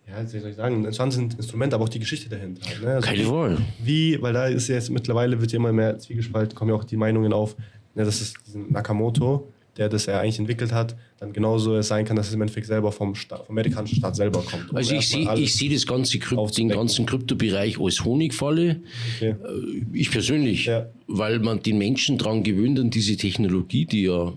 ja, 0.08 0.22
wie 0.22 0.38
soll 0.38 0.50
ich 0.50 0.56
sagen, 0.56 0.76
ein 0.76 0.84
interessantes 0.84 1.18
Instrument, 1.18 1.74
aber 1.74 1.84
auch 1.84 1.88
die 1.88 2.00
Geschichte 2.00 2.28
dahinter. 2.28 2.62
Ne? 2.82 2.94
Also 2.94 3.08
Keine 3.08 3.30
Wahl. 3.30 3.58
Wie, 3.82 4.20
weil 4.20 4.32
da 4.32 4.46
ist 4.46 4.68
jetzt 4.68 4.90
mittlerweile 4.90 5.40
wird 5.40 5.52
ja 5.52 5.56
immer 5.58 5.72
mehr 5.72 5.98
zwiegespalten, 5.98 6.54
kommen 6.54 6.70
ja 6.70 6.76
auch 6.76 6.84
die 6.84 6.96
Meinungen 6.96 7.32
auf, 7.32 7.56
ne, 7.94 8.04
dass 8.04 8.20
es 8.20 8.34
diesen 8.46 8.72
Nakamoto, 8.72 9.48
der 9.76 9.88
das 9.88 10.06
ja 10.06 10.20
eigentlich 10.20 10.38
entwickelt 10.38 10.72
hat, 10.72 10.96
dann 11.20 11.32
genauso 11.32 11.76
es 11.76 11.88
sein 11.88 12.04
kann, 12.04 12.16
dass 12.16 12.28
es 12.28 12.34
im 12.34 12.40
Endeffekt 12.42 12.66
selber 12.66 12.90
vom, 12.90 13.14
Staat, 13.14 13.46
vom 13.46 13.56
amerikanischen 13.56 13.96
Staat 13.96 14.16
selber 14.16 14.42
kommt. 14.42 14.74
Also 14.74 14.94
ich 14.94 15.08
sehe 15.08 15.46
seh 15.46 15.68
das 15.68 15.86
ganze 15.86 16.18
Krypt, 16.18 16.58
den 16.58 16.70
ganzen 16.70 17.06
Kryptobereich 17.06 17.80
als 17.80 18.04
Honigfalle. 18.04 18.80
Okay. 19.16 19.30
Äh, 19.30 19.84
ich 19.92 20.10
persönlich, 20.10 20.66
ja. 20.66 20.86
weil 21.06 21.38
man 21.38 21.62
den 21.62 21.78
Menschen 21.78 22.18
daran 22.18 22.42
gewöhnt 22.42 22.80
an 22.80 22.90
diese 22.90 23.16
Technologie, 23.16 23.86
die 23.86 24.02
ja 24.02 24.32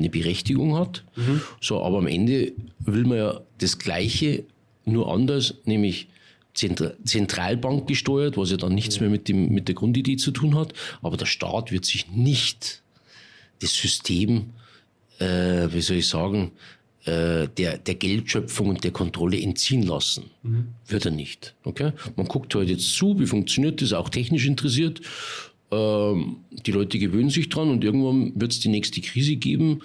eine 0.00 0.10
Berechtigung 0.10 0.76
hat. 0.76 1.04
Mhm. 1.16 1.40
So, 1.60 1.82
aber 1.82 1.98
am 1.98 2.06
Ende 2.06 2.52
will 2.80 3.04
man 3.04 3.18
ja 3.18 3.40
das 3.58 3.78
Gleiche, 3.78 4.44
nur 4.84 5.12
anders, 5.12 5.54
nämlich 5.64 6.08
Zentralbank 6.54 7.86
gesteuert, 7.86 8.36
was 8.36 8.50
ja 8.50 8.56
dann 8.56 8.74
nichts 8.74 9.00
mehr 9.00 9.08
mit, 9.08 9.28
dem, 9.28 9.50
mit 9.50 9.68
der 9.68 9.74
Grundidee 9.74 10.16
zu 10.16 10.32
tun 10.32 10.56
hat. 10.56 10.72
Aber 11.00 11.16
der 11.16 11.26
Staat 11.26 11.70
wird 11.70 11.84
sich 11.84 12.10
nicht 12.10 12.82
das 13.60 13.74
System, 13.74 14.50
äh, 15.18 15.68
wie 15.70 15.80
soll 15.80 15.98
ich 15.98 16.08
sagen, 16.08 16.52
äh, 17.04 17.48
der, 17.56 17.78
der 17.78 17.94
Geldschöpfung 17.94 18.68
und 18.68 18.84
der 18.84 18.90
Kontrolle 18.90 19.40
entziehen 19.40 19.82
lassen. 19.82 20.30
Mhm. 20.42 20.68
Wird 20.86 21.04
er 21.06 21.12
nicht. 21.12 21.54
Okay? 21.64 21.92
Man 22.16 22.26
guckt 22.26 22.54
halt 22.54 22.68
jetzt 22.68 22.94
zu, 22.94 23.18
wie 23.18 23.26
funktioniert 23.26 23.80
das, 23.80 23.92
auch 23.92 24.08
technisch 24.08 24.46
interessiert. 24.46 25.00
Ähm, 25.70 26.36
die 26.66 26.72
Leute 26.72 26.98
gewöhnen 26.98 27.30
sich 27.30 27.48
dran 27.48 27.70
und 27.70 27.84
irgendwann 27.84 28.32
wird 28.34 28.52
es 28.52 28.60
die 28.60 28.68
nächste 28.68 29.00
Krise 29.00 29.36
geben. 29.36 29.80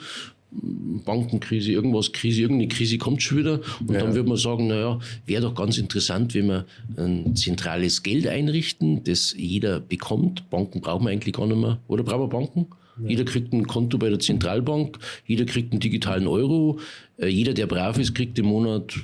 Bankenkrise, 0.52 1.72
irgendwas, 1.72 2.14
Krise, 2.14 2.44
irgendeine 2.44 2.70
Krise 2.70 2.98
kommt 2.98 3.22
schon 3.22 3.40
wieder. 3.40 3.62
Und 3.86 3.94
ja. 3.94 4.00
dann 4.00 4.16
wird 4.16 4.28
man 4.28 4.38
sagen, 4.38 4.68
naja, 4.68 5.00
wäre 5.26 5.42
doch 5.42 5.56
ganz 5.56 5.78
interessant, 5.78 6.34
wenn 6.34 6.48
wir 6.48 6.66
ein 6.98 7.36
zentrales 7.36 8.04
Geld 8.04 8.26
einrichten, 8.26 9.04
das 9.04 9.36
jeder 9.38 9.80
bekommt. 9.82 10.50
Banken 10.50 10.82
brauchen 10.82 11.06
wir 11.06 11.12
eigentlich 11.12 11.36
gar 11.36 11.48
nicht 11.48 11.60
mehr. 11.60 11.80
Oder 11.88 12.04
brauchen 12.04 12.22
wir 12.22 12.30
Banken? 12.30 12.68
Ja. 13.02 13.10
Jeder 13.10 13.26
kriegt 13.26 13.52
ein 13.52 13.68
Konto 13.68 13.98
bei 13.98 14.10
der 14.10 14.20
Zentralbank, 14.20 14.98
jeder 15.28 15.46
kriegt 15.46 15.74
einen 15.74 15.82
digitalen 15.82 16.28
Euro, 16.28 16.80
äh, 17.18 17.28
jeder, 17.28 17.54
der 17.54 17.68
brav 17.68 17.98
ist, 17.98 18.16
kriegt 18.16 18.40
im 18.40 18.46
Monat 18.46 18.96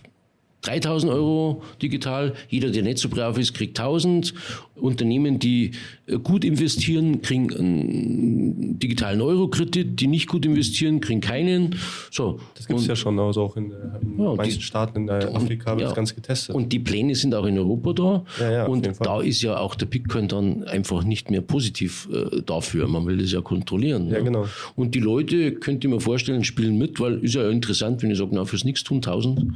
3000 0.61 1.11
Euro 1.11 1.63
digital. 1.81 2.33
Jeder, 2.49 2.69
der 2.69 2.83
nicht 2.83 2.99
so 2.99 3.09
brav 3.09 3.37
ist, 3.37 3.53
kriegt 3.53 3.79
1000. 3.79 4.33
Unternehmen, 4.75 5.37
die 5.39 5.71
äh, 6.07 6.17
gut 6.17 6.43
investieren, 6.43 7.21
kriegen 7.21 7.53
einen 7.53 8.79
digitalen 8.79 9.21
Euro-Kredit. 9.21 9.99
Die 9.99 10.07
nicht 10.07 10.27
gut 10.27 10.45
investieren, 10.45 11.01
kriegen 11.01 11.21
keinen. 11.21 11.75
So. 12.09 12.39
Das 12.55 12.67
gibt 12.67 12.79
es 12.79 12.87
ja 12.87 12.95
schon, 12.95 13.19
also 13.19 13.43
auch 13.43 13.57
in, 13.57 13.71
in 13.71 14.19
ja, 14.19 14.33
manchen 14.35 14.55
die, 14.55 14.61
Staaten 14.61 15.01
in 15.01 15.07
der 15.07 15.35
Afrika 15.35 15.71
wird 15.71 15.81
ja, 15.81 15.87
das 15.87 15.95
ganz 15.95 16.15
getestet. 16.15 16.55
Und 16.55 16.73
die 16.73 16.79
Pläne 16.79 17.15
sind 17.15 17.33
auch 17.35 17.45
in 17.45 17.57
Europa 17.57 17.93
da. 17.93 18.25
Ja, 18.39 18.51
ja, 18.51 18.65
und 18.65 18.89
da 18.99 19.21
ist 19.21 19.41
ja 19.41 19.57
auch 19.57 19.75
der 19.75 19.85
Bitcoin 19.85 20.27
dann 20.27 20.63
einfach 20.63 21.03
nicht 21.03 21.29
mehr 21.29 21.41
positiv 21.41 22.09
äh, 22.11 22.41
dafür. 22.41 22.87
Man 22.87 23.05
will 23.05 23.17
das 23.17 23.31
ja 23.31 23.41
kontrollieren. 23.41 24.09
Ja, 24.09 24.19
genau. 24.21 24.45
Und 24.75 24.95
die 24.95 24.99
Leute, 24.99 25.53
könnte 25.53 25.87
ich 25.87 25.93
mir 25.93 25.99
vorstellen, 25.99 26.43
spielen 26.43 26.77
mit, 26.77 26.99
weil 26.99 27.19
ist 27.23 27.35
ja 27.35 27.49
interessant, 27.49 28.01
wenn 28.01 28.11
ich 28.11 28.17
sage, 28.17 28.31
na, 28.33 28.45
fürs 28.45 28.63
Nichtstun 28.63 28.97
1000. 28.97 29.53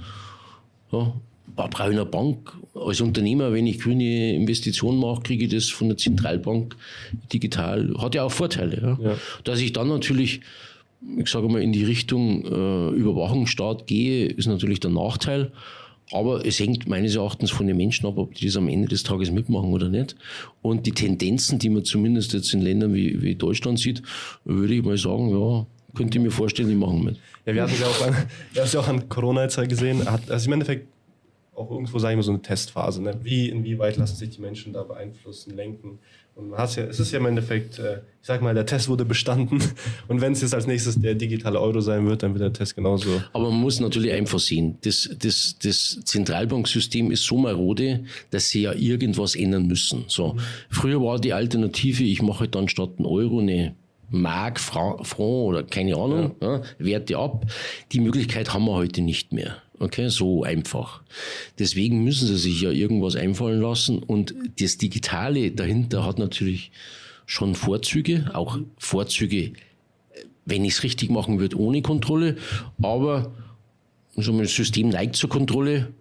Ja, 0.91 1.13
brauche 1.55 1.89
ich 1.89 1.95
eine 1.95 2.05
Bank. 2.05 2.53
Als 2.73 3.01
Unternehmer, 3.01 3.53
wenn 3.53 3.67
ich 3.67 3.79
grüne 3.79 4.33
Investitionen 4.33 4.99
mache, 4.99 5.21
kriege 5.21 5.45
ich 5.45 5.51
das 5.51 5.69
von 5.69 5.87
der 5.87 5.97
Zentralbank 5.97 6.75
digital. 7.31 7.93
Hat 7.97 8.15
ja 8.15 8.23
auch 8.23 8.31
Vorteile. 8.31 8.97
Ja. 9.01 9.09
ja. 9.11 9.17
Dass 9.43 9.59
ich 9.59 9.73
dann 9.73 9.87
natürlich, 9.87 10.41
ich 11.17 11.29
sage 11.29 11.47
mal, 11.47 11.61
in 11.61 11.71
die 11.71 11.85
Richtung 11.85 12.43
äh, 12.45 12.89
Überwachungsstaat 12.95 13.87
gehe, 13.87 14.27
ist 14.27 14.47
natürlich 14.47 14.79
der 14.79 14.91
Nachteil. 14.91 15.51
Aber 16.11 16.45
es 16.45 16.59
hängt 16.59 16.87
meines 16.87 17.15
Erachtens 17.15 17.49
von 17.49 17.65
den 17.65 17.77
Menschen 17.77 18.05
ab, 18.05 18.17
ob 18.17 18.35
die 18.35 18.45
das 18.45 18.57
am 18.57 18.67
Ende 18.67 18.87
des 18.87 19.01
Tages 19.03 19.31
mitmachen 19.31 19.73
oder 19.73 19.89
nicht. 19.89 20.15
Und 20.61 20.85
die 20.85 20.91
Tendenzen, 20.91 21.57
die 21.57 21.69
man 21.69 21.83
zumindest 21.83 22.33
jetzt 22.33 22.53
in 22.53 22.61
Ländern 22.61 22.93
wie, 22.93 23.21
wie 23.23 23.35
Deutschland 23.35 23.79
sieht, 23.79 24.03
würde 24.43 24.75
ich 24.75 24.83
mal 24.83 24.97
sagen, 24.97 25.29
ja, 25.29 25.65
könnte 25.95 26.17
ich 26.17 26.23
mir 26.23 26.31
vorstellen, 26.31 26.69
die 26.69 26.75
machen 26.75 27.03
mit. 27.03 27.17
Ja, 27.45 27.53
wir 27.53 27.63
hatten 27.63 27.79
ja 27.79 27.87
auch 27.87 28.07
an, 28.07 28.15
wir 28.53 28.61
haben 28.61 28.71
ja 28.71 28.79
auch 28.79 28.87
an 28.87 29.09
Corona 29.09 29.43
jetzt 29.43 29.57
halt 29.57 29.69
gesehen, 29.69 30.09
hat, 30.09 30.29
also 30.29 30.47
im 30.47 30.53
Endeffekt 30.53 30.87
auch 31.55 31.71
irgendwo, 31.71 31.99
sage 31.99 32.13
ich 32.13 32.17
mal, 32.17 32.23
so 32.23 32.31
eine 32.31 32.41
Testphase. 32.41 33.01
Ne? 33.01 33.17
Wie, 33.23 33.49
inwieweit 33.49 33.97
lassen 33.97 34.15
sich 34.15 34.29
die 34.29 34.41
Menschen 34.41 34.73
da 34.73 34.83
beeinflussen, 34.83 35.55
lenken? 35.55 35.99
Und 36.35 36.49
man 36.49 36.59
ja, 36.59 36.83
es 36.83 36.99
ist 36.99 37.13
ja 37.13 37.19
im 37.19 37.25
Endeffekt, 37.27 37.79
äh, 37.79 37.99
ich 38.21 38.27
sag 38.27 38.41
mal, 38.41 38.53
der 38.53 38.65
Test 38.65 38.89
wurde 38.89 39.05
bestanden. 39.05 39.63
Und 40.09 40.19
wenn 40.19 40.33
es 40.33 40.41
jetzt 40.41 40.53
als 40.53 40.67
nächstes 40.67 40.99
der 40.99 41.15
digitale 41.15 41.61
Euro 41.61 41.79
sein 41.79 42.05
wird, 42.07 42.23
dann 42.23 42.33
wird 42.33 42.41
der 42.41 42.51
Test 42.51 42.75
genauso. 42.75 43.21
Aber 43.31 43.49
man 43.49 43.61
muss 43.61 43.79
natürlich 43.79 44.11
einfach 44.11 44.39
sehen, 44.39 44.77
das, 44.81 45.09
das, 45.17 45.55
das 45.63 46.01
Zentralbanksystem 46.03 47.09
ist 47.09 47.23
so 47.23 47.37
marode, 47.37 48.03
dass 48.31 48.49
sie 48.49 48.63
ja 48.63 48.73
irgendwas 48.73 49.35
ändern 49.35 49.67
müssen. 49.67 50.03
So. 50.07 50.33
Mhm. 50.33 50.39
Früher 50.69 51.01
war 51.01 51.19
die 51.19 51.31
Alternative, 51.31 52.03
ich 52.03 52.21
mache 52.21 52.49
dann 52.49 52.67
statt 52.67 52.91
einen 52.97 53.05
Euro 53.05 53.39
eine 53.39 53.75
Mark, 54.21 54.59
Franc 54.59 55.19
oder 55.19 55.63
keine 55.63 55.95
Ahnung, 55.95 56.35
ja. 56.41 56.55
Ja, 56.57 56.61
Werte 56.77 57.17
ab. 57.17 57.45
Die 57.91 57.99
Möglichkeit 57.99 58.53
haben 58.53 58.65
wir 58.65 58.73
heute 58.73 59.01
nicht 59.01 59.33
mehr. 59.33 59.57
Okay, 59.79 60.07
so 60.09 60.43
einfach. 60.43 61.01
Deswegen 61.59 62.03
müssen 62.03 62.27
sie 62.27 62.37
sich 62.37 62.61
ja 62.61 62.71
irgendwas 62.71 63.15
einfallen 63.15 63.61
lassen 63.61 63.99
und 63.99 64.33
das 64.59 64.77
Digitale 64.77 65.51
dahinter 65.51 66.05
hat 66.05 66.17
natürlich 66.17 66.71
schon 67.25 67.55
Vorzüge, 67.55 68.29
auch 68.33 68.57
Vorzüge, 68.77 69.51
wenn 70.45 70.63
ich 70.63 70.73
es 70.75 70.83
richtig 70.83 71.09
machen 71.09 71.39
würde, 71.39 71.59
ohne 71.59 71.81
Kontrolle, 71.81 72.37
aber 72.81 73.33
schon 74.17 74.37
das 74.39 74.55
System 74.55 74.89
neigt 74.89 75.15
zur 75.15 75.29
Kontrolle 75.29 75.93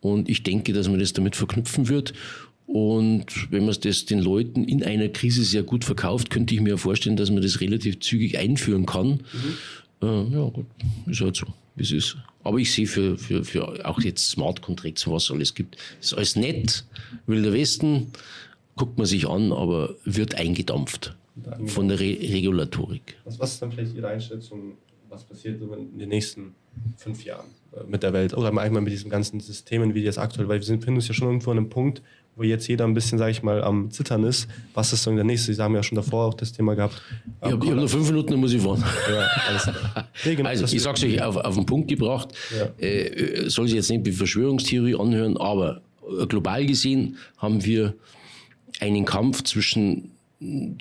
und 0.00 0.28
ich 0.28 0.42
denke, 0.42 0.72
dass 0.72 0.88
man 0.88 1.00
das 1.00 1.12
damit 1.12 1.34
verknüpfen 1.34 1.88
wird 1.88 2.12
und 2.66 3.50
wenn 3.50 3.64
man 3.64 3.76
das 3.80 4.06
den 4.06 4.18
Leuten 4.18 4.64
in 4.64 4.82
einer 4.82 5.08
Krise 5.08 5.44
sehr 5.44 5.62
gut 5.62 5.84
verkauft, 5.84 6.30
könnte 6.30 6.54
ich 6.54 6.60
mir 6.60 6.78
vorstellen, 6.78 7.16
dass 7.16 7.30
man 7.30 7.42
das 7.42 7.60
relativ 7.60 8.00
zügig 8.00 8.38
einführen 8.38 8.86
kann. 8.86 9.22
Mhm. 10.00 10.02
Äh, 10.02 10.34
ja, 10.34 10.48
gut, 10.48 10.66
ist 11.06 11.20
halt 11.20 11.36
so, 11.36 11.46
wie 11.76 11.84
es 11.84 11.92
ist. 11.92 12.16
Aber 12.42 12.58
ich 12.58 12.72
sehe 12.72 12.86
für, 12.86 13.16
für, 13.18 13.44
für 13.44 13.86
auch 13.86 14.00
jetzt 14.00 14.28
Smart 14.28 14.62
Contracts, 14.62 15.06
was 15.08 15.30
alles 15.30 15.54
gibt, 15.54 15.76
ist 16.00 16.14
alles 16.14 16.36
nett, 16.36 16.84
Wilder 17.26 17.52
Westen, 17.52 18.08
guckt 18.76 18.98
man 18.98 19.06
sich 19.06 19.28
an, 19.28 19.52
aber 19.52 19.94
wird 20.04 20.34
eingedampft 20.34 21.16
von 21.66 21.88
der 21.88 22.00
Re 22.00 22.18
Regulatorik. 22.20 23.16
Was, 23.24 23.38
was 23.38 23.52
ist 23.54 23.62
dann 23.62 23.72
vielleicht 23.72 23.94
Ihre 23.94 24.08
Einschätzung, 24.08 24.74
was 25.08 25.24
passiert 25.24 25.60
in 25.60 25.98
den 25.98 26.08
nächsten 26.08 26.54
fünf 26.96 27.24
Jahren 27.24 27.46
äh, 27.72 27.84
mit 27.84 28.02
der 28.02 28.12
Welt 28.12 28.34
oder 28.34 28.48
einmal 28.48 28.82
mit 28.82 28.92
diesen 28.92 29.10
ganzen 29.10 29.40
Systemen, 29.40 29.94
wie 29.94 30.00
die 30.00 30.06
jetzt 30.06 30.18
aktuell, 30.18 30.48
weil 30.48 30.58
wir 30.58 30.64
sind, 30.64 30.84
finden 30.84 30.96
uns 30.96 31.08
ja 31.08 31.14
schon 31.14 31.28
irgendwo 31.28 31.50
an 31.50 31.58
einem 31.58 31.68
Punkt, 31.68 32.02
wo 32.36 32.42
jetzt 32.42 32.68
jeder 32.68 32.84
ein 32.84 32.92
bisschen, 32.92 33.18
sage 33.18 33.30
ich 33.30 33.42
mal, 33.42 33.64
am 33.64 33.90
Zittern 33.90 34.22
ist. 34.24 34.46
Was 34.74 34.92
ist 34.92 35.02
so 35.02 35.14
der 35.14 35.24
nächste? 35.24 35.54
Sie 35.54 35.62
haben 35.62 35.74
ja 35.74 35.82
schon 35.82 35.96
davor 35.96 36.26
auch 36.26 36.34
das 36.34 36.52
Thema 36.52 36.74
gehabt. 36.74 37.00
Ich 37.42 37.50
habe 37.50 37.66
hab 37.66 37.74
nur 37.74 37.88
fünf 37.88 38.06
Minuten, 38.08 38.32
dann 38.32 38.40
muss 38.40 38.52
ich 38.52 38.60
fahren. 38.60 38.84
Ja, 39.10 39.26
alles 39.48 39.62
klar. 39.62 40.08
Nee, 40.24 40.34
genau, 40.34 40.48
also, 40.50 40.64
ich 40.64 40.82
sage 40.82 40.98
es 40.98 41.04
euch 41.04 41.22
auf, 41.22 41.36
auf 41.36 41.54
den 41.54 41.64
Punkt 41.64 41.88
gebracht. 41.88 42.28
Ja. 42.56 42.84
Äh, 42.84 43.48
soll 43.48 43.66
sich 43.66 43.76
jetzt 43.76 43.90
nicht 43.90 44.04
wie 44.04 44.12
Verschwörungstheorie 44.12 44.94
anhören, 44.94 45.36
aber 45.38 45.80
äh, 46.02 46.26
global 46.26 46.66
gesehen 46.66 47.16
haben 47.38 47.64
wir 47.64 47.94
einen 48.80 49.06
Kampf 49.06 49.42
zwischen 49.44 50.12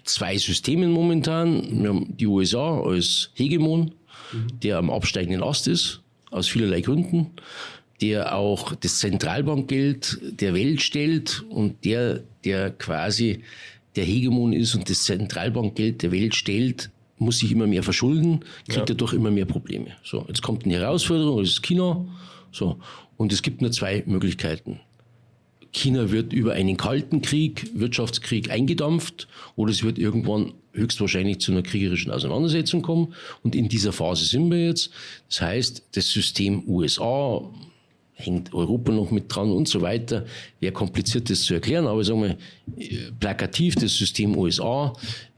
zwei 0.03 0.37
Systemen 0.37 0.91
momentan. 0.91 1.81
Wir 1.81 1.89
haben 1.89 2.17
die 2.17 2.27
USA 2.27 2.81
als 2.81 3.31
Hegemon, 3.33 3.91
mhm. 4.33 4.59
der 4.61 4.77
am 4.77 4.89
absteigenden 4.89 5.41
Ast 5.41 5.69
ist, 5.69 6.01
aus 6.31 6.47
vielerlei 6.49 6.81
Gründen 6.81 7.31
der 8.01 8.35
auch 8.35 8.75
das 8.75 8.99
Zentralbankgeld 8.99 10.19
der 10.41 10.53
Welt 10.53 10.81
stellt 10.81 11.43
und 11.49 11.85
der, 11.85 12.23
der 12.43 12.71
quasi 12.71 13.41
der 13.95 14.03
Hegemon 14.03 14.53
ist 14.53 14.75
und 14.75 14.89
das 14.89 15.05
Zentralbankgeld 15.05 16.01
der 16.03 16.11
Welt 16.11 16.35
stellt, 16.35 16.91
muss 17.17 17.39
sich 17.39 17.51
immer 17.51 17.67
mehr 17.67 17.83
verschulden, 17.83 18.41
kriegt 18.67 18.77
ja. 18.77 18.85
dadurch 18.85 19.13
immer 19.13 19.31
mehr 19.31 19.45
Probleme. 19.45 19.91
So, 20.03 20.25
jetzt 20.27 20.41
kommt 20.41 20.65
eine 20.65 20.75
Herausforderung, 20.75 21.39
das 21.39 21.51
ist 21.51 21.63
China. 21.63 22.05
So, 22.51 22.77
und 23.17 23.31
es 23.31 23.41
gibt 23.41 23.61
nur 23.61 23.71
zwei 23.71 24.03
Möglichkeiten. 24.05 24.79
China 25.71 26.11
wird 26.11 26.31
über 26.33 26.53
einen 26.53 26.77
kalten 26.77 27.21
Krieg, 27.21 27.69
Wirtschaftskrieg 27.73 28.49
eingedampft 28.49 29.27
oder 29.55 29.71
es 29.71 29.83
wird 29.83 29.99
irgendwann 29.99 30.53
höchstwahrscheinlich 30.73 31.39
zu 31.39 31.51
einer 31.51 31.63
kriegerischen 31.63 32.11
Auseinandersetzung 32.11 32.81
kommen. 32.81 33.13
Und 33.43 33.55
in 33.55 33.67
dieser 33.67 33.91
Phase 33.91 34.25
sind 34.25 34.49
wir 34.49 34.65
jetzt. 34.67 34.89
Das 35.29 35.41
heißt, 35.41 35.83
das 35.93 36.09
System 36.09 36.63
USA, 36.67 37.41
hängt 38.15 38.53
Europa 38.53 38.91
noch 38.91 39.11
mit 39.11 39.25
dran 39.27 39.51
und 39.51 39.67
so 39.67 39.81
weiter. 39.81 40.25
Wäre 40.59 40.73
kompliziert, 40.73 41.29
das 41.29 41.43
zu 41.43 41.53
erklären, 41.53 41.85
aber 41.85 42.03
sagen 42.03 42.23
wir, 42.23 42.37
plakativ 43.19 43.75
das 43.75 43.95
System 43.95 44.37
USA 44.37 44.93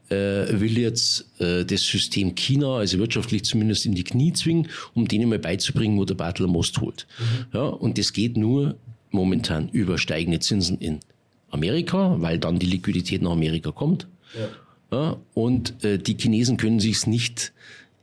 äh, 0.09 0.15
will 0.59 0.77
jetzt 0.77 1.25
äh, 1.39 1.65
das 1.65 1.81
System 1.81 2.35
China, 2.35 2.77
also 2.77 2.97
wirtschaftlich 2.99 3.43
zumindest 3.43 3.85
in 3.85 3.93
die 3.93 4.03
Knie 4.03 4.31
zwingen, 4.33 4.67
um 4.93 5.07
denen 5.07 5.29
mal 5.29 5.39
beizubringen, 5.39 5.97
wo 5.97 6.05
der 6.05 6.15
Bartel 6.15 6.45
am 6.45 6.51
Most 6.51 6.79
holt. 6.79 7.07
Mhm. 7.19 7.45
Ja, 7.53 7.63
und 7.65 7.97
das 7.97 8.13
geht 8.13 8.37
nur 8.37 8.77
momentan 9.11 9.69
über 9.69 9.97
steigende 9.97 10.39
Zinsen 10.39 10.77
in 10.77 10.99
Amerika, 11.49 12.15
weil 12.19 12.37
dann 12.37 12.59
die 12.59 12.65
Liquidität 12.65 13.21
nach 13.21 13.31
Amerika 13.31 13.71
kommt. 13.71 14.07
Ja. 14.37 14.49
Ja, 14.89 15.17
und 15.33 15.83
äh, 15.83 15.97
die 15.97 16.15
Chinesen 16.15 16.55
können 16.55 16.79
sich 16.79 16.97
es 16.97 17.07
nicht 17.07 17.51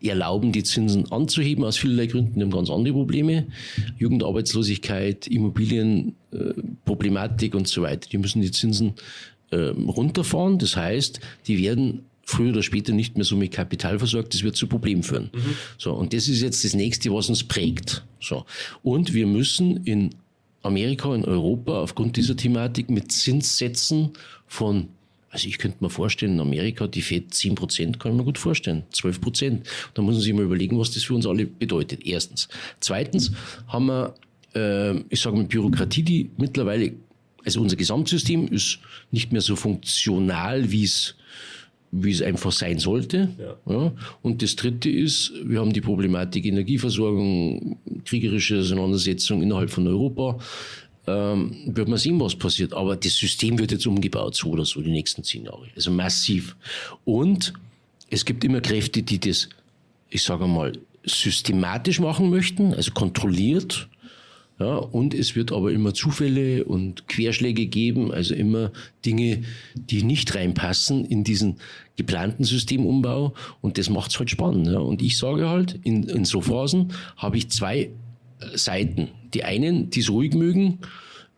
erlauben, 0.09 0.53
die 0.53 0.63
Zinsen 0.63 1.11
anzuheben 1.11 1.65
aus 1.65 1.77
vielerlei 1.77 2.07
Gründen. 2.07 2.39
Die 2.39 2.43
haben 2.43 2.51
ganz 2.51 2.71
andere 2.71 2.95
Probleme. 2.95 3.47
Jugendarbeitslosigkeit, 3.99 5.27
Immobilienproblematik 5.27 7.55
und 7.55 7.69
so 7.69 7.83
weiter. 7.83 8.09
Die 8.11 8.19
müssen 8.19 8.43
die 8.43 8.51
Zinsen 8.51 8.95
äh, 9.51 9.57
runterfahren. 9.57 10.59
Das 10.59 10.77
heißt, 10.77 11.21
die 11.47 11.59
werden 11.59 12.05
früher 12.25 12.51
oder 12.51 12.63
später 12.63 12.93
nicht 12.93 13.17
mehr 13.17 13.25
so 13.25 13.37
mit 13.37 13.53
Kapital 13.53 13.99
versorgt, 13.99 14.35
das 14.35 14.43
wird 14.43 14.57
zu 14.57 14.67
Problemen 14.67 15.03
führen. 15.03 15.31
Mhm. 15.35 15.57
So, 15.79 15.93
und 15.93 16.13
das 16.13 16.29
ist 16.29 16.43
jetzt 16.43 16.65
das 16.65 16.75
nächste, 16.75 17.13
was 17.13 17.29
uns 17.29 17.45
prägt. 17.45 18.05
So. 18.21 18.45
Und 18.83 19.15
wir 19.15 19.27
müssen 19.27 19.85
in 19.85 20.11
Amerika, 20.63 21.15
in 21.15 21.25
Europa 21.25 21.81
aufgrund 21.81 22.17
dieser 22.17 22.37
Thematik 22.37 22.91
mit 22.91 23.13
Zinssätzen 23.13 24.11
von 24.47 24.89
also 25.35 25.49
ich 25.49 25.59
könnte 25.59 25.79
mir 25.81 25.91
vorstellen, 25.91 26.35
in 26.35 26.41
Amerika, 26.41 26.87
die 26.87 27.03
FED 27.03 27.35
10 27.35 27.55
Prozent, 27.57 27.99
kann 27.99 28.13
ich 28.13 28.19
mir 28.19 28.25
gut 28.25 28.39
vorstellen, 28.39 28.85
12 28.91 29.21
Prozent. 29.21 29.67
Da 29.93 30.01
muss 30.01 30.15
man 30.15 30.23
sich 30.23 30.33
mal 30.33 30.45
überlegen, 30.45 30.79
was 30.79 30.93
das 30.93 31.03
für 31.03 31.15
uns 31.15 31.27
alle 31.27 31.45
bedeutet. 31.45 32.07
Erstens. 32.07 32.49
Zweitens 32.79 33.33
haben 33.67 33.87
wir, 33.87 34.15
äh, 34.55 34.95
ich 35.09 35.21
sage 35.21 35.37
mal, 35.37 35.45
Bürokratie, 35.45 36.05
die 36.05 36.31
mittlerweile, 36.37 36.93
also 37.45 37.61
unser 37.61 37.75
Gesamtsystem 37.75 38.47
ist 38.47 38.79
nicht 39.11 39.33
mehr 39.33 39.41
so 39.41 39.57
funktional, 39.57 40.71
wie 40.71 40.85
es 40.85 41.17
wie 41.97 42.11
es 42.11 42.23
einfach 42.23 42.51
sein 42.51 42.79
sollte. 42.81 43.29
Ja. 43.39 43.73
ja. 43.73 43.93
Und 44.21 44.43
das 44.43 44.57
Dritte 44.57 44.91
ist, 44.91 45.33
wir 45.45 45.61
haben 45.61 45.73
die 45.73 45.81
Problematik 45.81 46.45
Energieversorgung, 46.45 47.79
kriegerische 48.05 48.59
Auseinandersetzung 48.59 49.43
innerhalb 49.43 49.71
von 49.71 49.87
Europa 49.87 50.39
ähm, 51.07 51.57
wird 51.67 51.89
man 51.89 51.99
sehen, 51.99 52.21
was 52.21 52.35
passiert. 52.35 52.73
Aber 52.73 52.97
das 52.97 53.15
System 53.15 53.59
wird 53.59 53.73
jetzt 53.73 53.87
umgebaut, 53.87 54.37
so 54.37 54.51
oder 54.51 54.65
so, 54.65 54.81
die 54.81 54.91
nächsten 54.91 55.23
zehn 55.23 55.45
Jahre. 55.45 55.69
Also 55.75 55.91
massiv. 55.91 56.57
Und 57.05 57.53
es 58.11 58.25
gibt 58.25 58.45
immer 58.45 58.61
Kräfte, 58.61 59.03
die 59.03 59.19
das, 59.19 59.49
ich 60.11 60.23
sage 60.23 60.47
mal, 60.47 60.73
systematisch 61.05 62.01
machen 62.01 62.31
möchten, 62.31 62.75
also 62.75 62.93
kontrolliert. 62.93 63.89
Ja, 64.61 64.77
und 64.77 65.15
es 65.15 65.35
wird 65.35 65.51
aber 65.51 65.73
immer 65.73 65.95
Zufälle 65.95 66.65
und 66.65 67.09
Querschläge 67.09 67.67
geben, 67.67 68.13
also 68.13 68.35
immer 68.35 68.71
Dinge, 69.05 69.43
die 69.75 70.05
nicht 70.05 70.33
reinpassen 70.37 71.05
in 71.05 71.25
diesen 71.25 71.57
geplanten 71.97 72.45
Systemumbau. 72.45 73.35
Und 73.63 73.79
das 73.79 73.91
macht 73.91 74.13
es 74.13 74.19
halt 74.21 74.31
spannend. 74.31 74.69
Ja. 74.69 74.79
Und 74.79 75.03
ich 75.03 75.19
sage 75.19 75.49
halt, 75.49 75.81
in, 75.83 76.05
in 76.05 76.25
so 76.25 76.41
Phasen 76.41 76.93
habe 77.17 77.37
ich 77.37 77.51
zwei 77.51 77.91
Seiten. 78.55 79.09
Die 79.33 79.45
einen, 79.45 79.91
die 79.91 80.01
es 80.01 80.11
ruhig 80.11 80.35
mögen, 80.35 80.79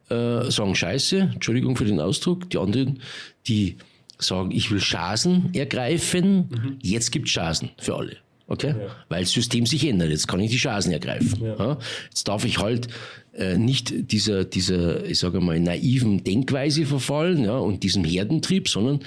äh, 0.09 0.51
sagen 0.51 0.75
Scheiße, 0.75 1.31
Entschuldigung 1.35 1.77
für 1.77 1.85
den 1.85 2.01
Ausdruck. 2.01 2.51
Die 2.51 2.59
anderen, 2.59 3.01
die 3.47 3.77
sagen, 4.19 4.51
ich 4.51 4.71
will 4.71 4.79
Chancen 4.79 5.51
ergreifen. 5.55 6.49
Mhm. 6.51 6.79
Jetzt 6.83 7.13
gibt 7.13 7.27
es 7.27 7.33
Chancen 7.33 7.71
für 7.79 7.97
alle. 7.97 8.17
Okay? 8.49 8.75
Ja. 8.79 8.97
Weil 9.09 9.23
das 9.23 9.33
System 9.33 9.67
sich 9.67 9.87
ändert. 9.87 10.11
Jetzt 10.11 10.29
kann 10.29 10.41
ich 10.41 10.51
die 10.51 10.57
Chancen 10.57 10.93
ergreifen. 10.93 11.43
Ja. 11.43 11.57
Ja? 11.59 11.79
Jetzt 12.05 12.29
darf 12.29 12.45
ich 12.45 12.59
halt 12.59 12.89
äh, 13.35 13.59
nicht 13.59 14.13
dieser, 14.13 14.45
dieser, 14.45 15.05
ich 15.05 15.19
sage 15.19 15.41
mal, 15.41 15.59
naiven 15.59 16.23
Denkweise 16.23 16.87
verfallen 16.87 17.45
ja, 17.45 17.59
und 17.59 17.83
diesem 17.83 18.05
Herdentrieb, 18.05 18.69
sondern 18.69 19.01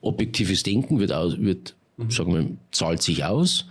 objektives 0.00 0.62
Denken 0.62 0.98
wird, 0.98 1.10
wird. 1.10 1.75
Sagen 2.08 2.34
wir, 2.34 2.46
zahlt 2.72 3.02
sich 3.02 3.24
aus 3.24 3.64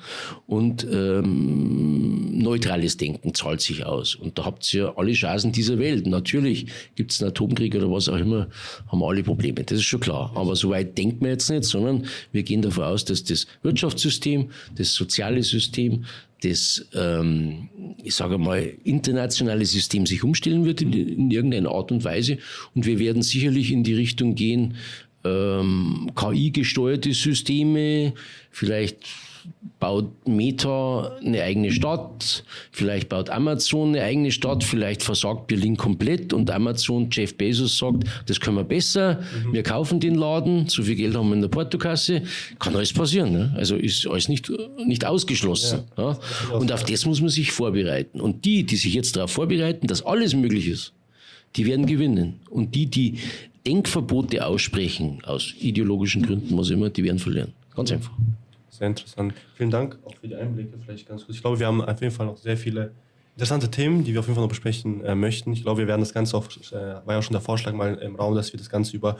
und 0.48 0.86
ähm, 0.92 2.40
neutrales 2.40 2.98
Denken 2.98 3.36
zahlt 3.36 3.62
sich 3.62 3.86
aus. 3.86 4.16
Und 4.16 4.40
da 4.40 4.46
habt 4.46 4.74
ihr 4.74 4.98
alle 4.98 5.14
Chancen 5.14 5.52
dieser 5.52 5.78
Welt. 5.78 6.08
Natürlich 6.08 6.68
gibt 6.96 7.12
es 7.12 7.22
einen 7.22 7.30
Atomkrieg 7.30 7.76
oder 7.76 7.92
was 7.92 8.10
auch 8.10 8.18
immer, 8.18 8.48
haben 8.88 9.00
wir 9.00 9.08
alle 9.08 9.24
Probleme. 9.24 9.64
Das 9.64 9.78
ist 9.78 9.86
schon 9.86 10.00
klar. 10.00 10.32
Aber 10.36 10.56
so 10.56 10.72
weit 10.72 10.98
denkt 10.98 11.22
man 11.22 11.32
jetzt 11.32 11.50
nicht, 11.52 11.66
sondern 11.66 12.08
wir 12.32 12.42
gehen 12.42 12.64
davon 12.64 12.86
aus, 12.86 13.06
dass 13.06 13.24
das 13.24 13.46
Wirtschaftssystem, 13.62 14.50
das 14.76 14.94
soziale 14.94 15.44
System, 15.44 16.06
das, 16.42 16.88
ähm, 16.94 17.70
ich 18.04 18.16
sage 18.16 18.40
mal, 18.40 18.74
internationale 18.84 19.66
System 19.66 20.06
sich 20.08 20.24
umstellen 20.24 20.66
wird 20.66 20.82
in, 20.82 20.94
in 20.94 21.32
irgendeiner 21.32 21.72
Art 21.72 21.92
und 21.92 22.04
Weise. 22.04 22.40
Und 22.74 22.88
wir 22.88 22.98
werden 22.98 23.22
sicherlich 23.22 23.72
in 23.72 23.84
die 23.84 23.94
Richtung 23.94 24.34
gehen, 24.34 24.76
ähm, 25.26 26.12
KI-gesteuerte 26.16 27.14
Systeme, 27.14 28.14
vielleicht 28.52 29.00
baut 29.80 30.28
Meta 30.28 31.18
eine 31.24 31.44
eigene 31.44 31.72
Stadt, 31.72 32.44
vielleicht 32.72 33.10
baut 33.10 33.30
Amazon 33.30 33.90
eine 33.90 34.04
eigene 34.04 34.32
Stadt, 34.32 34.64
vielleicht 34.64 35.04
versagt 35.04 35.48
Berlin 35.48 35.76
komplett 35.78 36.34
und 36.34 36.50
Amazon, 36.50 37.10
Jeff 37.12 37.36
Bezos 37.38 37.78
sagt, 37.78 38.06
das 38.26 38.40
können 38.40 38.58
wir 38.58 38.64
besser, 38.64 39.22
mhm. 39.46 39.54
wir 39.54 39.64
kaufen 39.64 40.00
den 40.00 40.16
Laden, 40.16 40.68
so 40.70 40.84
viel 40.84 40.96
Geld 40.96 41.16
haben 41.16 41.30
wir 41.30 41.36
in 41.36 41.42
der 41.42 41.50
Portokasse, 41.50 42.24
kann 42.58 42.76
alles 42.76 42.94
passieren. 42.94 43.34
Ne? 43.34 43.54
Also 43.56 43.76
ist 43.76 44.08
alles 44.08 44.30
nicht, 44.30 44.52
nicht 44.86 45.06
ausgeschlossen. 45.06 45.84
Ja, 45.98 46.18
ja? 46.50 46.56
Und 46.56 46.72
auf 46.72 46.84
das 46.84 47.06
muss 47.06 47.22
man 47.22 47.30
sich 47.30 47.52
vorbereiten. 47.52 48.22
Und 48.22 48.46
die, 48.46 48.64
die 48.64 48.78
sich 48.78 48.94
jetzt 48.94 49.16
darauf 49.16 49.32
vorbereiten, 49.32 49.88
dass 49.88 50.06
alles 50.06 50.34
möglich 50.34 50.68
ist, 50.68 50.94
die 51.58 51.66
werden 51.66 51.86
gewinnen. 51.86 52.40
Und 52.50 52.76
die, 52.76 52.88
die 52.88 53.20
Denkverbote 53.66 54.46
aussprechen, 54.46 55.22
aus 55.26 55.54
ideologischen 55.60 56.22
Gründen, 56.22 56.58
was 56.58 56.70
immer, 56.70 56.90
die 56.90 57.04
werden 57.04 57.20
verlieren. 57.20 57.54
Ganz 57.76 57.92
einfach. 57.92 58.12
Sehr 58.70 58.88
interessant. 58.88 59.34
Vielen 59.56 59.72
Dank 59.72 59.98
auch 60.06 60.14
für 60.16 60.28
die 60.28 60.36
Einblicke. 60.36 60.78
Vielleicht 60.84 61.08
ganz 61.08 61.26
kurz. 61.26 61.38
Ich 61.38 61.42
glaube, 61.42 61.60
wir 61.60 61.68
haben 61.68 61.82
auf 61.82 62.02
jeden 62.02 62.14
Fall 62.14 62.26
noch 62.26 62.38
sehr 62.38 62.58
viele 62.58 62.92
interessante 63.36 63.70
Themen, 63.70 64.04
die 64.04 64.14
wir 64.14 64.20
auf 64.20 64.28
jeden 64.28 64.36
Fall 64.36 64.44
noch 64.44 64.50
besprechen 64.50 65.04
äh, 65.04 65.16
möchten. 65.16 65.54
Ich 65.54 65.64
glaube, 65.64 65.80
wir 65.80 65.88
werden 65.88 66.02
das 66.02 66.14
Ganze 66.14 66.38
auch, 66.38 66.46
äh, 66.46 66.74
war 66.74 67.14
ja 67.14 67.20
auch 67.20 67.24
schon 67.24 67.34
der 67.34 67.42
Vorschlag 67.42 67.74
mal 67.74 67.96
im 67.96 68.16
Raum, 68.16 68.36
dass 68.36 68.52
wir 68.54 68.58
das 68.58 68.70
Ganze 68.70 68.96
über 68.96 69.18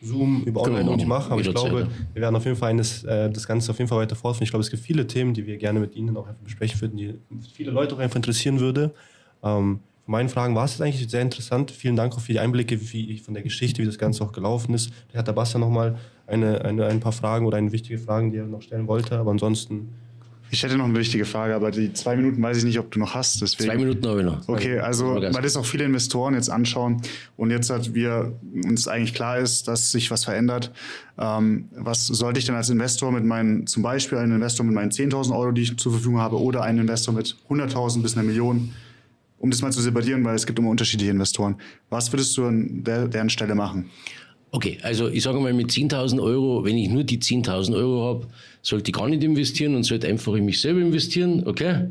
Zoom, 0.00 0.44
über 0.44 0.62
Online 0.62 0.84
genau. 0.84 1.04
machen. 1.06 1.32
Aber 1.32 1.40
ich 1.40 1.50
glaube, 1.50 1.88
wir 2.12 2.22
werden 2.22 2.36
auf 2.36 2.44
jeden 2.44 2.56
Fall 2.56 2.70
eines, 2.70 3.04
äh, 3.04 3.30
das 3.30 3.46
Ganze 3.46 3.70
auf 3.70 3.78
jeden 3.78 3.88
Fall 3.88 3.98
weiter 3.98 4.16
fortführen. 4.16 4.44
Ich 4.44 4.50
glaube, 4.50 4.62
es 4.62 4.70
gibt 4.70 4.82
viele 4.82 5.06
Themen, 5.06 5.34
die 5.34 5.46
wir 5.46 5.56
gerne 5.56 5.80
mit 5.80 5.96
Ihnen 5.96 6.16
auch 6.16 6.26
einfach 6.26 6.42
besprechen 6.42 6.80
würden, 6.80 6.96
die 6.96 7.14
viele 7.52 7.70
Leute 7.70 7.94
auch 7.94 7.98
einfach 7.98 8.16
interessieren 8.16 8.60
würde. 8.60 8.92
Ähm, 9.42 9.80
meinen 10.08 10.28
Fragen 10.30 10.54
war 10.54 10.64
es 10.64 10.80
eigentlich 10.80 11.08
sehr 11.08 11.20
interessant. 11.20 11.70
Vielen 11.70 11.94
Dank 11.94 12.14
auch 12.14 12.20
für 12.20 12.32
die 12.32 12.40
Einblicke 12.40 12.80
wie, 12.92 13.18
von 13.18 13.34
der 13.34 13.42
Geschichte, 13.42 13.82
wie 13.82 13.86
das 13.86 13.98
Ganze 13.98 14.24
auch 14.24 14.32
gelaufen 14.32 14.74
ist. 14.74 14.90
Da 15.12 15.18
hat 15.18 15.28
der 15.28 15.34
Bastian 15.34 15.60
nochmal 15.60 15.98
eine, 16.26 16.64
eine, 16.64 16.86
ein 16.86 16.98
paar 16.98 17.12
Fragen 17.12 17.46
oder 17.46 17.58
eine 17.58 17.72
wichtige 17.72 17.98
Fragen, 17.98 18.30
die 18.30 18.38
er 18.38 18.46
noch 18.46 18.62
stellen 18.62 18.88
wollte. 18.88 19.18
Aber 19.18 19.30
ansonsten. 19.30 19.94
Ich 20.50 20.62
hätte 20.62 20.78
noch 20.78 20.86
eine 20.86 20.98
wichtige 20.98 21.26
Frage, 21.26 21.54
aber 21.54 21.70
die 21.70 21.92
zwei 21.92 22.16
Minuten 22.16 22.42
weiß 22.42 22.56
ich 22.56 22.64
nicht, 22.64 22.78
ob 22.78 22.90
du 22.90 22.98
noch 22.98 23.14
hast. 23.14 23.42
Deswegen. 23.42 23.68
Zwei 23.68 23.76
Minuten 23.76 24.06
habe 24.08 24.20
ich 24.20 24.24
noch. 24.24 24.48
Okay, 24.48 24.78
also 24.78 25.16
weil 25.16 25.42
das 25.42 25.56
auch 25.56 25.66
viele 25.66 25.84
Investoren 25.84 26.32
jetzt 26.32 26.48
anschauen 26.48 27.02
und 27.36 27.50
jetzt 27.50 27.68
hat 27.68 27.92
wir 27.92 28.32
uns 28.64 28.88
eigentlich 28.88 29.12
klar 29.12 29.36
ist, 29.36 29.68
dass 29.68 29.92
sich 29.92 30.10
was 30.10 30.24
verändert. 30.24 30.72
Ähm, 31.18 31.68
was 31.72 32.06
sollte 32.06 32.38
ich 32.38 32.46
denn 32.46 32.54
als 32.54 32.70
Investor 32.70 33.12
mit 33.12 33.26
meinen, 33.26 33.66
zum 33.66 33.82
Beispiel 33.82 34.16
einen 34.16 34.36
Investor 34.36 34.64
mit 34.64 34.74
meinen 34.74 34.90
10.000 34.90 35.38
Euro, 35.38 35.52
die 35.52 35.62
ich 35.62 35.76
zur 35.76 35.92
Verfügung 35.92 36.18
habe, 36.18 36.40
oder 36.40 36.62
einen 36.62 36.78
Investor 36.78 37.12
mit 37.12 37.36
100.000 37.50 38.00
bis 38.00 38.16
einer 38.16 38.24
Million 38.24 38.72
um 39.38 39.50
das 39.50 39.62
mal 39.62 39.72
zu 39.72 39.80
separieren, 39.80 40.24
weil 40.24 40.34
es 40.34 40.46
gibt 40.46 40.58
immer 40.58 40.70
unterschiedliche 40.70 41.10
Investoren. 41.10 41.56
Was 41.90 42.12
würdest 42.12 42.36
du 42.36 42.46
an 42.46 42.82
der, 42.84 43.08
deren 43.08 43.30
Stelle 43.30 43.54
machen? 43.54 43.90
Okay, 44.50 44.78
also 44.82 45.08
ich 45.08 45.22
sage 45.22 45.38
mal 45.40 45.52
mit 45.52 45.70
10.000 45.70 46.22
Euro, 46.22 46.64
wenn 46.64 46.76
ich 46.78 46.88
nur 46.88 47.04
die 47.04 47.18
10.000 47.18 47.76
Euro 47.76 48.04
habe, 48.04 48.28
sollte 48.62 48.90
ich 48.90 48.96
gar 48.96 49.08
nicht 49.08 49.22
investieren 49.22 49.74
und 49.74 49.84
sollte 49.84 50.08
einfach 50.08 50.34
in 50.34 50.46
mich 50.46 50.60
selber 50.60 50.80
investieren, 50.80 51.46
okay? 51.46 51.88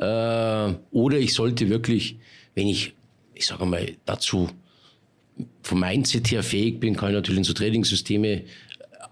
Äh, 0.00 0.74
oder 0.90 1.18
ich 1.18 1.32
sollte 1.32 1.68
wirklich, 1.68 2.18
wenn 2.54 2.66
ich, 2.66 2.94
ich 3.34 3.46
sage 3.46 3.64
mal, 3.66 3.92
dazu 4.04 4.48
vom 5.62 5.80
Mindset 5.80 6.30
her 6.32 6.42
fähig 6.42 6.80
bin, 6.80 6.96
kann 6.96 7.10
ich 7.10 7.14
natürlich 7.14 7.38
in 7.38 7.44
so 7.44 7.52
Trading-Systeme 7.52 8.42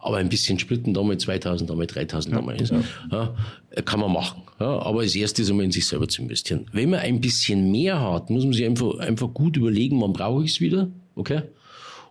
aber 0.01 0.17
ein 0.17 0.29
bisschen 0.29 0.59
splitten, 0.59 0.95
da 0.95 1.03
mal 1.03 1.19
2000, 1.19 1.69
da 1.69 1.75
mal 1.75 1.87
3000, 1.87 2.33
ja, 2.33 2.41
da 2.41 2.45
mal 2.45 2.57
ja. 2.61 2.83
ja, 3.11 3.83
kann 3.83 4.01
man 4.01 4.13
machen. 4.13 4.43
Ja, 4.61 4.79
aber 4.81 5.03
das 5.03 5.15
erste 5.15 5.43
ist 5.43 5.51
einmal 5.51 5.65
in 5.65 5.73
sich 5.73 5.87
selber 5.87 6.07
zu 6.07 6.23
investieren. 6.23 6.67
Wenn 6.73 6.91
man 6.91 7.01
ein 7.01 7.21
bisschen 7.21 7.71
mehr 7.71 8.01
hat, 8.01 8.29
muss 8.29 8.45
man 8.45 8.53
sich 8.53 8.67
einfach, 8.67 8.99
einfach 8.99 9.33
gut 9.33 9.57
überlegen, 9.57 10.01
wann 10.01 10.13
brauche 10.13 10.45
ich 10.45 10.53
es 10.53 10.61
wieder, 10.61 10.91
okay? 11.15 11.43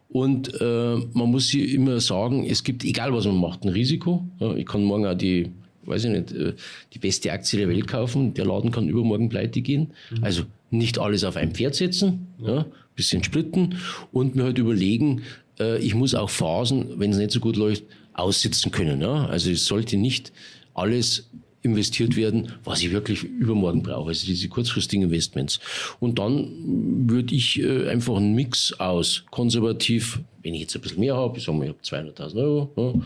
Und 0.09 0.59
äh, 0.59 0.95
man 1.13 1.29
muss 1.29 1.49
sich 1.49 1.71
immer 1.71 1.99
sagen, 1.99 2.45
es 2.45 2.63
gibt, 2.63 2.83
egal 2.83 3.13
was 3.13 3.25
man 3.25 3.37
macht, 3.37 3.63
ein 3.63 3.69
Risiko. 3.69 4.25
Ja, 4.39 4.55
ich 4.55 4.65
kann 4.65 4.83
morgen 4.83 5.05
auch 5.05 5.13
die, 5.13 5.51
weiß 5.83 6.05
ich 6.05 6.09
nicht, 6.09 6.31
äh, 6.31 6.53
die 6.93 6.99
beste 6.99 7.31
Aktie 7.31 7.59
der 7.59 7.69
Welt 7.69 7.87
kaufen. 7.87 8.33
Der 8.33 8.45
Laden 8.45 8.71
kann 8.71 8.89
übermorgen 8.89 9.29
pleite 9.29 9.61
gehen. 9.61 9.93
Mhm. 10.09 10.23
Also 10.23 10.43
nicht 10.71 10.97
alles 10.97 11.23
auf 11.23 11.35
ein 11.35 11.51
Pferd 11.51 11.75
setzen, 11.75 12.27
ja, 12.39 12.65
bisschen 12.95 13.23
splitten 13.23 13.77
und 14.11 14.35
mir 14.35 14.45
halt 14.45 14.57
überlegen, 14.57 15.21
äh, 15.59 15.77
ich 15.79 15.93
muss 15.93 16.15
auch 16.15 16.29
Phasen, 16.29 16.99
wenn 16.99 17.11
es 17.11 17.17
nicht 17.17 17.31
so 17.31 17.39
gut 17.39 17.55
läuft, 17.55 17.83
aussitzen 18.13 18.71
können. 18.71 19.01
Ja? 19.01 19.27
Also 19.27 19.51
es 19.51 19.65
sollte 19.65 19.97
nicht 19.97 20.31
alles 20.73 21.29
investiert 21.62 22.16
werden, 22.16 22.53
was 22.64 22.82
ich 22.82 22.91
wirklich 22.91 23.24
übermorgen 23.24 23.84
brauche, 23.84 24.10
also 24.10 24.26
diese 24.26 24.47
kurzfristigen 24.47 25.03
Investments. 25.03 25.60
Und 25.99 26.20
dann 26.20 27.10
würde 27.10 27.36
ich 27.36 27.62
äh, 27.62 27.89
einfach 27.89 28.16
einen 28.16 28.34
Mix 28.34 28.74
aus 28.80 29.26
konservativ, 29.30 30.22
wenn 30.41 30.53
ich 30.53 30.62
jetzt 30.62 30.76
ein 30.76 30.82
bisschen 30.82 31.01
mehr 31.01 31.18
habe, 31.18 31.38
ich 31.38 31.43
sage 31.43 31.57
mal, 31.57 31.66
ich 31.66 31.91
habe 31.91 32.12
200.000 32.12 32.36
Euro, 32.38 32.72
ja, 32.78 32.89
ein 32.91 33.03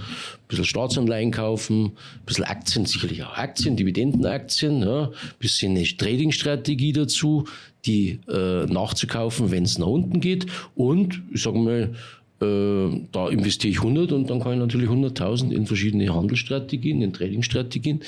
bisschen 0.48 0.66
Staatsanleihen 0.66 1.32
kaufen, 1.32 1.86
ein 1.86 2.26
bisschen 2.26 2.44
Aktien, 2.44 2.86
sicherlich 2.86 3.24
auch 3.24 3.36
Aktien, 3.36 3.76
Dividendenaktien, 3.76 4.84
ein 4.84 5.10
bisschen 5.40 5.76
eine 5.76 5.86
Trading-Strategie 5.86 6.94
dazu, 6.94 7.46
die 7.86 8.20
äh, 8.30 8.66
nachzukaufen, 8.66 9.50
wenn 9.50 9.64
es 9.64 9.80
nach 9.80 9.88
unten 9.88 10.20
geht 10.20 10.46
und, 10.76 11.24
ich 11.34 11.42
sage 11.42 11.58
mal, 11.58 11.96
da 12.44 13.30
investiere 13.30 13.72
ich 13.72 13.78
100 13.80 14.12
und 14.12 14.30
dann 14.30 14.40
kann 14.40 14.54
ich 14.54 14.60
natürlich 14.60 14.90
100.000 14.90 15.52
in 15.52 15.66
verschiedene 15.66 16.14
Handelsstrategien, 16.14 17.02
in 17.02 17.14
Tradingstrategien 17.14 18.02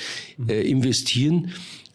äh, 0.48 0.68
investieren, 0.68 1.52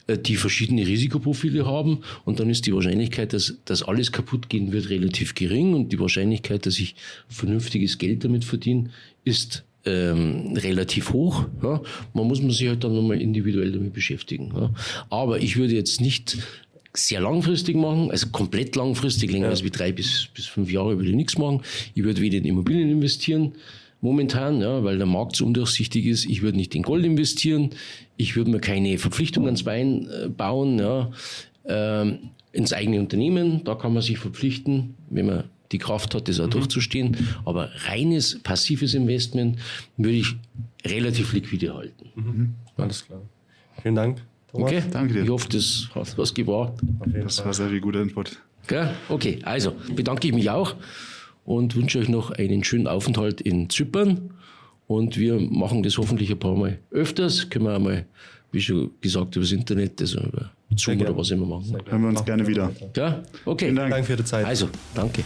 äh, 0.07 0.17
die 0.17 0.35
verschiedene 0.35 0.85
Risikoprofile 0.85 1.65
haben 1.65 1.99
und 2.25 2.39
dann 2.39 2.49
ist 2.49 2.65
die 2.65 2.73
Wahrscheinlichkeit, 2.73 3.33
dass, 3.33 3.57
dass 3.65 3.83
alles 3.83 4.11
kaputt 4.11 4.49
gehen 4.49 4.71
wird, 4.71 4.89
relativ 4.89 5.35
gering 5.35 5.73
und 5.73 5.91
die 5.91 5.99
Wahrscheinlichkeit, 5.99 6.65
dass 6.65 6.79
ich 6.79 6.95
vernünftiges 7.27 7.97
Geld 7.97 8.23
damit 8.23 8.45
verdiene, 8.45 8.89
ist 9.23 9.63
ähm, 9.85 10.53
relativ 10.55 11.11
hoch. 11.13 11.45
Ja. 11.63 11.81
Man 12.13 12.27
muss 12.27 12.41
man 12.41 12.51
sich 12.51 12.67
halt 12.67 12.83
dann 12.83 12.93
nochmal 12.93 13.21
individuell 13.21 13.71
damit 13.71 13.93
beschäftigen. 13.93 14.53
Ja. 14.55 14.71
Aber 15.09 15.39
ich 15.39 15.57
würde 15.57 15.73
jetzt 15.73 16.01
nicht 16.01 16.37
sehr 16.93 17.21
langfristig 17.21 17.75
machen, 17.75 18.11
also 18.11 18.27
komplett 18.29 18.75
langfristig, 18.75 19.31
länger 19.31 19.45
ja. 19.45 19.51
als 19.51 19.63
wie 19.63 19.69
drei 19.69 19.91
bis, 19.91 20.27
bis 20.33 20.45
fünf 20.45 20.71
Jahre 20.71 20.97
würde 20.97 21.09
ich 21.09 21.15
nichts 21.15 21.37
machen. 21.37 21.61
Ich 21.95 22.03
würde 22.03 22.21
wieder 22.21 22.37
in 22.37 22.45
Immobilien 22.45 22.89
investieren, 22.89 23.53
momentan, 24.01 24.61
ja, 24.61 24.83
weil 24.83 24.97
der 24.97 25.07
Markt 25.07 25.35
so 25.35 25.45
undurchsichtig 25.45 26.05
ist. 26.05 26.25
Ich 26.25 26.41
würde 26.41 26.57
nicht 26.57 26.75
in 26.75 26.83
Gold 26.83 27.05
investieren. 27.05 27.69
Ich 28.17 28.35
würde 28.35 28.51
mir 28.51 28.59
keine 28.59 28.97
Verpflichtung 28.97 29.45
ans 29.45 29.63
Bein 29.63 30.07
äh, 30.09 30.27
bauen, 30.27 30.79
ja. 30.79 31.11
Ähm, 31.65 32.31
ins 32.51 32.73
eigene 32.73 32.99
Unternehmen, 32.99 33.63
da 33.63 33.75
kann 33.75 33.93
man 33.93 34.01
sich 34.01 34.17
verpflichten, 34.17 34.95
wenn 35.09 35.27
man 35.27 35.43
die 35.71 35.77
Kraft 35.77 36.13
hat, 36.15 36.27
das 36.27 36.39
auch 36.39 36.47
mhm. 36.47 36.51
durchzustehen. 36.51 37.17
Aber 37.45 37.69
reines 37.85 38.39
passives 38.39 38.93
Investment 38.93 39.57
würde 39.95 40.17
ich 40.17 40.35
relativ 40.85 41.31
liquide 41.33 41.73
halten. 41.73 42.09
Mhm. 42.15 42.55
Alles 42.75 43.05
klar. 43.05 43.21
Vielen 43.81 43.95
Dank. 43.95 44.21
Thomas. 44.51 44.71
Okay, 44.71 44.83
danke 44.91 45.13
dir. 45.13 45.23
Ich 45.23 45.29
hoffe, 45.29 45.49
das 45.49 45.87
hat 45.93 46.17
was 46.17 46.33
gebracht. 46.33 46.73
Das 47.13 47.37
Fall. 47.37 47.45
war 47.45 47.53
sehr 47.53 47.69
viel 47.69 47.81
guter 47.81 48.01
Input. 48.01 48.39
Okay, 48.63 48.89
okay, 49.09 49.39
also 49.43 49.73
bedanke 49.95 50.27
ich 50.27 50.33
mich 50.33 50.49
auch 50.49 50.75
und 51.45 51.75
wünsche 51.75 51.99
euch 51.99 52.09
noch 52.09 52.31
einen 52.31 52.63
schönen 52.63 52.87
Aufenthalt 52.87 53.41
in 53.41 53.69
Zypern. 53.69 54.31
Und 54.87 55.17
wir 55.17 55.39
machen 55.39 55.83
das 55.83 55.97
hoffentlich 55.97 56.29
ein 56.31 56.39
paar 56.39 56.55
Mal 56.55 56.79
öfters. 56.91 57.49
Können 57.49 57.65
wir 57.65 57.75
einmal, 57.75 58.05
wie 58.51 58.61
schon 58.61 58.91
gesagt, 58.99 59.35
über 59.37 59.43
das 59.43 59.53
Internet, 59.53 60.01
also 60.01 60.19
über 60.19 60.51
Zoom 60.75 60.99
oder 60.99 61.15
was 61.15 61.31
immer 61.31 61.45
machen. 61.45 61.77
Hören 61.85 62.01
wir 62.01 62.09
uns 62.09 62.25
gerne 62.25 62.45
wieder. 62.45 62.71
Ja, 62.95 63.23
okay. 63.45 63.65
Vielen 63.65 63.77
Dank. 63.77 63.91
Danke 63.91 64.07
für 64.07 64.17
die 64.17 64.25
Zeit. 64.25 64.45
Also, 64.45 64.67
danke. 64.93 65.23